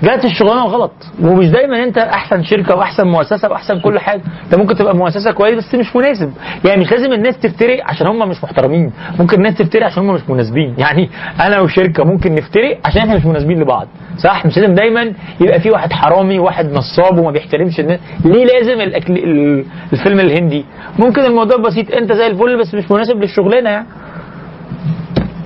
جات 0.02 0.24
الشغلانة 0.24 0.64
غلط. 0.64 0.92
ومش 1.22 1.46
دايما 1.50 1.84
أنت 1.84 1.98
أحسن 1.98 2.42
شركة 2.42 2.74
وأحسن 2.76 3.06
مؤسسة 3.06 3.48
وأحسن 3.50 3.80
كل 3.80 3.98
حاجة. 3.98 4.22
أنت 4.44 4.54
ممكن 4.54 4.74
تبقى 4.74 4.96
مؤسسة 4.96 5.32
كويس 5.32 5.54
بس 5.58 5.74
مش 5.74 5.96
مناسب. 5.96 6.32
يعني 6.64 6.80
مش 6.80 6.90
لازم 6.92 7.12
الناس 7.12 7.38
تفترق 7.38 7.82
عشان 7.88 8.06
هم 8.06 8.28
مش 8.28 8.44
محترمين. 8.44 8.92
ممكن 9.20 9.36
الناس 9.36 9.54
تفترق 9.54 9.86
عشان 9.86 10.02
هم 10.08 10.14
مش 10.14 10.20
مناسبين. 10.28 10.74
يعني 10.78 11.10
أنا 11.40 11.60
وشركة 11.60 12.04
ممكن 12.04 12.34
نفترق 12.34 12.78
عشان 12.84 13.00
إحنا 13.00 13.14
مش 13.16 13.24
مناسبين 13.24 13.60
لبعض. 13.60 13.88
صح؟ 14.18 14.46
مش 14.46 14.58
لازم 14.58 14.74
دايما 14.74 15.12
يبقى 15.40 15.60
في 15.60 15.70
واحد 15.70 15.92
حرامي 15.92 16.38
وواحد 16.38 16.72
نصاب 16.72 17.18
وما 17.18 17.30
بيحترمش 17.30 17.80
الناس. 17.80 18.00
ليه 18.24 18.44
لازم 18.44 18.80
الأكل 18.80 19.12
ال- 19.12 19.64
الفيلم 19.92 20.20
الهندي؟ 20.20 20.64
ممكن 20.98 21.20
الموضوع 21.22 21.56
بسيط. 21.56 21.92
أنت 21.94 22.12
زي 22.12 22.26
الفل 22.26 22.58
بس 22.60 22.74
مش 22.74 22.90
مناسب 22.90 23.16
للشغلانة. 23.20 23.70
يعني 23.70 23.86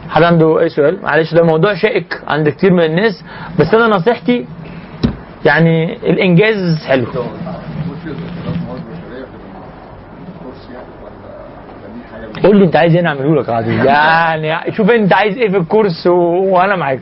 حد 0.08 0.22
عنده 0.22 0.60
أي 0.60 0.68
سؤال؟ 0.68 1.02
معلش 1.02 1.34
ده 1.34 1.42
موضوع 1.42 1.74
شائك 1.74 2.20
عند 2.28 2.48
كتير 2.48 2.72
من 2.72 2.84
الناس 2.84 3.24
بس 3.58 3.74
أنا 3.74 3.86
نصيحتي 3.86 4.46
يعني 5.44 5.94
الإنجاز 5.94 6.84
حلو. 6.86 7.06
قول 12.44 12.56
لي 12.56 12.64
أنت 12.64 12.76
عايز 12.76 12.94
إيه 12.96 13.02
نعمله 13.02 13.40
لك 13.40 13.48
يا 13.48 13.54
عزيز 13.54 13.84
يعني 14.44 14.72
شوف 14.72 14.90
أنت 14.90 15.12
عايز 15.12 15.38
إيه 15.38 15.48
في 15.48 15.56
الكورس 15.56 16.06
و... 16.06 16.12
وأنا 16.54 16.76
معاك. 16.76 17.00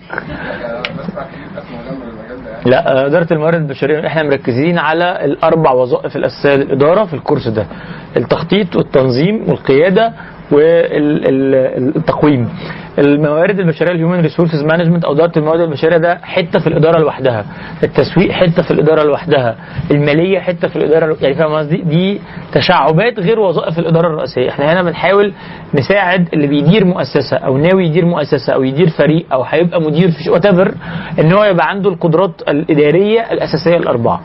لا 2.67 3.07
إدارة 3.07 3.33
الموارد 3.33 3.55
البشرية 3.55 4.07
إحنا 4.07 4.23
مركزين 4.23 4.79
على 4.79 5.25
الأربع 5.25 5.73
وظائف 5.73 6.17
الأساسية 6.17 6.55
للإدارة 6.57 7.05
في 7.05 7.15
الكورس 7.15 7.49
ده. 7.49 7.67
التخطيط 8.17 8.77
والتنظيم 8.77 9.49
والقيادة 9.49 10.13
والتقويم. 10.53 12.49
الموارد 12.99 13.61
البشرية 13.61 13.91
ال 13.91 13.96
human 13.96 14.21
resources 14.21 14.63
management 14.65 15.05
أو 15.05 15.13
إدارة 15.13 15.33
الموارد 15.39 15.61
البشرية 15.61 15.97
ده 15.97 16.19
حتة 16.23 16.59
في 16.59 16.67
الإدارة 16.67 16.99
لوحدها. 17.01 17.45
التسويق 17.83 18.31
حتة 18.33 18.63
في 18.63 18.71
الإدارة 18.71 19.03
لوحدها. 19.03 19.57
المالية 19.91 20.41
حتة 20.41 20.69
في 20.69 20.77
الإدارة 20.77 21.17
يعني 21.21 21.35
فاهم 21.35 21.53
قصدي؟ 21.55 21.77
دي 21.77 22.21
تشعبات 22.53 23.19
غير 23.21 23.41
وظائف 23.41 23.79
الإدارة 23.79 24.07
الرئيسية. 24.07 24.49
إحنا 24.51 24.73
هنا 24.73 24.83
بنحاول 24.83 25.33
نساعد 25.75 26.29
اللي 26.33 26.47
بيدير 26.47 26.85
مؤسسة 26.85 27.37
أو 27.37 27.57
ناوي 27.59 27.87
يدير 27.87 28.05
مؤسسة 28.05 28.53
أو 28.55 28.63
يدير 28.63 28.89
فريق 28.89 29.27
أو 29.33 29.43
هيبقى 29.43 29.81
مدير 29.81 30.11
في 30.11 30.31
what 30.31 30.47
إن 31.21 31.33
هو 31.33 31.45
يبقى 31.45 31.69
عنده 31.71 31.91
القدرات 31.91 32.43
الإدارية 32.49 33.21
الأساسية 33.33 33.77
الأربعة. 33.77 34.21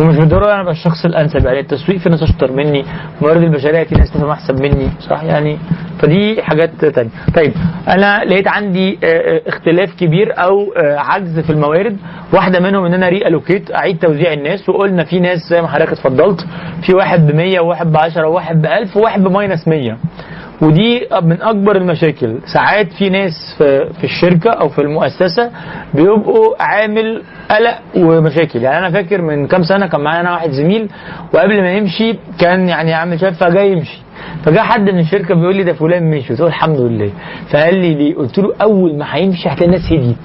ومش 0.00 0.16
بالضرورة 0.16 0.52
أنا 0.52 0.60
أبقى 0.60 0.72
الشخص 0.72 1.04
الأنسب. 1.04 1.46
يعني 1.46 1.60
التسويق 1.60 1.98
في 1.98 2.08
ناس 2.08 2.22
أشطر 2.22 2.52
مني 2.52 2.84
الموارد 3.18 3.42
البشرية 3.42 3.84
في 3.84 3.94
ناس 3.94 4.10
تفهم 4.10 4.30
أحسن 4.30 4.54
مني 4.62 4.88
صح؟ 5.00 5.22
يعني 5.22 5.58
فدي 5.98 6.42
حاجات 6.42 6.84
تانية. 6.84 7.10
طيب 7.36 7.52
أنا 7.88 8.24
لقيت 8.24 8.48
عندي 8.48 8.98
آه، 9.04 9.06
آه، 9.06 9.42
اختلاف 9.46 9.94
كبير 9.94 10.38
أو 10.38 10.72
آه، 10.72 10.96
عجز 10.98 11.38
في 11.40 11.50
الموارد. 11.50 11.96
واحدة 12.32 12.60
منهم 12.60 12.84
إن 12.84 12.94
أنا 12.94 13.08
ري 13.08 13.26
الوكيت 13.26 13.74
أعيد 13.74 13.98
توزيع 13.98 14.32
الناس. 14.32 14.68
وقلنا 14.68 15.04
في 15.04 15.20
ناس 15.20 15.38
زي 15.50 15.62
ما 15.62 15.68
حضرتك 15.68 15.92
اتفضلت 15.92 16.46
في 16.86 16.94
واحد 16.94 17.26
ب 17.26 17.34
100 17.34 17.60
وواحد 17.60 17.92
ب 17.92 17.96
10 17.96 18.26
وواحد 18.26 18.62
ب 18.62 18.66
1000 18.66 18.96
وواحد 18.96 19.24
بماينس 19.24 19.68
100 19.68 19.96
ودي 20.62 21.06
من 21.22 21.42
أكبر 21.42 21.76
المشاكل. 21.76 22.38
ساعات 22.54 22.92
في 22.92 23.10
ناس 23.10 23.32
في, 23.58 24.04
الشركة 24.04 24.50
أو 24.50 24.68
في 24.68 24.78
المؤسسة 24.78 25.50
بيبقوا 25.94 26.62
عامل 26.62 27.22
قلق 27.50 27.78
ومشاكل. 27.96 28.62
يعني 28.62 28.78
أنا 28.78 28.90
فاكر 28.90 29.22
من 29.22 29.46
كام 29.46 29.62
سنة 29.62 29.86
كان 29.86 30.00
معايا 30.00 30.20
أنا 30.20 30.32
واحد 30.32 30.50
زميل 30.50 30.88
وقبل 31.34 31.60
ما 31.62 31.72
يمشي 31.72 32.14
كان 32.40 32.68
يعني 32.68 32.94
عامل 32.94 33.20
شايف 33.20 33.44
فجاي 33.44 33.72
يمشي. 33.72 33.98
فجاء 34.44 34.62
حد 34.62 34.80
من 34.90 34.98
الشركة 34.98 35.34
بيقول 35.34 35.56
لي 35.56 35.64
ده 35.64 35.72
فلان 35.72 36.10
مشي. 36.10 36.28
قلت 36.28 36.40
له 36.40 36.46
الحمد 36.46 36.80
لله. 36.80 37.10
فقال 37.50 37.74
لي 37.74 37.94
ليه؟ 37.94 38.14
قلت 38.14 38.38
له 38.38 38.54
أول 38.62 38.98
ما 38.98 39.06
هيمشي 39.08 39.48
هتلاقي 39.48 39.66
الناس 39.66 39.92
هديت. 39.92 40.16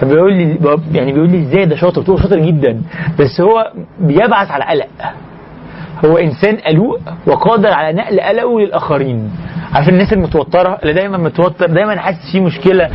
فبيقول 0.00 0.32
لي 0.32 0.58
يعني 0.92 1.12
بيقول 1.12 1.30
لي 1.30 1.38
إزاي 1.42 1.64
ده 1.64 1.76
شاطر؟ 1.76 2.00
قلت 2.00 2.08
له 2.08 2.16
شاطر 2.22 2.38
جدا. 2.38 2.82
بس 3.18 3.40
هو 3.40 3.72
بيبعث 4.00 4.50
على 4.50 4.64
قلق. 4.64 4.86
هو 6.04 6.16
إنسان 6.18 6.56
قلوق 6.56 6.98
وقادر 7.26 7.72
على 7.72 7.96
نقل 7.96 8.20
قلقه 8.20 8.60
للآخرين. 8.60 9.30
عارف 9.74 9.88
الناس 9.88 10.12
المتوترة 10.12 10.78
اللي 10.82 10.92
دايما 10.92 11.18
متوتر 11.18 11.66
دايما 11.66 11.96
حاسس 11.96 12.32
في 12.32 12.40
مشكلة. 12.40 12.90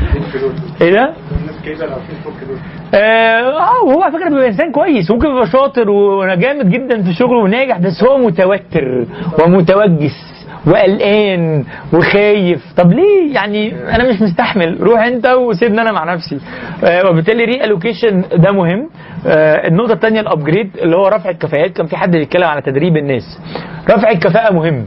إيه 0.82 0.92
ده؟ 0.92 1.14
آه 2.94 3.84
وهو 3.84 4.02
على 4.02 4.14
فكرة 4.14 4.30
بيبقى 4.30 4.48
إنسان 4.48 4.72
كويس 4.72 5.12
ممكن 5.12 5.28
يبقى 5.28 5.48
شاطر 5.48 5.90
وأنا 5.90 6.36
جامد 6.36 6.70
جدا 6.70 7.04
في 7.04 7.14
شغله 7.14 7.38
وناجح 7.38 7.78
بس 7.80 8.04
هو 8.04 8.18
متوتر 8.18 9.06
ومتوجس. 9.44 10.31
وقلقان 10.68 11.66
وخايف. 11.94 12.74
طب 12.78 12.92
ليه؟ 12.94 13.34
يعني 13.34 13.74
أنا 13.96 14.10
مش 14.10 14.22
مستحمل. 14.22 14.78
روح 14.82 15.00
أنت 15.02 15.28
وسيبني 15.28 15.82
أنا 15.82 15.92
مع 15.92 16.14
نفسي. 16.14 16.40
آه 16.84 17.10
وبالتالي 17.10 17.46
reallocation 17.46 18.24
ده 18.36 18.52
مهم. 18.52 18.90
آه 19.28 19.68
النقطة 19.68 19.94
الثانية 19.94 20.20
ال 20.22 20.29
upgrade 20.29 20.78
اللي 20.82 20.96
هو 20.96 21.08
رفع 21.08 21.30
الكفاءات. 21.30 21.72
كان 21.72 21.86
في 21.86 21.98
حد 21.98 22.12
بيتكلم 22.12 22.44
على 22.44 22.62
تدريب 22.62 22.98
الناس. 22.98 23.40
رفع 23.90 24.10
الكفاءة 24.12 24.54
مهم. 24.54 24.86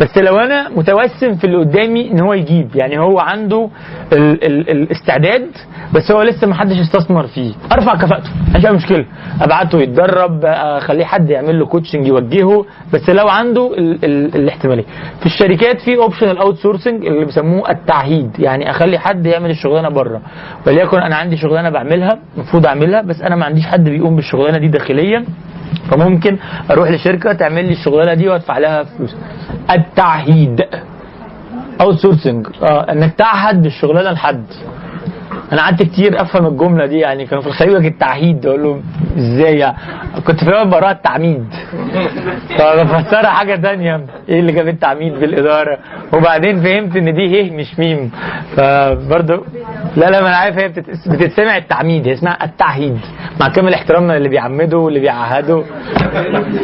بس 0.00 0.18
لو 0.18 0.36
أنا 0.36 0.68
متوسم 0.68 1.34
في 1.34 1.44
اللي 1.44 1.56
قدامي 1.56 2.10
إن 2.10 2.20
هو 2.20 2.32
يجيب. 2.32 2.76
يعني 2.76 2.98
هو 2.98 3.18
عنده 3.18 3.68
ال 4.12 4.44
ال 4.44 4.70
الاستعداد 4.70 5.46
بس 5.94 6.12
هو 6.12 6.22
لسه 6.22 6.46
ما 6.46 6.54
حدش 6.54 6.76
استثمر 6.78 7.26
فيه. 7.26 7.52
أرفع 7.72 7.94
كفاءته. 7.94 8.30
أي 8.56 8.72
مشكلة. 8.72 9.04
أبعته 9.40 9.78
يتدرب. 9.80 10.44
أخليه 10.44 11.04
حد 11.04 11.30
يعمل 11.30 11.58
له 11.58 11.66
coaching 11.66 12.06
يوجهه. 12.06 12.64
بس 12.92 13.10
لو 13.10 13.28
عنده 13.28 13.74
ال 13.78 14.04
ال 14.04 14.34
الاحتمالية. 14.36 14.84
في 15.20 15.26
الشركات 15.26 15.80
في 15.80 15.96
option 15.96 16.30
ال 16.30 16.56
outsourcing 16.56 17.06
اللي 17.06 17.24
بيسموه 17.24 17.70
التعهيد. 17.70 18.30
يعني 18.38 18.70
أخلي 18.70 18.98
حد 18.98 19.26
يعمل 19.26 19.50
الشغلانة 19.50 19.88
بره. 19.88 20.20
وليكن 20.66 20.98
أنا 20.98 21.16
عندي 21.16 21.36
شغلانة 21.36 21.70
بعملها 21.70 22.18
المفروض 22.36 22.66
أعملها 22.66 23.02
بس 23.02 23.22
أنا 23.22 23.36
ما 23.36 23.44
عنديش 23.44 23.66
حد 23.66 23.84
بيقوم 23.84 24.16
بالشغلانة 24.16 24.58
دي 24.58 24.68
داخليا. 24.68 25.24
فممكن 25.90 26.38
أروح 26.70 26.90
لشركة 26.90 27.32
تعمل 27.32 27.64
لي 27.64 27.72
الشغلانة 27.72 28.14
دي 28.14 28.28
وأدفع 28.28 28.58
لها 28.58 28.84
فلوس. 28.84 29.16
التعهيد. 29.70 30.64
outsourcing 31.80 32.46
آه 32.62 32.92
إنك 32.92 33.14
تعهد 33.14 33.62
بالشغلانة 33.62 34.10
لحد. 34.10 34.44
أنا 35.52 35.62
قعدت 35.62 35.82
كتير 35.82 36.22
أفهم 36.22 36.46
الجملة 36.46 36.86
دي 36.86 36.98
يعني 36.98 37.26
كانوا 37.26 37.42
في 37.42 37.48
الخليج 37.48 37.86
التعهيد 37.86 38.46
أقول 38.46 38.62
لهم 38.62 38.82
إزاي 39.18 39.58
يعني 39.58 39.76
كنت 40.26 40.40
في 40.44 40.50
الأول 40.50 40.68
بقراها 40.70 40.90
التعميد. 40.92 41.44
فبفسرها 42.58 43.30
حاجة 43.30 43.54
تانية 43.56 44.00
إيه 44.28 44.40
اللي 44.40 44.52
جاب 44.52 44.68
التعميد 44.68 45.12
بالإدارة؟ 45.14 45.78
وبعدين 46.12 46.62
فهمت 46.62 46.96
إن 46.96 47.14
دي 47.14 47.22
هيه 47.30 47.50
مش 47.56 47.78
ميم. 47.78 48.10
فبرضه 48.56 49.44
لا 49.96 50.10
لا 50.10 50.20
ما 50.20 50.28
أنا 50.28 50.36
عارف 50.36 50.58
هي 50.58 50.68
بتت- 50.68 51.08
بتتسمع 51.08 51.56
التعميد 51.56 52.06
هي 52.08 52.12
اسمها 52.14 52.44
التعهيد. 52.44 52.98
مع 53.40 53.48
كامل 53.48 53.74
احترامنا 53.74 54.16
اللي 54.16 54.28
بيعمدوا 54.28 54.80
واللي 54.84 55.00
بيعهدوا 55.00 55.62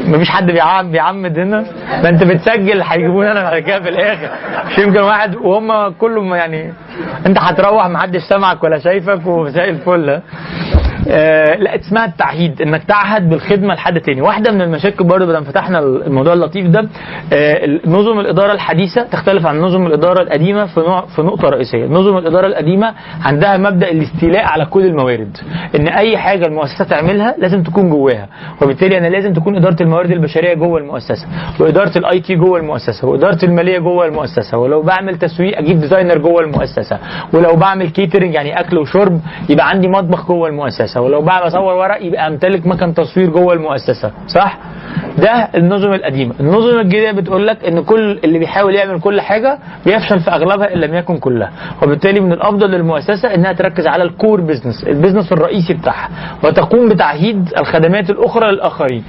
مفيش 0.08 0.30
حد 0.30 0.46
بيعمد 0.46 0.92
بيعمد 0.92 1.38
هنا. 1.38 1.64
ده 2.02 2.08
أنت 2.08 2.24
بتسجل 2.24 2.82
هيجيبوني 2.82 3.32
أنا 3.32 3.42
بعد 3.42 3.58
كده 3.62 3.80
في 3.80 3.88
الآخر. 3.88 4.28
مش 4.66 4.78
يمكن 4.78 5.00
واحد 5.00 5.36
وهم 5.36 5.88
كلهم 5.88 6.34
يعني 6.34 6.72
انت 7.26 7.38
هتروح 7.38 7.86
محدش 7.86 8.22
سامعك 8.22 8.64
ولا 8.64 8.78
شايفك 8.78 9.26
وزي 9.26 9.64
الفل؟ 9.64 10.20
آه 11.08 11.54
لا 11.54 11.74
اسمها 11.80 12.04
التعهيد 12.04 12.62
إنك 12.62 12.84
تعهد 12.84 13.28
بالخدمة 13.28 13.74
لحد 13.74 14.00
تاني. 14.00 14.20
واحدة 14.22 14.52
من 14.52 14.62
المشاكل 14.62 15.04
برضه 15.04 15.26
بدل 15.26 15.44
فتحنا 15.44 15.78
الموضوع 15.78 16.32
اللطيف 16.32 16.66
ده 16.66 16.88
آه 17.32 17.78
نظم 17.86 18.20
الإدارة 18.20 18.52
الحديثة 18.52 19.02
تختلف 19.02 19.46
عن 19.46 19.60
نظم 19.60 19.86
الإدارة 19.86 20.22
القديمة 20.22 20.66
في 20.66 20.80
نوع 20.80 21.06
في 21.06 21.22
نقطة 21.22 21.48
رئيسية. 21.48 21.86
نظم 21.86 22.18
الإدارة 22.18 22.46
القديمة 22.46 22.94
عندها 23.24 23.56
مبدأ 23.56 23.90
الاستيلاء 23.90 24.44
على 24.44 24.64
كل 24.66 24.86
الموارد 24.86 25.36
إن 25.76 25.88
أي 25.88 26.18
حاجة 26.18 26.46
المؤسسة 26.46 26.84
تعملها 26.84 27.34
لازم 27.38 27.62
تكون 27.62 27.90
جواها 27.90 28.28
وبالتالي 28.62 28.98
أنا 28.98 29.06
لازم 29.06 29.32
تكون 29.32 29.56
إدارة 29.56 29.82
الموارد 29.82 30.10
البشرية 30.10 30.54
جوه 30.54 30.78
المؤسسة 30.78 31.26
وإدارة 31.60 31.98
ال 31.98 32.20
IT 32.20 32.34
جوه 32.34 32.58
المؤسسة 32.60 33.08
وإدارة 33.08 33.44
المالية 33.44 33.78
جوه 33.78 34.06
المؤسسة 34.06 34.58
ولو 34.58 34.82
بعمل 34.82 35.18
تسويق 35.18 35.58
أجيب 35.58 35.80
designer 35.80 36.18
جوه 36.18 36.40
المؤسسة 36.40 36.98
ولو 37.32 37.56
بعمل 37.56 37.90
catering 37.90 38.34
يعني 38.34 38.60
أكل 38.60 38.78
وشرب 38.78 39.20
يبقى 39.48 39.68
عندي 39.68 39.88
مطبخ 39.88 40.26
جوه 40.28 40.48
المؤسسة. 40.48 40.97
ولو 41.00 41.22
بعمل 41.22 41.46
اصور 41.46 41.74
ورق 41.74 42.02
يبقى 42.02 42.26
أمتلك 42.26 42.66
مكان 42.66 42.94
تصوير 42.94 43.30
جوه 43.30 43.52
المؤسسة. 43.52 44.10
صح؟ 44.26 44.58
ده 45.18 45.30
النظم 45.54 45.92
القديمة. 45.92 46.34
النظم 46.40 46.78
الجديدة 46.78 47.12
بتقول 47.12 47.46
لك 47.46 47.64
إن 47.64 47.82
كل 47.84 48.18
اللي 48.24 48.38
بيحاول 48.38 48.74
يعمل 48.74 49.00
كل 49.00 49.20
حاجة 49.20 49.58
بيفشل 49.86 50.20
في 50.20 50.30
أغلبها 50.30 50.74
إن 50.74 50.78
لم 50.80 50.94
يكن 50.94 51.18
كلها. 51.18 51.50
وبالتالي 51.82 52.20
من 52.20 52.32
الأفضل 52.32 52.70
للمؤسسة 52.70 53.34
إنها 53.34 53.52
تركز 53.52 53.86
على 53.86 54.02
ال 54.02 54.10
core 54.10 54.40
business 54.40 54.84
ال 54.86 54.91
business 54.91 55.32
الرئيسي 55.32 55.74
بتاعها 55.74 56.08
وتقوم 56.44 56.88
بتعهيد 56.88 57.48
الخدمات 57.58 58.10
الأخرى 58.10 58.50
للآخرين. 58.52 59.04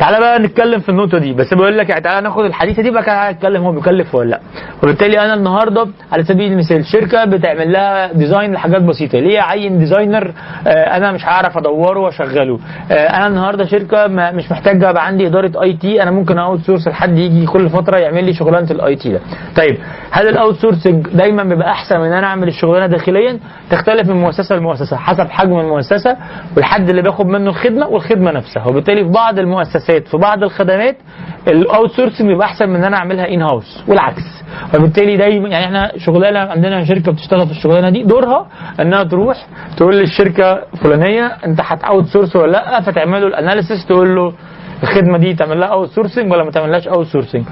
تعالى 0.00 0.18
بقى 0.20 0.38
نتكلم 0.38 0.80
في 0.80 0.88
النقطة 0.88 1.18
دي 1.18 1.32
بس 1.32 1.54
بقول 1.54 1.78
لك 1.78 1.88
يعني 1.88 2.00
تعالى 2.02 2.20
ناخد 2.28 2.44
الحديثه 2.44 2.82
دي 2.82 2.90
بقى 2.90 3.02
كده 3.02 3.30
نتكلم 3.30 3.62
هو 3.62 3.72
بيكلف 3.72 4.14
ولا 4.14 4.30
لأ. 4.30 4.40
وبالتالي 4.82 5.20
أنا 5.24 5.34
النهارده 5.34 5.86
على 6.12 6.24
سبيل 6.24 6.52
المثال 6.52 6.84
شركه 6.86 7.24
بتعمل 7.24 7.72
لها 7.72 8.12
design 8.12 8.52
لحاجات 8.52 8.82
بسيطة 8.82 9.18
ليه 9.18 9.40
اعين 9.40 9.78
designer 9.78 10.32
آه 10.66 10.70
أنا 10.96 11.12
مش 11.12 11.24
هعرف 11.24 11.58
أدوره 11.58 12.00
وأشغله. 12.00 12.58
آه 12.90 12.94
أنا 12.94 13.26
النهارده 13.26 13.64
شركة 13.64 14.06
مش 14.06 14.50
محتاجة 14.50 14.90
ابقى 14.90 15.06
عندي 15.06 15.26
إدارة 15.26 15.62
IT 15.62 16.02
أنا 16.02 16.10
ممكن 16.10 16.38
outsource 16.38 16.88
لحد 16.88 17.18
يجي 17.18 17.46
كل 17.46 17.68
فترة 17.68 17.98
يعمل 17.98 18.24
لي 18.24 18.32
شغلانة 18.34 18.70
ال 18.70 18.96
IT 18.96 19.12
ده. 19.12 19.20
طيب 19.56 19.76
هل 20.10 20.28
ال 20.28 20.56
outsourcing 20.56 21.08
دايما 21.08 21.44
بيبقى 21.44 21.70
أحسن 21.70 22.00
من 22.00 22.06
إن 22.06 22.12
أنا 22.12 22.26
أعمل 22.26 22.48
الشغلانة 22.48 22.86
داخليا؟ 22.86 23.38
تختلف 23.70 24.08
من 24.08 24.16
مؤسسة 24.16 24.56
لمؤسسة 24.56 24.96
حسب 24.96 25.30
حجم 25.30 25.58
المؤسسة 25.60 26.16
والحد 26.56 26.88
اللي 26.88 27.02
باخد 27.02 27.26
منه 27.26 27.50
الخدمة 27.50 27.86
والخدمة 27.86 28.30
نفسها. 28.30 28.66
وبالتالي 28.68 29.04
في 29.04 29.10
بعض 29.10 29.38
المؤسسات 29.38 29.89
في 29.98 30.16
بعض 30.16 30.42
الخدمات 30.42 30.96
ال 31.48 31.90
outsourcing 31.90 32.26
بيبقى 32.28 32.46
أحسن 32.46 32.68
من 32.68 32.76
إن 32.76 32.84
أنا 32.84 32.96
أعملها 32.96 33.28
in-house 33.28 33.84
والعكس. 33.88 34.22
وبالتالي 34.74 35.16
دايما 35.16 35.48
يعني 35.48 35.64
إحنا 35.64 35.92
شغلانة 35.98 36.38
عندنا 36.38 36.84
شركة 36.84 37.12
بتشتغل 37.12 37.46
في 37.46 37.52
الشغلانة 37.52 37.90
دي 37.90 38.02
دورها 38.02 38.46
إنها 38.80 39.02
تروح 39.02 39.46
تقول 39.76 39.96
للشركة 39.96 40.62
فلانيه 40.82 41.26
أنت 41.46 41.60
هت 41.62 42.04
outsource 42.04 42.36
ولا 42.36 42.50
لأ؟ 42.52 42.80
فتعمل 42.80 43.20
له 43.20 43.26
ال 43.26 43.33
analysis 43.33 43.86
تقول 43.86 44.16
له 44.16 44.32
الخدمة 44.82 45.18
دي 45.18 45.34
تعمل 45.34 45.60
لها 45.60 45.68
outsourcing 45.68 46.32
ولا 46.32 46.44
ما 46.44 46.50
تعملهاش 46.50 46.88
outsourcing 46.88 47.44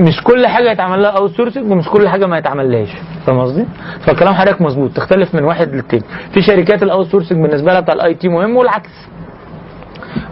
مش 0.00 0.22
كل 0.24 0.46
حاجة 0.46 0.70
يتعمل 0.70 1.02
لها 1.02 1.10
outsourcing 1.10 1.70
ومش 1.72 1.88
كل 1.88 2.08
حاجة 2.08 2.26
ما 2.26 2.38
يتعملهاش. 2.38 2.88
فاهم 3.26 3.40
قصدي؟ 3.40 3.64
فكلام 4.06 4.34
حضرتك 4.34 4.62
مظبوط 4.62 4.90
تختلف 4.96 5.34
من 5.34 5.44
واحد 5.44 5.68
للتاني. 5.74 6.02
في 6.34 6.42
شركات 6.42 6.82
ال 6.82 7.06
outsourcing 7.06 7.42
بالنسبة 7.42 7.72
لها 7.72 7.80
بتاع 7.80 7.94
ال 7.94 8.14
IT 8.14 8.28
مهم 8.28 8.56
والعكس. 8.56 8.90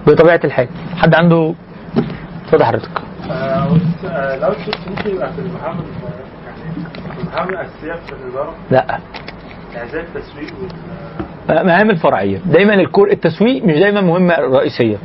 بطبيعة 0.07 0.41
الحال. 0.45 0.69
حد 0.97 1.15
عنده 1.15 1.55
اتفضل 2.47 2.65
حضرتك. 2.65 2.91
آه، 3.31 3.69
بص، 3.69 4.05
آه، 4.05 4.35
ال 4.37 4.57
outsource 4.57 4.89
ممكن 4.89 5.11
يبقى 5.11 5.33
في 5.33 5.39
المهام 5.39 5.85
يعني 6.47 6.75
في 7.15 7.21
المهام 7.23 7.51
الاساسيه 7.55 7.93
في 8.07 8.13
الاداره 8.13 8.55
لا. 8.71 9.01
يعني 9.75 9.89
زي 9.89 10.01
التسويق 10.01 10.53
مهام 11.49 11.91
الفرعية. 11.91 12.39
دايما 12.39 12.75
ال 12.75 12.82
core 12.82 13.11
التسويق 13.11 13.65
مش 13.65 13.75
دايما 13.79 14.01
مهمة 14.01 14.35
رئيسية. 14.35 14.97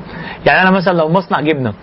يعني 0.46 0.62
أنا 0.62 0.72
مثلا 0.72 0.94
لو 0.94 1.10
مصنع 1.10 1.42
جبنة. 1.42 1.74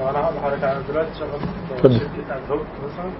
طب 0.00 0.06
أنا 0.06 0.18
هقول 0.18 0.36
لحضرتك 0.36 0.64
أنا 0.64 0.80
دلوقتي 0.88 1.10
شغال. 1.18 1.40
في 1.82 1.98
شركه 1.98 2.44
ادوبت 2.46 2.66
مثلا 2.84 3.10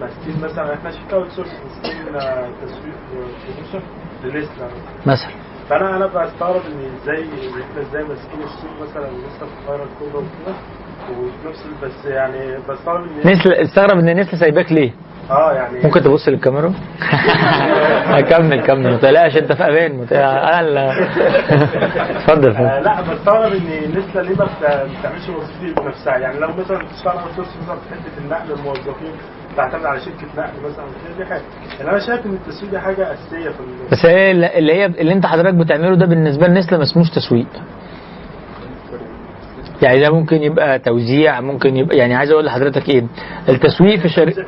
ماسكين 0.00 0.44
مثلا 0.44 0.74
إحنا 0.74 0.90
شركه 0.90 1.14
اوت 1.14 1.28
سورس 1.28 1.48
ماسكين 1.48 2.14
آه، 2.16 2.48
تسويق 2.66 3.82
لنسله 4.24 4.68
مثلا. 5.06 5.28
فأنا 5.70 5.96
أنا 5.96 6.06
بستغرب 6.06 6.62
إن 6.66 6.90
إزاي 7.02 7.24
إحنا 7.62 7.82
إزاي 7.82 8.02
ماسكين 8.04 8.40
السوق 8.42 8.70
مثلا 8.82 9.06
لسه 9.06 9.46
في 9.46 9.52
القاهرة 9.62 9.82
الكبرى 9.84 10.22
وكده 10.24 10.54
وفي 11.18 11.48
نفس 11.48 11.66
ال- 11.66 11.88
بس 11.88 12.04
يعني 12.06 12.56
بستغرب 12.68 13.04
إن 13.24 13.32
نسل 13.32 13.52
استغرب 13.52 13.98
إن 13.98 14.16
نسل 14.20 14.38
سايباك 14.38 14.72
ليه؟ 14.72 14.90
آه 15.30 15.52
يعني 15.52 15.80
ممكن 15.84 16.02
تبص 16.02 16.28
للكاميرا؟ 16.28 16.72
كمل 18.30 18.60
كمل 18.66 18.90
ما 18.90 18.96
تقلقش 18.96 19.36
أنت 19.36 19.52
في 19.52 19.62
أمان. 19.64 20.06
أنا 20.12 20.92
اتفضل 22.10 22.56
آه 22.56 22.80
لا 22.80 23.00
بستغرب 23.00 23.52
إن 23.52 23.90
نسلة 23.98 24.22
ليه 24.22 24.36
ما 24.36 24.44
بت- 24.44 24.62
ما 24.62 24.84
بتعملش 25.00 25.28
وظيفتي 25.28 25.82
بنفسها 25.82 26.16
يعني 26.18 26.38
لو 26.40 26.48
مثلا 26.48 26.78
بتشتغل 26.78 27.18
سورس 27.36 27.48
مثلا 27.62 27.76
في 27.76 27.94
حتة 27.94 28.24
النقل 28.24 28.52
الموظفين 28.52 29.12
تعتمد 29.56 29.84
على 29.86 30.00
شركة 30.00 30.26
نقل 30.36 30.52
مثلا 30.70 30.84
دي 31.18 31.24
حاجة. 31.26 31.42
يعني 31.78 31.90
أنا 31.90 31.98
شايف 31.98 32.26
إن 32.26 32.32
التسويق 32.34 32.70
دي 32.70 32.78
حاجة 32.78 33.12
أساسية 33.12 33.50
في 33.50 33.60
ال- 33.60 33.90
بس 33.92 34.06
هي 34.06 34.30
اللي 34.58 34.72
هي 34.74 34.86
اللي 34.86 35.12
أنت 35.12 35.26
حضرتك 35.26 35.54
بتعمله 35.54 35.96
ده 35.96 36.06
بالنسبة 36.06 36.46
لنستله 36.46 36.78
ما 36.78 36.84
اسموش 36.84 37.10
تسويق. 37.10 37.46
يعني 39.82 40.00
ده 40.00 40.10
ممكن 40.10 40.42
يبقى 40.42 40.78
توزيع 40.78 41.40
ممكن 41.40 41.76
يبقى 41.76 41.96
يعني 41.96 42.14
عايز 42.14 42.30
أقول 42.30 42.44
لحضرتك 42.44 42.88
إيه 42.88 43.04
التسويق 43.48 43.96
في 44.00 44.08
زي 44.08 44.14
شركة 44.14 44.44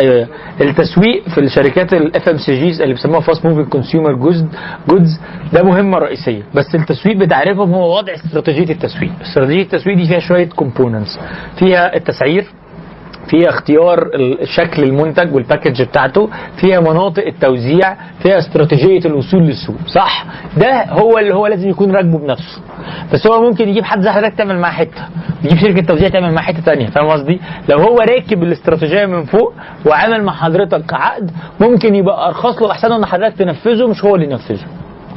أيوه. 0.00 0.28
التسويق 0.60 1.28
في 1.28 1.38
الشركات 1.40 1.92
ال 1.92 2.28
FMCGs 2.28 2.80
اللي 2.82 2.94
بيسموها 2.94 3.20
fast 3.20 3.46
moving 3.46 3.68
consumer 3.68 4.12
goods 4.14 4.46
goods 4.88 5.20
ده 5.52 5.62
مهمة 5.62 5.98
رئيسية. 5.98 6.42
بس 6.54 6.74
التسويق 6.74 7.16
بتعرفهم 7.16 7.74
هو 7.74 7.96
وضع 7.98 8.14
استراتيجية 8.14 8.72
التسويق. 8.74 9.10
استراتيجية 9.22 9.62
التسويق 9.62 9.96
دي 9.96 10.04
فيها 10.04 10.18
شوية 10.18 10.48
components 10.48 11.18
فيها 11.58 11.96
التسعير 11.96 12.46
فيها 13.30 13.48
اختيار 13.48 14.10
شكل 14.44 14.82
المنتج 14.82 15.34
وال 15.34 15.45
package 15.45 15.82
بتاعته 15.82 16.28
فيها 16.60 16.80
مناطق 16.80 17.26
التوزيع 17.26 17.96
فيها 18.22 18.38
استراتيجية 18.38 19.00
الوصول 19.04 19.42
للسوق 19.42 19.76
صح؟ 19.86 20.24
ده 20.56 20.84
هو 20.84 21.18
اللي 21.18 21.34
هو 21.34 21.46
لازم 21.46 21.68
يكون 21.68 21.90
راكبه 21.96 22.18
بنفسه. 22.18 22.60
بس 23.12 23.26
هو 23.26 23.42
ممكن 23.42 23.68
يجيب 23.68 23.84
حد 23.84 24.00
زي 24.00 24.10
حضرتك 24.10 24.34
تعمل 24.34 24.58
معاه 24.58 24.72
حتة 24.72 25.02
يجيب 25.44 25.58
شركة 25.58 25.86
توزيع 25.86 26.08
تعمل 26.08 26.32
معاه 26.34 26.44
حتة 26.44 26.60
تانية 26.60 26.86
فاهم 26.86 27.08
قصدي؟ 27.08 27.40
لو 27.68 27.78
هو 27.78 27.96
راكب 27.98 28.42
الاستراتيجية 28.42 29.06
من 29.06 29.24
فوق 29.24 29.52
وعامل 29.86 30.22
مع 30.24 30.32
حضرتك 30.32 30.94
عقد 30.94 31.30
ممكن 31.60 31.94
يبقى 31.94 32.26
أرخص 32.28 32.62
له 32.62 32.70
أحسن 32.70 32.92
إن 32.92 33.06
حضرتك 33.06 33.36
تنفذه 33.36 33.86
مش 33.86 34.04
هو 34.04 34.14
اللي 34.14 34.26
ينفذه. 34.30 34.66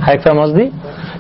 حضرتك 0.04 0.22
فاهم 0.22 0.40
قصدي؟ 0.40 0.72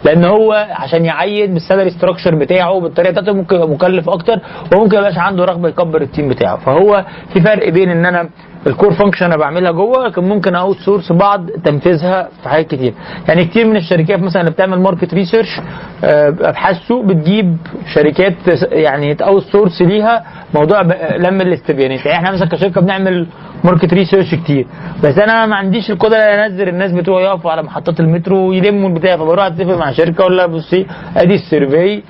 لأن 0.06 0.26
هو 0.26 0.68
عشان 0.72 1.06
يعين 1.06 1.54
بال 1.54 1.63
salary 1.63 1.90
structure 1.90 2.36
بتاعه 2.36 2.80
بالطريقة 2.80 3.12
بتاعته 3.12 3.34
ممكن 3.34 3.56
يبقى 3.56 3.70
مكلف 3.70 4.10
أكتر 4.10 4.40
وممكن 4.74 4.98
يبقاش 4.98 5.18
عنده 5.18 5.46
رغبة 5.46 5.70
يكبر 5.70 6.02
ال 6.02 6.07
team 6.07 6.30
بتاعه 6.30 6.58
فهو 6.58 7.06
في 7.34 7.42
فرق 7.42 7.70
بين 7.70 7.90
إن 7.90 8.06
أنا 8.06 8.30
ال 8.68 8.73
core 8.73 8.94
function 8.94 9.26
أنا 9.26 9.38
بعملها 9.38 9.72
جوه 9.72 10.08
لكن 10.08 10.24
ممكن 10.24 10.56
outsource 10.56 11.12
بعض 11.12 11.50
تنفيذها 11.50 12.30
في 12.44 12.50
حاجات 12.50 12.68
كتير 12.68 12.94
يعني 13.28 13.46
كتير 13.46 13.68
من 13.68 13.76
الشركات 13.76 14.20
مثلا 14.20 14.42
اللي 14.42 14.52
بتعمل 14.52 14.80
market 14.80 15.14
research 15.14 15.60
ابحاث 16.04 16.76
سوق 16.88 17.06
بتجيب 17.06 17.58
شركات 17.94 18.34
يعني 18.72 19.14
outsource 19.22 19.82
ليها 19.82 20.24
موضوع 20.56 20.82
لم 21.18 21.42
الاستبيانات 21.42 22.06
يعني 22.06 22.18
إحنا 22.18 22.32
مثلا 22.32 22.48
كشركة 22.48 22.82
بنعمل 22.82 23.28
market 23.64 23.94
research 23.94 24.36
كتير 24.36 24.68
بس 25.04 25.18
أنا 25.20 25.46
ما 25.46 25.56
عنديش 25.56 25.92
القدرة 25.92 26.18
إن 26.18 26.40
أنزل 26.40 26.68
الناس 26.70 26.92
بتوعي 26.92 27.24
يقفوا 27.24 27.52
على 27.52 27.64
محطات 27.64 28.00
المترو 28.00 28.38
ويلموا 28.50 28.90
البتاع 28.90 29.18
فبروح 29.18 29.46
أتفق 29.46 29.78
مع 29.78 29.92
شركة 29.92 30.22
أقول 30.22 30.38
لها 30.38 30.46
بصي 30.46 30.86
أدي 31.18 31.34
ال 31.34 31.44
survey 31.44 32.04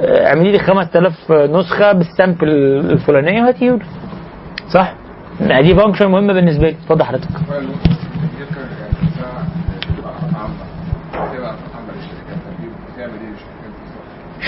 آه، 0.00 0.26
اعملي 0.26 0.52
لي 0.52 0.58
5000 0.58 1.32
نسخة 1.32 1.92
بال 1.92 2.06
sample 2.06 2.48
الفلانية 2.92 3.42
وهاتيه 3.42 3.70
لي. 3.70 3.78
صح؟ 4.70 4.94
دي 5.40 5.74
function 5.74 6.06
مهمة 6.06 6.32
بالنسبة 6.32 6.64
لي 6.68 6.70
اتفضل 6.84 7.04
حضرتك؟ 7.04 7.28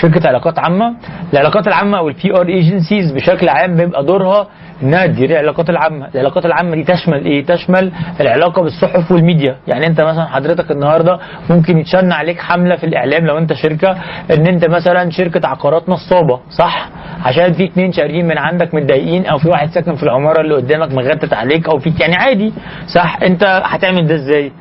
شركة 0.01 0.27
علاقات 0.27 0.59
عامة 0.59 0.95
العلاقات 1.33 1.67
العامة 1.67 1.97
أو 1.97 2.07
ال 2.09 2.33
PR 2.37 2.47
agencies 2.47 3.11
بشكل 3.11 3.49
عام 3.49 3.75
بيبقى 3.75 4.05
دورها 4.05 4.47
انها 4.83 5.05
تدير 5.05 5.29
العلاقات 5.31 5.69
العامة. 5.69 6.07
العلاقات 6.15 6.45
العامة 6.45 6.75
دي 6.75 6.83
تشمل 6.83 7.25
إيه؟ 7.25 7.45
تشمل 7.45 7.91
العلاقة 8.21 8.61
بالصحف 8.61 9.11
والميديا. 9.11 9.55
يعني 9.67 9.87
أنت 9.87 10.01
مثلا 10.01 10.25
حضرتك 10.25 10.71
النهارده 10.71 11.19
ممكن 11.49 11.77
يتشن 11.77 12.11
عليك 12.11 12.39
حملة 12.39 12.75
في 12.75 12.85
الإعلام 12.85 13.25
لو 13.25 13.37
أنت 13.37 13.53
شركة 13.53 13.91
إن 14.31 14.47
أنت 14.47 14.65
مثلا 14.69 15.09
شركة 15.09 15.47
عقارات 15.47 15.89
نصابة 15.89 16.39
صح؟ 16.49 16.89
عشان 17.25 17.53
في 17.53 17.65
اتنين 17.65 17.91
شاريين 17.91 18.27
من 18.27 18.37
عندك 18.37 18.73
متضايقين 18.75 19.25
أو 19.25 19.37
في 19.37 19.49
واحد 19.49 19.69
ساكن 19.69 19.95
في 19.95 20.03
العمارة 20.03 20.41
اللي 20.41 20.55
قدامك 20.55 20.91
مغتت 20.93 21.33
عليك 21.33 21.69
أو 21.69 21.79
فيك. 21.79 21.99
يعني 21.99 22.15
عادي 22.15 22.53
صح؟ 22.95 23.17
أنت 23.23 23.61
هتعمل 23.65 24.07
ده 24.07 24.15
إزاي؟ 24.15 24.51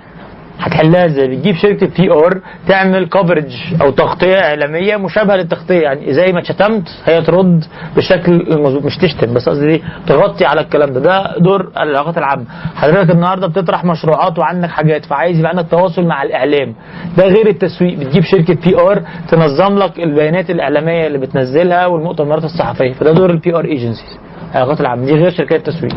هتحلها 0.58 1.06
إزاي؟ 1.06 1.28
بتجيب 1.28 1.54
شركة 1.54 1.86
PR 1.96 2.40
تعمل 2.68 3.06
coverage 3.08 3.52
أو 3.82 3.90
تغطية 3.90 4.36
إعلامية 4.40 4.96
مشابهة 4.96 5.36
للتغطية. 5.36 5.80
يعني 5.80 6.12
زي 6.12 6.32
ما 6.32 6.42
شتمت 6.42 6.88
هي 7.04 7.22
ترد 7.22 7.64
بالشكل 7.94 8.32
المظبوط. 8.32 8.84
مش 8.84 8.96
تشتم 8.96 9.34
بس 9.34 9.48
قصدي 9.48 9.66
إيه؟ 9.66 9.80
تغطي 10.06 10.44
على 10.44 10.60
الكلام 10.60 10.92
ده. 10.92 11.00
ده 11.00 11.38
دور 11.38 11.70
العلاقات 11.76 12.18
العامة. 12.18 12.44
حضرتك 12.74 13.10
النهارده 13.10 13.46
بتطرح 13.46 13.84
مشروعات 13.84 14.38
وعندك 14.38 14.68
حاجات 14.68 15.04
فعايز 15.04 15.38
يبقى 15.38 15.50
عندك 15.50 15.66
تواصل 15.70 16.04
مع 16.06 16.22
الإعلام. 16.22 16.74
ده 17.18 17.26
غير 17.26 17.46
التسويق. 17.48 17.98
بتجيب 17.98 18.22
شركة 18.22 18.54
PR 18.54 19.02
تنظم 19.28 19.78
لك 19.78 19.98
البيانات 19.98 20.50
الإعلامية 20.50 21.06
اللي 21.06 21.18
بتنزلها 21.18 21.86
والمؤتمرات 21.86 22.44
الصحفية. 22.44 22.92
فده 22.92 23.12
دور 23.12 23.30
ال 23.30 23.54
PR 23.56 23.64
agencies 23.64 24.18
العلاقات 24.52 24.80
العامة. 24.80 25.06
دي 25.06 25.12
غير 25.12 25.30
شركات 25.30 25.68
التسويق. 25.68 25.92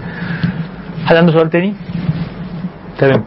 حد 1.05 1.15
عنده 1.15 1.31
سؤال 1.31 1.49
تاني؟ 1.49 1.73
تمام. 2.99 3.23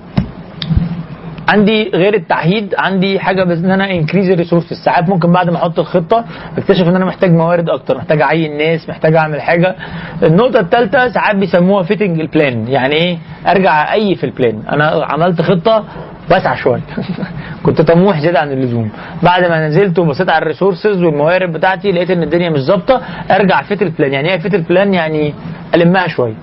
عندي 1.48 1.90
غير 1.94 2.14
التعهيد 2.14 2.74
عندي 2.78 3.20
حاجة 3.20 3.44
بس 3.44 3.58
إن 3.58 3.70
أنا 3.70 3.90
increase 3.90 4.30
ال 4.30 4.36
resources 4.36 4.84
ساعات 4.84 5.08
ممكن 5.08 5.32
بعد 5.32 5.50
ما 5.50 5.56
أحط 5.56 5.78
الخطة 5.78 6.24
أكتشف 6.58 6.88
إن 6.88 6.96
أنا 6.96 7.04
محتاج 7.04 7.30
موارد 7.32 7.68
أكتر 7.70 7.98
محتاج 7.98 8.22
أعين 8.22 8.58
ناس 8.58 8.88
محتاج 8.88 9.14
أعمل 9.14 9.40
حاجة. 9.40 9.76
النقطة 10.22 10.60
الثالثه 10.60 11.08
ساعات 11.08 11.36
بيسموها 11.36 11.82
fitting 11.82 12.20
ال 12.20 12.30
plan 12.30 12.68
يعني 12.68 12.94
إيه؟ 12.94 13.18
أرجع 13.46 13.92
أ 13.92 14.14
fit 14.14 14.24
ال 14.24 14.32
plan 14.32 14.62
أنا 14.72 14.84
عملت 15.04 15.42
خطة 15.42 15.84
واسعه 16.30 16.56
شوية. 16.56 16.80
كنت 17.64 17.80
طموح 17.80 18.20
زيادة 18.20 18.40
عن 18.40 18.52
اللزوم. 18.52 18.90
بعد 19.22 19.44
ما 19.44 19.68
نزلت 19.68 19.98
وبصيت 19.98 20.28
على 20.28 20.42
ال 20.42 20.48
resources 20.48 21.02
والموارد 21.02 21.52
بتاعتي 21.52 21.92
لقيت 21.92 22.10
إن 22.10 22.22
الدنيا 22.22 22.50
مش 22.50 22.60
ظابطة 22.60 23.00
أرجع 23.30 23.62
fit 23.62 23.82
ال 23.82 23.88
plan 23.88 24.12
يعني 24.12 24.32
إيه 24.32 24.38
fit 24.38 24.54
ال 24.54 24.62
plan 24.62 24.94
يعني 24.94 25.34
ألمها 25.74 26.08
شوية. 26.08 26.34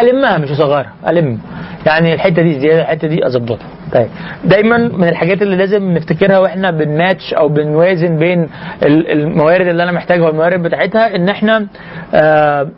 ألمها 0.00 0.38
مش 0.38 0.50
أصغرها. 0.50 0.92
ألم. 1.08 1.38
يعني 1.86 2.14
الحتة 2.14 2.42
دي 2.42 2.60
زيادة 2.60 2.80
الحتة 2.80 3.08
دي 3.08 3.26
أظبطها. 3.26 3.66
طيب 3.92 4.08
دايما 4.44 4.78
من 4.78 5.08
الحاجات 5.08 5.42
اللي 5.42 5.56
لازم 5.56 5.90
نفتكرها 5.90 6.38
وإحنا 6.38 6.70
بنماتش 6.70 7.34
أو 7.34 7.48
بنوازن 7.48 8.16
بين 8.18 8.48
ال- 8.82 9.10
الموارد 9.10 9.66
اللي 9.66 9.82
أنا 9.82 9.92
محتاجها 9.92 10.26
والموارد 10.26 10.62
بتاعتها 10.62 11.16
إن 11.16 11.28
إحنا 11.28 11.66
آه 12.14 12.68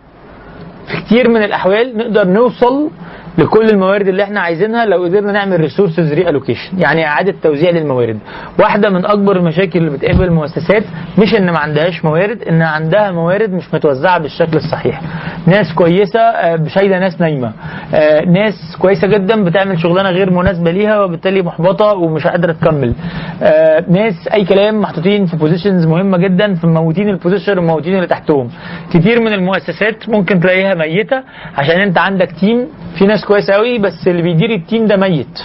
في 0.87 1.03
كتير 1.07 1.29
من 1.31 1.43
الأحوال 1.43 1.97
نقدر 1.99 2.27
نوصل 2.29 2.91
لكل 3.39 3.69
الموارد 3.71 4.09
اللي 4.09 4.23
إحنا 4.23 4.41
عايزينها 4.41 4.85
لو 4.85 5.05
قدرنا 5.05 5.33
نعمل 5.33 5.61
resources 5.61 6.13
reallocation 6.13 6.79
يعني 6.79 7.07
إعادة 7.07 7.35
توزيع 7.43 7.71
للموارد. 7.71 8.19
واحدة 8.59 8.91
من 8.91 9.05
أكبر 9.07 9.37
المشاكل 9.37 9.79
اللي 9.79 9.91
بتقابل 9.91 10.25
المؤسسات 10.25 10.83
مش 11.19 11.35
إن 11.35 11.51
ما 11.51 11.59
عندهاش 11.59 12.05
موارد 12.05 12.43
إن 12.43 12.63
عندها 12.63 13.11
موارد 13.11 13.53
مش 13.53 13.75
متوزعة 13.75 14.19
بالشكل 14.19 14.57
الصحيح. 14.57 15.01
ناس 15.47 15.75
كويسة 15.75 16.21
آه، 16.21 16.67
شايلة 16.69 16.99
ناس 16.99 17.21
نايمة. 17.21 17.53
آه، 17.95 18.21
ناس 18.25 18.77
كويسة 18.81 19.09
جدا 19.09 19.45
بتعمل 19.45 19.81
شغلانة 19.81 20.11
غير 20.11 20.31
مناسبة 20.31 20.71
ليها 20.71 21.01
وبالتالي 21.05 21.43
محبطة 21.43 21.87
ومش 21.95 22.27
قادرة 22.27 22.53
تكمل. 22.53 22.95
آه، 23.43 23.85
ناس 23.89 24.29
أي 24.35 24.45
كلام 24.45 24.81
محطوطين 24.81 25.27
في 25.27 25.37
positions 25.37 25.87
مهمة 25.87 26.19
جدا 26.19 26.55
في 26.55 26.67
مموتين 26.67 27.09
ال 27.09 27.14
position 27.14 27.59
ومموتين 27.59 27.95
اللي 27.95 28.07
تحتهم. 28.07 28.49
كتير 28.95 29.21
من 29.21 29.33
المؤسسات 29.33 30.09
ممكن 30.09 30.41
تلاقيها 30.41 30.75
ميتة 30.75 31.23
عشان 31.57 31.81
أنت 31.81 31.99
عندك 31.99 32.33
team 32.41 32.67
في 32.99 33.07
ناس 33.07 33.25
كويسه 33.27 33.55
قوي 33.55 33.79
بس 33.79 34.09
اللي 34.09 34.23
بيدير 34.23 34.51
ال 34.55 34.61
team 34.61 34.87
ده 34.87 34.97
ميت. 34.97 35.39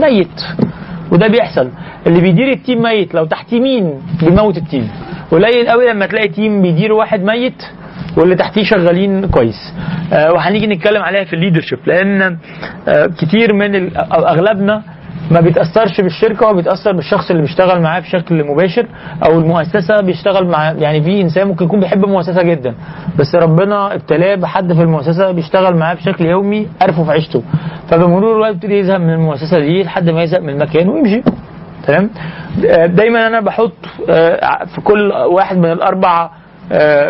ميت. 0.00 0.40
وده 1.12 1.26
بيحصل. 1.28 1.70
اللي 2.06 2.20
بيدير 2.20 2.52
ال 2.52 2.58
team 2.58 2.82
ميت. 2.82 3.14
لو 3.14 3.24
تحتيه 3.24 3.60
مين 3.60 4.00
بيموت 4.22 4.56
ال 4.56 4.61
team؟ 4.61 4.88
قليل 5.30 5.68
قوي 5.68 5.90
لما 5.90 6.06
تلاقي 6.06 6.28
team 6.28 6.62
بيدير 6.62 6.92
واحد 6.92 7.22
ميت 7.22 7.62
واللي 8.16 8.34
تحتيه 8.34 8.62
شغالين 8.64 9.26
كويس. 9.26 9.74
آه 10.12 10.32
وهنيجي 10.32 10.66
نتكلم 10.66 11.02
عليها 11.02 11.24
في 11.24 11.32
ال 11.32 11.36
leadership 11.36 11.78
لأن 11.86 12.38
آه 12.88 13.06
كتير 13.06 13.54
من 13.54 13.96
أغلبنا 14.12 14.82
ما 15.30 15.40
بيتأثرش 15.40 16.00
بالشركة 16.00 16.46
هو 16.46 16.54
بيتاثر 16.54 16.92
بالشخص 16.92 17.30
اللي 17.30 17.42
بيشتغل 17.42 17.80
معاه 17.82 18.00
بشكل 18.00 18.44
مباشر 18.44 18.86
أو 19.24 19.38
المؤسسة 19.38 20.00
بيشتغل 20.00 20.46
مع 20.46 20.72
يعني 20.72 21.02
في 21.02 21.20
إنسان 21.20 21.48
ممكن 21.48 21.64
يكون 21.64 21.80
بيحب 21.80 22.04
المؤسسة 22.04 22.42
جدا. 22.42 22.74
بس 23.18 23.34
ربنا 23.34 23.94
ابتلاه 23.94 24.34
بحد 24.34 24.72
في 24.72 24.82
المؤسسة 24.82 25.32
بيشتغل 25.32 25.76
معاه 25.76 25.94
بشكل 25.94 26.24
يومي 26.26 26.68
قرفه 26.82 27.04
في 27.04 27.10
عيشته. 27.12 27.42
فبمرور 27.90 28.36
الوقت 28.36 28.54
يبتدي 28.54 28.78
يزهق 28.78 28.98
من 28.98 29.12
المؤسسة 29.12 29.58
دي 29.58 29.82
لحد 29.82 30.10
ما 30.10 30.22
يزهق 30.22 30.40
من 30.40 30.48
المكان 30.48 30.88
ويمشي. 30.88 31.22
تمام؟ 31.86 32.10
آه، 32.68 32.86
دايما 32.86 33.26
أنا 33.26 33.40
بحط 33.40 33.72
آه، 34.10 34.64
في 34.64 34.80
كل 34.80 35.12
واحد 35.12 35.56
من 35.58 35.72
الاربع 35.72 36.30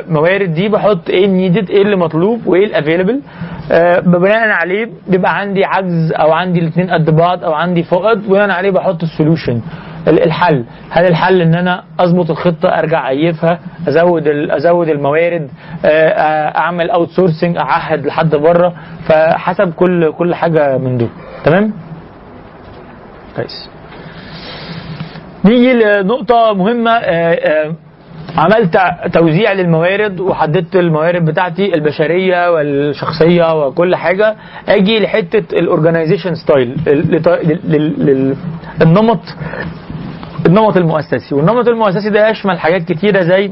موارد 0.09 0.55
دي 0.55 0.69
بحط 0.69 1.11
إيه 1.11 1.25
ال 1.25 1.31
needed 1.31 1.71
إيه 1.71 1.83
اللي 1.83 1.97
مطلوب 1.97 2.47
وايه 2.47 2.67
ال 2.67 2.72
available 2.72 3.21
بناء 4.07 4.49
عليه 4.49 4.89
بيبقى 5.09 5.39
عندي 5.39 5.65
عجز 5.65 6.13
أو 6.13 6.33
عندي 6.33 6.61
الاثنين 6.61 6.91
قد 6.91 7.11
بعض 7.17 7.45
أو 7.45 7.53
عندي 7.53 7.83
فقد 7.83 8.29
بناء 8.29 8.51
عليه 8.51 8.71
بحط 8.71 9.03
ال 9.03 9.09
solution 9.09 9.61
الحل. 10.09 10.65
هل 10.91 11.05
الحل 11.07 11.41
إن 11.41 11.55
أنا 11.55 11.85
أظبط 12.01 12.31
الخطة 12.31 12.69
أرجع 12.69 13.09
أ 13.09 13.19
fit 13.19 13.49
ها 13.49 13.59
أزود 13.89 14.29
أزود 14.29 14.89
الموارد 14.89 15.49
آه، 15.85 15.89
آه، 15.89 16.59
أعمل 16.59 16.91
outsourcing 16.91 17.57
أعهد 17.57 18.07
لحد 18.07 18.35
بره 18.37 18.73
فحسب 19.09 19.73
كل 19.73 20.13
كل 20.13 20.35
حاجة 20.35 20.79
من 20.79 20.99
دول. 20.99 21.09
تمام؟ 21.45 21.73
كويس. 23.37 23.71
نيجي 25.45 25.73
آه، 26.89 27.03
آه، 27.33 27.73
عملت 28.39 28.79
توزيع 29.13 29.53
للموارد 29.53 30.21
وحددت 30.21 30.77
الموارد 30.77 31.25
بتاعتي 31.25 31.75
البشرية 31.75 32.51
والشخصية 32.53 33.67
وكل 33.67 33.97
حاجة 33.97 34.37
أجي 34.69 35.01
لحتة 35.01 35.59
ال 35.59 35.65
organization 35.65 36.35
style 36.35 36.77
النمط 38.83 39.21
النمط 40.47 40.77
المؤسسي. 40.77 41.35
والنمط 41.35 41.69
المؤسسي 41.69 42.11
ده 42.11 42.29
يشمل 42.29 42.59
حاجات 42.59 42.83
كتيرة 42.83 43.21
زي 43.21 43.51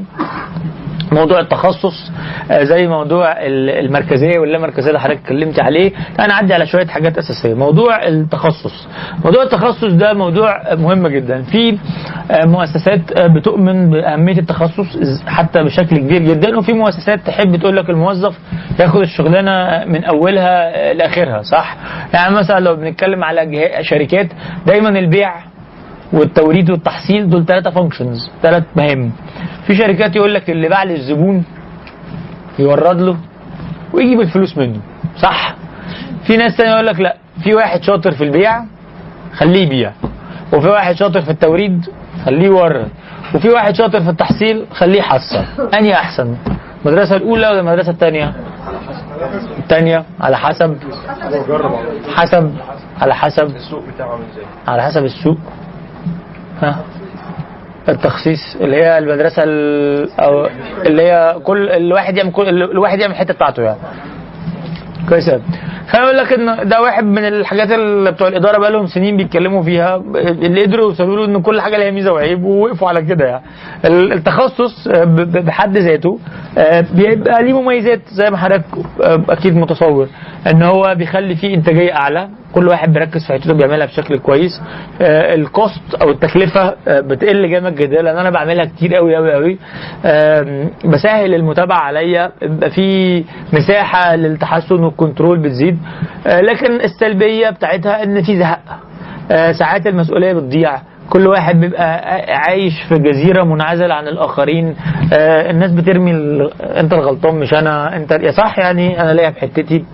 موضوع 1.11 1.39
التخصص 1.39 2.11
آه، 2.51 2.63
زي 2.63 2.87
موضوع 2.87 3.31
ال- 3.31 3.69
المركزية 3.85 4.39
واللامركزية 4.39 4.87
اللي 4.87 4.99
حضرتك 4.99 5.19
اتكلمت 5.21 5.59
عليه. 5.59 5.91
أنا 6.19 6.33
اعدي 6.33 6.53
على 6.53 6.65
شوية 6.65 6.87
حاجات 6.87 7.17
أساسية. 7.17 7.53
موضوع 7.53 8.07
التخصص. 8.07 8.87
موضوع 9.25 9.43
التخصص 9.43 9.93
ده 9.93 10.13
موضوع 10.13 10.73
مهم 10.75 11.07
جدا. 11.07 11.41
في 11.41 11.77
آه، 12.31 12.45
مؤسسات 12.45 13.17
آه، 13.17 13.27
بتؤمن 13.27 13.89
بأهمية 13.89 14.37
التخصص 14.37 14.87
حتى 15.27 15.63
بشكل 15.63 15.97
كبير 15.97 16.21
جدا. 16.21 16.57
وفي 16.57 16.73
مؤسسات 16.73 17.19
تحب 17.19 17.55
تقول 17.55 17.77
لك 17.77 17.89
الموظف 17.89 18.37
ياخد 18.79 19.01
الشغلانة 19.01 19.85
من 19.85 20.03
أولها 20.03 20.93
لآخرها 20.93 21.41
صح؟ 21.41 21.77
يعني 22.13 22.35
مثلا 22.35 22.59
لو 22.59 22.75
بنتكلم 22.75 23.23
على 23.23 23.69
شركات 23.81 24.27
دايما 24.67 24.89
البيع 24.89 25.33
والتوريد 26.15 26.69
والتحصيل 26.69 27.29
دول 27.29 27.45
ثلاثة 27.45 27.69
فانكشنز 27.69 28.29
ثلاث 28.41 28.63
مهام. 28.75 29.11
في 29.67 29.75
شركات 29.75 30.15
يقول 30.15 30.33
لك 30.33 30.49
اللي 30.49 30.69
باع 30.69 30.83
للزبون 30.83 31.43
يورد 32.59 33.01
له 33.01 33.17
ويجيب 33.93 34.21
الفلوس 34.21 34.57
منه. 34.57 34.79
صح. 35.17 35.55
في 36.27 36.37
ناس 36.37 36.57
تانية 36.57 36.71
يقول 36.71 36.87
لك 36.87 36.99
لا 36.99 37.15
في 37.43 37.53
واحد 37.55 37.83
شاطر 37.83 38.11
في 38.11 38.23
البيع 38.23 38.63
خليه 39.33 39.65
يبيع 39.65 39.91
وفي 40.53 40.67
واحد 40.67 40.95
شاطر 40.95 41.21
في 41.21 41.31
التوريد 41.31 41.85
خليه 42.25 42.45
يورد 42.45 42.87
وفي 43.35 43.49
واحد 43.49 43.75
شاطر 43.75 44.01
في 44.01 44.09
التحصيل 44.09 44.65
خليه 44.71 44.99
يحصل. 44.99 45.45
أنهي 45.73 45.93
أحسن؟ 45.93 46.35
المدرسة 46.85 47.15
الأولى 47.15 47.47
ولا 47.47 47.59
المدرسة 47.59 47.91
الثانية؟ 47.91 48.33
الثانية 49.57 50.03
على 50.21 50.37
حسب. 50.37 50.77
حسب. 52.15 52.51
على 53.01 53.15
حسب 53.15 53.43
السوق 53.43 53.83
بتاعه 53.95 54.15
إزاي. 54.15 54.45
على 54.67 54.83
حسب 54.83 55.03
السوق. 55.03 55.37
التخصيص 57.89 58.55
اللي 58.61 58.75
هي 58.75 58.97
المدرسة 58.97 59.43
ال- 59.45 60.09
أو 60.19 60.47
اللي 60.85 61.01
هي 61.01 61.35
كل 61.43 61.69
الواحد 61.69 62.17
يعمل 62.17 62.31
كل 62.31 62.47
الواحد 62.63 62.99
يعمل 62.99 63.13
الحتة 63.13 63.33
بتاعته 63.33 63.63
يعني. 63.63 63.77
كويس 65.09 65.29
أقول 65.93 66.17
لك 66.17 66.33
إن 66.33 66.67
ده 66.69 66.81
واحد 66.81 67.03
من 67.03 67.27
الحاجات 67.27 67.71
اللي 67.71 68.11
بتوع 68.11 68.27
الإدارة 68.27 68.57
بقى 68.57 68.71
لهم 68.71 68.87
سنين 68.87 69.17
بيتكلموا 69.17 69.63
فيها 69.63 69.95
اللي 70.15 70.61
قدروا 70.61 70.85
يوصلوا 70.85 71.15
له 71.17 71.25
إن 71.25 71.41
كل 71.41 71.61
حاجة 71.61 71.77
ليها 71.77 71.91
ميزة 71.91 72.13
وعيب 72.13 72.43
ووقفوا 72.43 72.87
على 72.87 73.01
كده 73.01 73.25
يعني. 73.25 73.43
ال- 73.85 74.13
التخصص 74.13 74.87
بحد 74.87 75.77
ذاته 75.77 76.19
آه، 76.57 76.85
بيبقى 76.93 77.43
ليه 77.43 77.61
مميزات 77.61 77.99
زي 78.11 78.29
ما 78.29 78.37
حضرتك 78.37 78.63
آه، 79.03 79.21
أكيد 79.29 79.55
متصور. 79.55 80.07
إن 80.51 80.63
هو 80.63 80.95
بيخلي 80.97 81.35
فيه 81.35 81.55
إنتاجية 81.55 81.93
أعلى. 81.95 82.27
كل 82.53 82.67
واحد 82.67 82.93
بيركز 82.93 83.25
في 83.27 83.33
حتته 83.33 83.53
بيعملها 83.53 83.85
بشكل 83.85 84.17
كويس. 84.17 84.61
آه، 85.01 85.35
الكوست 85.35 85.95
أو 86.01 86.09
التكلفة 86.09 86.75
آه، 86.87 86.99
بتقل 86.99 87.49
جامد 87.49 87.75
جدا 87.75 88.01
لأن 88.01 88.17
أنا 88.17 88.29
بعملها 88.29 88.65
كتير 88.65 88.95
قوي 88.95 89.15
قوي 89.15 89.33
قوي 89.33 89.57
بسهل 90.85 91.33
المتابعة 91.35 91.79
عليا 91.79 92.31
بيبقى 92.41 92.69
في 92.69 93.23
مساحة 93.53 94.15
للتحسن 94.15 94.83
وال 94.83 94.95
control 94.95 95.39
بتزيد. 95.39 95.77
آه، 96.27 96.41
لكن 96.41 96.75
السلبية 96.81 97.49
بتاعتها 97.49 98.03
إن 98.03 98.23
في 98.23 98.39
زهق. 98.39 98.59
ساعات 99.59 99.87
المسؤولية 99.87 100.33
بتضيع. 100.33 100.77
كل 101.09 101.27
واحد 101.27 101.59
بيبقى 101.59 102.01
عايش 102.37 102.73
في 102.89 102.95
جزيرة 102.99 103.43
منعزل 103.43 103.91
عن 103.91 104.07
الآخرين. 104.07 104.75
آه، 105.13 105.51
الناس 105.51 105.71
بترمي 105.71 106.11
أنت 106.61 106.93
الغلطان 106.93 107.35
مش 107.35 107.53
أنا 107.53 107.95
أنت 107.95 108.11
يا 108.11 108.31
صح 108.31 108.59
يعني 108.59 109.01
أنا 109.01 109.11
ليا 109.13 109.29
في 109.31 109.39
حتتي. 109.41 109.85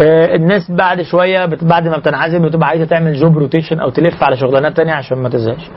الناس 0.00 0.70
بعد 0.70 1.02
شوية 1.02 1.44
بعد 1.62 1.88
ما 1.88 1.96
بتنعزل 1.98 2.38
بتبقى 2.48 2.68
عايزة 2.68 2.84
تعمل 2.84 3.14
job 3.14 3.38
rotation 3.38 3.80
أو 3.80 3.90
تلف 3.90 4.22
على 4.22 4.36
شغلانات 4.36 4.76
تانية 4.76 4.92
عشان 4.92 5.18
ما 5.18 5.28
تزهقش. 5.28 5.70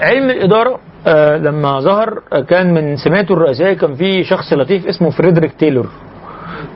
علم 0.00 0.30
الإدارة 0.30 0.78
آه، 1.06 1.36
لما 1.36 1.80
ظهر 1.80 2.22
آه، 2.32 2.40
كان 2.40 2.74
من 2.74 2.96
سماته 2.96 3.32
الرئيسية 3.32 3.72
كان 3.72 3.94
في 3.94 4.24
شخص 4.24 4.52
لطيف 4.52 4.86
اسمه 4.86 5.10
فريدريك 5.10 5.52
تايلور. 5.52 5.88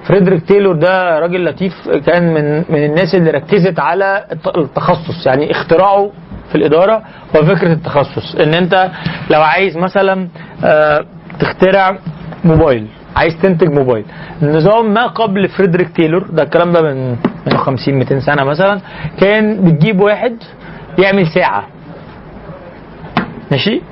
فريدريك 0.08 0.42
تايلور 0.48 0.76
ده 0.76 1.18
راجل 1.18 1.44
لطيف 1.44 1.88
كان 2.06 2.34
من 2.34 2.56
من 2.68 2.84
الناس 2.84 3.14
اللي 3.14 3.30
ركزت 3.30 3.78
على 3.80 4.24
الت- 4.32 4.56
التخصص 4.58 5.26
يعني 5.26 5.50
اختراعه 5.50 6.10
في 6.48 6.54
الإدارة 6.54 7.02
هو 7.36 7.42
فكرة 7.44 7.72
التخصص. 7.72 8.34
إن 8.34 8.54
أنت 8.54 8.88
لو 9.30 9.42
عايز 9.42 9.76
مثلا 9.76 10.28
آه، 10.64 11.04
تخترع 11.40 11.98
موبايل 12.44 12.86
عايز 13.20 13.36
تنتج 13.42 13.68
موبايل. 13.68 14.04
النظام 14.42 14.94
ما 14.94 15.06
قبل 15.06 15.48
فريدريك 15.48 15.88
تايلور 15.96 16.22
ده 16.32 16.42
الكلام 16.42 16.72
ده 16.72 16.82
من 16.82 17.10
من 17.46 17.56
50 17.56 17.94
200 17.94 18.20
سنة 18.20 18.44
مثلا 18.44 18.80
كان 19.20 19.64
بتجيب 19.64 20.00
واحد 20.00 20.36
يعمل 20.98 21.26
ساعة. 21.34 21.66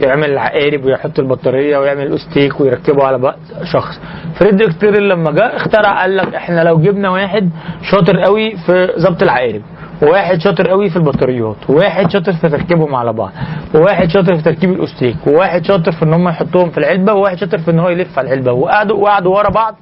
يعمل 0.00 0.38
عقارب 0.38 0.84
ويحط 0.84 1.18
البطارية 1.18 1.78
ويعمل 1.78 2.06
الاستيك 2.06 2.60
ويركبه 2.60 3.04
على 3.04 3.34
شخص. 3.72 4.00
فريدريك 4.34 4.72
تيرل 4.80 5.08
لما 5.08 5.30
جه 5.30 5.56
اخترع 5.56 6.00
قال 6.00 6.16
لك 6.16 6.34
إحنا 6.34 6.64
لو 6.64 6.78
جبنا 6.78 7.10
واحد 7.10 7.50
شاطر 7.90 8.18
قوي 8.20 8.56
في 8.66 8.88
ظبط 8.98 9.22
العقارب 9.22 9.62
وواحد 10.02 10.40
شاطر 10.40 10.68
قوي 10.68 10.90
في 10.90 10.96
البطاريات 10.96 11.56
وواحد 11.68 12.10
شاطر 12.10 12.32
في 12.32 12.48
تركيبهم 12.48 12.94
على 12.94 13.12
بعض 13.12 13.30
وواحد 13.74 14.10
شاطر 14.10 14.36
في 14.36 14.42
تركيب 14.42 14.70
الأستيك 14.72 15.16
وواحد 15.26 15.64
شاطر 15.64 15.92
في 15.92 16.02
إن 16.02 16.12
هم 16.12 16.28
يحطوهم 16.28 16.70
في 16.70 16.78
العلبة 16.78 17.12
وواحد 17.12 17.36
شاطر 17.38 17.58
في 17.58 17.70
إن 17.70 17.78
هو 17.78 17.88
يلف 17.88 18.18
على 18.18 18.28
العلبة 18.28 18.52
وقعدوا 18.52 18.96
وقعدوا 18.96 19.36
ورا 19.36 19.50
بعض 19.50 19.74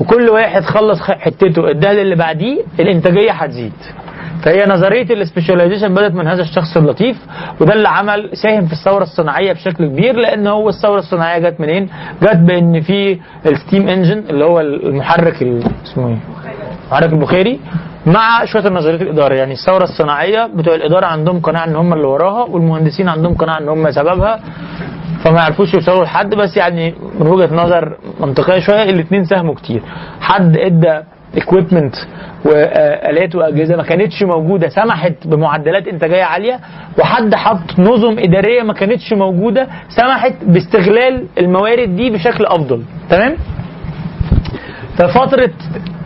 وكل 0.00 0.28
واحد 0.28 0.62
خلص 0.62 1.00
حتته. 1.02 1.70
اداها 1.70 1.92
للي 1.94 2.14
بعديه 2.16 2.62
الإنتاجية 2.80 3.32
هتزيد. 3.32 3.72
فهي 4.44 4.66
نظرية 4.66 5.14
ال 5.14 5.19
specialization 5.19 5.94
بدأت 5.94 6.14
من 6.14 6.26
هذا 6.26 6.42
الشخص 6.42 6.76
اللطيف 6.76 7.16
وده 7.60 7.72
اللي 7.72 7.88
عمل 7.88 8.30
ساهم 8.42 8.66
في 8.66 8.72
الثورة 8.72 9.02
الصناعية 9.02 9.52
بشكل 9.52 9.86
كبير 9.86 10.16
لأن 10.16 10.46
هو 10.46 10.68
الثورة 10.68 10.98
الصناعية 10.98 11.38
جت 11.50 11.60
منين؟ 11.60 11.88
جت 12.22 12.36
بإن 12.36 12.80
في 12.80 13.18
ال 13.46 13.53
steam 13.53 13.88
engine 13.88 14.18
اللي 14.30 14.44
هو 14.44 14.60
المحرك 14.60 15.42
ال- 15.42 15.64
اسمه 15.84 16.08
إيه؟ 16.08 16.16
المحرك 16.86 17.12
البخاري 17.12 17.60
مع 18.06 18.44
شوية 18.44 18.66
النظريات 18.66 19.02
الاداره 19.02 19.34
يعني 19.34 19.52
الثورة 19.52 19.84
الصناعية 19.84 20.46
بتوع 20.54 20.74
الإدارة 20.74 21.06
عندهم 21.06 21.40
قناعة 21.40 21.64
إن 21.64 21.76
هم 21.76 21.92
اللي 21.92 22.06
وراها 22.06 22.42
والمهندسين 22.44 23.08
عندهم 23.08 23.34
قناعة 23.34 23.58
إن 23.58 23.68
هم 23.68 23.90
سببها 23.90 24.40
فما 25.24 25.38
يعرفوش 25.38 25.74
يوصلوا 25.74 26.04
لحد 26.04 26.34
بس 26.34 26.56
يعني 26.56 26.94
من 27.20 27.26
وجهة 27.26 27.54
نظر 27.54 27.96
منطقية 28.20 28.58
شوية 28.60 28.82
الاثنين 28.82 29.24
ساهموا 29.24 29.54
كتير 29.54 29.82
حد 30.20 30.56
إدى 30.56 31.00
اكويبمنت 31.36 31.94
وآلات 32.44 33.34
وأجهزة 33.34 33.76
ما 33.76 33.82
كانتش 33.82 34.22
موجودة 34.22 34.68
سمحت 34.68 35.26
بمعدلات 35.26 35.88
إنتاجية 35.88 36.24
عالية 36.24 36.60
وحد 36.98 37.34
حط 37.34 37.78
نظم 37.78 38.18
إدارية 38.18 38.62
ما 38.62 38.72
كانتش 38.72 39.12
موجودة 39.12 39.68
سمحت 39.88 40.34
باستغلال 40.44 41.26
الموارد 41.38 41.96
دي 41.96 42.10
بشكل 42.10 42.46
أفضل. 42.46 42.82
تمام؟ 43.10 43.36
ففترة 44.98 45.50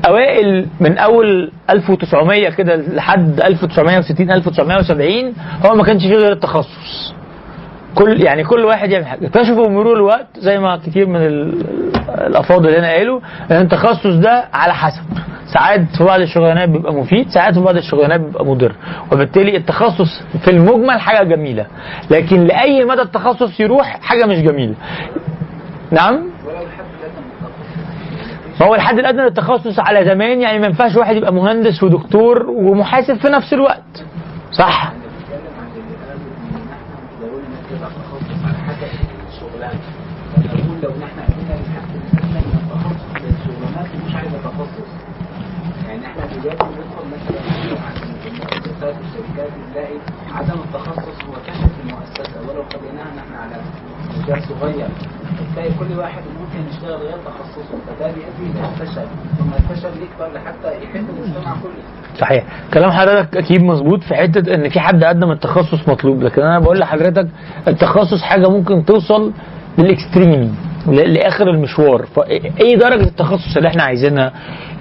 أوائل 0.08 0.66
من 0.80 0.98
أول 0.98 1.50
1900 1.70 2.50
كده 2.50 2.76
لحد 2.76 3.40
1960 3.40 4.30
1970 4.30 5.32
هو 5.66 5.74
ما 5.74 5.84
كانش 5.84 6.02
فيه 6.02 6.14
غير 6.16 6.32
التخصص. 6.32 7.14
كل 7.94 8.22
يعني 8.22 8.44
كل 8.44 8.64
واحد 8.64 8.90
يعمل 8.90 9.06
حاجة. 9.06 9.26
اكتشفوا 9.26 9.66
بمرور 9.66 9.96
الوقت 9.96 10.26
زي 10.38 10.58
ما 10.58 10.76
كتير 10.76 11.06
من 11.06 11.16
ال- 11.16 11.64
الأفاضل 12.08 12.74
هنا 12.74 12.92
قالوا 12.92 13.20
إن 13.50 13.56
التخصص 13.60 14.06
ده 14.16 14.44
على 14.52 14.74
حسب. 14.74 15.02
ساعات 15.54 15.80
في 15.98 16.04
بعض 16.04 16.20
الشغلانات 16.20 16.68
بيبقى 16.68 16.94
مفيد 16.94 17.28
ساعات 17.28 17.54
في 17.54 17.60
بعض 17.60 17.76
الشغلانات 17.76 18.20
بيبقى 18.20 18.44
مضر. 18.46 18.72
وبالتالي 19.12 19.56
التخصص 19.56 20.22
في 20.44 20.50
المجمل 20.50 21.00
حاجة 21.00 21.24
جميلة. 21.24 21.66
لكن 22.10 22.44
لأي 22.44 22.84
مدى 22.84 23.02
التخصص 23.02 23.60
يروح 23.60 24.00
حاجة 24.02 24.26
مش 24.26 24.38
جميلة. 24.38 24.74
نعم؟ 25.90 26.14
ما 28.60 28.66
هو 28.66 28.74
الحد 28.74 28.98
الأدنى 28.98 29.22
للتخصص 29.22 29.78
على 29.78 30.04
زمان 30.04 30.40
يعني 30.40 30.58
ما 30.58 30.66
ينفعش 30.66 30.96
واحد 30.96 31.16
يبقى 31.16 31.32
مهندس 31.32 31.82
ودكتور 31.82 32.50
ومحاسب 32.50 33.14
في 33.14 33.28
نفس 33.28 33.52
الوقت. 33.52 34.04
صح 34.52 34.92
بقول 40.36 40.78
لو 40.82 40.90
إحنا 40.90 41.22
عندنا 41.22 41.54
الحد 41.54 41.90
الادنى 41.94 42.40
من 42.40 42.58
التخصص 42.62 43.22
للشغلانات 43.22 43.88
مش 44.06 44.14
عايزه 44.14 44.38
تخصص 44.38 44.88
يعني 45.88 46.06
إحنا 46.06 46.26
دلوقتي 46.26 46.64
بندخل 46.64 47.04
مثلا 47.12 47.40
في 48.22 48.28
المؤسسات 48.28 48.96
بنلاقي 49.78 49.98
عدم 50.34 50.60
التخصص 50.60 51.24
هو 51.28 51.34
كشف 51.46 51.70
المؤسسة 51.84 52.40
ولو 52.48 52.62
خليناها 52.72 53.06
نحن 53.16 53.34
على 53.34 53.62
مجال 54.18 54.42
صغير. 54.42 54.88
بتلاقي 55.50 55.70
كل 55.78 55.98
واحد 55.98 56.22
ممكن 56.40 56.70
يشتغل 56.70 56.96
غير 57.00 57.16
تخصصه 57.26 57.78
فده 57.86 58.06
بيؤدي 58.06 58.58
إلى 58.58 58.68
الفشل. 58.68 59.06
ثم 59.38 59.50
الفشل 59.58 60.02
يكبر 60.02 60.32
لحتى 60.34 60.84
يحب 60.84 61.04
المجتمع 61.10 61.52
كله. 61.62 62.18
صحيح. 62.18 62.44
كلام 62.74 62.90
حضرتك 62.90 63.36
أكيد 63.36 63.62
مظبوط 63.62 64.02
في 64.02 64.14
حتة 64.14 64.54
إن 64.54 64.68
في 64.68 64.80
حد 64.80 65.04
قدم 65.04 65.30
التخصص 65.30 65.88
مطلوب 65.88 66.22
لكن 66.22 66.42
أنا 66.42 66.58
بقول 66.58 66.78
لحضرتك 66.78 67.28
التخصص 67.68 68.22
حاجة 68.22 68.48
ممكن 68.48 68.84
توصل 68.84 69.32
للإكستريم. 69.78 70.56
لآخر 70.92 71.50
المشوار. 71.50 72.06
فايه 72.06 72.76
درجة 72.76 73.02
التخصص 73.02 73.56
اللي 73.56 73.68
إحنا 73.68 73.82
عايزينها. 73.82 74.32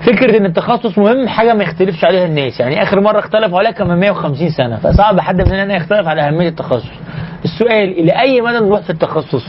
فكرة 0.06 0.38
إن 0.38 0.46
التخصص 0.46 0.98
مهم 0.98 1.28
حاجة 1.28 1.54
ما 1.54 1.64
يختلفش 1.64 2.06
عليها 2.06 2.26
الناس. 2.26 2.60
يعني 2.60 2.84
آخر 2.84 3.00
مرة 3.00 3.20
اختلفوا 3.20 3.60
عليها 3.60 3.72
كان 3.72 3.88
من 3.88 4.00
150 4.00 4.50
سنة. 4.50 4.78
فصعب 4.78 5.20
حد 5.20 5.42
مننا 5.50 5.76
يختلف 5.76 6.08
على 6.08 6.22
أهمية 6.22 6.48
التخصص. 6.50 6.86
السؤال 7.46 8.00
إلى 8.00 8.12
أي 8.22 8.42
مدى 8.42 8.58
نروح 8.58 8.82
في 8.82 8.90
التخصص؟ 8.90 9.46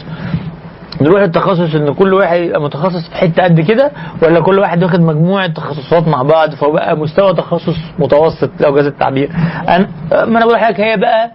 نروح 1.01 1.23
التخصص 1.23 1.75
إن 1.75 1.95
كل 1.95 2.15
واحد 2.15 2.41
يبقى 2.41 2.61
متخصص 2.61 3.09
في 3.09 3.17
حتة 3.17 3.43
قد 3.45 3.61
كده 3.61 3.91
ولا 4.23 4.41
كل 4.41 4.59
واحد 4.59 4.83
واخد 4.85 5.01
مجموعه 5.01 5.47
تخصصات 5.47 6.09
مع 6.09 6.23
بعض 6.23 6.55
فبقى 6.55 6.97
مستوى 6.97 7.35
تخصص 7.35 7.77
متوسط 7.99 8.51
لو 8.61 8.75
جاز 8.75 8.87
التعبير؟ 8.87 9.31
أنا 9.69 9.89
ما 10.13 10.25
أنا 10.39 10.41
بقول 10.47 10.53
لحضرتك 10.55 10.81
هي 10.81 10.97
بقى 10.97 11.31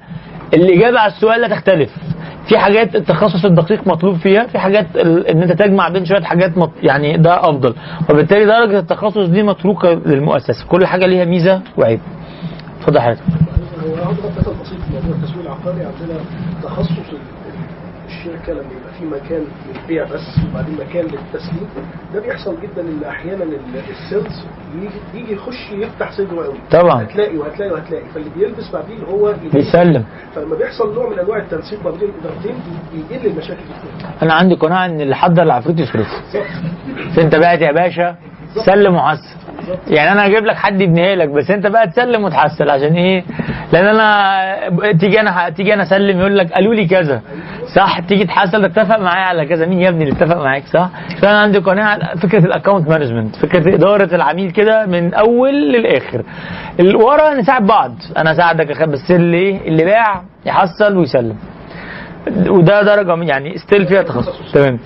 الإجابة 0.54 1.00
على 1.00 1.12
السؤال 1.12 1.42
لا 1.42 1.48
تختلف. 1.48 1.90
في 2.50 2.58
حاجات 2.58 2.96
التخصص 2.96 3.46
الدقيق 3.46 3.88
مطلوب 3.88 4.16
فيها 4.16 4.48
في 4.48 4.60
حاجات 4.60 4.96
إن 4.98 5.42
أنت 5.42 5.52
تجمع 5.52 5.90
بين 5.90 6.06
شوية 6.06 6.22
حاجات 6.22 6.58
مط... 6.58 6.72
يعني 6.84 7.18
ده 7.18 7.40
أفضل. 7.50 7.76
وبالتالي 8.10 8.46
درجة 8.46 8.80
التخصص 8.80 9.28
دي 9.28 9.44
متروكة 9.44 9.90
للمؤسسة. 9.94 10.66
كل 10.68 10.86
حاجة 10.86 11.06
ليها 11.06 11.26
ميزة 11.26 11.62
وعيب. 11.78 12.00
اتفضل 12.80 13.00
حضرتك. 13.00 13.22
هو 14.04 14.54
بسيط 14.62 14.80
في 14.82 15.10
التسويق 15.10 15.46
العقاري 15.46 15.78
عندنا 15.86 16.20
تخصص 16.64 16.90
ال- 16.92 17.18
الشركة 18.08 18.54
لما 18.54 18.64
في 19.04 19.16
مكان 19.16 19.44
للبيع 19.74 20.04
بس 20.04 20.40
وبعدين 20.52 20.76
مكان 20.76 21.06
للتسليم. 21.06 21.68
ده 22.14 22.20
بيحصل 22.20 22.56
جدا 22.62 22.82
إن 22.82 23.04
أحيانا 23.10 23.44
ال- 23.44 23.58
ال 23.90 23.99
sales 23.99 24.46
يجي 24.76 24.90
يجي 25.24 25.34
يخش 25.34 25.72
يفتح 25.72 26.12
صدره 26.12 26.44
قوي 26.46 26.56
طبعا. 26.72 27.04
هتلاقي 27.04 27.38
وهتلاقي 27.38 27.72
وهتلاقي. 27.72 28.04
فاللي 28.14 28.30
بيلبس 28.38 28.72
بعدين 28.74 29.04
هو 29.04 29.34
بيسلم. 29.54 30.04
فلما 30.36 30.56
بيحصل 30.56 30.94
نوع 30.96 31.10
من 31.10 31.20
أنواع 31.20 31.38
التنسيق 31.38 31.84
ما 31.86 31.92
بين 31.92 32.10
الإدارتين 32.10 32.56
بي- 32.94 33.04
بيقل 33.10 33.26
المشاكل 33.28 33.60
كتير 33.62 34.10
أنا 34.22 34.34
عندي 34.34 34.56
قناعة 34.56 34.86
إن 34.86 35.02
اللي 35.02 35.16
حضر 35.16 35.44
العفريت 35.44 35.80
يصرفه. 35.80 36.18
أنت 37.18 37.36
بعت 37.36 37.62
يا 37.62 37.72
باشا 37.72 38.16
سلم 38.66 38.96
وحسن. 38.96 39.43
يعني 39.88 40.12
أنا 40.12 40.28
هجيب 40.28 40.46
لك 40.46 40.56
حد 40.56 40.82
يبنيها 40.82 41.16
لك 41.16 41.30
بس 41.30 41.52
أنت 41.52 41.68
بقى 41.68 41.88
تسلم 41.88 42.24
وتحسن 42.24 42.70
عشان 42.70 42.94
إيه؟ 42.94 43.24
لأن 43.74 43.86
أنا 43.86 44.92
تيجي 44.92 45.20
أنا 45.20 45.50
تيجي 45.50 45.74
أنا 45.74 45.84
أسلم 45.84 46.20
يقول 46.20 46.38
لك 46.38 46.52
قالوا 46.54 46.74
لي 46.76 46.86
كذا 46.88 47.22
صح؟ 47.76 48.00
تيجي 48.00 48.26
تحسن 48.26 48.66
اتفق 48.66 49.00
معايا 49.00 49.26
على 49.26 49.46
كذا. 49.46 49.66
مين 49.66 49.80
يا 49.82 49.90
ابني 49.90 50.04
اللي 50.04 50.16
اتفق 50.16 50.38
معاك؟ 50.38 50.64
صح؟ 50.66 50.90
فأنا 51.22 51.40
عندي 51.40 51.58
قناعة 51.58 52.16
فكرة 52.16 52.46
ال 52.46 52.51
account 52.51 52.90
management 52.90 53.36
فكرة 53.36 53.76
إدارة 53.76 54.16
العميل 54.16 54.52
كده 54.52 54.86
من 54.86 55.14
أول 55.14 55.54
للآخر. 55.72 56.24
اللي 56.80 56.96
ورا 56.96 57.34
نساعد 57.34 57.66
بعض. 57.66 57.92
أنا 58.18 58.32
أساعدك 58.32 58.90
بس 58.90 59.12
اللي 59.12 59.38
إيه؟ 59.38 59.68
اللي 59.68 59.84
باع 59.86 60.22
يحصل 60.46 60.98
ويسلم. 60.98 61.36
وده 62.48 62.82
درجة 62.82 63.24
يعني 63.24 63.58
still 63.58 63.86
فيها 63.88 64.02
تخصص. 64.02 64.52
تمام. 64.54 64.80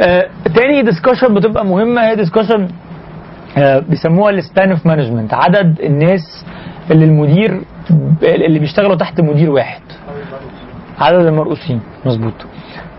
آه 0.00 0.26
تاني 0.54 0.82
discussion 0.82 1.34
بتبقى 1.34 1.66
مهمة 1.66 2.08
هي 2.08 2.16
discussion 2.16 2.68
بيسموها 3.88 4.30
ال 4.30 4.38
span 4.38 4.70
of 4.70 4.86
management 4.86 5.34
عدد 5.34 5.80
الناس 5.80 6.44
اللي 6.90 7.04
المدير 7.04 7.60
اللي 8.22 8.58
بيشتغلوا 8.58 8.96
تحت 8.96 9.20
مدير 9.20 9.50
واحد. 9.50 9.80
عدد 11.00 11.26
المرؤوسين. 11.26 11.80
مظبوط. 12.06 12.32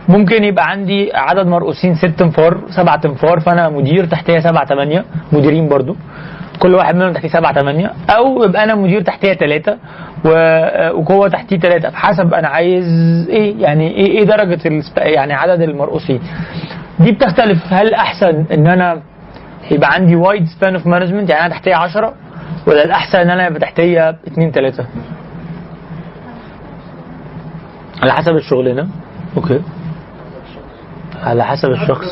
ممكن 0.10 0.44
يبقى 0.44 0.66
عندي 0.70 1.14
عدد 1.14 1.48
مرؤوسين 1.48 1.96
ست 1.96 2.22
انفار 2.22 2.58
سبعة 2.76 3.02
انفار 3.06 3.40
فأنا 3.40 3.70
مدير 3.70 4.06
تحتيه 4.06 4.40
سبعة 4.40 4.66
تمانية 4.66 5.06
مديرين 5.32 5.68
برضو. 5.70 5.96
كل 6.60 6.76
واحد 6.76 6.96
منهم 6.96 7.14
تحتيه 7.14 7.28
سبعة 7.28 7.54
تمانية 7.54 7.92
أو 8.10 8.44
يبقى 8.44 8.64
أنا 8.64 8.76
مدير 8.76 9.02
تحتيه 9.02 9.34
ثلاثة 9.34 9.78
وهو 10.26 11.28
تحتيه 11.28 11.58
ثلاثة 11.60 11.90
بحسب 11.90 12.34
أنا 12.34 12.48
عايز 12.48 12.86
إيه 13.30 13.62
يعني 13.62 13.88
إيه 13.92 14.08
إيه 14.20 14.24
درجة 14.24 14.60
يعني 14.98 15.34
عدد 15.34 15.62
المرؤوسين. 15.62 16.20
دي 17.00 17.12
بتختلف 17.12 17.74
هل 17.74 17.94
أحسن 17.94 18.46
إن 18.54 18.68
أنا 18.68 19.02
يبقى 19.72 19.90
عندي 19.94 20.16
wide 20.16 20.46
span 20.46 20.76
of 20.76 20.88
management 20.88 21.30
يعني 21.30 21.46
أنا 21.46 21.50
تحتية 21.54 21.76
10 21.76 22.14
ولا 22.68 22.84
الأحسن 22.86 23.20
إن 23.20 23.30
أنا 23.30 23.48
يبقى 23.48 23.60
تحتية 23.60 24.10
2 24.10 24.52
3 24.52 24.86
على 28.02 28.14
حسب 28.14 28.36
الشغلانة. 28.36 28.88
أوكي. 29.38 29.62
على 31.24 31.46
حسب 31.46 31.70
الشخص. 31.72 32.08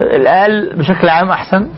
الأقل 0.00 0.76
بشكل 0.76 1.08
عام 1.08 1.30
أحسن. 1.30 1.68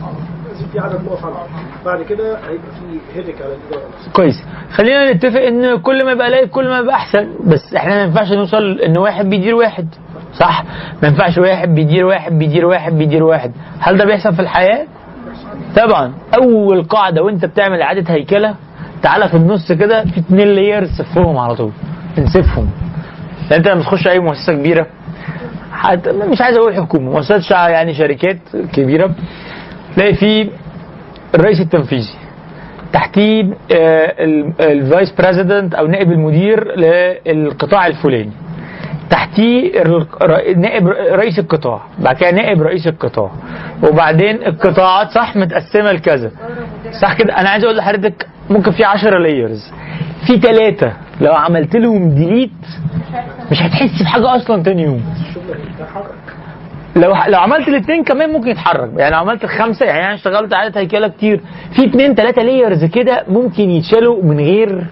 في 0.71 0.79
عدد 0.79 1.03
نقف 1.05 1.25
عنده 1.25 1.37
بعد 1.85 2.01
كده 2.03 2.37
هيبقى 2.37 2.71
في 2.79 2.99
هيدك 3.19 3.41
على 3.41 3.53
نفسها 3.53 4.11
كويس. 4.13 4.43
خلينا 4.71 5.11
نتفق 5.13 5.39
إن 5.41 5.77
كل 5.77 6.05
ما 6.05 6.11
يبقى 6.11 6.27
قليل 6.27 6.47
كل 6.47 6.67
ما 6.69 6.77
يبقى 6.77 6.95
أحسن 6.95 7.27
بس 7.45 7.73
إحنا 7.75 7.95
ما 7.95 8.01
ينفعش 8.03 8.31
نوصل 8.31 8.79
إن 8.79 8.97
واحد 8.97 9.29
بيدير 9.29 9.55
واحد. 9.55 9.87
صح؟ 10.33 10.63
ما 11.03 11.07
ينفعش 11.07 11.37
واحد 11.37 11.75
بيدير 11.75 12.05
واحد 12.05 12.39
بيدير 12.39 12.65
واحد 12.65 12.93
بيدير 12.93 13.23
واحد. 13.23 13.51
هل 13.79 13.97
ده 13.97 14.05
بيحصل 14.05 14.33
في 14.35 14.41
الحياة؟ 14.41 14.85
طبعا. 15.75 16.13
أول 16.37 16.83
قاعدة 16.83 17.23
وأنت 17.23 17.45
بتعمل 17.45 17.81
إعادة 17.81 18.13
هيكلة 18.13 18.55
تعالى 19.03 19.27
في 19.27 19.37
النص 19.37 19.71
كده 19.71 20.03
في 20.05 20.19
اتنين 20.19 20.47
layers 20.47 20.89
سفهم 20.97 21.37
على 21.37 21.55
طول. 21.55 21.71
انسفهم 22.17 22.69
لأن 23.51 23.59
أنت 23.59 23.67
لما 23.67 23.81
تخش 23.81 24.07
أي 24.07 24.19
مؤسسة 24.19 24.53
كبيرة 24.53 24.87
حتى 25.71 26.11
مش 26.11 26.41
عايز 26.41 26.57
أقول 26.57 26.75
حكومة 26.75 27.11
مؤسسات 27.11 27.51
يعني 27.51 27.93
شركات 27.93 28.37
كبيرة 28.73 29.11
تلاقي 29.95 30.13
في 30.13 30.49
الرئيس 31.35 31.61
التنفيذي 31.61 32.13
تحتيه 32.93 33.53
ال 34.59 34.69
vice 34.69 35.11
president 35.11 35.75
أو 35.75 35.87
نائب 35.87 36.11
المدير 36.11 36.75
للقطاع 37.25 37.87
الفلاني. 37.87 38.31
تحتيه 39.09 39.83
نائب 40.55 40.87
رئيس 41.11 41.39
القطاع 41.39 41.81
بعد 41.99 42.15
كده 42.15 42.31
نائب 42.31 42.61
رئيس 42.61 42.87
القطاع. 42.87 43.31
وبعدين 43.83 44.35
القطاعات 44.47 45.09
صح 45.11 45.35
متقسمة 45.35 45.91
لكذا. 45.91 46.31
صح 47.01 47.13
كده؟ 47.13 47.37
أنا 47.37 47.49
عايز 47.49 47.63
أقول 47.63 47.77
لحضرتك 47.77 48.27
ممكن 48.49 48.71
في 48.71 48.83
10 48.83 49.17
layers 49.17 49.71
في 50.27 50.37
ثلاثة 50.39 50.93
لو 51.21 51.33
عملت 51.33 51.75
لهم 51.75 52.09
delete 52.09 52.51
مش 53.51 53.61
هتحس 53.61 54.01
بحاجة 54.01 54.35
أصلا 54.35 54.63
تاني 54.63 54.83
يوم. 54.83 55.01
لو 56.97 57.13
لو 57.27 57.39
عملت 57.39 57.67
الاثنين 57.67 58.03
كمان 58.03 58.29
ممكن 58.29 58.47
يتحرك. 58.47 58.89
يعني 58.97 59.11
لو 59.15 59.17
عملت 59.19 59.43
الخمسة 59.43 59.85
يعني 59.85 60.05
أنا 60.05 60.13
اشتغلت 60.13 60.53
عدد 60.53 60.77
هيكلة 60.77 61.07
كتير. 61.07 61.41
في 61.75 61.85
اثنين 61.85 62.15
ثلاثة 62.15 62.41
layers 62.41 62.85
كده 62.85 63.23
ممكن 63.27 63.69
يتشالوا 63.69 64.23
من 64.23 64.39
غير 64.39 64.83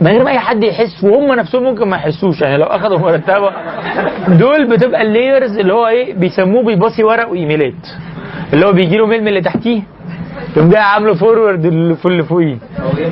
من 0.00 0.06
غير 0.10 0.24
ما 0.24 0.30
أي 0.30 0.38
حد 0.38 0.64
يحس 0.64 1.04
وهم 1.04 1.32
نفسهم 1.34 1.62
ممكن 1.62 1.88
ما 1.88 1.96
يحسوش. 1.96 2.40
يعني 2.42 2.56
لو 2.56 2.66
اخذوا 2.66 2.98
مرتبة 2.98 3.50
دول 4.28 4.68
بتبقى 4.70 5.02
ال 5.02 5.10
layers 5.10 5.58
اللي 5.58 5.72
هو 5.72 5.86
إيه 5.86 6.14
بيسموه 6.14 6.64
بيباصي 6.64 7.04
ورق 7.04 7.30
وإيميلات. 7.30 7.86
اللي 8.52 8.66
هو 8.66 8.72
بيجي 8.72 8.96
له 8.96 9.06
mail 9.06 9.20
من 9.20 9.28
اللي 9.28 9.40
تحتيه. 9.40 9.82
يقوم 10.56 10.70
جاي 10.70 10.80
عامله 10.80 11.14
forward 11.14 11.64
اللي 11.64 11.94
فوق- 11.94 12.06
اللي 12.12 12.22
فوقيه. 12.22 12.56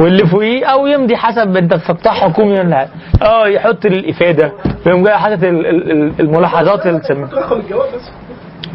واللي 0.01 0.27
فوقيه 0.27 0.65
أو 0.67 0.87
يمضي 0.87 1.17
حسب 1.17 1.57
أنت 1.57 1.75
قطاع 1.75 2.13
حكومي 2.13 2.61
ولا. 2.61 2.89
آه 3.23 3.47
يحط 3.49 3.87
الإفادة. 3.87 4.53
ويقوم 4.87 5.05
جاي 5.05 5.17
حاطط 5.19 5.43
ال- 5.45 5.67
ال- 5.67 5.91
ال- 5.91 6.13
الملاحظات 6.21 6.87
اللي 6.87 7.01
رقم 7.33 7.61
الجواب. 7.61 7.89
بس 7.95 8.11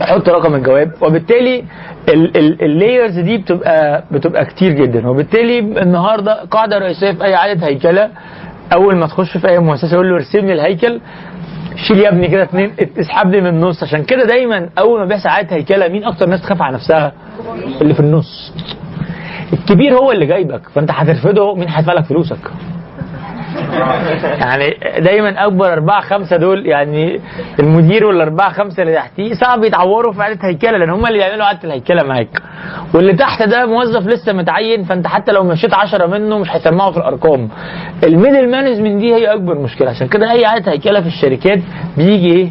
أحط 0.02 0.30
رقم 0.30 0.56
الجواب 0.56 0.92
وبالتالي 1.02 1.64
ال 2.62 2.70
layers 2.70 3.20
دي 3.20 3.38
بتبقى 3.38 4.04
بتبقى 4.12 4.46
كتير 4.46 4.72
جدا. 4.72 5.08
وبالتالي 5.10 5.60
النهارده 5.60 6.44
قاعدة 6.52 6.78
رئيسية 6.78 7.12
في 7.12 7.24
أي 7.24 7.36
إعادة 7.36 7.68
هيكلة. 7.68 8.10
أول 8.74 8.96
ما 8.96 9.08
تخش 9.08 9.38
في 9.38 9.48
أي 9.50 9.60
مؤسسة 9.60 9.94
يقول 9.94 10.10
له 10.10 10.16
ارسم 10.16 10.40
لي 10.40 10.54
الهيكل. 10.54 11.00
شيل 11.76 12.00
يا 12.00 12.10
ابني 12.10 12.28
كده 12.28 12.44
اتنين 12.44 12.72
اسحبني 13.00 13.42
من 13.42 13.48
النص. 13.48 13.84
عشان 13.84 14.04
كده 14.04 14.24
دايما 14.26 14.70
أول 14.80 15.00
ما 15.00 15.06
بيحصل 15.06 15.30
عاده 15.30 15.56
هيكله 15.56 15.88
مين 15.88 16.04
أكتر 16.04 16.30
ناس 16.30 16.42
تخاف 16.42 16.62
على 16.62 16.76
نفسها؟ 16.76 17.14
اللي 17.82 17.94
في 17.94 18.00
النص. 18.00 18.54
الكبير 19.54 19.94
هو 19.98 20.12
اللي 20.12 20.26
جايبك 20.26 20.70
فأنت 20.70 20.92
هترفضه 20.92 21.56
مين 21.56 21.70
هيدفع 21.70 21.94
لك 21.94 22.04
فلوسك؟ 22.06 22.38
يعني 24.42 24.78
دايما 25.00 25.46
أكبر 25.46 25.74
أربعة 25.74 26.02
خمسة 26.02 26.38
دول 26.38 26.66
يعني 26.66 27.20
المدير 27.60 28.06
والأربعة 28.06 28.50
خمسة 28.54 28.84
اللي 28.84 28.96
تحتيه 28.96 29.34
صعب 29.34 29.64
يتعوروا 29.64 30.14
في 30.14 30.22
عاده 30.24 30.40
هيكلة 30.48 30.78
لأن 30.78 30.90
هم 30.90 31.06
اللي 31.06 31.18
بيعملوا 31.18 31.46
عاده 31.46 31.60
الهيكلة 31.64 32.04
معاك. 32.04 32.42
واللي 32.94 33.14
تحت 33.14 33.44
ده 33.44 33.66
موظف 33.66 34.08
لسه 34.08 34.34
متعين 34.34 34.84
فأنت 34.84 35.08
حتى 35.08 35.32
لو 35.32 35.44
مشيت 35.44 35.74
10 35.74 36.06
منه 36.08 36.40
مش 36.40 36.52
هيسمعوا 36.52 36.92
في 36.92 36.98
الأرقام. 36.98 37.50
ال 38.04 38.10
middle 38.10 38.52
management 38.52 39.02
دي 39.02 39.16
هي 39.16 39.34
أكبر 39.34 39.58
مشكلة 39.60 39.90
عشان 39.90 40.08
كده 40.08 40.32
أي 40.32 40.46
إعادة 40.46 40.72
هيكلة 40.72 41.02
في 41.02 41.08
الشركات 41.08 41.60
بيجي 41.98 42.34
إيه؟ 42.36 42.50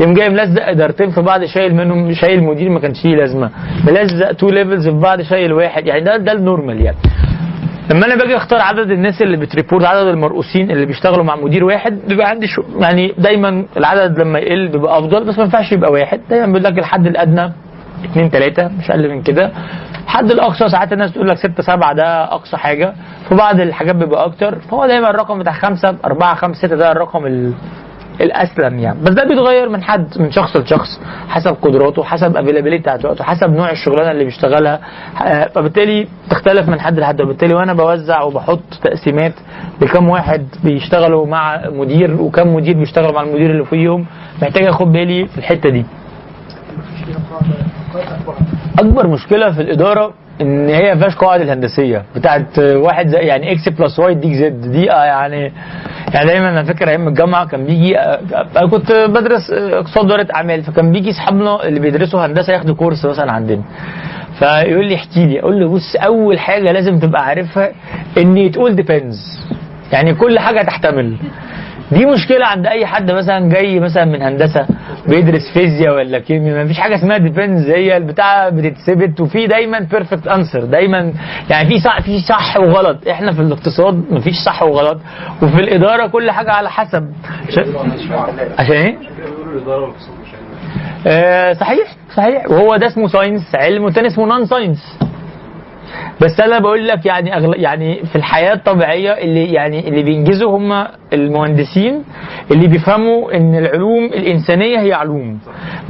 يقوم 0.00 0.14
جاي 0.14 0.28
ملزق 0.28 0.66
إدارتين 0.68 1.10
في 1.10 1.20
بعض 1.22 1.44
شايل 1.44 1.74
منهم 1.74 2.12
شايل 2.12 2.42
مدير 2.44 2.68
ما 2.70 2.80
كانش 2.80 3.04
ليه 3.04 3.16
لازمة. 3.16 3.50
ملزق 3.86 4.32
two 4.32 4.48
levels 4.50 4.88
في 4.88 4.98
بعض 5.00 5.22
شايل 5.22 5.52
واحد 5.52 5.86
يعني 5.86 6.00
ده 6.04 6.16
ده 6.16 6.32
ال 6.32 6.39
normal 6.39 6.80
يعني. 6.80 6.96
لما 7.90 8.06
أنا 8.06 8.14
باجي 8.16 8.36
اختار 8.36 8.60
عدد 8.60 8.90
الناس 8.90 9.22
اللي 9.22 9.36
بت 9.36 9.48
report 9.48 9.84
عدد 9.84 10.06
المرؤوسين 10.06 10.70
اللي 10.70 10.86
بيشتغلوا 10.86 11.24
مع 11.24 11.36
مدير 11.36 11.64
واحد 11.64 11.98
بيبقى 12.08 12.28
عندي 12.28 12.46
شو 12.46 12.62
يعني 12.80 13.14
دايما 13.18 13.64
العدد 13.76 14.18
لما 14.20 14.38
يقل 14.38 14.68
بيبقى 14.68 14.98
أفضل 14.98 15.24
بس 15.24 15.38
ما 15.38 15.44
ينفعش 15.44 15.72
يبقى 15.72 15.92
واحد. 15.92 16.20
دايما 16.30 16.46
بيقول 16.46 16.64
لك 16.64 16.78
الحد 16.78 17.06
الأدنى 17.06 17.52
اثنين 18.04 18.28
ثلاثة 18.30 18.68
مش 18.68 18.90
أقل 18.90 19.10
من 19.10 19.22
كده. 19.22 19.50
الحد 20.04 20.30
الأقصى 20.30 20.68
ساعات 20.68 20.92
الناس 20.92 21.12
تقول 21.12 21.28
لك 21.28 21.36
ستة 21.36 21.62
سبعة 21.62 21.94
ده 21.94 22.24
أقصى 22.24 22.56
حاجة. 22.56 22.92
في 23.28 23.34
بعض 23.34 23.60
الحاجات 23.60 23.94
بيبقى 23.96 24.24
أكتر. 24.24 24.58
فهو 24.58 24.86
دايما 24.86 25.10
الرقم 25.10 25.38
بتاع 25.38 25.52
خمسة 25.52 25.96
أربعة 26.04 26.34
خمسة 26.34 26.58
ستة 26.66 26.76
ده 26.76 26.92
الرقم 26.92 27.26
ال... 27.26 27.52
الأسلم 28.20 28.78
يعني. 28.78 28.98
بس 29.02 29.10
ده 29.10 29.24
بيتغير 29.24 29.68
من 29.68 29.82
حد 29.82 30.06
من 30.20 30.30
شخص 30.30 30.56
لشخص 30.56 31.00
حسب 31.28 31.56
قدراته 31.62 32.04
حسب 32.04 32.36
افيلابيلتي 32.36 32.78
بتاعت 32.82 33.04
وقته 33.04 33.24
حسب 33.24 33.50
نوع 33.50 33.70
الشغلانة 33.70 34.10
اللي 34.10 34.24
بيشتغلها. 34.24 34.80
آه، 35.24 35.48
فبالتالي 35.54 36.06
تختلف 36.30 36.68
من 36.68 36.80
حد 36.80 36.98
لحد. 36.98 37.20
وبالتالي 37.20 37.54
وأنا 37.54 37.72
بوزع 37.72 38.22
وبحط 38.22 38.60
تقسيمات 38.82 39.32
لكم 39.82 40.08
واحد 40.08 40.46
بيشتغلوا 40.64 41.26
مع 41.26 41.60
مدير 41.68 42.20
وكم 42.20 42.54
مدير 42.54 42.76
بيشتغلوا 42.76 43.12
مع 43.12 43.22
المدير 43.22 43.50
اللي 43.50 43.64
فوقيهم 43.64 44.06
محتاج 44.42 44.64
أخد 44.64 44.92
بالي 44.92 45.26
في 45.26 45.38
الحتة 45.38 45.68
دي. 45.70 45.84
أكبر 48.78 49.06
مشكلة 49.06 49.52
في 49.52 49.62
الإدارة 49.62 50.14
إن 50.40 50.68
هي 50.68 50.94
ما 50.94 51.00
فيهاش 51.00 51.16
قواعد 51.16 51.40
الهندسية. 51.40 52.02
بتاعت 52.16 52.58
واحد 52.58 53.08
زي 53.08 53.18
يعني 53.18 53.52
x 53.52 53.68
plus 53.68 53.98
y 53.98 54.14
دي 54.14 54.34
z 54.34 54.60
دي 54.72 54.92
آه 54.92 55.04
يعني 55.04 55.52
يعني 56.14 56.26
دايما 56.26 56.48
أنا 56.50 56.62
فاكر 56.64 56.88
أيام 56.88 57.08
الجامعة 57.08 57.46
كان 57.46 57.64
بيجي 57.64 57.98
آه، 57.98 58.20
أنا 58.56 58.66
كنت 58.66 58.92
بدرس 58.92 59.50
آه، 59.50 59.78
اقتصاد 59.78 60.04
اداره 60.04 60.26
أعمال 60.34 60.62
فكان 60.62 60.92
بيجي 60.92 61.10
أصحابنا 61.10 61.64
اللي 61.64 61.80
بيدرسوا 61.80 62.26
هندسة 62.26 62.52
ياخدوا 62.52 62.74
كورس 62.74 63.04
مثلا 63.04 63.32
عندنا. 63.32 63.62
فيقول 64.38 64.86
لي 64.86 64.94
احكي 64.94 65.26
لي 65.26 65.40
أقول 65.40 65.60
له 65.60 65.68
بص 65.68 65.96
أول 65.96 66.38
حاجة 66.38 66.72
لازم 66.72 66.98
تبقى 66.98 67.24
عارفها 67.26 67.70
إن 68.18 68.50
تقول 68.50 68.74
depends 68.76 69.40
يعني 69.92 70.14
كل 70.14 70.38
حاجة 70.38 70.62
تحتمل. 70.62 71.16
دي 71.92 72.06
مشكلة 72.06 72.46
عند 72.46 72.66
أي 72.66 72.86
حد 72.86 73.10
مثلا 73.10 73.48
جاي 73.48 73.80
مثلا 73.80 74.04
من 74.04 74.22
هندسة. 74.22 74.66
بيدرس 75.08 75.52
فيزياء 75.54 75.94
ولا 75.94 76.18
كيمياء 76.18 76.56
ما 76.56 76.66
فيش 76.66 76.78
حاجة 76.80 76.94
اسمها 76.94 77.18
depends 77.18 77.70
هي 77.70 77.96
البتاع 77.96 78.48
بتتثبت 78.48 79.20
وفي 79.20 79.46
دايما 79.46 79.78
perfect 79.78 80.26
answer 80.26 80.64
دايما 80.64 81.12
يعني 81.50 81.68
في 81.68 81.80
صح 81.80 82.00
في 82.00 82.18
صح 82.20 82.56
وغلط. 82.56 83.08
إحنا 83.08 83.32
في 83.32 83.40
الاقتصاد 83.40 84.04
ما 84.12 84.20
فيش 84.20 84.34
صح 84.36 84.62
وغلط 84.62 84.98
وفي 85.42 85.60
الإدارة 85.60 86.06
كل 86.06 86.30
حاجة 86.30 86.50
على 86.52 86.70
حسب. 86.70 87.12
عشان 88.58 88.74
إيه؟ 88.76 88.96
آه 91.06 91.52
صحيح 91.52 91.88
صحيح. 92.16 92.50
وهو 92.50 92.76
ده 92.76 92.86
اسمه 92.86 93.08
science 93.08 93.54
علم 93.54 93.84
والتاني 93.84 94.08
اسمه 94.08 94.26
non 94.26 94.46
science 94.46 94.98
بس 96.20 96.40
أنا 96.40 96.58
بقول 96.58 96.88
لك 96.88 97.06
يعني 97.06 97.36
أغل... 97.36 97.60
يعني 97.60 98.04
في 98.04 98.16
الحياة 98.16 98.54
الطبيعية 98.54 99.10
اللي 99.12 99.52
يعني 99.52 99.88
اللي 99.88 100.02
بينجزوا 100.02 100.58
هم 100.58 100.86
المهندسين 101.12 102.02
اللي 102.50 102.66
بيفهموا 102.66 103.36
إن 103.36 103.54
العلوم 103.58 104.04
الإنسانية 104.04 104.80
هي 104.80 104.92
علوم. 104.92 105.38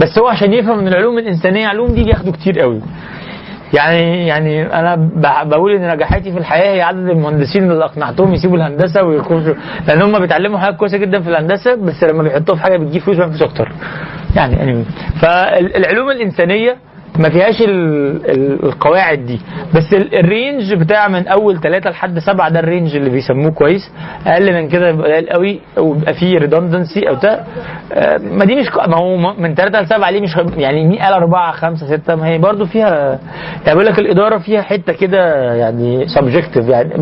بس 0.01 0.19
هو 0.19 0.29
عشان 0.29 0.53
يفهم 0.53 0.79
إن 0.79 0.89
العلوم 0.89 1.19
الإنسانية 1.19 1.67
علوم 1.67 1.89
دي 1.95 2.05
بياخدوا 2.05 2.33
كتير 2.33 2.61
قوي. 2.61 2.81
يعني 3.75 4.27
يعني 4.27 4.63
أنا 4.67 5.11
بقول 5.45 5.73
إن 5.75 5.95
نجاحاتي 5.95 6.33
في 6.33 6.39
الحياة 6.39 6.75
هي 6.75 6.83
عدد 6.83 7.09
المهندسين 7.09 7.71
اللي 7.71 7.85
أقنعتهم 7.85 8.35
يسيبوا 8.35 8.57
الهندسة 8.57 9.03
ويخشوا. 9.03 9.55
لأن 9.89 10.03
هم 10.03 10.19
بيتعلموا 10.19 10.59
حاجات 10.59 10.77
كويسة 10.77 10.99
جدا 10.99 11.21
في 11.21 11.29
الهندسة 11.29 11.75
بس 11.75 12.05
لما 12.05 12.23
بيحطوها 12.23 12.57
في 12.57 12.63
حاجة 12.63 12.77
بتجيب 12.77 13.03
فلوس 13.03 13.21
فيش 13.21 13.43
أكتر. 13.43 13.73
يعني 14.37 14.57
anyway. 14.57 15.21
فالعلوم 15.23 16.11
الإنسانية 16.11 16.77
ما 17.19 17.29
فيهاش 17.31 17.63
ال- 17.63 18.31
ال- 18.31 18.65
القواعد 18.65 19.27
دي. 19.27 19.41
بس 19.75 19.95
ال- 19.95 20.15
ال 20.15 20.25
range 20.25 20.75
بتاع 20.75 21.09
من 21.09 21.27
أول 21.29 21.61
ثلاثة 21.61 21.91
لحد 21.91 22.19
سبعة 22.19 22.49
ده 22.49 22.61
ال 22.61 22.67
range 22.67 22.97
اللي 22.97 23.11
بيسموه 23.11 23.51
كويس. 23.51 23.91
أقل 24.27 24.53
من 24.55 24.69
كده 24.69 24.89
يبقى 24.89 25.13
قليل 25.13 25.29
قوي 25.31 25.61
ويبقى 25.79 26.15
فيه 26.15 26.39
redundancy 26.39 27.09
أو 27.09 27.15
بتاع 27.15 27.45
آه، 27.93 28.19
ما 28.19 28.45
دي 28.45 28.55
مش 28.55 28.67
ما 28.89 28.97
هو 28.97 29.17
من 29.39 29.55
ثلاثة 29.55 29.81
لسبعة 29.81 30.11
ليه 30.11 30.21
مش 30.21 30.37
يعني 30.57 30.85
مين 30.89 30.99
قال 30.99 31.13
أربعة 31.13 31.53
خمسة 31.53 31.87
ستة 31.97 32.15
ما 32.15 32.27
هي 32.29 32.39
برضو 32.39 32.67
فيها 32.67 33.19
يعني 33.67 33.75
بقول 33.75 33.87
لك 33.87 33.99
الإدارة 33.99 34.39
فيها 34.39 34.63
حتة 34.63 34.93
كده 34.93 35.53
يعني 35.55 36.07
subjective 36.09 36.69
يعني 36.69 36.95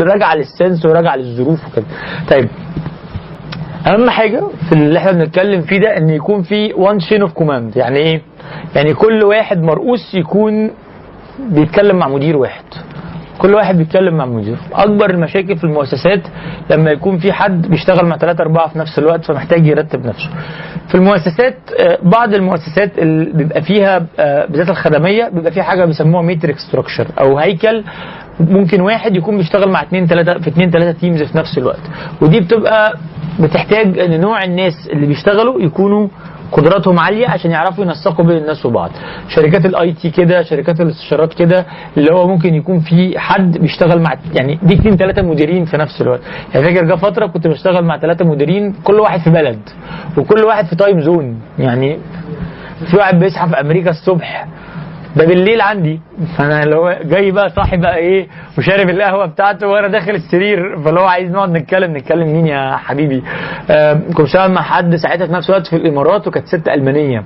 راجعة 0.00 0.34
لل 0.34 0.49
sense 0.49 0.86
وراجعة 0.86 1.16
للظروف 1.16 1.58
وكده. 1.72 1.84
طيب. 2.30 2.48
أهم 3.86 4.10
حاجة 4.10 4.42
في 4.68 4.72
اللي 4.72 4.98
إحنا 4.98 5.12
بنتكلم 5.12 5.62
فيه 5.62 5.78
ده 5.78 5.96
إن 5.96 6.10
يكون 6.10 6.42
في 6.42 6.72
one 6.72 7.00
chain 7.00 7.22
of 7.22 7.32
command 7.32 7.76
يعني 7.76 7.98
إيه؟ 7.98 8.20
يعني 8.76 8.94
كل 8.94 9.24
واحد 9.24 9.62
مرؤوس 9.62 10.14
يكون 10.14 10.70
بيتكلم 11.50 11.96
مع 11.96 12.08
مدير 12.08 12.36
واحد. 12.36 12.64
كل 13.38 13.54
واحد 13.54 13.78
بيتكلم 13.78 14.14
مع 14.16 14.26
مدير. 14.26 14.56
أكبر 14.72 15.10
المشاكل 15.10 15.56
في 15.56 15.64
المؤسسات 15.64 16.20
لما 16.70 16.90
يكون 16.90 17.18
في 17.18 17.32
حد 17.32 17.66
بيشتغل 17.68 18.06
مع 18.06 18.16
ثلاثة 18.16 18.42
أربعة 18.42 18.68
في 18.68 18.78
نفس 18.78 18.98
الوقت 18.98 19.24
فمحتاج 19.24 19.66
يرتب 19.66 20.06
نفسه. 20.06 20.30
في 20.88 20.94
المؤسسات 20.94 21.56
آه، 21.80 21.98
بعض 22.02 22.34
المؤسسات 22.34 22.98
اللي 22.98 23.32
بيبقى 23.32 23.62
فيها 23.62 24.06
آه، 24.18 24.46
بالذات 24.46 24.68
الخدمية 24.68 25.28
بيبقى 25.28 25.52
فيها 25.52 25.62
حاجة 25.62 25.84
بيسموها 25.84 26.22
matrix 26.22 26.60
structure 26.60 27.06
أو 27.20 27.38
هيكل. 27.38 27.84
ممكن 28.40 28.80
واحد 28.80 29.16
يكون 29.16 29.36
بيشتغل 29.36 29.68
مع 29.70 29.82
اثنين 29.82 30.06
ثلاثة 30.06 30.38
في 30.38 30.48
اثنين 30.50 30.70
ثلاثة 30.70 30.98
teams 31.00 31.22
في 31.22 31.38
نفس 31.38 31.58
الوقت. 31.58 31.80
ودي 32.22 32.40
بتبقى 32.40 32.94
بتحتاج 33.40 33.98
إن 33.98 34.20
نوع 34.20 34.44
الناس 34.44 34.88
اللي 34.92 35.06
بيشتغلوا 35.06 35.60
يكونوا 35.60 36.08
قدراتهم 36.52 36.98
عالية 36.98 37.28
عشان 37.28 37.50
يعرفوا 37.50 37.84
ينسقوا 37.84 38.24
بين 38.24 38.36
الناس 38.36 38.66
وبعض. 38.66 38.90
شركات 39.28 39.66
ال 39.66 39.92
IT 39.92 40.10
كده 40.10 40.42
شركات 40.42 40.80
الاستشارات 40.80 41.34
كده 41.34 41.66
اللي 41.96 42.12
هو 42.12 42.28
ممكن 42.28 42.54
يكون 42.54 42.80
في 42.80 43.18
حد 43.18 43.58
بيشتغل 43.58 44.00
مع 44.02 44.14
يعني 44.34 44.58
دي 44.62 44.74
اثنين 44.74 44.96
ثلاثة 44.96 45.22
مديرين 45.22 45.64
في 45.64 45.76
نفس 45.76 46.02
الوقت. 46.02 46.20
يعني 46.54 46.66
فاكر 46.66 46.84
جه 46.84 46.94
فترة 46.94 47.26
كنت 47.26 47.46
بشتغل 47.46 47.84
مع 47.84 47.98
ثلاثة 47.98 48.24
مديرين 48.24 48.72
كل 48.84 49.00
واحد 49.00 49.20
في 49.20 49.30
بلد 49.30 49.60
وكل 50.16 50.44
واحد 50.44 50.66
في 50.66 50.76
time 50.76 51.00
zone 51.00 51.40
يعني 51.58 51.98
في 52.90 52.96
واحد 52.96 53.18
بيصحى 53.18 53.48
في 53.48 53.60
أمريكا 53.60 53.90
الصبح 53.90 54.46
ده 55.18 55.26
بالليل 55.26 55.60
عندي. 55.60 56.00
فأنا 56.36 56.62
اللي 56.62 56.76
هو 56.76 56.98
جاي 57.04 57.30
بقى 57.30 57.48
صاحي 57.50 57.76
بقى 57.76 57.96
إيه 57.96 58.26
وشارب 58.58 58.88
القهوة 58.88 59.26
بتاعته 59.26 59.66
وأنا 59.66 59.88
داخل 59.88 60.10
السرير. 60.14 60.82
فاللي 60.82 61.00
هو 61.00 61.04
عايز 61.06 61.30
نقعد 61.30 61.50
نتكلم 61.50 61.96
نتكلم 61.96 62.32
مين 62.32 62.46
يا 62.46 62.76
حبيبي؟ 62.76 63.22
كنت 64.08 64.20
بشتغل 64.20 64.50
مع 64.52 64.62
حد 64.62 64.96
ساعتها 64.96 65.26
في 65.26 65.32
نفس 65.32 65.50
الوقت 65.50 65.66
في 65.66 65.76
الإمارات 65.76 66.26
وكانت 66.26 66.46
ست 66.46 66.68
ألمانية. 66.68 67.24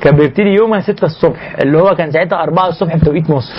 كان 0.00 0.16
بيبتدي 0.16 0.48
يومها 0.54 0.80
6 0.80 1.04
الصبح. 1.04 1.56
اللي 1.62 1.78
هو 1.78 1.94
كان 1.94 2.10
ساعتها 2.10 2.42
4 2.42 2.68
الصبح 2.68 2.96
بتوقيت 2.96 3.30
مصر. 3.30 3.54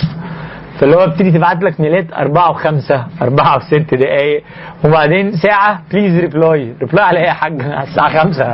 فاللي 0.78 0.96
هو 0.96 1.06
بتيجي 1.06 1.30
تبعت 1.30 1.62
لك 1.62 1.80
mails 1.80 2.07
ات 2.07 2.12
4 2.12 2.52
و5 2.54 2.92
4 3.22 3.58
و6 3.58 3.74
دقايق. 3.94 4.44
وبعدين 4.84 5.32
ساعة 5.36 5.80
please 5.92 6.18
reply 6.20 6.74
reply 6.80 7.04
على 7.04 7.18
إيه 7.18 7.26
يا 7.26 7.32
حاج 7.32 7.62
على 7.62 7.82
الساعة 7.88 8.22
5 8.24 8.44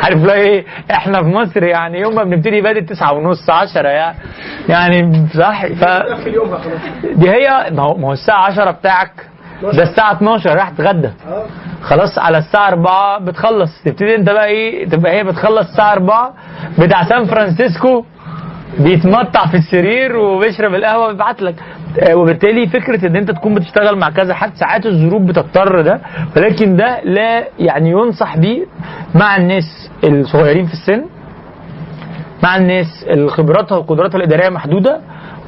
ه 0.00 0.07
reply 0.07 0.40
إيه؟ 0.50 0.64
إحنا 0.90 1.22
في 1.22 1.28
مصر 1.28 1.62
يعني 1.64 2.00
يوم 2.00 2.14
ما 2.14 2.24
بنبتدي 2.24 2.60
بادئ 2.60 2.80
9 2.80 3.12
ونص 3.12 3.50
10 3.50 3.88
يعني 3.88 4.16
يعني 4.68 5.26
صح؟ 5.34 5.66
ف 5.66 5.84
دي 7.14 7.30
هي 7.30 7.70
ما 7.70 7.82
هو 7.82 7.96
ما 7.96 8.08
هو 8.08 8.12
الساعة 8.12 8.44
10 8.46 8.70
بتاعك. 8.70 9.12
ده 9.62 9.82
الساعة 9.82 10.12
12 10.12 10.54
راح 10.56 10.70
تتغدى. 10.70 11.10
خلاص 11.82 12.18
على 12.18 12.38
الساعة 12.38 12.68
4 12.68 13.18
بتخلص. 13.18 13.82
تبتدي 13.84 14.14
أنت 14.16 14.30
بقى 14.30 14.46
إيه؟ 14.46 14.88
تبقى 14.88 15.12
هي 15.12 15.24
بتخلص 15.24 15.68
الساعة 15.70 15.92
4 15.92 16.34
بتاع 16.78 17.02
سان 17.04 17.24
فرانسيسكو. 17.24 18.04
بيتمطع 18.78 19.46
في 19.46 19.54
السرير 19.56 20.16
وبيشرب 20.16 20.74
القهوة 20.74 21.06
ويبعت 21.06 21.42
لك. 21.42 21.54
آه، 22.00 22.14
وبالتالي 22.14 22.66
فكرة 22.66 23.06
إن 23.06 23.16
أنت 23.16 23.30
تكون 23.30 23.54
بتشتغل 23.54 23.98
مع 23.98 24.10
كذا 24.10 24.34
حد 24.34 24.54
ساعات 24.54 24.86
الظروف 24.86 25.22
بتضطر 25.22 25.80
ده 25.80 26.00
ولكن 26.36 26.76
ده 26.76 27.00
لا 27.04 27.44
يعني 27.58 27.90
ينصح 27.90 28.36
بيه 28.36 28.64
مع 29.14 29.36
الناس 29.36 29.90
الصغيرين 30.04 30.66
في 30.66 30.72
السن 30.72 31.04
مع 32.42 32.56
الناس 32.56 32.86
اللي 33.10 33.28
خبراتها 33.30 33.76
وقدراتها 33.78 34.18
الإدارية 34.18 34.48
محدودة 34.48 35.00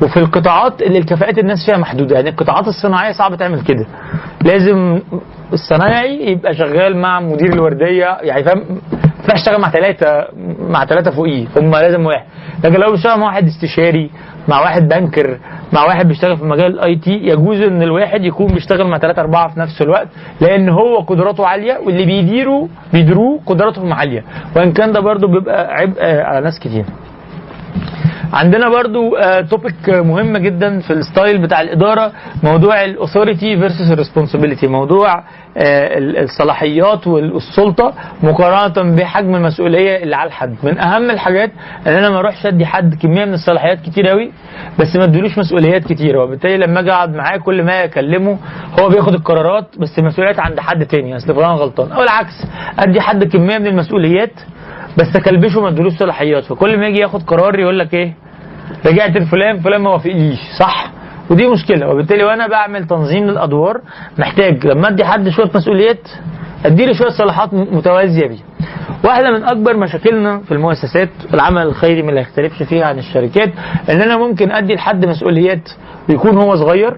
وفي 0.02 0.16
القطاعات 0.16 0.82
اللي 0.82 0.98
الكفاءات 0.98 1.38
الناس 1.38 1.66
فيها 1.66 1.76
محدودة. 1.76 2.14
يعني 2.16 2.28
القطاعات 2.30 2.68
الصناعية 2.68 3.12
صعب 3.12 3.34
تعمل 3.34 3.60
كده. 3.60 3.86
لازم 4.44 5.00
الصنايعي 5.52 6.30
يبقى 6.32 6.54
شغال 6.54 6.96
مع 6.96 7.20
مدير 7.20 7.52
الوردية 7.52 8.18
يعني 8.22 8.44
فاهم؟ 8.44 8.64
ينفعش 9.24 9.40
اشتغل 9.40 9.60
مع 9.60 9.70
ثلاثة 9.70 10.26
مع 10.68 10.84
ثلاثة 10.84 11.10
فوقيه 11.10 11.46
هم 11.56 11.70
لازم 11.70 12.06
واحد. 12.06 12.24
لكن 12.64 12.80
لو 12.80 12.90
بيشتغل 12.92 13.18
مع 13.18 13.26
واحد 13.26 13.46
استشاري 13.46 14.10
مع 14.48 14.60
واحد 14.60 14.88
banker 14.88 15.38
مع 15.72 15.84
واحد 15.84 16.08
بيشتغل 16.08 16.36
في 16.36 16.44
مجال 16.44 16.72
ال 16.74 16.96
IT 16.96 17.10
يجوز 17.10 17.60
إن 17.60 17.82
الواحد 17.82 18.24
يكون 18.24 18.46
بيشتغل 18.46 18.86
مع 18.86 18.98
ثلاثة 18.98 19.22
أربعة 19.22 19.48
في 19.54 19.60
نفس 19.60 19.82
الوقت 19.82 20.08
لأن 20.40 20.68
هو 20.68 20.96
قدراته 20.98 21.46
عالية 21.46 21.78
واللي 21.86 22.04
بيديروا 22.06 22.68
بيديروه 22.92 23.40
قدراتهم 23.46 23.92
عالية. 23.92 24.24
وإن 24.56 24.72
كان 24.72 24.92
ده 24.92 25.00
برضو 25.00 25.26
بيبقى 25.26 25.74
عبء 25.74 26.02
على 26.04 26.40
ناس 26.40 26.58
كتير. 26.60 26.84
عندنا 28.32 28.68
برضو 28.68 29.16
topic 29.50 29.88
مهم 29.88 30.36
جدا 30.36 30.80
في 30.80 30.92
ال 30.92 31.00
style 31.00 31.38
بتاع 31.42 31.60
الإدارة 31.60 32.12
موضوع 32.42 32.84
ال 32.84 32.91
authority 32.91 33.56
versus 33.56 33.90
ال 33.92 33.97
responsibility 33.97 34.66
موضوع 34.66 35.24
آه، 35.56 35.98
ال- 35.98 36.18
الصلاحيات 36.18 37.06
والسلطة 37.06 37.94
مقارنة 38.22 38.96
بحجم 38.96 39.34
المسؤولية 39.34 39.96
اللي 40.02 40.16
على 40.16 40.28
الحد. 40.28 40.54
من 40.62 40.78
أهم 40.78 41.10
الحاجات 41.10 41.50
إن 41.86 41.92
أنا 41.92 42.10
ما 42.10 42.18
أروحش 42.18 42.46
أدي 42.46 42.66
حد 42.66 42.94
كمية 42.94 43.24
من 43.24 43.34
الصلاحيات 43.34 43.80
كتير 43.80 44.08
قوي 44.08 44.32
بس 44.78 44.96
ما 44.96 45.04
أديلوش 45.04 45.38
مسؤوليات 45.38 45.84
كتير. 45.84 46.16
وبالتالي 46.16 46.56
لما 46.56 46.80
أجي 46.80 46.92
أقعد 46.92 47.14
معاه 47.14 47.36
كل 47.36 47.62
ما 47.62 47.84
أكلمه 47.84 48.38
هو 48.80 48.88
بياخد 48.88 49.14
القرارات 49.14 49.66
بس 49.78 49.98
المسؤوليات 49.98 50.40
عند 50.40 50.60
حد 50.60 50.86
تاني 50.86 51.16
أصل 51.16 51.34
فلان 51.34 51.50
غلطان. 51.50 51.92
أو 51.92 52.02
العكس 52.02 52.46
أدي 52.78 53.00
حد 53.00 53.24
كمية 53.24 53.58
من 53.58 53.66
المسؤوليات 53.66 54.32
بس 54.98 55.16
اكلبشه 55.16 55.60
ما 55.60 55.68
اديلوش 55.68 55.92
صلاحيات. 55.92 56.44
فكل 56.44 56.78
ما 56.78 56.86
يجي 56.86 56.98
ياخد 57.00 57.22
قرار 57.22 57.58
يقول 57.58 57.78
لك 57.78 57.94
إيه؟ 57.94 58.12
رجعت 58.86 59.16
لفلان 59.16 59.58
فلان 59.60 59.80
ما 59.80 59.90
وافقليش 59.90 60.38
صح؟ 60.58 60.90
ودي 61.30 61.46
مشكلة. 61.48 61.88
وبالتالي 61.88 62.24
وأنا 62.24 62.46
بعمل 62.48 62.86
تنظيم 62.86 63.24
للأدوار 63.24 63.80
محتاج 64.18 64.66
لما 64.66 64.88
أدي 64.88 65.04
حد 65.04 65.28
شوية 65.28 65.50
مسؤوليات 65.54 66.08
أديله 66.66 66.92
شوية 66.92 67.08
صلاحات 67.10 67.54
متوازية 67.54 68.26
بيه. 68.26 68.38
واحدة 69.04 69.30
من 69.30 69.44
أكبر 69.44 69.76
مشاكلنا 69.76 70.38
في 70.38 70.52
المؤسسات 70.52 71.08
العمل 71.34 71.62
الخيري 71.62 72.02
ما 72.02 72.12
يختلفش 72.20 72.62
فيها 72.62 72.84
عن 72.86 72.98
الشركات 72.98 73.52
إن 73.90 74.02
أنا 74.02 74.16
ممكن 74.16 74.52
أدي 74.52 74.74
لحد 74.74 75.06
مسؤوليات 75.06 75.68
ويكون 76.08 76.36
هو 76.36 76.56
صغير 76.56 76.96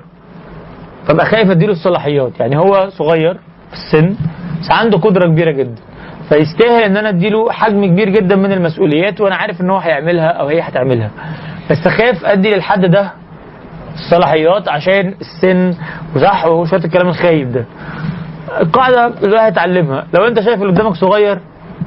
فابقى 1.06 1.27
خايف 1.27 1.51
أديله 1.51 1.73
الصلاحيات. 1.73 2.40
يعني 2.40 2.59
هو 2.59 2.89
صغير 2.90 3.35
في 3.68 3.73
السن 3.73 4.14
بس 4.60 4.70
عنده 4.70 4.98
قدرة 4.98 5.27
كبيرة 5.27 5.51
جدا. 5.51 5.82
فيستاهل 6.28 6.82
إن 6.82 6.97
أنا 6.97 7.09
أديله 7.09 7.53
حجم 7.53 7.85
كبير 7.86 8.09
جدا 8.11 8.36
من 8.36 8.53
المسؤوليات 8.53 9.20
وأنا 9.20 9.36
عارف 9.36 9.61
إن 9.61 9.70
هو 9.70 9.78
هيعملها 9.78 10.28
أو 10.28 10.47
هي 10.48 10.61
هتعملها. 10.61 11.11
بس 11.70 11.86
أخاف 11.86 12.24
أدي 12.24 12.55
للحد 12.55 12.85
ده 12.85 13.12
الصلاحيات 13.94 14.69
عشان 14.69 15.15
السن 15.20 15.74
وصح 16.16 16.47
وشويه 16.47 16.85
الكلام 16.85 17.09
الخايب 17.09 17.53
ده. 17.53 17.65
القاعدة 18.61 19.12
الواحد 19.24 19.53
يتعلمها 19.53 20.07
لو 20.15 20.27
أنت 20.27 20.40
شايف 20.40 20.62
اللي 20.62 20.73
قدامك 20.73 20.94
صغير 20.94 21.39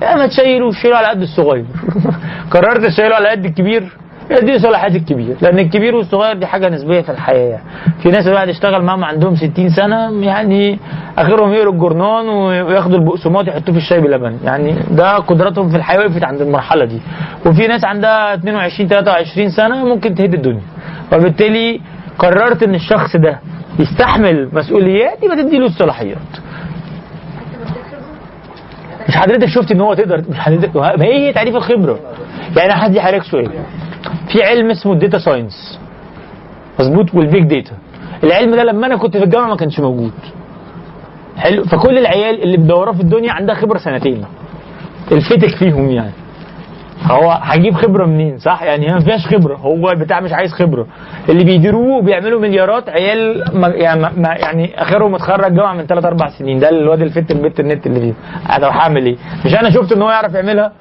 يا 0.01 0.15
ما 0.15 0.27
تشيله 0.27 0.71
شيله 0.71 0.97
على 0.97 1.07
قد 1.07 1.21
الصغير. 1.21 1.65
قررت 2.51 2.85
تشيله 2.85 3.15
على 3.15 3.29
قد 3.29 3.45
الكبير. 3.45 3.97
ادي 4.31 4.59
صلاحيات 4.59 4.95
الكبير. 4.95 5.35
لأن 5.41 5.59
الكبير 5.59 5.95
والصغير 5.95 6.37
دي 6.37 6.45
حاجة 6.45 6.69
نسبية 6.69 7.01
في 7.01 7.11
الحياة. 7.11 7.49
يعني. 7.49 7.63
في 8.03 8.09
ناس 8.09 8.27
الواحد 8.27 8.47
يشتغل 8.49 8.81
معاهم 8.81 9.03
عندهم 9.03 9.35
60 9.35 9.69
سنة 9.69 10.25
يعني 10.25 10.79
آخرهم 11.17 11.53
يقروا 11.53 11.73
الجورنان 11.73 12.29
وياخدوا 12.29 12.97
البقسماط 12.99 13.47
يحطوه 13.47 13.71
في 13.73 13.77
الشاي 13.77 14.01
بلبن. 14.01 14.37
يعني 14.43 14.75
ده 14.91 15.17
قدراتهم 15.17 15.69
في 15.69 15.77
الحياة 15.77 15.99
وقفت 15.99 16.23
عند 16.23 16.41
المرحلة 16.41 16.85
دي. 16.85 17.01
وفي 17.45 17.67
ناس 17.67 17.85
عندها 17.85 18.33
22 18.33 18.89
23 18.89 19.49
سنة 19.49 19.85
ممكن 19.85 20.15
تهد 20.15 20.33
الدنيا. 20.33 20.61
وبالتالي 21.13 21.81
قررت 22.19 22.63
إن 22.63 22.75
الشخص 22.75 23.15
ده 23.15 23.39
يستحمل 23.79 24.49
مسؤوليات 24.53 25.23
يبقى 25.23 25.37
تديله 25.37 25.65
الصلاحيات. 25.65 26.17
مش 29.09 29.15
حضرتك 29.17 29.45
شفت 29.45 29.71
إن 29.71 29.81
هو 29.81 29.93
تقدر 29.93 30.23
مش 30.29 30.39
حضرتك 30.39 30.75
ما 30.75 31.03
هي 31.05 31.27
هي 31.27 31.33
تعريف 31.33 31.55
الخبرة؟ 31.55 31.99
يعني 32.57 32.73
أنا 32.73 32.87
هدي 32.87 33.01
حضرتك 33.01 33.23
سؤال 33.23 33.51
في 34.31 34.43
علم 34.43 34.69
اسمه 34.69 34.93
ال 34.93 34.98
data 34.98 35.17
science 35.17 35.79
مظبوط؟ 36.79 37.13
وال 37.15 37.26
big 37.26 37.43
data 37.43 37.75
العلم 38.23 38.55
ده 38.55 38.63
لما 38.63 38.87
أنا 38.87 38.97
كنت 38.97 39.17
في 39.17 39.23
الجامعة 39.23 39.47
ما 39.47 39.55
كانش 39.55 39.79
موجود. 39.79 40.11
حلو؟ 41.37 41.63
فكل 41.63 41.97
العيال 41.97 42.43
اللي 42.43 42.57
بدوراه 42.57 42.91
في 42.91 43.01
الدنيا 43.01 43.31
عندها 43.31 43.55
خبرة 43.55 43.77
سنتين. 43.77 44.25
الفتك 45.11 45.55
فيهم 45.55 45.89
يعني. 45.89 46.11
هو 47.03 47.31
هجيب 47.41 47.73
خبرة 47.73 48.05
منين؟ 48.05 48.37
صح؟ 48.37 48.63
يعني 48.63 48.89
هي 48.89 48.93
ما 48.93 48.99
فيهاش 48.99 49.27
خبرة. 49.27 49.55
هو 49.55 49.91
البتاع 49.91 50.19
مش 50.19 50.33
عايز 50.33 50.53
خبرة. 50.53 50.87
اللي 51.29 51.43
بيديروه 51.43 51.97
وبيعملوا 51.97 52.41
مليارات 52.41 52.89
عيال 52.89 53.43
ما 53.53 53.67
يعني, 53.67 54.01
ما 54.01 54.29
يعني 54.29 54.81
اخرهم 54.81 55.11
متخرج 55.11 55.53
جامعة 55.53 55.73
من 55.73 55.85
3 55.85 56.07
4 56.07 56.29
سنين. 56.29 56.59
ده 56.59 56.69
الواد 56.69 57.01
الفت 57.01 57.31
البت 57.31 57.59
النت 57.59 57.87
اللي 57.87 57.99
فيه 57.99 58.13
طب 58.57 58.63
هعمل 58.63 59.05
إيه؟ 59.05 59.15
مش 59.45 59.53
أنا 59.55 59.69
شفت 59.69 59.91
إن 59.91 60.01
هو 60.01 60.09
يعرف 60.09 60.33
يعملها؟ 60.33 60.71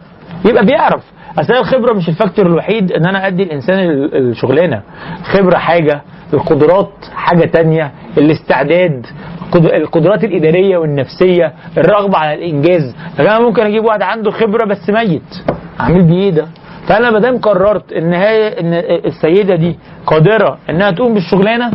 يبقى 0.45 0.65
بيعرف. 0.67 1.05
أصل 1.41 1.53
الخبرة 1.53 1.93
مش 1.93 2.09
الفاكتور 2.09 2.47
الوحيد 2.47 2.93
إن 2.93 3.07
أنا 3.07 3.27
أدي 3.27 3.43
الإنسان 3.43 3.79
ال- 3.79 4.17
الشغلانة. 4.31 4.83
خبرة 5.23 5.57
حاجة 5.57 6.03
القدرات 6.35 6.91
حاجة 7.15 7.45
تانية 7.45 7.93
الاستعداد 8.19 9.07
قد- 9.53 9.67
القدرات 9.67 10.25
الإدارية 10.25 10.79
والنفسية 10.79 11.53
الرغبة 11.79 12.19
على 12.19 12.35
الإنجاز. 12.35 12.97
أنا 13.21 13.39
ممكن 13.41 13.63
أجيب 13.63 13.85
واحد 13.85 14.03
عنده 14.03 14.31
خبرة 14.31 14.65
بس 14.65 14.91
ميت. 14.91 15.35
اعمل 15.81 16.03
بيه 16.03 16.31
ده 16.31 16.47
فأنا 16.89 17.11
ما 17.11 17.19
دام 17.19 17.39
قررت 17.39 17.93
إن 17.93 18.13
هي 18.15 18.61
إن 18.61 18.73
السيدة 19.07 19.55
دي 19.57 19.79
قادرة 20.07 20.59
إنها 20.71 20.91
تقوم 20.91 21.15
بالشغلانة 21.15 21.71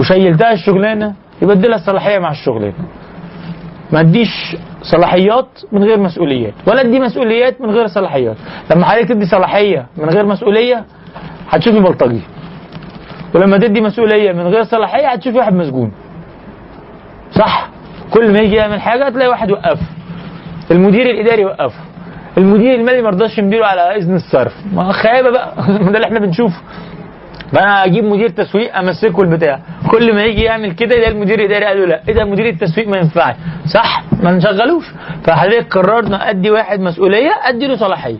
وشيلتها 0.00 0.52
الشغلانة 0.52 1.14
يبقى 1.42 1.56
ادي 1.56 1.68
لها 1.68 1.76
الصلاحيه 1.76 2.18
مع 2.18 2.30
الشغلانة. 2.30 2.74
ما 3.92 4.00
اديش 4.00 4.56
صلاحيات 4.92 5.46
من 5.72 5.84
غير 5.84 5.98
مسؤوليات 6.00 6.54
ولا 6.66 6.80
ادي 6.80 7.00
مسؤوليات 7.00 7.60
من 7.60 7.70
غير 7.70 7.86
صلاحيات. 7.86 8.36
لما 8.70 8.84
حضرتك 8.84 9.08
تدي 9.08 9.26
صلاحية 9.26 9.86
من 9.96 10.08
غير 10.08 10.26
مسؤولية 10.26 10.84
هتشوفي 11.50 11.80
بلطجي. 11.80 12.20
ولما 13.34 13.58
تدي 13.58 13.80
مسؤولية 13.80 14.32
من 14.32 14.46
غير 14.46 14.62
صلاحية 14.64 15.08
هتشوفي 15.08 15.38
واحد 15.38 15.54
مسجون. 15.54 15.92
صح؟ 17.32 17.68
كل 18.14 18.32
ما 18.32 18.38
يجي 18.38 18.54
يعمل 18.54 18.80
حاجة 18.80 19.08
تلاقي 19.08 19.28
واحد 19.28 19.50
وقفه 19.50 19.86
المدير 20.70 21.10
الإداري 21.10 21.44
وقفه 21.44 21.80
المدير 22.38 22.74
المالي 22.74 23.02
ما 23.02 23.10
رضاش 23.10 23.38
يمديله 23.38 23.66
على 23.66 23.96
إذن 23.96 24.14
الصرف. 24.16 24.52
ما 24.72 24.92
خيابه 24.92 25.30
بقى. 25.30 25.54
ده 25.92 25.96
اللي 25.96 26.04
إحنا 26.04 26.18
بنشوفه. 26.18 26.60
فانا 27.52 27.84
أجيب 27.84 28.04
مدير 28.04 28.28
تسويق 28.28 28.76
امسكه 28.78 29.22
البتاع. 29.22 29.60
كل 29.90 30.14
ما 30.14 30.24
يجي 30.24 30.42
يعمل 30.42 30.72
كده 30.72 30.94
يلاقي 30.96 31.10
المدير 31.12 31.38
الاداري 31.38 31.64
قال 31.66 31.78
له 31.80 31.86
لا 31.86 32.00
إيه 32.08 32.14
ده 32.14 32.24
مدير 32.24 32.48
التسويق 32.48 32.88
ما 32.88 32.96
ينفعش. 32.98 33.34
صح 33.74 34.02
ما 34.22 34.30
نشغلوش. 34.32 34.84
فحضرتك 35.24 35.76
قررنا 35.78 36.30
ادي 36.30 36.50
واحد 36.50 36.80
مسؤولية 36.80 37.30
ادي 37.44 37.66
له 37.66 37.76
صلاحية. 37.76 38.16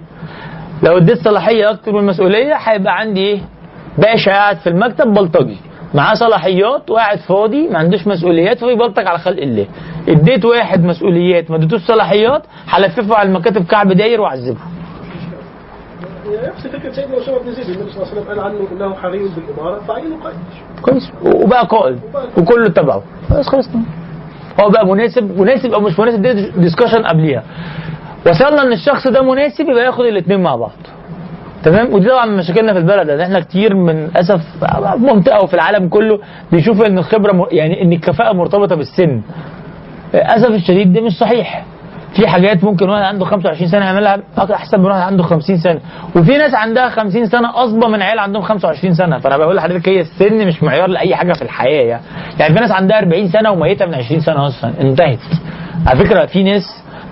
لو 0.82 0.96
اديت 0.96 1.18
صلاحية 1.18 1.70
أكتر 1.70 1.92
من 1.92 1.98
المسؤوليه 1.98 2.54
هيبقى 2.54 2.98
عندي 2.98 3.20
إيه؟ 3.20 3.38
باشا 3.98 4.32
قاعد 4.32 4.56
في 4.56 4.66
المكتب 4.68 5.14
بلطجي. 5.14 5.56
معاه 5.94 6.14
صلاحيات 6.14 6.90
وقاعد 6.90 7.18
فاضي 7.18 7.68
ما 7.68 7.78
عندوش 7.78 8.06
مسؤوليات 8.06 8.58
فبيبلطج 8.58 9.06
على 9.06 9.18
خلق 9.18 9.42
الله. 9.42 9.66
اديت 10.08 10.44
واحد 10.44 10.84
مسؤوليات 10.84 11.50
ما 11.50 11.56
اديتوش 11.56 11.80
صلاحيات 11.80 12.42
هلففه 12.68 13.14
على 13.16 13.28
المكاتب 13.28 13.64
كعب 13.66 13.92
داير 13.92 14.20
واعذبه 14.20 14.58
نفس 16.48 16.66
فكرة 16.66 16.92
سيدنا 16.92 17.18
اسامه 17.18 17.38
بن 17.38 17.52
زيد 17.52 17.68
النبي 17.68 17.92
صلى 17.92 18.02
الله 18.02 18.10
عليه 18.12 18.20
وسلم 18.20 18.28
قال 18.28 18.40
عنه 18.40 18.58
إنه 18.72 18.94
حري 18.94 19.18
بالإمارة 19.36 19.80
فعينه 19.88 20.16
قائد 20.24 20.36
كويس. 20.82 21.12
وبقى 21.24 21.66
قائد. 21.66 21.98
وكله 22.38 22.68
تبعه 22.68 23.02
خلاص 23.28 23.48
خلصنا 23.48 23.82
هو 24.60 24.68
بقى 24.70 24.86
مناسب 24.86 25.40
مناسب 25.40 25.72
أو 25.74 25.80
مش 25.80 25.98
مناسب 25.98 26.22
دي 26.22 26.50
discussion 26.50 27.02
قبليها. 27.06 27.42
وصلنا 28.26 28.62
إن 28.62 28.72
الشخص 28.72 29.08
ده 29.08 29.22
مناسب 29.22 29.68
يبقى 29.68 29.84
ياخد 29.84 30.04
الاثنين 30.04 30.42
مع 30.42 30.56
بعض. 30.56 30.72
تمام؟ 31.64 31.94
ودي 31.94 32.08
طبعا 32.08 32.26
من 32.26 32.36
مشاكلنا 32.36 32.72
في 32.72 32.78
البلد 32.78 33.10
ان 33.10 33.20
إحنا 33.20 33.40
كتير 33.40 33.74
من 33.74 34.16
اسف 34.16 34.40
في 34.60 34.96
منطقة 34.98 35.42
وفي 35.44 35.54
العالم 35.54 35.88
كله 35.88 36.18
بيشوف 36.52 36.82
إن 36.86 36.98
الخبرة. 36.98 37.48
يعني 37.50 37.82
إن 37.82 37.92
الكفاءة 37.92 38.32
مرتبطة 38.32 38.74
بالسن. 38.76 39.20
للأسف 40.14 40.50
الشديد 40.50 40.92
ده 40.92 41.00
مش 41.00 41.12
صحيح. 41.12 41.64
في 42.16 42.28
حاجات 42.28 42.64
ممكن 42.64 42.88
واحد 42.90 43.02
عنده 43.02 43.24
25 43.24 43.68
سنة 43.70 43.84
يعملها 43.84 44.18
أحسن 44.54 44.80
من 44.80 44.86
واحد 44.86 45.00
عنده 45.00 45.22
50 45.22 45.58
سنة. 45.58 45.80
وفي 46.16 46.38
ناس 46.38 46.54
عندها 46.54 46.88
50 46.88 47.26
سنة 47.26 47.64
اصبى 47.64 47.86
من 47.86 48.02
عيال 48.02 48.18
عندهم 48.18 48.42
25 48.42 48.94
سنة. 48.94 49.18
فأنا 49.18 49.36
بقول 49.36 49.56
لحضرتك 49.56 49.88
هي 49.88 50.00
السن 50.00 50.46
مش 50.46 50.62
معيار 50.62 50.88
لأي 50.88 51.16
حاجة 51.16 51.32
في 51.32 51.42
الحياة 51.42 51.82
يعني. 51.82 52.02
يعني 52.38 52.54
في 52.54 52.60
ناس 52.60 52.70
عندها 52.70 52.98
40 52.98 53.28
سنة 53.28 53.50
وميتة 53.50 53.86
من 53.86 53.94
20 53.94 54.20
سنة 54.20 54.46
أصلا. 54.46 54.72
انتهت. 54.80 55.18
على 55.86 56.04
فكرة 56.04 56.26
في 56.26 56.42
ناس 56.42 56.62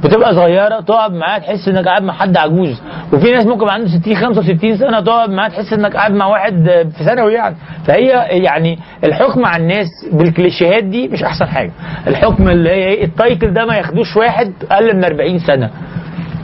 بتبقى 0.04 0.34
صغيرة 0.34 0.80
تقعد 0.80 1.12
معاه 1.12 1.38
تحس 1.38 1.68
إنك 1.68 1.84
قاعد 1.88 2.02
مع 2.02 2.12
حد 2.14 2.36
عجوز. 2.36 2.82
وفي 3.12 3.32
ناس 3.32 3.46
ممكن 3.46 3.68
عنده 3.68 3.88
60 3.88 4.16
65 4.16 4.76
سنة 4.76 5.00
تقعد 5.00 5.30
معاه 5.30 5.48
تحس 5.48 5.72
إنك 5.72 5.96
قاعد 5.96 6.12
مع 6.12 6.26
واحد 6.26 6.68
في 6.98 7.04
ثانوي 7.04 7.32
يعني. 7.32 7.56
فهي 7.86 8.08
يعني 8.42 8.78
الحكم 9.04 9.44
على 9.44 9.62
الناس 9.62 9.86
بالكليشيهات 10.12 10.84
دي 10.84 11.08
مش 11.08 11.22
أحسن 11.22 11.46
حاجة. 11.46 11.70
الحكم 12.06 12.48
اللي 12.48 12.70
هي 12.70 12.74
إيه 12.74 13.04
التايتل 13.04 13.52
ده 13.54 13.64
ما 13.66 13.76
ياخدوش 13.76 14.16
واحد 14.16 14.52
أقل 14.70 14.96
من 14.96 15.04
40 15.04 15.38
سنة. 15.38 15.70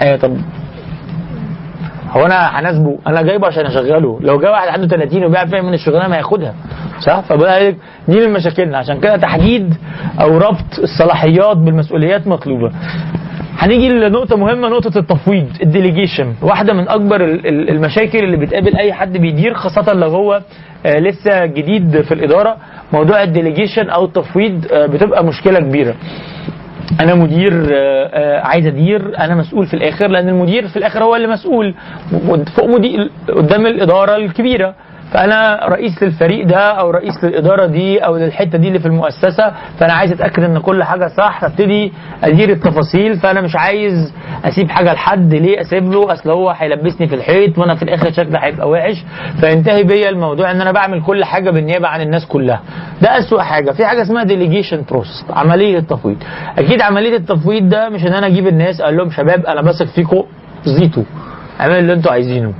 أيوه 0.02 0.16
طب 0.16 0.36
هو 2.10 2.26
أنا 2.26 2.60
هناسبه؟ 2.60 2.98
أنا 3.06 3.22
جايبه 3.22 3.46
عشان 3.46 3.66
أشغله. 3.66 4.18
لو 4.20 4.38
جه 4.40 4.50
واحد 4.50 4.68
عنده 4.68 4.86
30 4.86 5.24
وبيعرف 5.24 5.52
يعمل 5.52 5.74
الشغلانة 5.74 6.08
ما 6.08 6.16
ياخدها. 6.16 6.54
صح؟ 7.00 7.20
فبقى 7.20 7.72
دي 8.08 8.26
من 8.26 8.32
مشاكلنا. 8.32 8.78
عشان 8.78 9.00
كده 9.00 9.16
تحديد 9.16 9.74
أو 10.20 10.38
ربط 10.38 10.78
الصلاحيات 10.78 11.56
بالمسؤوليات 11.56 12.26
مطلوبة. 12.26 12.70
هنيجي 13.60 13.88
لنقطة 13.88 14.36
مهمة 14.36 14.68
نقطة 14.68 14.98
التفويض 14.98 15.46
ال 15.62 15.69
delegation 15.69 16.34
واحدة 16.42 16.72
من 16.72 16.88
ال- 17.46 17.70
المشاكل 17.70 18.18
اللي 18.18 18.36
بتقابل 18.36 18.76
أي 18.76 18.92
حد 18.92 19.16
بيدير 19.16 19.54
خاصة 19.54 19.92
لو 19.92 20.08
هو 20.08 20.40
آه، 20.86 20.98
لسه 20.98 21.46
جديد 21.46 22.00
في 22.00 22.14
الإدارة. 22.14 22.56
موضوع 22.92 23.22
ال 23.22 23.28
delegation 23.28 23.90
أو 23.90 24.04
التفويض 24.04 24.66
آه، 24.72 24.86
بتبقى 24.86 25.24
مشكلة 25.24 25.60
كبيرة. 25.60 25.94
أنا 27.00 27.14
مدير 27.14 27.66
آه، 27.72 28.40
عايز 28.40 28.66
أدير 28.66 29.18
أنا 29.18 29.34
مسؤول 29.34 29.66
في 29.66 29.74
الآخر 29.74 30.08
لأن 30.08 30.28
المدير 30.28 30.68
في 30.68 30.76
الآخر 30.76 31.04
هو 31.04 31.16
اللي 31.16 31.26
مسؤول. 31.26 31.74
فوق 32.56 32.66
مدير 32.68 33.10
قدام 33.28 33.66
الإدارة 33.66 34.16
الكبيرة. 34.16 34.74
فأنا 35.12 35.60
رئيس 35.68 36.02
للفريق 36.02 36.46
ده 36.46 36.58
أو 36.72 36.90
رئيس 36.90 37.24
للإدارة 37.24 37.66
دي 37.66 37.98
أو 37.98 38.16
للحتة 38.16 38.58
دي 38.58 38.68
اللي 38.68 38.78
في 38.78 38.86
المؤسسة 38.86 39.52
فأنا 39.78 39.92
عايز 39.92 40.12
أتأكد 40.12 40.42
إن 40.42 40.58
كل 40.58 40.84
حاجة 40.84 41.06
صح 41.16 41.40
فابتدي 41.40 41.92
أدير 42.24 42.48
التفاصيل. 42.50 43.16
فأنا 43.16 43.40
مش 43.40 43.56
عايز 43.56 44.12
أسيب 44.44 44.70
حاجة 44.70 44.92
لحد 44.92 45.34
ليه 45.34 45.60
أسيب 45.60 45.92
له؟ 45.92 46.12
أصل 46.12 46.30
هو 46.30 46.50
هيلبسني 46.50 47.06
في 47.08 47.14
الحيط 47.14 47.58
وأنا 47.58 47.74
في 47.74 47.82
الآخر 47.82 48.12
شكلي 48.12 48.38
هيبقى 48.42 48.68
وحش. 48.70 49.04
فينتهي 49.40 49.82
بيا 49.82 50.08
الموضوع 50.10 50.50
إن 50.50 50.60
أنا 50.60 50.72
بعمل 50.72 51.02
كل 51.02 51.24
حاجة 51.24 51.50
بالنيابة 51.50 51.88
عن 51.88 52.00
الناس 52.00 52.26
كلها. 52.26 52.60
ده 53.02 53.18
أسوأ 53.18 53.42
حاجة. 53.42 53.70
في 53.70 53.86
حاجة 53.86 54.02
اسمها 54.02 54.24
delegation 54.24 54.84
process 54.90 55.24
عملية 55.30 55.78
التفويض. 55.78 56.16
أكيد 56.58 56.82
عملية 56.82 57.16
التفويض 57.16 57.68
ده 57.68 57.88
مش 57.88 58.06
إن 58.06 58.12
أنا 58.14 58.26
أجيب 58.26 58.46
الناس 58.46 58.80
أقول 58.80 58.96
لهم 58.96 59.10
شباب 59.10 59.46
أنا 59.46 59.62
بثق 59.62 59.86
فيكم 59.86 60.22
زيتوا. 60.64 61.02
اعملوا 61.60 61.78
اللي 61.78 61.92
أنتوا 61.92 62.12
عايزينه. 62.12 62.52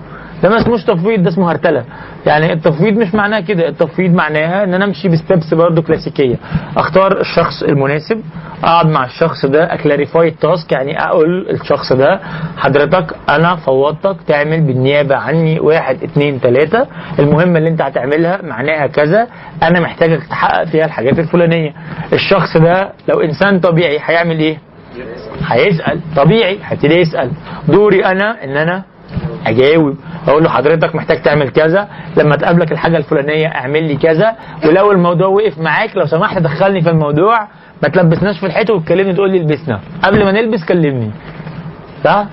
ده 0.43 0.48
ما 0.48 0.56
اسموش 0.56 0.85
تفويض 0.85 1.22
ده 1.22 1.28
اسمه 1.28 1.51
هرتلة. 1.52 1.85
يعني 2.26 2.52
التفويض 2.52 2.94
مش 2.98 3.14
معناه 3.14 3.40
كده 3.40 3.68
التفويض 3.68 4.14
معناها 4.14 4.64
إن 4.64 4.74
أنا 4.74 4.84
أمشي 4.84 5.09
ب 5.09 5.16
steps 5.16 5.55
برضه 5.55 5.82
كلاسيكية. 5.82 6.36
أختار 6.76 7.20
الشخص 7.20 7.62
المناسب 7.62 8.20
أقعد 8.64 8.86
مع 8.86 9.05
الشخص 9.05 9.47
ده 9.47 9.74
أ 9.74 9.81
clarify 9.81 10.28
ال 10.28 10.37
task 10.37 10.72
يعني 10.72 11.05
أقول 11.05 11.51
الشخص 11.51 11.92
ده 11.92 12.20
حضرتك 12.56 13.16
أنا 13.28 13.56
فوضتك 13.56 14.16
تعمل 14.26 14.60
بالنيابة 14.60 15.16
عني 15.16 15.60
واحد 15.60 16.02
اتنين 16.02 16.40
تلاتة. 16.40 16.86
المهمه 17.18 17.59
اللي 17.59 17.68
أنت 17.68 17.82
هتعملها 17.82 18.42
معناها 18.42 18.86
كذا 18.86 19.26
أنا 19.62 19.80
محتاجك 19.80 20.26
تحقق 20.26 20.64
فيها 20.64 20.84
الحاجات 20.84 21.18
الفلانية. 21.18 21.72
الشخص 22.12 22.56
ده 22.56 22.92
لو 23.09 23.20
إنسان 23.20 23.60
طبيعي 23.60 23.98
هيعمل 24.05 24.38
إيه؟ 24.38 24.59
هيسأل. 25.47 26.01
طبيعي 26.16 26.59
هيبتدي 26.64 26.94
يسأل. 26.94 27.30
دوري 27.68 28.05
أنا 28.05 28.44
إن 28.44 28.56
أنا 28.56 28.82
اجاوب 29.46 29.96
أقول 30.28 30.42
له 30.44 30.50
حضرتك 30.50 30.94
محتاج 30.94 31.22
تعمل 31.22 31.48
كذا 31.48 31.88
لما 32.16 32.36
تقابلك 32.36 32.72
الحاجة 32.72 32.96
الفلانية 32.96 33.46
أعمل 33.48 33.82
لي 33.84 33.96
كذا 33.96 34.36
ولو 34.66 34.92
الموضوع 34.92 35.26
وقف 35.26 35.58
معاك 35.58 35.96
لو 35.96 36.06
سمحت 36.06 36.38
دخلني 36.38 36.80
في 36.82 36.90
الموضوع 36.90 37.48
ما 37.82 37.88
تلبسناش 37.88 38.38
في 38.40 38.46
الحيط 38.46 38.70
وتكلمني 38.70 39.12
تقول 39.12 39.30
لي 39.30 39.38
البسنا. 39.38 39.80
قبل 40.02 40.24
ما 40.24 40.32
نلبس 40.32 40.64
كلمني. 40.64 41.10
صح؟ 42.04 42.24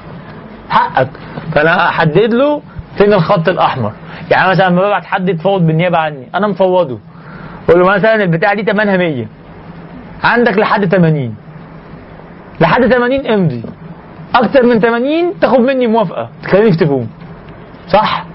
حقك. 0.69 1.09
فأنا 1.51 1.89
أحدد 1.89 2.33
له 2.33 2.61
فين 2.97 3.13
الخط 3.13 3.49
الأحمر. 3.49 3.91
يعني 4.31 4.49
مثلا 4.49 4.69
لما 4.69 4.81
ببعت 4.81 5.05
حد 5.05 5.29
يتفاوض 5.29 5.67
بالنيابة 5.67 5.97
عني 5.97 6.27
أنا 6.35 6.47
مفوضه. 6.47 6.99
أقول 7.69 7.81
له 7.81 7.87
مثلا 7.87 8.15
البتاعة 8.23 8.53
دي 8.55 8.63
ثمنها 8.63 8.97
100 8.97 9.25
عندك 10.23 10.57
لحد 10.57 10.85
80 10.85 11.35
لحد 12.61 12.87
80 12.87 13.27
امضي 13.27 13.63
أكتر 14.35 14.65
من 14.65 14.79
80 14.79 15.39
تاخد 15.41 15.59
مني 15.59 15.87
موافقة. 15.87 16.29
تكلمني 16.43 16.71
في 16.71 16.77
تليفون. 16.77 17.07
صح؟ 17.87 18.25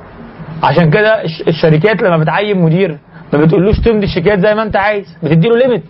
عشان 0.63 0.91
كده 0.91 1.23
الش- 1.25 1.43
الشركات 1.49 2.03
لما 2.03 2.17
بتعين 2.17 2.63
مدير 2.63 2.99
ما 3.33 3.39
بتقولوش 3.39 3.79
تمضي 3.81 4.05
الشيكات 4.07 4.39
زي 4.39 4.55
ما 4.55 4.63
انت 4.63 4.77
عايز. 4.77 5.17
بتدي 5.23 5.49
له 5.49 5.57
limit 5.57 5.85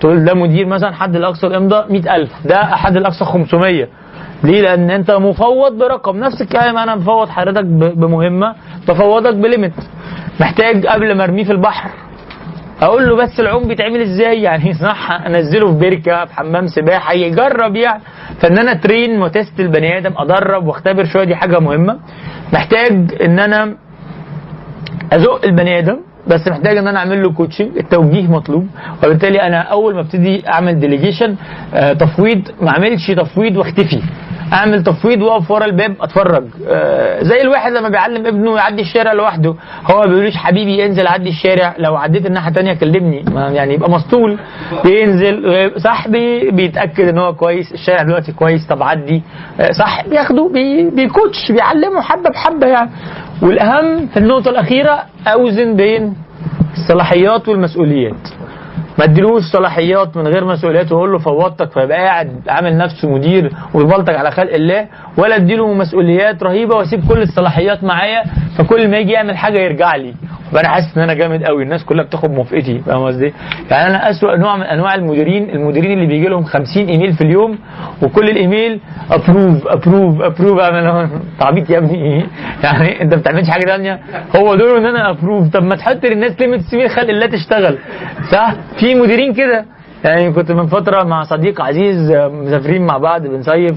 تقول 0.00 0.24
ده 0.24 0.34
مدير 0.34 0.66
مثلا 0.66 0.94
حد 0.94 1.16
الاقصى 1.16 1.46
الإمضاء 1.46 1.92
100000 1.92 2.46
ده 2.46 2.64
حد 2.66 2.96
الاقصى 2.96 3.24
500 3.24 3.88
ليه؟ 4.44 4.62
لأن 4.62 4.90
أنت 4.90 5.10
مفوض 5.10 5.72
برقم. 5.78 6.16
نفس 6.16 6.42
الكلام 6.42 6.76
أنا 6.76 6.94
مفوض 6.96 7.28
حضرتك 7.28 7.64
ب- 7.64 8.00
بمهمة 8.00 8.54
بفوضك 8.88 9.34
ب 9.34 9.40
limit 9.40 9.72
محتاج 10.40 10.86
قبل 10.86 11.16
ما 11.16 11.24
أرميه 11.24 11.44
في 11.44 11.52
البحر 11.52 11.90
أقول 12.82 13.08
له 13.08 13.16
بس 13.16 13.40
العوم 13.40 13.68
بيتعمل 13.68 14.00
إزاي؟ 14.00 14.42
يعني 14.42 14.74
صح 14.74 15.10
أنزله 15.26 15.72
في 15.72 15.78
بركة 15.78 16.24
في 16.24 16.34
حمام 16.34 16.66
سباحة 16.66 17.12
يجرب 17.12 17.76
يعني. 17.76 18.02
فإن 18.40 18.58
أنا 18.58 18.74
train 18.74 19.22
و 19.22 19.30
test 19.30 19.60
البني 19.60 19.98
آدم 19.98 20.12
أدرب 20.18 20.66
وأختبر 20.66 21.04
شوية 21.04 21.24
دي 21.24 21.36
حاجة 21.36 21.58
مهمة. 21.58 21.98
محتاج 22.52 23.22
إن 23.22 23.38
أنا 23.38 23.74
أزق 25.12 25.44
البني 25.44 25.78
آدم 25.78 25.96
بس 26.26 26.48
محتاج 26.48 26.76
إن 26.76 26.88
أنا 26.88 26.98
أعمل 26.98 27.22
له 27.22 27.32
coaching 27.32 27.76
التوجيه 27.78 28.26
مطلوب. 28.26 28.66
وبالتالي 29.04 29.42
أنا 29.42 29.58
أول 29.60 29.94
ما 29.94 30.00
أبتدي 30.00 30.48
أعمل 30.48 30.80
delegation 30.80 31.36
تفويض 31.98 32.42
ما 32.62 32.70
أعملش 32.70 33.10
تفويض 33.10 33.56
وأختفي. 33.56 34.00
اعمل 34.52 34.82
تفويض 34.82 35.22
واقف 35.22 35.50
ورا 35.50 35.64
الباب 35.64 35.94
اتفرج. 36.00 36.44
آه، 36.68 37.22
زي 37.22 37.40
الواحد 37.40 37.72
لما 37.72 37.88
بيعلم 37.88 38.26
ابنه 38.26 38.56
يعدي 38.56 38.82
الشارع 38.82 39.12
لوحده 39.12 39.54
هو 39.90 40.00
ما 40.00 40.06
بيقولوش 40.06 40.36
حبيبي 40.36 40.86
انزل 40.86 41.06
عدي 41.06 41.28
الشارع 41.28 41.74
لو 41.78 41.96
عديت 41.96 42.26
الناحية 42.26 42.48
الثانية 42.48 42.74
كلمني. 42.74 43.24
يعني 43.34 43.74
يبقى 43.74 43.90
مسطول. 43.90 44.38
بينزل 44.84 45.46
آه، 45.54 45.70
صاحبي 45.76 46.50
بيتأكد 46.50 47.08
إن 47.08 47.18
هو 47.18 47.34
كويس 47.34 47.72
الشارع 47.72 48.02
دلوقتي 48.02 48.32
كويس 48.32 48.66
طب 48.66 48.82
عدي. 48.82 49.22
آه، 49.60 49.70
صح 49.72 50.06
بياخده 50.08 50.48
بي 50.52 50.90
بيكوتش 50.90 51.52
بيعلمه 51.52 52.00
حبة 52.00 52.30
بحبة 52.30 52.66
يعني. 52.66 52.90
والأهم 53.42 54.06
في 54.06 54.16
النقطة 54.16 54.50
الأخيرة 54.50 55.02
أوزن 55.26 55.76
بين 55.76 56.14
الصلاحيات 56.76 57.48
والمسؤوليات. 57.48 58.28
ما 58.98 59.04
اديلوش 59.04 59.42
صلاحيات 59.52 60.16
من 60.16 60.26
غير 60.28 60.44
مسؤوليات 60.44 60.92
واقول 60.92 61.12
له 61.12 61.18
فوضتك 61.18 61.70
فيبقى 61.72 61.98
قاعد 61.98 62.40
عامل 62.48 62.76
نفسه 62.78 63.08
مدير 63.10 63.52
ويبلطج 63.74 64.14
على 64.14 64.30
خلق 64.30 64.54
الله 64.54 64.86
ولا 65.18 65.36
اديله 65.36 65.72
مسؤوليات 65.72 66.42
رهيبة 66.42 66.76
واسيب 66.76 67.08
كل 67.08 67.22
الصلاحيات 67.22 67.84
معايا 67.84 68.22
فكل 68.58 68.88
ما 68.88 68.98
يجي 68.98 69.12
يعمل 69.12 69.36
حاجة 69.36 69.58
يرجع 69.58 69.96
لي. 69.96 70.14
وأنا 70.52 70.68
حاسس 70.68 70.96
إن 70.96 71.02
أنا 71.02 71.14
جامد 71.14 71.44
قوي 71.44 71.62
الناس 71.62 71.84
كلها 71.84 72.04
بتاخد 72.04 72.30
موافقتي 72.30 72.78
فاهم 72.78 73.06
قصدي؟ 73.06 73.32
يعني 73.70 73.90
أنا 73.90 74.10
أسوأ 74.10 74.36
نوع 74.36 74.56
من 74.56 74.62
أنواع 74.62 74.94
المديرين 74.94 75.50
المديرين 75.50 75.92
اللي 75.92 76.06
بيجي 76.06 76.28
لهم 76.28 76.44
50 76.44 76.86
إيميل 76.88 77.12
في 77.12 77.20
اليوم 77.24 77.58
وكل 78.02 78.28
ال 78.28 78.37
email 78.37 78.80
approve 79.10 79.66
approve 79.66 80.20
approve 80.22 80.60
أنت 80.60 81.10
عبيط 81.40 81.70
يا 81.70 81.78
ابني؟ 81.78 82.26
يعني 82.64 83.02
أنت 83.02 83.14
ما 83.14 83.20
بتعملش 83.20 83.50
حاجة 83.50 83.64
ثانية 83.64 84.00
هو 84.36 84.54
دوره 84.54 84.78
إن 84.78 84.86
أنا 84.86 85.10
approve 85.10 85.48
طب 85.48 85.62
ما 85.62 85.76
تحط 85.76 86.04
للناس 86.04 86.40
limit 86.40 86.60
سيب 86.60 86.88
خلق 86.88 87.08
الله 87.08 87.26
تشتغل 87.26 87.78
صح؟ 88.32 88.54
في 88.80 88.94
مديرين 88.94 89.32
كده 89.34 89.64
يعني 90.04 90.32
كنت 90.32 90.52
من 90.52 90.66
فترة 90.66 91.02
مع 91.02 91.22
صديق 91.22 91.60
عزيز 91.60 92.12
مسافرين 92.12 92.86
مع 92.86 92.98
بعض 92.98 93.26
بنصيف. 93.26 93.76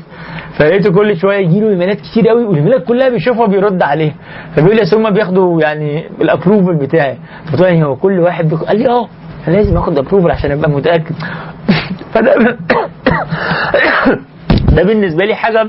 فلقيته 0.57 0.91
كل 0.91 1.17
شوية 1.17 1.37
يجي 1.37 1.59
له 1.59 1.69
إيميلات 1.69 1.97
كتير 2.01 2.27
قوي 2.27 2.45
والإيميلات 2.45 2.83
كلها 2.83 3.09
بيشوفها 3.09 3.47
بيرد 3.47 3.81
عليها. 3.81 4.13
فبيقول 4.55 4.75
لي 4.75 4.81
هم 4.93 5.09
بياخدوا 5.09 5.61
يعني 5.61 6.03
ال 6.21 6.27
approval 6.27 6.75
بتاعي. 6.75 7.17
فقلت 7.45 7.61
له 7.61 7.67
يعني 7.67 7.85
هو 7.85 7.95
كل 7.95 8.19
واحد 8.19 8.49
بياخد 8.49 8.65
قال 8.65 8.79
لي 8.79 8.89
آه 8.89 9.07
لازم 9.47 9.77
آخد 9.77 9.97
approval 9.97 10.31
عشان 10.31 10.51
أبقى 10.51 10.69
متأكد. 10.69 11.15
فده 12.13 12.35
ده 14.75 14.83
بالنسبة 14.83 15.25
لي 15.25 15.35
حاجة 15.35 15.67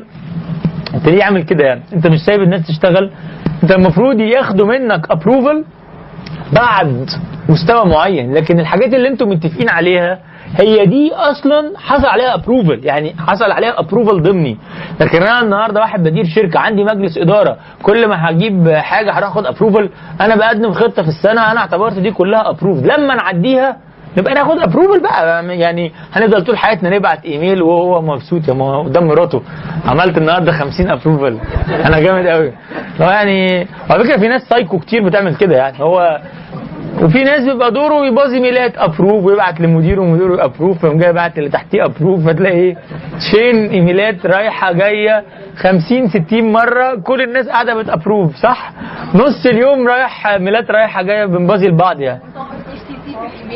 انت 0.94 1.09
ليه 1.09 1.24
عامل 1.24 1.43
كده 1.43 1.64
يعني. 1.64 1.82
أنت 1.93 2.06
مش 2.06 2.20
سايب 2.20 2.43
الناس 2.43 2.66
تشتغل. 2.66 3.10
أنت 3.62 3.72
المفروض 3.72 4.20
ياخدوا 4.20 4.66
منك 4.66 5.10
approval 5.10 5.64
بعد 6.52 7.10
مستوى 7.48 7.85
معين. 7.86 8.35
لكن 8.35 8.60
الحاجات 8.60 8.94
اللي 8.94 9.09
أنتم 9.09 9.28
متفقين 9.28 9.68
عليها 9.68 10.18
هي 10.56 10.86
دي 10.86 11.12
أصلا 11.14 11.72
حصل 11.78 12.06
عليها 12.06 12.34
approval 12.35 12.80
يعني 12.84 13.14
حصل 13.26 13.50
عليها 13.52 13.80
approval 13.80 14.22
ضمني. 14.22 14.56
لكن 15.00 15.22
أنا 15.22 15.42
النهارده 15.42 15.80
واحد 15.80 16.02
بدير 16.02 16.24
شركة 16.24 16.60
عندي 16.60 16.84
مجلس 16.84 17.18
إدارة 17.18 17.56
كل 17.82 18.06
ما 18.08 18.30
هجيب 18.30 18.68
حاجة 18.70 19.12
هروح 19.12 19.28
أخد 19.28 19.46
approval 19.47 19.90
أنا 20.20 20.36
بقدم 20.36 20.72
خطة 20.72 21.02
في 21.02 21.08
السنة 21.08 21.52
أنا 21.52 21.60
اعتبرت 21.60 21.98
دي 21.98 22.10
كلها 22.10 22.50
approve 22.51 22.78
لما 22.84 23.14
نعديها 23.14 23.76
نبقى 24.18 24.34
ناخد 24.34 24.58
approval 24.59 25.01
بقى. 25.02 25.46
يعني 25.58 25.92
هنفضل 26.12 26.44
طول 26.44 26.58
حياتنا 26.58 26.90
نبعت 26.96 27.24
إيميل 27.24 27.62
وهو 27.62 28.02
مبسوط 28.02 28.48
يا 28.48 28.54
ما 28.54 28.82
قدام 28.82 29.06
مراته. 29.06 29.42
عملت 29.86 30.18
النهارده 30.18 30.52
50 30.52 30.90
approval 30.90 31.39
أنا 31.86 32.00
جامد 32.00 32.26
قوي 32.26 32.52
هو 33.00 33.10
يعني 33.10 33.66
على 33.90 34.04
فكرة 34.04 34.16
في 34.16 34.28
ناس 34.28 34.42
سايكو 34.42 34.78
كتير 34.78 35.04
بتعمل 35.04 35.36
كده 35.36 35.56
يعني. 35.56 35.80
هو 35.80 36.20
وفي 37.02 37.24
ناس 37.24 37.40
بيبقى 37.44 37.70
دوره 37.73 38.06
يباصي 38.06 38.32
emails 38.32 38.72
approve 38.78 39.24
ويبعت 39.24 39.60
لمديره 39.60 40.01
ومديره 40.01 40.44
approve 40.44 40.78
فيقوم 40.81 40.98
جاي 40.98 41.12
باعت 41.12 41.39
اللي 41.39 41.51
تحتيه 41.51 41.85
approve 41.85 42.26
فتلاقي 42.28 42.56
إيه 42.56 42.77
chain 43.30 43.66
emails 43.70 44.26
رايحة 44.27 44.73
جاية 44.73 45.24
50 45.56 46.09
60 46.09 46.52
مرة 46.52 46.94
كل 46.94 47.23
الناس 47.23 47.48
قاعدة 47.48 47.74
بت 47.74 47.88
approve 47.88 48.36
صح؟ 48.36 48.73
نص 49.15 49.47
اليوم 49.47 49.89
رايح 49.89 50.27
emails 50.26 50.70
رايحة 50.70 51.02
جاية 51.02 51.24
بنباصي 51.24 51.66
لبعض 51.69 52.01
يعني. 52.01 52.20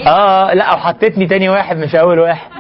آه 0.07 0.55
لا 0.55 0.65
أو 0.65 0.77
حطيتني 0.77 1.27
تاني 1.27 1.49
واحد 1.49 1.77
مش 1.77 1.95
أول 1.95 2.19
واحد. 2.19 2.51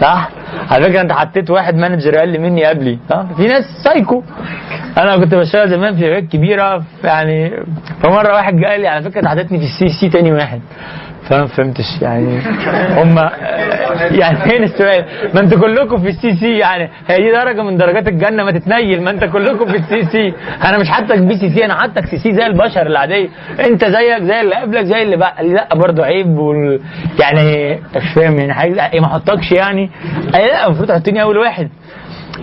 صح؟ 0.00 0.28
على 0.70 0.84
فكرة 0.88 1.00
أنت 1.00 1.12
حطيت 1.12 1.50
واحد 1.50 1.74
manager 1.74 2.18
أقل 2.18 2.40
مني 2.40 2.64
قبلي 2.64 2.98
ها 3.10 3.26
في 3.36 3.46
ناس 3.46 3.64
سايكو 3.84 4.22
أنا 4.98 5.16
كنت 5.16 5.34
بشتغل 5.34 5.68
زمان 5.70 5.94
في 5.94 6.00
شركات 6.00 6.24
كبيرة 6.32 6.82
يعني 7.04 7.50
فمره 8.02 8.34
واحد 8.34 8.64
قال 8.64 8.80
لي 8.80 8.88
على 8.88 9.04
فكرة 9.04 9.20
أنت 9.20 9.28
حطيتني 9.28 9.58
في 9.58 9.64
ال 9.64 9.88
CC 9.88 10.08
تاني 10.08 10.32
واحد. 10.32 10.60
فما 11.30 11.46
فهمتش. 11.46 11.84
يعني 12.02 12.38
هم 13.02 13.18
يعني 14.10 14.38
فين 14.38 14.62
السؤال؟ 14.62 15.04
ما 15.34 15.40
أنتوا 15.40 15.60
كلكم 15.60 15.98
في 15.98 16.08
ال 16.08 16.36
CC 16.36 16.58
يعني 16.58 16.90
هي 17.08 17.16
دي 17.16 17.32
درجة 17.32 17.62
من 17.62 17.76
درجات 17.76 18.08
الجنة 18.08 18.44
ما 18.44 18.50
تتنيل. 18.50 19.02
ما 19.02 19.10
انت 19.10 19.24
كلكم 19.24 19.66
في 19.66 19.76
ال 19.76 20.04
CC. 20.10 20.34
أنا 20.64 20.78
مش 20.78 20.88
حاطك 20.88 21.18
BCC 21.18 21.64
أنا 21.64 21.74
حاطك 21.74 22.06
CC 22.06 22.32
زي 22.32 22.46
البشر 22.46 22.86
العادية. 22.86 23.28
انت 23.60 23.84
زيك 23.84 24.22
زي 24.22 24.40
اللي 24.40 24.54
قبلك 24.54 24.84
زي 24.84 25.02
اللي 25.02 25.16
بعدك. 25.16 25.44
لا 25.48 25.74
برضه 25.74 26.04
عيب 26.04 26.38
وال... 26.38 26.80
يعني 27.20 27.74
مش 27.96 28.12
فاهم 28.14 28.38
يعني 28.38 28.54
حاجة 28.54 28.92
إيه 28.92 29.00
ما 29.00 29.06
احطكش 29.06 29.52
يعني. 29.52 29.90
لا 30.32 30.66
المفروض 30.66 30.88
تحطني 30.88 31.22
أول 31.22 31.38
واحد. 31.38 31.68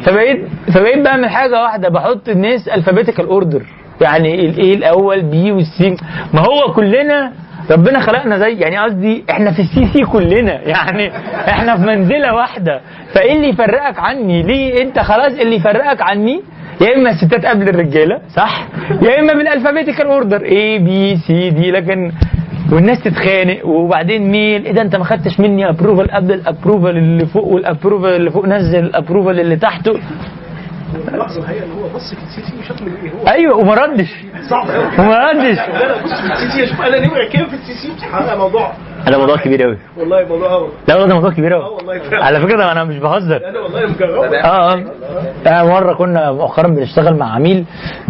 فبقيت 0.04 0.48
فبقيت 0.74 1.06
بعمل 1.06 1.30
حاجة 1.30 1.62
واحدة 1.64 1.90
بحط 1.90 2.30
الناس 2.30 2.68
alphabetical 2.68 3.26
order 3.26 3.62
يعني 4.02 4.50
ال 4.50 4.63
A 4.63 4.76
الأول 4.76 5.22
B 5.22 5.52
وال 5.52 5.81
C 5.81 5.96
ما 6.34 6.40
هو 6.42 6.74
كلنا 6.74 7.32
ربنا 7.72 8.00
خلقنا 8.00 8.38
زي 8.38 8.54
يعني 8.54 8.78
قصدي 8.78 9.24
إحنا 9.30 9.52
في 9.52 9.60
ال 9.62 9.86
CC 9.94 10.02
كلنا 10.06 10.62
يعني 10.62 11.12
إحنا 11.50 11.76
في 11.78 11.82
منزلة 11.86 12.34
واحدة. 12.34 12.82
فإيه 13.14 13.36
اللي 13.36 13.50
يفرقك 13.50 14.00
عني؟ 14.00 14.44
ليه 14.44 14.82
أنت 14.82 15.00
خلاص 15.00 15.34
اللي 15.40 15.56
يفرقك 15.56 16.02
عني؟ 16.02 16.42
يا 16.82 16.96
إما 16.96 17.10
الستات 17.10 17.46
قبل 17.46 17.70
الرجالة 17.70 18.20
صح؟ 18.36 18.68
يا 19.02 19.20
إما 19.20 19.34
بال 19.34 19.44
alphabetical 19.44 20.06
order 20.06 20.42
A 20.46 20.80
B 20.80 21.16
C 21.28 21.50
D 21.50 21.72
لكن 21.72 22.12
والناس 22.72 23.04
تتخانق 23.04 23.66
وبعدين 23.66 24.32
mail 24.32 24.66
إيه 24.66 24.72
ده 24.72 24.82
أنت 24.82 24.96
ما 24.96 25.04
خدتش 25.04 25.40
مني 25.40 25.70
approval 25.70 26.12
قبل 26.12 26.34
ال 26.34 26.41
approval 26.41 26.98
اللي 26.98 27.26
فوق 27.26 27.44
وال 27.48 27.60
approval 27.60 28.10
اللي 28.16 28.32
فوق 28.32 28.46
نزل 28.46 28.80
ال 28.80 28.86
approval 28.86 29.40
اللي 29.40 29.56
تحته. 29.56 29.94
اللحظه 30.96 31.42
الحقيقة 31.42 31.66
إن 31.66 31.72
هو 31.72 31.88
بص 31.96 32.14
في 32.14 32.24
ال 32.24 32.42
CC 32.52 32.60
وشاف 32.60 32.82
من 32.82 32.96
إيه 32.96 33.12
هو. 33.12 33.28
أيوه 33.28 33.58
وما 33.58 33.74
ردش. 33.74 34.14
صعب 34.50 34.70
قوي 34.72 34.86
وما 35.00 35.32
ردش. 35.32 35.58
لا 35.58 36.04
بص 36.04 36.14
في 36.22 36.34
ال 36.34 36.52
CC 36.52 36.64
أشوف 36.64 36.82
أنا 36.82 37.00
نمره 37.00 37.30
كام 37.34 37.46
في 37.48 37.54
ال 37.56 37.74
CC 37.74 38.06
هذا 38.14 38.36
موضوع. 38.36 38.72
ده 39.08 39.18
موضوع 39.18 39.36
كبير 39.38 39.64
قوي 39.64 39.78
والله 39.98 40.26
موضوع 40.30 40.50
قوي 40.54 40.70
لا 40.88 40.96
والله 40.96 41.08
ده 41.08 41.14
موضوع 41.16 41.32
كبير 41.32 41.56
آه 41.56 41.64
قوي 41.66 41.76
والله 41.76 42.00
فعلا. 42.10 42.26
على 42.26 42.40
فكرة 42.42 42.72
أنا 42.72 42.84
مش 42.84 42.98
بهزر. 42.98 43.42
أنا 43.50 43.60
والله 43.60 43.86
مجربه 43.86 44.38
آه 44.40 44.74
آه. 44.74 44.84
آه، 45.48 45.64
مرة 45.64 45.94
كنا 45.94 46.32
مؤخرا 46.32 46.68
بنشتغل 46.68 47.16
مع 47.18 47.36
عميل 47.36 47.66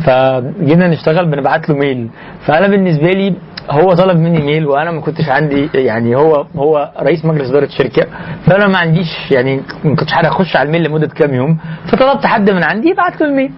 فجينا 0.05 0.87
نشتغل 0.87 1.25
بنبعت 1.25 1.69
له 1.69 1.75
mail 1.75 2.09
فأنا 2.45 2.67
بالنسبة 2.67 3.11
لي 3.11 3.33
هو 3.69 3.93
طلب 3.93 4.17
مني 4.17 4.41
mail 4.41 4.65
وأنا 4.67 4.91
ما 4.91 5.01
كنتش 5.01 5.29
عندي 5.29 5.69
يعني 5.73 6.15
هو 6.15 6.45
هو 6.55 6.91
رئيس 7.01 7.25
مجلس 7.25 7.49
إدارة 7.49 7.67
شركه 7.67 8.07
فأنا 8.45 8.67
ما 8.67 8.77
عنديش 8.77 9.31
يعني 9.31 9.61
ما 9.83 9.95
كنتش 9.95 10.13
عارف 10.13 10.27
أخش 10.27 10.55
على 10.55 10.67
ال 10.67 10.70
mail 10.70 10.83
لمدة 10.83 11.07
كام 11.07 11.33
يوم 11.33 11.57
فطلبت 11.85 12.25
حد 12.25 12.49
من 12.49 12.63
عندي 12.63 12.89
يبعت 12.89 13.21
له 13.21 13.27
ال 13.27 13.31
mail. 13.31 13.51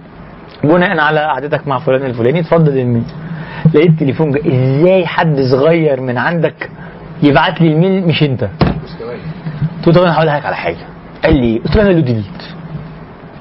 بناء 0.64 0.99
على 0.99 1.19
قعدتك 1.19 1.68
مع 1.68 1.80
فلان 1.80 2.06
الفلاني 2.06 2.40
اتفضل 2.40 2.77
ال 2.78 2.82
mail. 2.82 3.03
لقيت 3.76 3.99
تليفون 3.99 4.36
إزاي 4.38 5.06
حد 5.07 5.40
صغير 5.52 6.02
من 6.02 6.18
عندك 6.18 6.69
يبعت 7.23 7.61
لي 7.61 7.73
ال 7.74 7.80
mail 7.80 8.07
مش 8.07 8.23
أنت؟ 8.23 8.44
قلت 8.44 9.88
له 9.88 9.94
طب 9.94 10.02
أنا 10.02 10.14
هقول 10.15 10.30
على 10.30 10.56
حاجة. 10.56 10.86
قال 11.23 11.36
لي 11.36 11.57
قلت 11.57 11.76
له 11.76 11.81
اعمل 11.84 11.95
له 11.95 12.02
delete 12.02 12.44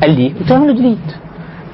قال 0.03 0.11
لي 0.11 0.29
قلت 0.41 0.51
له 0.51 0.57
اعمل 0.57 0.69
له 0.69 0.75
delete 0.75 0.99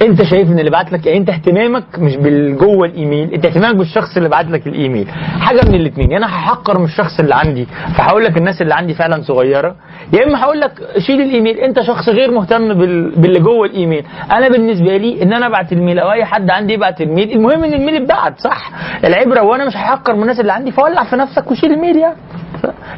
انت 0.02 0.22
شايف 0.22 0.48
ان 0.48 0.58
اللي 0.58 0.70
بعت 0.70 0.92
لك 0.92 1.06
يعني 1.06 1.18
انت 1.18 1.30
اهتمامك 1.30 1.98
مش 1.98 2.16
بالجوه 2.16 2.86
الايميل 2.86 3.34
انت 3.34 3.46
اهتمامك 3.46 3.76
بالشخص 3.76 4.16
اللي 4.16 4.28
بعت 4.28 4.46
لك 4.46 4.66
الايميل. 4.66 5.08
حاجة 5.40 5.60
من 5.68 5.74
الاثنين 5.74 6.10
يا 6.12 6.18
أنا 6.18 6.26
هحقر 6.26 6.78
من 6.78 6.84
الشخص 6.84 7.20
اللي 7.20 7.34
عندي 7.34 7.66
فهقول 7.96 8.24
لك 8.24 8.36
الناس 8.36 8.62
اللي 8.62 8.74
عندي 8.74 8.94
فعلا 8.94 9.22
صغيرة 9.22 9.74
يا 10.12 10.24
اما 10.24 10.42
هقول 10.42 10.60
لك 10.60 10.70
شيل 10.98 11.20
الايميل 11.20 11.56
انت 11.58 11.80
شخص 11.80 12.08
غير 12.08 12.30
مهتم 12.30 12.74
بال... 12.74 13.10
باللي 13.20 13.40
جوه 13.40 13.66
الايميل. 13.66 14.04
أنا 14.32 14.48
بالنسبة 14.48 14.96
لي 14.96 15.22
ان 15.22 15.32
أنا 15.32 15.46
ابعت 15.46 15.72
ال 15.72 15.78
mail 15.78 15.98
أو 15.98 16.12
اي 16.12 16.24
حد 16.24 16.50
عندي 16.50 16.72
يبعت 16.72 17.00
ال 17.01 17.06
mail 17.06 17.30
المهم 17.32 17.64
ان 17.64 17.74
ال 17.74 17.78
mail 17.78 17.94
اتبعت 18.02 18.40
صح؟ 18.40 18.70
العبرة 19.04 19.42
وأنا 19.42 19.64
مش 19.64 19.76
هحقر 19.76 20.14
من 20.14 20.22
الناس 20.22 20.40
اللي 20.40 20.52
عندي 20.52 20.70
فولع 20.72 21.04
في 21.04 21.16
نفسك 21.16 21.50
وشيل 21.50 21.72
ال 21.72 21.77
mail 21.77 21.96
يعني. 21.96 22.16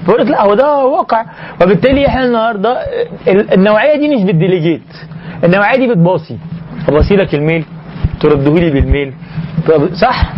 بقول 0.09 0.21
لك 0.21 0.27
لا 0.31 0.43
هو 0.45 0.55
ده 0.55 0.85
واقع. 0.85 1.25
وبالتالي 1.63 2.07
إحنا 2.07 2.25
النهارده 2.25 2.79
ال- 3.29 3.53
النوعية 3.53 3.99
دي 3.99 4.17
مش 4.17 4.23
بت 4.25 4.36
delegate 4.36 4.83
النوعية 5.45 5.77
دي 5.79 5.87
بتباصي. 5.89 6.39
اباصي 6.89 7.17
لك 7.17 7.35
ال 7.35 7.40
mail؟ 7.40 7.65
ترده 8.21 8.55
لي 8.55 8.71
بال 8.71 8.83
mail. 8.83 9.13
طب 9.69 9.95
صح؟ 9.95 10.33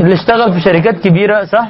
اللي 0.00 0.14
اشتغل 0.14 0.52
في 0.52 0.60
شركات 0.60 1.00
كبيرة 1.08 1.44
صح؟ 1.44 1.68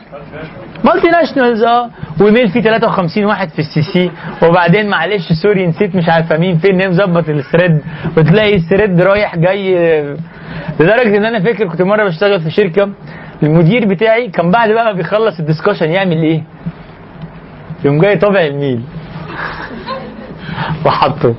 multinationals 0.85 1.63
آه. 1.63 1.91
وايميل 2.21 2.49
فيه 2.49 2.61
53 2.63 3.25
واحد 3.25 3.49
في 3.49 3.59
ال 3.59 3.83
CC. 3.83 4.11
وبعدين 4.43 4.89
معلش 4.89 5.33
sorry 5.43 5.67
نسيت 5.67 5.95
مش 5.97 6.09
عارفة 6.09 6.39
مين 6.39 6.59
فين 6.59 6.77
نام 6.77 6.93
ظبط 6.93 7.29
ال 7.29 7.35
thread. 7.35 7.81
وتلاقي 8.17 8.55
ال 8.55 8.61
thread 8.61 9.01
رايح 9.01 9.37
جاي 9.37 9.79
آه، 9.79 10.17
لدرجة 10.81 11.17
إن 11.17 11.25
أنا 11.25 11.41
فاكر 11.41 11.69
كنت 11.69 11.83
مرة 11.83 12.05
بشتغل 12.05 12.41
في 12.41 12.51
شركة. 12.51 12.91
المدير 13.43 13.89
بتاعي 13.89 14.29
كان 14.29 14.51
بعد 14.51 14.71
بقى 14.71 14.85
ما 14.85 14.93
بيخلص 14.93 15.39
ال 15.41 15.45
discussion 15.45 15.91
يعمل 15.91 16.23
إيه؟ 16.23 16.43
يقوم 17.85 18.01
جاي 18.01 18.17
طابع 18.17 18.41
ال 18.41 18.47
mail. 18.47 18.81
وحطه. 20.87 21.35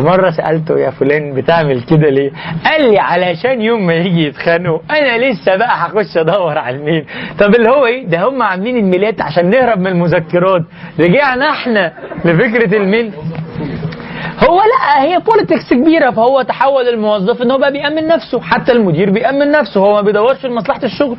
فمرة 0.00 0.30
سألته 0.30 0.78
يا 0.78 0.90
فلان 0.90 1.34
بتعمل 1.34 1.82
كده 1.82 2.08
ليه؟ 2.10 2.30
قال 2.64 2.90
لي 2.90 2.98
علشان 2.98 3.60
يوم 3.62 3.86
ما 3.86 3.94
يجي 3.94 4.26
يتخانقوا 4.26 4.78
أنا 4.90 5.18
لسه 5.18 5.56
بقى 5.56 5.68
هخش 5.76 6.16
أدور 6.16 6.58
على 6.58 6.76
ال 6.76 6.81
mail. 6.81 7.04
طب 7.38 7.54
اللي 7.54 7.68
هو 7.70 7.86
إيه؟ 7.86 8.06
ده 8.06 8.28
هم 8.28 8.42
عاملين 8.42 8.76
ال 8.76 8.83
mailات 8.83 9.20
عشان 9.22 9.50
نهرب 9.50 9.78
من 9.78 9.86
المذكرات. 9.86 10.62
رجعنا 11.00 11.50
إحنا 11.50 11.92
لفكرة 12.24 12.76
ال 12.76 12.82
mail. 12.82 13.12
هو 14.48 14.56
لأ 14.60 15.02
هي 15.02 15.18
politics 15.18 15.70
كبيرة 15.74 16.10
فهو 16.10 16.42
تحول 16.42 16.88
الموظف 16.88 17.42
إن 17.42 17.50
هو 17.50 17.58
بقى 17.58 17.72
بيأمن 17.72 18.06
نفسه 18.08 18.40
حتى 18.40 18.72
المدير 18.72 19.10
بيأمن 19.10 19.50
نفسه 19.50 19.80
هو 19.80 19.94
ما 19.94 20.00
بيدورش 20.00 20.46
لمصلحة 20.46 20.80
الشغل 20.84 21.16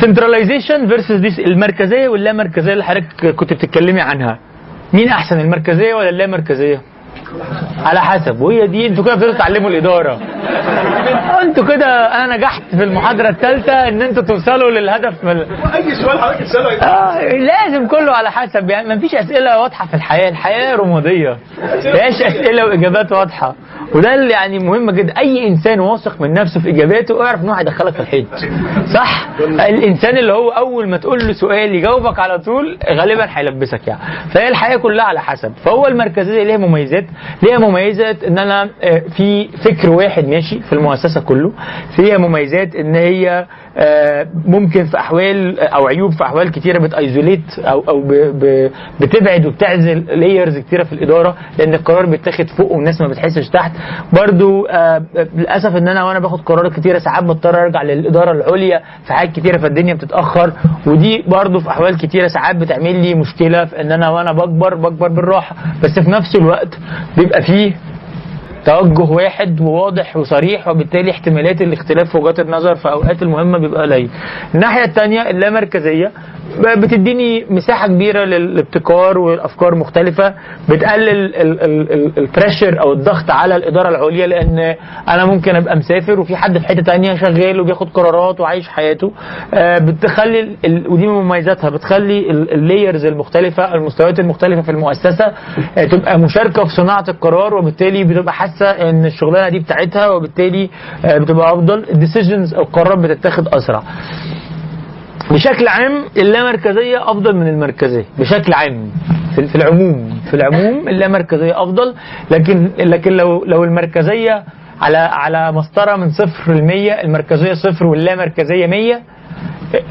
centralization 0.00 0.86
versus 0.88 1.12
de 1.16 1.44
المركزية 1.44 2.08
واللامركزية 2.08 2.72
اللي 2.72 2.84
حضرتك 2.84 3.26
كنت 3.36 3.52
بتتكلمي 3.52 4.00
عنها 4.00 4.38
مين 4.92 5.08
أحسن 5.08 5.40
المركزية 5.40 5.94
ولا 5.94 6.08
اللامركزية 6.08 6.80
على 7.84 8.00
حسب. 8.00 8.40
وهي 8.40 8.66
دي 8.66 8.86
أنتوا 8.86 9.04
كده 9.04 9.14
بتبتدوا 9.14 9.34
تتعلموا 9.34 9.70
الإدارة. 9.70 10.20
أنتوا 11.42 11.64
كده 11.64 11.86
أنا 12.24 12.36
نجحت 12.36 12.62
في 12.70 12.84
المحاضرة 12.84 13.28
الثالثه 13.28 13.88
إن 13.88 14.02
أنتوا 14.02 14.22
توصلوا 14.22 14.70
للهدف 14.70 15.24
من 15.24 15.36
اي 15.74 15.94
سؤال 16.04 16.18
حضرتك 16.18 16.40
تسأله 16.40 16.82
آه 16.82 17.28
لازم 17.28 17.88
كله 17.88 18.12
على 18.12 18.30
حسب. 18.30 18.70
يعني 18.70 18.88
ما 18.88 18.98
فيش 18.98 19.14
أسئلة 19.14 19.60
واضحة 19.60 19.86
في 19.86 19.94
الحياة. 19.94 20.28
الحياة 20.28 20.76
رمادية. 20.76 21.36
ما 21.62 21.80
فيهاش 21.80 22.22
أسئلة 22.22 22.64
وإجابات 22.66 23.12
واضحة. 23.12 23.54
وده 23.94 24.14
اللي 24.14 24.30
يعني 24.32 24.58
مهم 24.58 24.90
جدا. 24.90 25.18
أي 25.18 25.48
إنسان 25.48 25.80
واثق 25.80 26.20
من 26.20 26.32
نفسه 26.32 26.60
في 26.60 26.70
إجاباته 26.70 27.26
اعرف 27.26 27.40
إن 27.40 27.48
هو 27.48 27.54
هيدخلك 27.54 27.92
في 27.92 28.00
الحيط. 28.00 28.26
صح؟ 28.94 29.28
الإنسان 29.40 30.18
اللي 30.18 30.32
هو 30.32 30.50
أول 30.50 30.88
ما 30.88 30.96
تقول 30.96 31.26
له 31.26 31.32
سؤال 31.32 31.74
يجاوبك 31.74 32.18
على 32.18 32.38
طول 32.38 32.78
غالبا 32.90 33.26
هيلبسك 33.28 33.88
يعني. 33.88 34.00
فهي 34.34 34.48
الحياة 34.48 34.76
كلها 34.76 35.04
على 35.04 35.20
حسب. 35.20 35.52
فهو 35.64 35.86
المركزية 35.86 36.42
ليها 36.42 36.56
مميزات 36.56 37.03
ليها 37.42 37.58
مميزات؟ 37.58 38.24
إن 38.24 38.38
أنا 38.38 38.62
آه، 38.82 39.02
في 39.16 39.48
فكر 39.48 39.90
واحد 39.90 40.24
ماشي 40.28 40.60
في 40.60 40.72
المؤسسة 40.72 41.20
كله. 41.20 41.52
فيها 41.96 42.18
مميزات 42.18 42.74
إن 42.76 42.94
هي 42.94 43.46
آه، 43.76 44.26
ممكن 44.46 44.84
في 44.86 44.96
أحوال 44.98 45.60
أو 45.60 45.86
عيوب 45.86 46.12
في 46.12 46.24
أحوال 46.24 46.50
كتيرة 46.50 46.78
بتأيزوليت 46.78 47.58
أو 47.58 47.84
أو 47.88 48.02
بتبعد 49.00 49.46
وبتعزل 49.46 49.98
لايرز 50.20 50.58
كتيرة 50.58 50.82
في 50.84 50.92
الإدارة 50.92 51.36
لأن 51.58 51.74
القرار 51.74 52.06
بيتاخد 52.06 52.48
فوق 52.48 52.72
والناس 52.72 53.00
ما 53.00 53.08
بتحسش 53.08 53.48
تحت. 53.48 53.72
برضو 54.12 54.66
آه، 54.66 55.02
للأسف 55.34 55.76
إن 55.76 55.88
أنا 55.88 56.04
وأنا 56.04 56.18
باخد 56.18 56.40
قرارات 56.40 56.72
كتيرة 56.72 56.98
ساعات 56.98 57.24
بضطر 57.24 57.62
أرجع 57.62 57.82
للإدارة 57.82 58.30
العليا 58.32 58.82
في 59.06 59.12
حاجات 59.12 59.32
كتيرة 59.36 59.58
فالدنيا 59.58 59.94
بتتأخر. 59.94 60.52
ودي 60.86 61.24
برضو 61.28 61.60
في 61.60 61.68
أحوال 61.70 61.98
كتيرة 61.98 62.26
ساعات 62.26 62.56
بتعمل 62.56 63.02
لي 63.02 63.14
مشكلة 63.14 63.64
في 63.64 63.80
إن 63.80 63.92
أنا 63.92 64.08
وأنا 64.10 64.32
بكبر 64.32 64.74
بكبر 64.74 65.08
بالراحة. 65.08 65.56
بس 65.82 65.98
في 65.98 66.10
نفس 66.10 66.36
الوقت 66.36 66.78
بيبقى 67.16 67.42
فيه 67.42 67.72
توجه 68.66 69.10
واحد 69.12 69.60
وواضح 69.60 70.16
وصريح 70.16 70.68
وبالتالي 70.68 71.10
احتمالات 71.10 71.62
الاختلاف 71.62 72.10
في 72.12 72.18
وجهات 72.18 72.40
النظر 72.40 72.74
في 72.74 72.90
أوقات 72.90 73.22
المهمة 73.22 73.58
بيبقى 73.58 73.82
قليل. 73.82 74.10
الناحية 74.54 74.84
الثانية 74.84 75.30
اللامركزية 75.30 76.12
بتديني 76.76 77.46
مساحة 77.50 77.86
كبيرة 77.86 78.24
للابتكار 78.24 79.18
والأفكار 79.18 79.74
مختلفة 79.74 80.34
بتقلل 80.68 81.34
البريشر 82.18 82.80
أو 82.80 82.92
الضغط 82.92 83.30
على 83.30 83.56
الإدارة 83.56 83.88
العليا 83.88 84.26
لأن 84.26 84.74
أنا 85.08 85.24
ممكن 85.24 85.56
أبقى 85.56 85.76
مسافر 85.76 86.20
وفي 86.20 86.36
حد 86.36 86.58
في 86.58 86.66
حتة 86.66 86.82
تانية 86.82 87.14
شغال 87.14 87.60
وبياخد 87.60 87.88
قرارات 87.88 88.40
وعايش 88.40 88.68
حياته 88.68 89.12
آه، 89.54 89.78
بتخلي 89.78 90.56
ودي 90.88 91.06
من 91.06 91.14
مميزاتها 91.24 91.70
بتخلي 91.70 92.30
ال 92.30 92.41
layers 92.41 93.04
المختلفة 93.04 93.74
المستويات 93.74 94.20
المختلفة 94.20 94.62
في 94.62 94.70
المؤسسة 94.70 95.24
آه، 95.78 95.84
تبقى 95.84 96.18
مشاركة 96.18 96.64
في 96.64 96.70
صناعة 96.76 97.04
القرار 97.08 97.54
وبالتالي 97.54 98.04
بتبقى 98.04 98.32
حاسة 98.54 98.90
إن 98.90 99.04
الشغلانة 99.06 99.48
دي 99.48 99.58
بتاعتها 99.58 100.08
وبالتالي 100.08 100.70
آه، 101.04 101.18
بتبقى 101.18 101.52
أفضل. 101.52 101.84
ال 101.92 101.98
decisions 101.98 102.54
أو 102.54 102.62
القرارات 102.62 102.98
بتتاخد 102.98 103.48
أسرع. 103.48 103.82
بشكل 105.30 105.68
عام 105.68 106.04
اللامركزية 106.16 107.10
أفضل 107.10 107.36
من 107.36 107.48
المركزية. 107.48 108.04
بشكل 108.18 108.52
عام. 108.52 108.90
في 109.34 109.46
في 109.48 109.54
العموم. 109.54 110.20
في 110.30 110.34
العموم 110.34 110.88
اللامركزية 110.88 111.62
أفضل. 111.62 111.94
لكن 112.30 112.70
لكن 112.78 113.12
لو 113.12 113.44
لو 113.44 113.64
المركزية 113.64 114.44
على 114.80 114.96
على 114.98 115.52
مسطرة 115.52 115.96
من 115.96 116.10
صفر 116.10 116.52
ل 116.54 116.62
100 116.64 116.92
المركزية 116.92 117.52
صفر 117.54 117.86
واللامركزية 117.86 118.66
100 118.66 119.00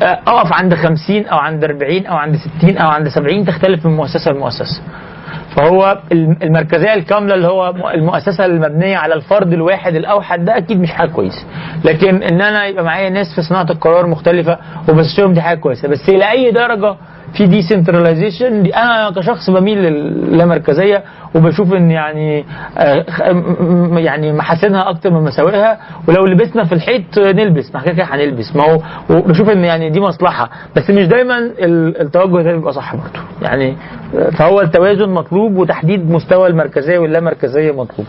أقف 0.02 0.53
عند 0.53 0.73
50 0.76 1.26
أو 1.26 1.38
عند 1.38 1.64
40 1.64 2.06
أو 2.06 2.15
عند 2.15 2.35
60 2.60 2.77
أو 2.77 2.90
عند 2.90 3.07
70 3.07 3.45
تختلف 3.45 3.85
من 3.85 3.95
مؤسسة 3.95 4.31
لمؤسسة. 4.31 4.81
فهو 5.55 5.97
الم- 6.11 6.38
المركزية 6.43 6.93
الكاملة 6.93 7.35
اللي 7.35 7.47
هو 7.47 7.73
المؤسسة 7.93 8.45
المبنية 8.45 8.97
على 8.97 9.13
الفرد 9.13 9.53
الواحد 9.53 9.95
الأوحد 9.95 10.45
ده 10.45 10.57
أكيد 10.57 10.80
مش 10.81 10.91
حاجة 10.91 11.09
كويسة. 11.09 11.45
لكن 11.85 12.23
إن 12.23 12.41
أنا 12.41 12.65
يبقى 12.65 12.84
معايا 12.84 13.09
ناس 13.09 13.27
في 13.35 13.41
صناعة 13.41 13.67
القرار 13.69 14.07
مختلفة 14.07 14.57
وبسشهم 14.89 15.34
دي 15.34 15.41
حاجة 15.41 15.57
كويسة. 15.57 15.88
بس 15.88 16.09
إلى 16.09 16.31
أي 16.31 16.51
درجة 16.51 16.95
في 17.38 17.45
ديسنتراليزيشن 17.47 18.64
دي 18.64 18.76
أنا 18.76 19.11
كشخص 19.15 19.49
بميل 19.49 19.77
للامركزيه 19.77 21.03
وبشوف 21.35 21.73
إن 21.73 21.91
يعني 21.91 22.45
آه، 22.77 23.05
يعني 23.97 24.34
محاسنها 24.34 24.89
أكتر 24.89 25.10
من 25.11 25.22
مساوئها. 25.23 25.77
ولو 26.07 26.26
لبسنا 26.26 26.64
في 26.64 26.72
الحيط 26.76 27.18
نلبس. 27.19 27.76
ما 27.76 27.81
كده 27.81 27.93
كده 27.93 28.03
هنلبس. 28.05 28.55
ما 28.55 28.64
هو 28.64 28.80
وبشوف 29.10 29.49
إن 29.49 29.64
يعني 29.64 29.89
دي 29.89 29.99
مصلحة. 29.99 30.49
بس 30.76 30.89
مش 30.89 31.07
دايما 31.07 31.38
ال- 31.38 32.01
التوجه 32.01 32.43
ده 32.43 32.51
بيبقى 32.51 32.73
صح 32.73 32.95
برضه. 32.95 33.19
يعني 33.41 33.77
آه، 34.18 34.30
فهو 34.30 34.61
التوازن 34.61 35.10
مطلوب 35.10 35.57
وتحديد 35.57 36.11
مستوى 36.11 36.47
المركزية 36.47 36.97
واللامركزيه 36.99 37.72
مطلوب. 37.72 38.07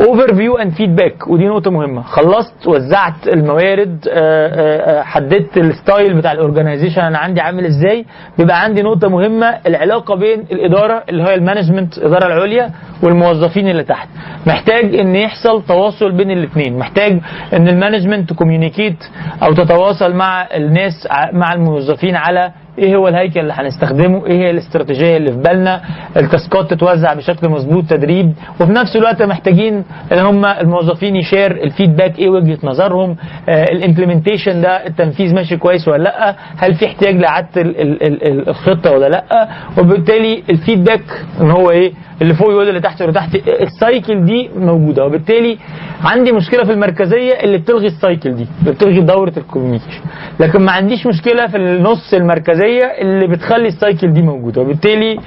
overview 0.00 0.56
and 0.56 0.72
feedback 0.72 1.28
ودي 1.28 1.46
نقطة 1.46 1.70
مهمة. 1.70 2.02
خلصت 2.02 2.66
وزعت 2.66 3.28
الموارد 3.28 4.08
آه، 4.08 4.48
آه، 4.48 5.00
آه، 5.00 5.02
حددت 5.02 5.56
ال 5.58 5.67
style 5.67 6.14
بتاع 6.14 6.32
ال 6.32 6.37
organization 6.37 7.00
أنا 7.02 7.18
عندي 7.18 7.40
عامل 7.40 7.66
إزاي. 7.66 8.04
بيبقى 8.38 8.62
عندي 8.62 8.82
نقطة 8.82 9.08
مهمة 9.08 9.46
العلاقة 9.66 10.14
بين 10.14 10.40
الإدارة 10.52 11.02
اللي 11.08 11.22
هي 11.22 11.34
ال 11.34 11.40
management 11.40 11.98
الإدارة 11.98 12.26
العليا 12.26 12.70
والموظفين 13.02 13.68
اللي 13.68 13.82
تحت. 13.84 14.08
محتاج 14.46 14.94
إن 14.94 15.16
يحصل 15.16 15.62
تواصل 15.62 16.12
بين 16.12 16.30
الاثنين 16.30 16.78
محتاج 16.78 17.20
إن 17.52 17.68
ال 17.68 17.74
management 17.74 18.30
ت 18.30 18.36
communicate 18.36 19.04
أو 19.42 19.52
تتواصل 19.52 20.14
مع 20.14 20.48
الناس 20.54 21.08
مع 21.32 21.52
الموظفين 21.52 22.16
على 22.16 22.52
إيه 22.78 22.96
هو 22.96 23.08
الهيكل 23.08 23.40
اللي 23.40 23.52
هنستخدمه؟ 23.56 24.26
إيه 24.26 24.32
هي 24.38 24.50
الاستراتيجية 24.50 25.16
اللي 25.16 25.32
في 25.32 25.38
بالنا؟ 25.38 25.80
ال 26.16 26.25
taskات 26.25 26.70
تتوزع 26.70 27.14
بشكل 27.14 27.48
مظبوط 27.48 27.84
تدريب 27.84 28.32
وفي 28.60 28.72
نفس 28.72 28.96
الوقت 28.96 29.22
محتاجين 29.22 29.84
إن 30.12 30.18
هم 30.18 30.44
الموظفين 30.44 31.16
ي 31.16 31.22
share 31.22 31.50
ال 31.64 31.70
feedback 31.70 32.18
إيه 32.18 32.30
وجهة 32.30 32.58
نظرهم 32.64 33.16
ال 33.48 33.56
implementation 33.56 34.60
ده 34.60 34.86
التنفيذ 34.86 35.34
ماشي 35.34 35.56
كويس 35.56 35.88
ولا 35.88 36.02
لأ؟ 36.02 36.36
هل 36.56 36.74
في 36.74 36.86
احتياج 36.86 37.16
لإعادة 37.16 37.48
ال- 37.62 37.80
ال- 37.80 38.02
ال- 38.02 38.26
ال- 38.28 38.48
الخطة 38.48 38.90
ولا 38.92 39.08
لأ؟ 39.08 39.48
وبالتالي 39.78 40.42
ال 40.50 40.56
feedback 40.56 41.02
إن 41.40 41.50
هو 41.50 41.70
إيه؟ 41.70 41.92
اللي 42.22 42.34
فوق 42.34 42.50
يقول 42.50 42.68
اللي 42.68 42.80
تحت 42.80 43.00
واللي 43.02 43.14
تحت 43.14 43.34
ال 43.48 43.61
cycle 43.61 44.24
دي 44.24 44.50
موجودة. 44.56 45.04
وبالتالي 45.06 45.58
عندي 46.04 46.32
مشكلة 46.32 46.64
في 46.64 46.72
المركزية 46.72 47.32
اللي 47.32 47.58
بتلغي 47.58 47.86
ال 47.86 47.94
cycle 47.94 48.34
دي 48.34 48.46
بتلغي 48.66 49.00
دورة 49.00 49.32
ال 49.36 49.40
communication. 49.40 50.00
لكن 50.40 50.60
ما 50.62 50.72
عنديش 50.72 51.06
مشكلة 51.06 51.46
في 51.46 51.56
النص 51.56 52.14
المركزية 52.14 52.59
اللي 52.64 53.26
بتخلي 53.26 53.68
ال 53.68 53.75
cycle 53.75 54.12
دي 54.12 54.22
موجودة 54.22 54.60
وبالتالي 54.62 55.18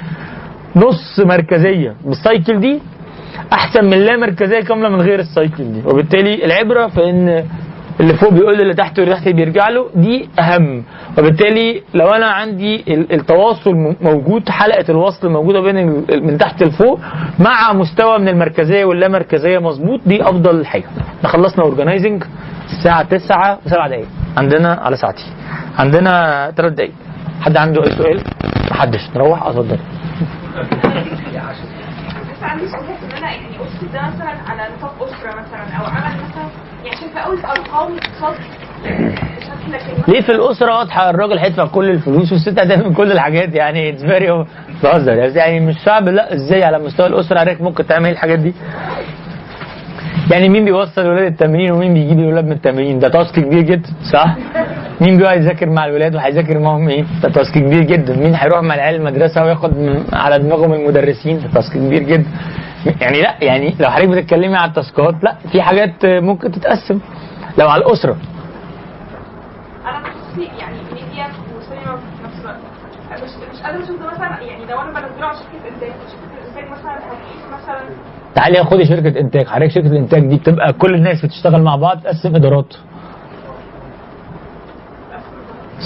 نص 0.76 1.20
مركزية 1.20 1.96
بال 2.06 2.21
cycle 2.21 2.60
دي 2.60 2.80
أحسن 3.54 3.86
من 3.86 3.98
لا 3.98 4.18
مركزية 4.18 4.60
كاملة 4.62 4.90
من 4.90 5.02
غير 5.02 5.20
ال 5.20 5.27
cycle 5.27 5.64
دي. 5.74 5.82
وبالتالي 5.86 6.46
العبرة 6.46 6.88
في 6.88 7.10
إن 7.10 7.44
اللي 8.00 8.14
فوق 8.14 8.34
بيقول 8.34 8.62
اللي 8.62 8.74
تحت 8.74 9.00
واللي 9.00 9.14
تحت 9.16 9.28
بيرجع 9.30 9.70
له 9.70 9.86
دي 9.96 10.30
أهم. 10.40 10.84
وبالتالي 11.18 11.82
لو 11.94 12.08
أنا 12.08 12.26
عندي 12.26 12.76
ال- 12.94 13.14
التواصل 13.14 13.96
موجود 14.02 14.50
حلقة 14.50 14.86
الوصل 14.90 15.30
موجودة 15.30 15.60
بين 15.62 16.06
من 16.24 16.38
تحت 16.38 16.64
لفوق 16.64 17.00
مع 17.40 17.74
مستوى 17.74 18.20
من 18.20 18.28
المركزية 18.28 18.86
واللامركزيه 18.86 19.60
مظبوط 19.60 20.00
دي 20.06 20.24
أفضل 20.24 20.66
حاجة. 20.66 20.84
إحنا 21.18 21.30
خلصنا 21.30 21.64
organizing 21.64 22.24
الساعة 22.78 23.04
9 23.04 23.60
و7 23.66 23.70
دقائق 23.70 24.06
عندنا 24.38 24.74
على 24.74 24.96
ساعتي. 24.98 25.24
عندنا 25.78 26.52
3 26.58 26.76
دقائق 26.76 26.92
حد 27.44 27.58
عنده 27.58 27.84
أي 27.84 27.92
سؤال؟ 27.92 28.24
محدش 28.72 29.00
نروح 29.16 29.44
أتفضل. 29.48 29.78
بس 32.32 32.44
عندي 32.44 32.68
سؤال 32.68 32.84
ان 32.84 33.18
أنا 33.18 33.32
يعني 33.32 33.48
اسس 33.56 33.84
ده 33.94 34.02
مثلا 34.02 34.30
على 34.48 34.68
نطاق 34.78 34.96
أسرة 35.04 35.30
مثلا 35.42 35.78
أو 35.80 35.86
عمل 35.86 36.16
مثلا 36.16 36.46
يعني 36.86 37.14
في 37.14 37.20
اول 37.26 37.40
أرقام 37.40 37.96
صد 38.22 38.36
ليه 40.08 40.22
في 40.22 40.32
الأسرة 40.32 40.78
واضحة؟ 40.78 41.10
الراجل 41.10 41.38
هيدفع 41.38 41.66
كل 41.66 41.90
الفلوس 41.90 42.32
والست 42.32 42.60
هتعمل 42.60 42.94
كل 42.96 43.12
الحاجات. 43.12 43.56
يعني 43.56 43.90
اتس 43.90 44.02
فيري 44.06 44.46
بهزر. 44.84 45.14
يعني- 45.14 45.60
مش 45.60 45.76
صعب. 45.86 46.10
لا 46.10 46.34
إزاي 46.34 46.64
على 46.64 46.80
مستوى 46.80 47.08
الأسرة؟ 47.08 47.40
عليك 47.40 47.62
ممكن 47.62 47.88
تعمل 47.88 48.10
الحاجات 48.10 48.40
دي؟ 48.40 48.54
يعني 50.32 50.50
مين 50.50 50.66
بيوصل 50.66 51.02
الولاد 51.02 51.26
التمرين 51.26 51.72
ومين 51.72 51.94
بيجيب 51.94 52.20
الولاد 52.20 52.46
من 52.46 52.52
التمرين؟ 52.52 53.00
ده 53.00 53.10
تاسك 53.10 53.36
كبير 53.36 53.62
جدا 53.62 53.90
صح؟ 54.14 54.36
مين 55.02 55.18
بيقعد 55.18 55.38
يذاكر 55.42 55.70
مع 55.70 55.86
الولاد 55.86 56.16
وهيذاكر 56.16 56.60
معاهم 56.60 56.90
إيه؟ 56.90 57.06
ده 57.24 57.30
task 57.30 57.54
كبير 57.54 57.84
جدا. 57.84 58.18
مين 58.18 58.36
هيروح 58.36 58.62
مع 58.62 58.76
العيال 58.76 58.96
المدرسة 58.96 59.44
وياخد 59.44 59.74
على 60.14 60.40
دماغهم 60.40 60.74
المدرسين؟ 60.74 61.40
ده 61.40 61.48
task 61.54 61.74
كبير 61.74 62.04
جدا. 62.04 62.26
يعني 63.02 63.22
لا 63.22 63.36
يعني 63.42 63.76
لو 63.80 63.90
حضرتك 63.90 64.10
بتتكلمي 64.10 64.56
على 64.56 64.70
ال 64.70 64.77
task 64.77 65.08
ات 65.08 65.16
لا 65.24 65.36
في 65.52 65.62
حاجات 65.62 66.06
ممكن 66.06 66.52
تتقسم. 66.52 67.00
لو 67.58 67.70
على 67.70 67.86
الأسرة. 67.86 68.18
أنا 69.86 70.00
تخصصي 70.04 70.44
يعني 70.60 70.76
ميديا 70.94 71.26
وسينما 71.58 71.96
في 71.98 72.24
نفس 72.26 72.40
الوقت. 72.42 72.58
مش 73.24 73.30
مش 73.56 73.62
قادرة 73.64 73.84
أشوف 73.84 74.02
مثلا 74.14 74.42
يعني 74.42 74.66
لو 74.66 74.82
أنا 74.82 74.90
بنزله 74.92 75.26
على 75.28 75.38
شركه 75.38 75.74
انتاج 75.76 75.90
شركه 76.12 76.34
الإنتاج 76.44 76.72
مثلا 76.80 76.94
هتقيس 76.94 77.44
مثلا 77.54 77.80
تعالي 78.36 78.64
خدي 78.64 78.86
شركة 78.86 79.20
إنتاج 79.20 79.48
حضرتك 79.48 79.72
شركة 79.72 79.88
الإنتاج 79.88 80.26
دي 80.28 80.36
بتبقى 80.36 80.74
كل 80.74 80.96
الناس 80.96 81.26
بتشتغل 81.26 81.62
مع 81.62 81.76
بعض 81.76 82.00
تقسم 82.00 82.36
إدارات. 82.36 82.74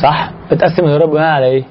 صح؟ 0.04 0.32
بتقسم 0.52 0.86
إدارات 0.86 1.10
بناء 1.10 1.32
على 1.32 1.46
إيه؟ 1.46 1.64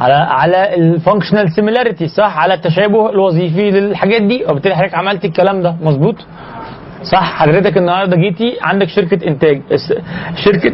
على 0.00 0.14
على 0.14 0.74
ال 0.74 0.81
functional 0.81 1.52
similarity 1.52 2.08
صح؟ 2.08 2.38
على 2.38 2.54
التشابه 2.54 3.10
الوظيفي 3.10 3.70
للحاجات 3.70 4.22
دي 4.22 4.44
وبالتالي 4.48 4.76
حضرتك 4.76 4.94
عملتي 4.94 5.26
الكلام 5.26 5.62
ده 5.62 5.76
مظبوط؟ 5.82 6.14
صح 7.02 7.32
حضرتك 7.42 7.76
النهارده 7.78 8.16
جيتي 8.16 8.56
عندك 8.62 8.88
شركة 8.88 9.28
إنتاج. 9.28 9.60
شركة 10.44 10.72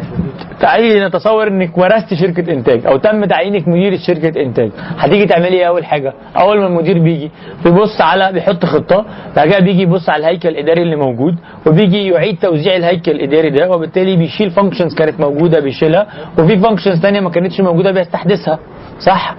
تعالي 0.59 1.05
نتصور 1.07 1.47
إنك 1.47 1.77
ورثت 1.77 2.13
شركة 2.13 2.53
إنتاج 2.53 2.85
أو 2.87 2.97
تم 2.97 3.25
تعيينك 3.25 3.67
مدير 3.67 3.97
شركة 3.97 4.41
إنتاج. 4.41 4.71
هتيجي 4.97 5.25
تعملي 5.25 5.47
إيه 5.57 5.67
أول 5.67 5.85
حاجة؟ 5.85 6.13
أول 6.39 6.59
ما 6.59 6.67
المدير 6.67 6.99
بيجي 6.99 7.31
بيبص 7.63 8.01
على 8.01 8.31
بيحط 8.33 8.65
خطة 8.65 9.05
بعد 9.35 9.47
كده 9.47 9.59
بيجي 9.59 9.81
يبص 9.81 10.09
على 10.09 10.19
الهيكل 10.19 10.49
الإداري 10.49 10.81
اللي 10.81 10.95
موجود 10.95 11.35
وبيجي 11.67 12.07
يعيد 12.07 12.37
توزيع 12.39 12.75
الهيكل 12.75 13.11
الإداري 13.11 13.49
ده 13.49 13.69
وبالتالي 13.71 14.15
بيشيل 14.15 14.49
functions 14.51 14.95
كانت 14.95 15.19
موجودة 15.19 15.59
بيشيلها 15.59 16.07
وفي 16.39 16.57
functions 16.59 17.01
ثانية 17.01 17.19
ما 17.19 17.29
كانتش 17.29 17.61
موجودة 17.61 17.91
بيستحدثها. 17.91 18.59
صح؟ 18.99 19.35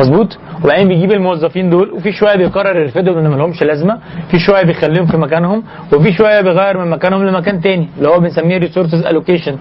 مظبوط 0.00 0.38
وبعدين 0.64 0.88
بيجيب 0.88 1.12
الموظفين 1.12 1.70
دول 1.70 1.90
وفي 1.90 2.12
شوية 2.12 2.36
بيقرر 2.36 2.76
يرفدهم 2.76 3.14
لأن 3.14 3.28
ما 3.28 3.36
لهمش 3.36 3.62
لازمة 3.62 3.98
في 4.30 4.38
شوية 4.38 4.62
بيخليهم 4.62 5.06
في 5.06 5.16
مكانهم 5.16 5.62
وفي 5.92 6.12
شوية 6.12 6.40
بيغير 6.40 6.78
من 6.78 6.90
مكانهم 6.90 7.24
لمكان 7.24 7.60
تاني 7.60 7.88
اللي 7.98 8.08
هو 8.08 8.20
بنسميه 8.20 8.58
resources 8.58 9.06
allocation 9.06 9.58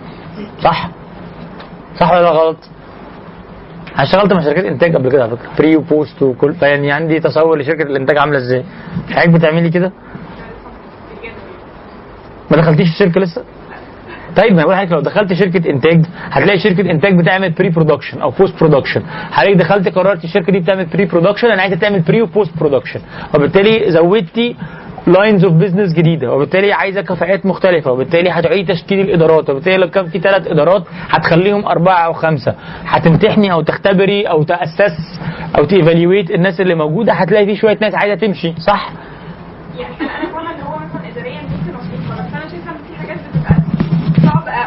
صح؟ 0.64 0.90
صح 2.00 2.12
ولا 2.12 2.30
غلط؟ 2.30 2.58
أنا 3.96 4.04
اشتغلت 4.04 4.34
مع 4.34 4.42
شركات 4.42 4.66
إنتاج 4.66 4.96
قبل 4.96 5.12
كده 5.12 5.24
على 5.24 5.38
فكرة. 5.38 5.50
pre 5.58 5.76
و 5.76 5.85
post 5.85 6.22
وكل. 6.24 6.56
يعني 6.62 6.92
عندي 6.92 7.20
تصور 7.20 7.58
لشركة 7.60 7.82
الإنتاج 7.82 8.18
عاملة 8.18 8.38
إزاي؟ 8.38 8.64
حضرتك 9.12 9.30
بتعملي 9.30 9.70
كده؟ 9.70 9.92
ما 12.52 12.58
دخلتيش 12.58 12.88
الشركة 12.90 13.22
لسه؟ 13.22 13.44
طيب 14.36 14.54
ما 14.54 14.62
بقول 14.64 14.74
لحضرتك 14.74 14.92
لو 14.92 15.00
دخلت 15.00 15.34
شركة 15.34 15.70
إنتاج 15.70 16.06
هتلاقي 16.32 16.60
شركة 16.60 16.92
إنتاج 16.92 17.20
بتعمل 17.20 17.50
pre-production 17.50 18.22
أو 18.22 18.30
post-production 18.30 19.02
حضرتك 19.32 19.58
دخلت 19.58 19.88
قررت 19.96 20.24
الشركة 20.24 20.52
دي 20.52 20.60
بتعمل 20.60 20.86
pre-production 20.86 21.48
أنا 21.48 21.62
عايزة 21.62 21.76
تعمل 21.76 22.00
pre 22.00 22.22
و 22.22 22.58
post-production 22.60 23.00
وبالتالي 23.36 23.92
زودتي 23.92 24.56
lines 25.08 25.46
of 25.46 25.54
business 25.54 25.94
جديدة 25.94 26.34
وبالتالي 26.34 26.74
عايزة 26.74 27.02
كفاءات 27.02 27.46
مختلفة 27.46 27.92
وبالتالي 27.92 28.30
هتعيد 28.30 28.68
تشكيل 28.68 29.00
الإدارات 29.00 29.50
وبالتالي 29.50 29.78
لو 29.78 29.90
كان 29.90 30.06
في 30.06 30.20
ثلاث 30.20 30.48
إدارات 30.48 30.84
هتخليهم 31.10 31.66
أربعة 31.66 32.06
أو 32.06 32.14
خمسة. 32.14 32.56
هتمتحني 32.86 33.52
أو 33.52 33.62
تختبري 33.62 34.24
أو 34.24 34.44
تأسس 34.44 35.20
أو 35.58 35.66
ت 35.66 35.73
evaluate 35.73 36.32
الناس 36.32 36.62
اللي 36.62 36.76
موجودة 36.76 37.14
هتلاقي 37.14 37.46
في 37.46 37.56
شوية 37.56 37.78
ناس 37.82 37.96
عايزة 37.96 38.16
تمشي 38.16 38.54
صح؟ 38.58 38.90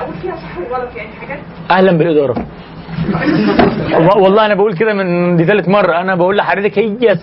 أقول 0.01 0.14
فيها 0.23 0.36
صح 0.36 0.59
وغلط 0.59 0.97
يعني 0.97 1.09
حاجات؟ 1.20 1.39
أهلا 1.70 1.93
بالإدارة. 1.93 2.35
والله- 4.23 4.47
أنا 4.47 4.55
بقول 4.55 4.74
كده 4.74 4.94
من 4.94 5.36
دي 5.36 5.44
ثالث 5.44 5.69
مرة. 5.69 6.01
أنا 6.01 6.14
بقول 6.14 6.36
لحضرتك 6.36 6.78
هي 6.78 7.16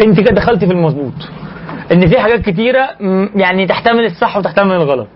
أنت 0.00 0.20
كده 0.20 0.30
دخلتي 0.34 0.66
في 0.66 0.72
المظبوط. 0.72 1.12
إن 1.92 2.06
في 2.08 2.20
حاجات 2.20 2.40
كتيرة 2.40 2.88
يعني 3.36 3.66
تحتمل 3.66 4.04
الصح 4.04 4.36
وتحتمل 4.36 4.72
الغلط. 4.72 5.08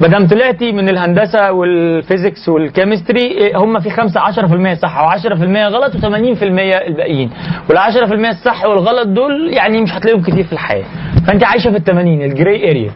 ما 0.00 0.08
دام 0.08 0.26
طلعتي 0.26 0.72
من 0.72 0.88
الهندسة 0.88 1.52
وال 1.52 1.73
physics 1.73 2.48
وال 2.48 2.61
chemistry 2.61 3.20
إيه، 3.26 3.56
هم 3.58 3.80
في 3.80 3.90
5 3.90 4.20
10% 4.20 4.74
صح 4.74 5.16
و10% 5.16 5.28
غلط 5.72 5.92
و80% 5.96 6.42
الباقيين. 6.86 7.30
وال 7.70 7.78
10% 7.78 8.28
الصح 8.28 8.64
والغلط 8.64 9.06
دول 9.08 9.52
يعني 9.52 9.82
مش 9.82 9.92
هتلاقيهم 9.92 10.22
كتير 10.22 10.44
في 10.44 10.52
الحياة. 10.52 10.84
فأنت 11.26 11.44
عايشة 11.44 11.70
في 11.70 11.76
ال 11.76 11.84
80 11.84 12.22
ال 12.22 12.32
gray 12.32 12.70
area 12.70 12.90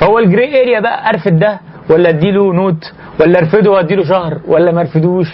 فهو 0.00 0.18
ال 0.18 0.27
gray 0.27 0.62
area 0.62 0.80
بقى 0.80 1.08
أرفد 1.10 1.38
ده 1.38 1.60
ولا 1.90 2.08
أديله 2.08 2.52
note 2.52 2.92
ولا 3.20 3.38
أرفده 3.38 3.70
وأديله 3.70 4.04
شهر 4.04 4.38
ولا 4.48 4.72
ما 4.72 4.80
أرفدوش 4.80 5.28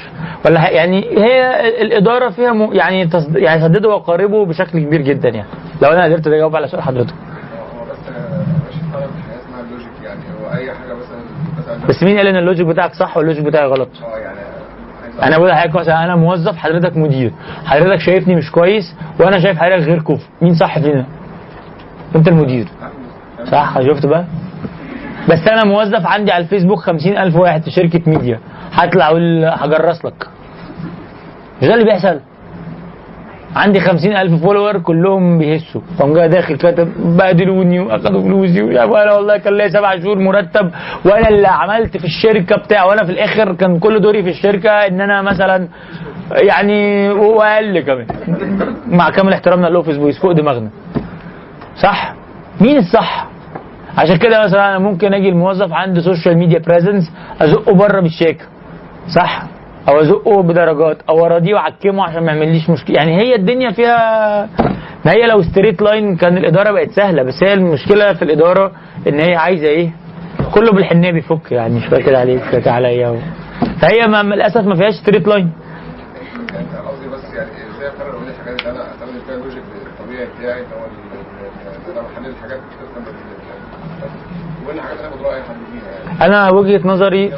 ولا 0.47 0.71
يعني 0.71 1.05
هي 1.19 1.69
ال- 1.69 1.81
الإدارة 1.83 2.31
فيها 2.31 2.53
م... 2.53 2.73
يعني 2.73 3.07
تصد... 3.07 3.37
يعني 3.37 3.61
سدده 3.61 3.89
وقاربه 3.89 4.47
بشكل 4.47 4.79
كبير 4.81 5.01
جدا 5.01 5.29
يعني 5.29 5.49
لو 5.83 5.89
أنا 5.91 6.05
قدرت 6.05 6.27
أجاوب 6.27 6.57
على 6.57 6.69
سؤال 6.69 6.83
حضرتك 6.83 7.15
بس 7.91 7.99
يعني 10.05 10.21
بس 11.89 12.03
مين 12.03 12.17
قال 12.17 12.27
إن 12.27 12.37
ال 12.37 12.42
logic 12.42 12.67
بتاعك 12.67 12.95
صح 12.95 13.17
وال 13.17 13.25
logic 13.25 13.45
بتاعي 13.45 13.67
غلط؟ 13.67 13.89
آه 14.05 14.19
يعني 14.19 14.37
أنا 15.23 15.39
بقول 15.39 15.51
لحضرتك 15.51 15.77
مثلا 15.77 16.05
أنا 16.05 16.17
موظف 16.17 16.57
حضرتك 16.57 16.97
مدير 16.97 17.33
حضرتك 17.65 18.01
شايفني 18.01 18.35
مش 18.37 18.51
كويس 18.51 18.95
وأنا 19.21 19.39
شايف 19.41 19.59
حضرتك 19.59 19.87
غير 19.87 20.03
كفء 20.03 20.27
مين 20.43 20.55
صح 20.55 20.79
فينا؟ 20.79 21.07
أنت 22.17 22.29
المدير 22.29 22.69
صح 23.51 23.81
شفت 23.81 24.07
بقى؟ 24.07 24.25
بس 25.29 25.49
أنا 25.49 25.65
موظف 25.65 26.07
عندي 26.07 26.33
على 26.33 26.45
الفيسبوك 26.45 26.79
50000 26.79 27.37
واحد 27.37 27.63
في 27.63 27.71
شركة 27.71 28.01
ميديا. 28.07 28.41
هطلع 28.73 29.07
أقول 29.09 29.45
هجرسك. 29.45 30.27
مش 31.63 31.69
ده 31.69 31.75
اللي 31.75 31.85
بيحصل؟ 31.85 32.21
عندي 33.57 33.81
50000 33.81 34.43
follower 34.43 34.79
كلهم 34.79 35.39
بيهيصوا. 35.39 35.81
قام 35.99 36.15
جاي 36.15 36.29
داخل 36.29 36.57
كاتب 36.57 37.17
بهدلوني 37.17 37.81
واخدوا 37.81 38.23
فلوسي 38.23 38.63
وأنا 38.63 39.13
والله 39.13 39.37
كان 39.37 39.53
ليا 39.57 39.69
سبع 39.69 39.99
شهور 40.01 40.19
مرتب 40.19 40.71
وأنا 41.05 41.29
اللي 41.29 41.49
عملت 41.49 41.97
في 41.97 42.05
الشركة 42.05 42.57
بتاع 42.57 42.85
وأنا 42.85 43.05
في 43.05 43.13
الآخر 43.13 43.53
كان 43.53 43.79
كل 43.79 44.01
دوري 44.01 44.23
في 44.23 44.31
الشركة 44.31 44.71
إن 44.71 45.01
أنا 45.01 45.23
مثلا 45.23 45.69
يعني 46.31 47.09
واقل 47.11 47.81
كمان. 47.81 48.07
مع 48.87 49.11
كامل 49.11 49.33
احترامنا 49.33 49.67
لل 49.67 49.74
office 49.74 49.97
boys 49.97 50.19
فوق 50.19 50.33
دماغنا. 50.33 50.69
صح؟ 51.83 52.15
مين 52.61 52.77
الصح؟ 52.77 53.27
عشان 53.97 54.17
كده 54.17 54.45
مثلا 54.45 54.69
أنا 54.71 54.79
ممكن 54.79 55.15
أجي 55.15 55.29
الموظف 55.29 55.73
عنده 55.73 56.01
social 56.01 56.39
media 56.39 56.59
presence 56.59 57.13
أزقه 57.41 57.75
بره 57.75 58.01
بالشياكة 58.01 58.45
صح؟ 59.17 59.43
أو 59.89 60.01
أزقه 60.01 60.43
بدرجات 60.43 60.99
أو 61.09 61.27
أراضيه 61.27 61.55
وأعكمه 61.55 62.05
عشان 62.05 62.23
ما 62.27 62.33
يعمليش 62.33 62.71
مشكلة. 62.71 62.97
يعني 62.97 63.17
هي 63.23 63.35
الدنيا 63.35 63.71
فيها 63.71 64.49
ما 65.05 65.13
هي 65.13 65.27
لو 65.27 65.43
straight 65.43 65.83
line 65.83 66.17
كان 66.17 66.37
الإدارة 66.37 66.73
بقت 66.73 66.91
سهلة 66.91 67.23
بس 67.23 67.43
هي 67.43 67.53
المشكلة 67.55 68.13
في 68.13 68.23
الإدارة 68.23 68.73
إن 69.09 69.21
هي 69.21 69.37
عايزة 69.37 69.67
إيه؟ 69.67 69.91
كله 70.55 70.73
بالحنية 70.73 71.11
بيفك 71.11 71.53
يعني 71.53 71.81
كده 72.07 72.19
عليك 72.19 72.43
شوية 72.51 72.61
كده 72.61 72.73
عليا. 72.73 73.09
و... 73.09 73.17
فهي 73.81 74.07
ما 74.09 74.23
للأسف 74.23 74.67
ما 74.67 74.75
فيهاش 74.75 74.95
straight 74.95 75.29
line 75.29 75.51
يعني 76.55 76.67
قصدي 76.89 77.09
بس 77.09 77.25
يعني 77.35 77.51
إزاي 77.77 77.89
أقرر 77.89 78.11
أقول 78.11 78.23
الحاجات 78.29 78.61
اللي 78.61 78.71
أنا 78.71 78.91
استخدم 78.93 79.13
فيها 79.27 79.35
ال 79.35 79.39
logic 79.39 79.63
الطبيعي 79.87 80.27
بتاعي 80.39 80.61
اللي 80.61 80.75
هو 80.75 80.85
ال- 80.85 81.19
ال- 81.19 81.91
ان 81.91 81.93
أنا 81.93 82.01
بحلل 82.09 82.27
الحاجات 82.27 82.59
بتفهم 82.59 83.05
وين 83.07 83.15
الحاجات 83.15 83.15
اللي 83.15 83.15
اخد 83.15 83.15
راي 83.15 83.15
حد 83.15 83.55
فيها 84.07 84.65
يعني 84.65 84.66
أنا 86.23 86.51
وجهة 86.51 86.81
نظري 86.89 87.33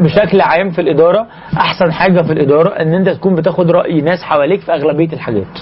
بشكل 0.00 0.40
عام 0.40 0.70
في 0.70 0.80
الإدارة 0.80 1.26
أحسن 1.56 1.92
حاجة 1.92 2.22
في 2.22 2.32
الإدارة 2.32 2.68
إن 2.68 2.94
أنت 2.94 3.08
تكون 3.08 3.34
بتاخد 3.34 3.70
رأي 3.70 4.00
ناس 4.00 4.22
حواليك 4.22 4.60
في 4.60 4.72
أغلبية 4.74 5.12
الحاجات. 5.12 5.58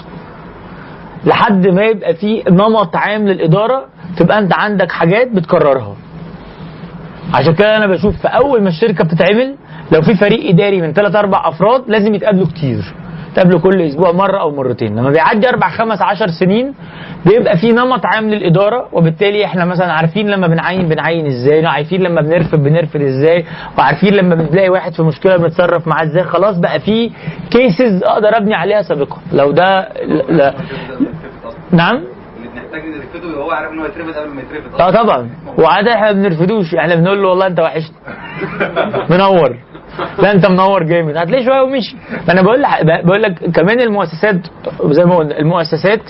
لحد 1.25 1.67
ما 1.67 1.83
يبقى 1.85 2.13
في 2.15 2.43
نمط 2.49 2.95
عام 2.95 3.27
للإدارة 3.27 3.85
تبقى 4.17 4.39
أنت 4.39 4.53
عندك 4.53 4.91
حاجات 4.91 5.31
بتكررها. 5.31 5.95
عشان 7.33 7.53
كده 7.53 7.77
أنا 7.77 7.87
بشوف 7.87 8.21
في 8.21 8.27
أول 8.27 8.61
ما 8.61 8.69
الشركة 8.69 9.03
بتتعمل 9.03 9.55
لو 9.91 10.01
في 10.01 10.15
فريق 10.15 10.49
إداري 10.49 10.81
من 10.81 10.93
ثلاث 10.93 11.15
أربع 11.15 11.47
أفراد 11.49 11.83
لازم 11.89 12.13
يتقابلوا 12.15 12.47
كتير. 12.47 12.93
يتقابلوا 13.35 13.59
كل 13.59 13.81
أسبوع 13.81 14.11
مرة 14.11 14.39
أو 14.41 14.51
مرتين. 14.55 14.95
لما 14.95 15.09
بيعدي 15.09 15.49
أربع 15.49 15.69
خمس 15.69 16.01
عشر 16.01 16.27
سنين 16.39 16.73
بيبقى 17.25 17.57
في 17.57 17.71
نمط 17.71 18.05
عام 18.05 18.29
للاداره 18.29 18.87
وبالتالي 18.93 19.45
إحنا 19.45 19.65
مثلا 19.65 19.93
عارفين 19.93 20.29
لما 20.29 20.47
بنعين 20.47 20.89
بنعين 20.89 21.25
إزاي 21.27 21.65
عارفين 21.65 22.01
لما 22.01 22.21
بنرفد 22.21 22.63
بنرفد 22.63 23.01
إزاي 23.01 23.45
وعارفين 23.77 24.13
لما 24.13 24.35
بنلاقي 24.35 24.69
واحد 24.69 24.93
في 24.93 25.03
مشكلة 25.03 25.37
بنتصرف 25.37 25.87
معاه 25.87 26.03
إزاي. 26.03 26.23
خلاص 26.23 26.57
بقى 26.57 26.79
في 26.79 27.11
cases 27.51 28.03
أقدر 28.03 28.37
أبني 28.37 28.55
عليها 28.55 28.81
سابقا. 28.81 29.17
لو 29.33 29.51
ده 29.51 29.89
لا 30.29 30.53
نعم؟ 31.71 31.95
اللي 31.95 32.49
بنحتاج 32.53 32.81
نرفده 32.85 33.37
هو 33.41 33.51
عارف 33.51 33.71
إن 33.71 33.79
هو 33.79 33.85
يترفد 33.85 34.13
قبل 34.13 34.29
ما 34.29 34.41
يترفد 34.41 34.81
آه 34.81 34.91
طبعا. 35.03 35.29
وعادة 35.57 35.93
إحنا 35.93 36.11
ما 36.11 36.21
بنرفدوش 36.21 36.75
إحنا 36.75 36.95
بنقول 36.95 37.21
له 37.23 37.29
والله 37.29 37.47
أنت 37.47 37.59
وحشني 37.59 37.95
منور. 39.09 39.57
لا 40.19 40.31
انت 40.31 40.45
منور 40.45 40.83
جامد. 40.83 41.17
هتلاقيه 41.17 41.45
شوية 41.45 41.61
ومشي. 41.61 41.95
ما 42.27 42.33
أنا 42.33 42.41
بقول 42.41 42.63
لح- 42.65 42.81
بقول 43.05 43.21
لك 43.21 43.33
كمان 43.51 43.81
المؤسسات 43.81 44.35
زي 44.85 45.05
ما 45.05 45.15
قلنا 45.15 45.39
المؤسسات 45.39 46.01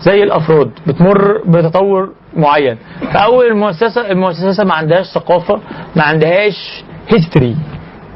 زي 0.00 0.22
الأفراد 0.22 0.70
بتمر 0.86 1.42
بتطور 1.46 2.10
معين. 2.36 2.76
فأول 3.14 3.46
المؤسسه 3.46 4.10
المؤسسة 4.10 4.64
ما 4.64 4.74
عندهاش 4.74 5.06
ثقافة 5.14 5.60
ما 5.96 6.02
عندهاش 6.02 6.84
history 7.08 7.56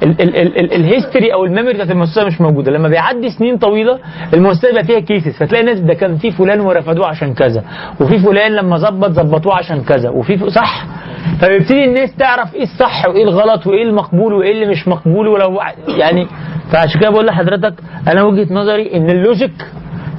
ال 0.05 0.21
history 0.21 1.33
أو 1.33 1.45
ال 1.45 1.49
memory 1.49 1.75
بتاعت 1.75 1.91
المؤسسه 1.91 2.25
مش 2.27 2.41
موجودة. 2.41 2.73
لما 2.73 2.89
بيعدي 2.89 3.31
سنين 3.31 3.57
طويلة 3.59 3.99
المؤسسه 4.35 4.69
بيبقى 4.69 4.85
فيها 4.85 5.01
cases 5.01 5.37
فتلاقي 5.39 5.65
ناس 5.65 5.81
ده 5.81 5.95
كان 5.95 6.17
في 6.17 6.31
فلان 6.31 6.61
ورفضوه 6.61 7.07
عشان 7.07 7.35
كذا 7.35 7.65
وفي 8.01 8.19
فلان 8.19 8.53
لما 8.53 8.77
ظبط 8.77 9.11
ظبطوه 9.11 9.55
عشان 9.55 9.81
كذا 9.85 10.11
وفي 10.11 10.51
صح؟ 10.51 10.87
فبيبتدي 11.41 11.85
الناس 11.85 12.17
تعرف 12.17 12.55
إيه 12.55 12.63
الصح 12.63 13.09
وإيه 13.09 13.25
الغلط 13.25 13.67
وإيه 13.67 13.83
المقبول 13.83 14.33
وإيه 14.35 14.53
اللي 14.53 14.67
مش 14.67 14.89
مقبول. 14.89 15.29
ولو 15.29 15.61
يعني 15.89 16.27
فعشان 16.73 17.01
كده 17.01 17.11
بقول 17.11 17.27
لحضرتك 17.27 17.75
أنا 18.09 18.23
وجهة 18.23 18.55
نظري 18.55 18.95
إن 18.97 19.11
ال 19.11 19.18
logic 19.18 19.53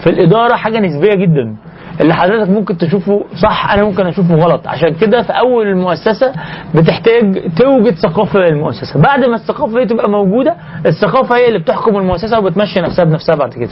في 0.03 0.09
الإدارة 0.09 0.55
حاجة 0.55 0.79
نسبية 0.79 1.15
جدا. 1.15 1.55
اللي 2.01 2.13
حضرتك 2.13 2.49
ممكن 2.49 2.77
تشوفه 2.77 3.25
صح 3.35 3.71
أنا 3.73 3.83
ممكن 3.83 4.07
أشوفه 4.07 4.35
غلط. 4.35 4.67
عشان 4.67 4.93
كده 4.95 5.21
في 5.21 5.31
أول 5.33 5.67
المؤسسة 5.67 6.33
بتحتاج 6.75 7.51
توجد 7.57 7.93
ثقافة 7.95 8.39
للمؤسسة. 8.39 9.01
بعد 9.01 9.25
ما 9.25 9.35
الثقافة 9.35 9.79
دي 9.79 9.85
تبقى 9.85 10.09
موجودة 10.09 10.55
الثقافة 10.85 11.35
هي 11.35 11.47
اللي 11.47 11.59
بتحكم 11.59 11.97
المؤسسة 11.97 12.39
وبتمشي 12.39 12.81
نفسها 12.81 13.05
بنفسها 13.05 13.35
بعد 13.35 13.53
كده. 13.53 13.69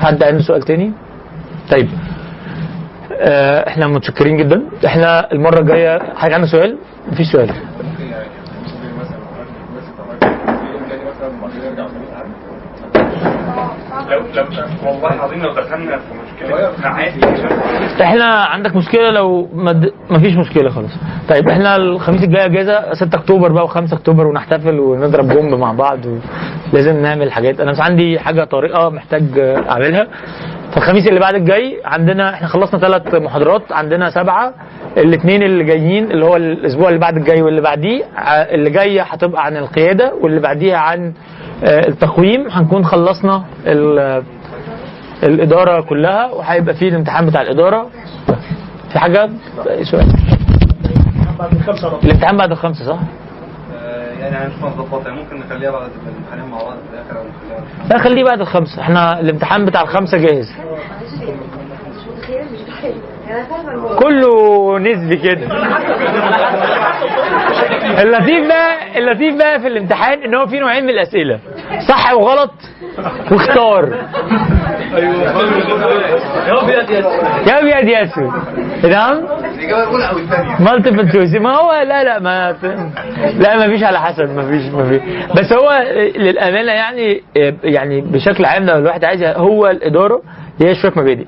حد 0.00 0.22
عنده 0.22 0.42
سؤال 0.42 0.62
تاني؟ 0.62 0.92
طيب. 1.70 1.88
آه 3.20 3.68
إحنا 3.68 3.86
متشكرين 3.86 4.36
جدا. 4.36 4.62
إحنا 4.86 5.32
المرة 5.32 5.60
الجاية 5.60 6.14
حاجة 6.14 6.34
عندنا 6.34 6.50
سؤال؟ 6.50 6.78
مفيش 7.12 7.26
سؤال 7.32 7.46
ممكن 7.48 8.04
يعني 8.10 8.24
ممكن 8.64 9.00
مثلا 9.00 9.18
مثلا 9.76 9.94
طبعا 9.98 10.18
في 10.58 10.72
يوم 10.72 10.82
تاني 10.88 11.04
مثلا 11.04 11.40
بعد 11.42 11.50
كده 11.58 11.66
يرجع 11.68 11.86
في 11.86 11.94
عام 12.16 12.26
لو 14.10 14.20
لو 14.34 14.44
والله 14.86 15.14
العظيم 15.14 15.42
لو 15.42 15.52
دخلنا 15.52 15.96
في 15.98 16.04
مشكلة 16.14 16.70
إحنا 16.74 16.88
عادي 16.88 17.20
إحنا 18.02 18.24
عندك 18.24 18.76
مشكلة 18.76 19.10
لو 19.10 19.48
مد... 19.54 19.92
مفيش 20.10 20.34
مشكلة 20.36 20.70
خلاص. 20.70 20.90
طيب 21.28 21.48
إحنا 21.48 21.76
الخميس 21.76 22.22
الجاي 22.22 22.44
اجازة 22.46 22.92
6 22.94 23.16
أكتوبر 23.18 23.52
بقى 23.52 23.68
و5 23.68 23.92
أكتوبر 23.92 24.26
ونحتفل 24.26 24.80
ونضرب 24.80 25.28
بومب 25.28 25.54
مع 25.54 25.72
بعض 25.72 25.98
ولازم 26.72 26.96
نعمل 27.02 27.32
حاجات. 27.32 27.60
أنا 27.60 27.72
بس 27.72 27.80
عندي 27.80 28.18
حاجة 28.18 28.44
طارئه 28.44 28.88
محتاج 28.88 29.22
أعملها. 29.68 30.06
فالخميس 30.72 31.06
اللي 31.08 31.20
بعد 31.20 31.34
الجاي 31.34 31.80
عندنا 31.84 32.34
إحنا 32.34 32.46
خلصنا 32.48 32.80
ثلاث 32.80 33.14
محاضرات 33.14 33.72
عندنا 33.72 34.10
سبعة. 34.10 34.54
الاثنين 34.96 35.42
اللي 35.42 35.64
جايين 35.64 36.10
اللي 36.10 36.24
هو 36.24 36.36
الأسبوع 36.36 36.88
اللي 36.88 37.00
بعد 37.00 37.16
الجاي 37.16 37.42
واللي 37.42 37.60
بعديه 37.60 38.04
اللي 38.28 38.70
جاية 38.70 39.02
هتبقى 39.02 39.44
عن 39.44 39.56
القيادة 39.56 40.14
واللي 40.20 40.40
بعديها 40.40 40.76
عن 40.76 41.12
التقويم 41.62 42.48
هنكون 42.50 42.84
خلصنا 42.84 43.44
ال- 43.66 44.22
الإدارة 45.22 45.80
كلها 45.80 46.26
وهيبقى 46.26 46.74
فيه 46.74 46.88
الامتحان 46.88 47.26
بتاع 47.26 47.40
الإدارة. 47.42 47.88
في 48.92 48.98
حاجة؟ 48.98 49.30
سؤال؟ 49.90 50.06
بعد 51.38 51.52
الخمسة. 51.54 51.98
الامتحان 52.04 52.36
بعد 52.36 52.50
الخمسة 52.50 52.84
صح؟ 52.84 52.98
يعني 54.20 54.36
هنشوف 54.36 54.64
نظبطها 54.64 55.08
يعني 55.08 55.22
ممكن 55.22 55.36
نخليها 55.40 55.70
بعد 55.70 55.90
الامتحانين 56.06 56.50
مع 56.50 56.58
بعض 56.62 56.76
في 56.76 56.94
الآخر 56.94 57.18
أو 57.18 57.24
نخليها 57.24 57.88
لا 57.90 57.98
خليه 57.98 58.24
بعد 58.24 58.40
الخمسة. 58.40 58.80
إحنا 58.82 59.20
الامتحان 59.20 59.64
بتاع 59.64 59.82
الخمسة 59.82 60.18
جاهز 60.18 60.52
معلش 60.52 61.12
مش 61.96 62.08
متخيله 62.16 62.42
مش 62.52 62.60
متخيله 62.60 62.94
أنا 62.94 62.94
فاهمه 62.94 62.94
الموضوع 62.94 63.25
كله 63.98 64.78
نسبي 64.78 65.16
كده. 65.16 65.46
اللطيف 68.02 68.48
بقى 68.48 68.98
اللطيف 68.98 69.36
بقى 69.38 69.60
في 69.60 69.66
الامتحان 69.66 70.22
إن 70.22 70.34
هو 70.34 70.46
في 70.46 70.58
نوعين 70.58 70.84
من 70.84 70.90
الأسئلة. 70.90 71.38
صح 71.88 72.12
وغلط 72.12 72.52
واختار. 73.30 73.88
يا 77.46 77.58
أبيض 77.60 77.88
يا 77.88 78.02
أسود. 78.04 78.32
نعم 78.84 79.18
الاجابه 79.54 79.98
multiple 80.60 81.08
choice 81.08 81.34
ما 81.34 81.50
هو 81.56 81.72
لا 81.72 82.04
لا 82.04 82.18
ما 82.18 82.56
لا 83.38 83.56
ما 83.56 83.68
فيش 83.68 83.82
على 83.82 84.00
حسب 84.00 84.30
ما 84.36 84.42
فيش 84.50 84.72
ما 84.72 84.88
فيش. 84.88 85.00
بس 85.40 85.52
هو 85.52 85.82
للأمانة 86.16 86.72
يعني 86.72 87.22
يعني 87.64 88.00
بشكل 88.00 88.44
عام 88.44 88.66
لو 88.66 88.76
الواحد 88.76 89.04
عايز 89.04 89.22
هو 89.22 89.66
الإدارة 89.66 90.22
هي 90.60 90.74
شوية 90.74 90.92
مبادئ. 90.96 91.24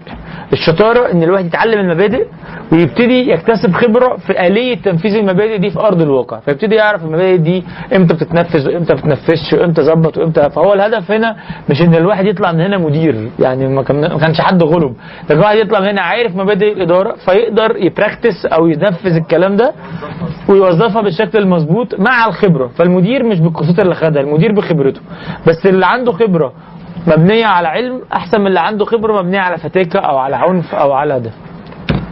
الشطارة 0.52 1.12
إن 1.12 1.22
الواحد 1.22 1.46
يتعلم 1.46 1.80
المبادئ 1.80 2.26
ويبتدي 2.72 3.30
يكتسب 3.30 3.72
خبرة 3.72 4.16
في 4.16 4.46
آلية 4.46 4.74
تنفيذ 4.76 5.14
المبادئ 5.14 5.58
دي 5.58 5.70
في 5.70 5.78
أرض 5.80 6.00
الواقع. 6.02 6.40
فيبتدي 6.40 6.74
يعرف 6.74 7.04
المبادئ 7.04 7.36
دي 7.36 7.64
إمتى 7.96 8.14
بتتنفذ 8.14 8.68
وإمتى 8.68 8.94
ما 8.94 9.00
بتتنفذش 9.00 9.52
وإمتى 9.52 9.82
ظبط 9.82 10.18
وإمتى 10.18 10.50
فهو 10.50 10.74
الهدف 10.74 11.10
هنا 11.10 11.36
مش 11.70 11.82
إن 11.82 11.94
الواحد 11.94 12.26
يطلع 12.26 12.52
من 12.52 12.60
هنا 12.60 12.78
مدير. 12.78 13.30
يعني 13.38 13.68
ما 13.68 13.82
كان- 13.82 14.00
ما 14.00 14.18
كانش 14.18 14.40
حد 14.40 14.62
غلب 14.62 14.94
لكن 15.24 15.34
الواحد 15.34 15.56
يطلع 15.58 15.80
من 15.80 15.86
هنا 15.88 16.00
عارف 16.00 16.36
مبادئ 16.36 16.72
الإدارة 16.72 17.14
فيقدر 17.24 17.76
يبراكتس 17.76 18.46
أو 18.46 18.66
ينفذ 18.66 19.16
الكلام 19.16 19.56
ده 19.56 19.72
ويوظفها 20.48 21.02
بالشكل 21.02 21.38
المظبوط 21.38 22.00
مع 22.00 22.26
الخبرة. 22.26 22.66
فالمدير 22.66 23.24
مش 23.24 23.40
بالكورسات 23.40 23.80
اللي 23.80 23.94
خدها 23.94 24.22
المدير 24.22 24.52
بخبرته. 24.52 25.00
بس 25.46 25.66
اللي 25.66 25.86
عنده 25.86 26.12
خبرة 26.12 26.52
مبنية 27.08 27.46
على 27.46 27.68
علم 27.68 28.02
أحسن 28.12 28.40
من 28.40 28.46
اللي 28.46 28.60
عنده 28.60 28.84
خبرة 28.84 29.22
مبنية 29.22 29.40
على 29.40 29.58
فتاكة 29.58 29.98
أو 30.00 30.18
على 30.18 30.36
عنف 30.36 30.74
أو 30.74 30.92
على 30.92 31.20
ده. 31.20 31.30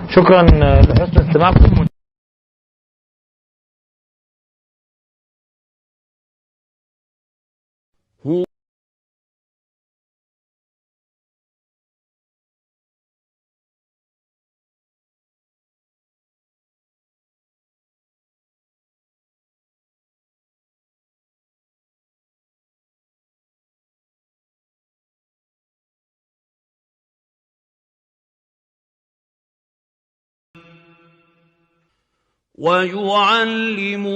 شكرا 0.08 0.42
لحسن 0.42 1.20
استماعكم. 1.28 1.86
ويعلم 32.58 34.14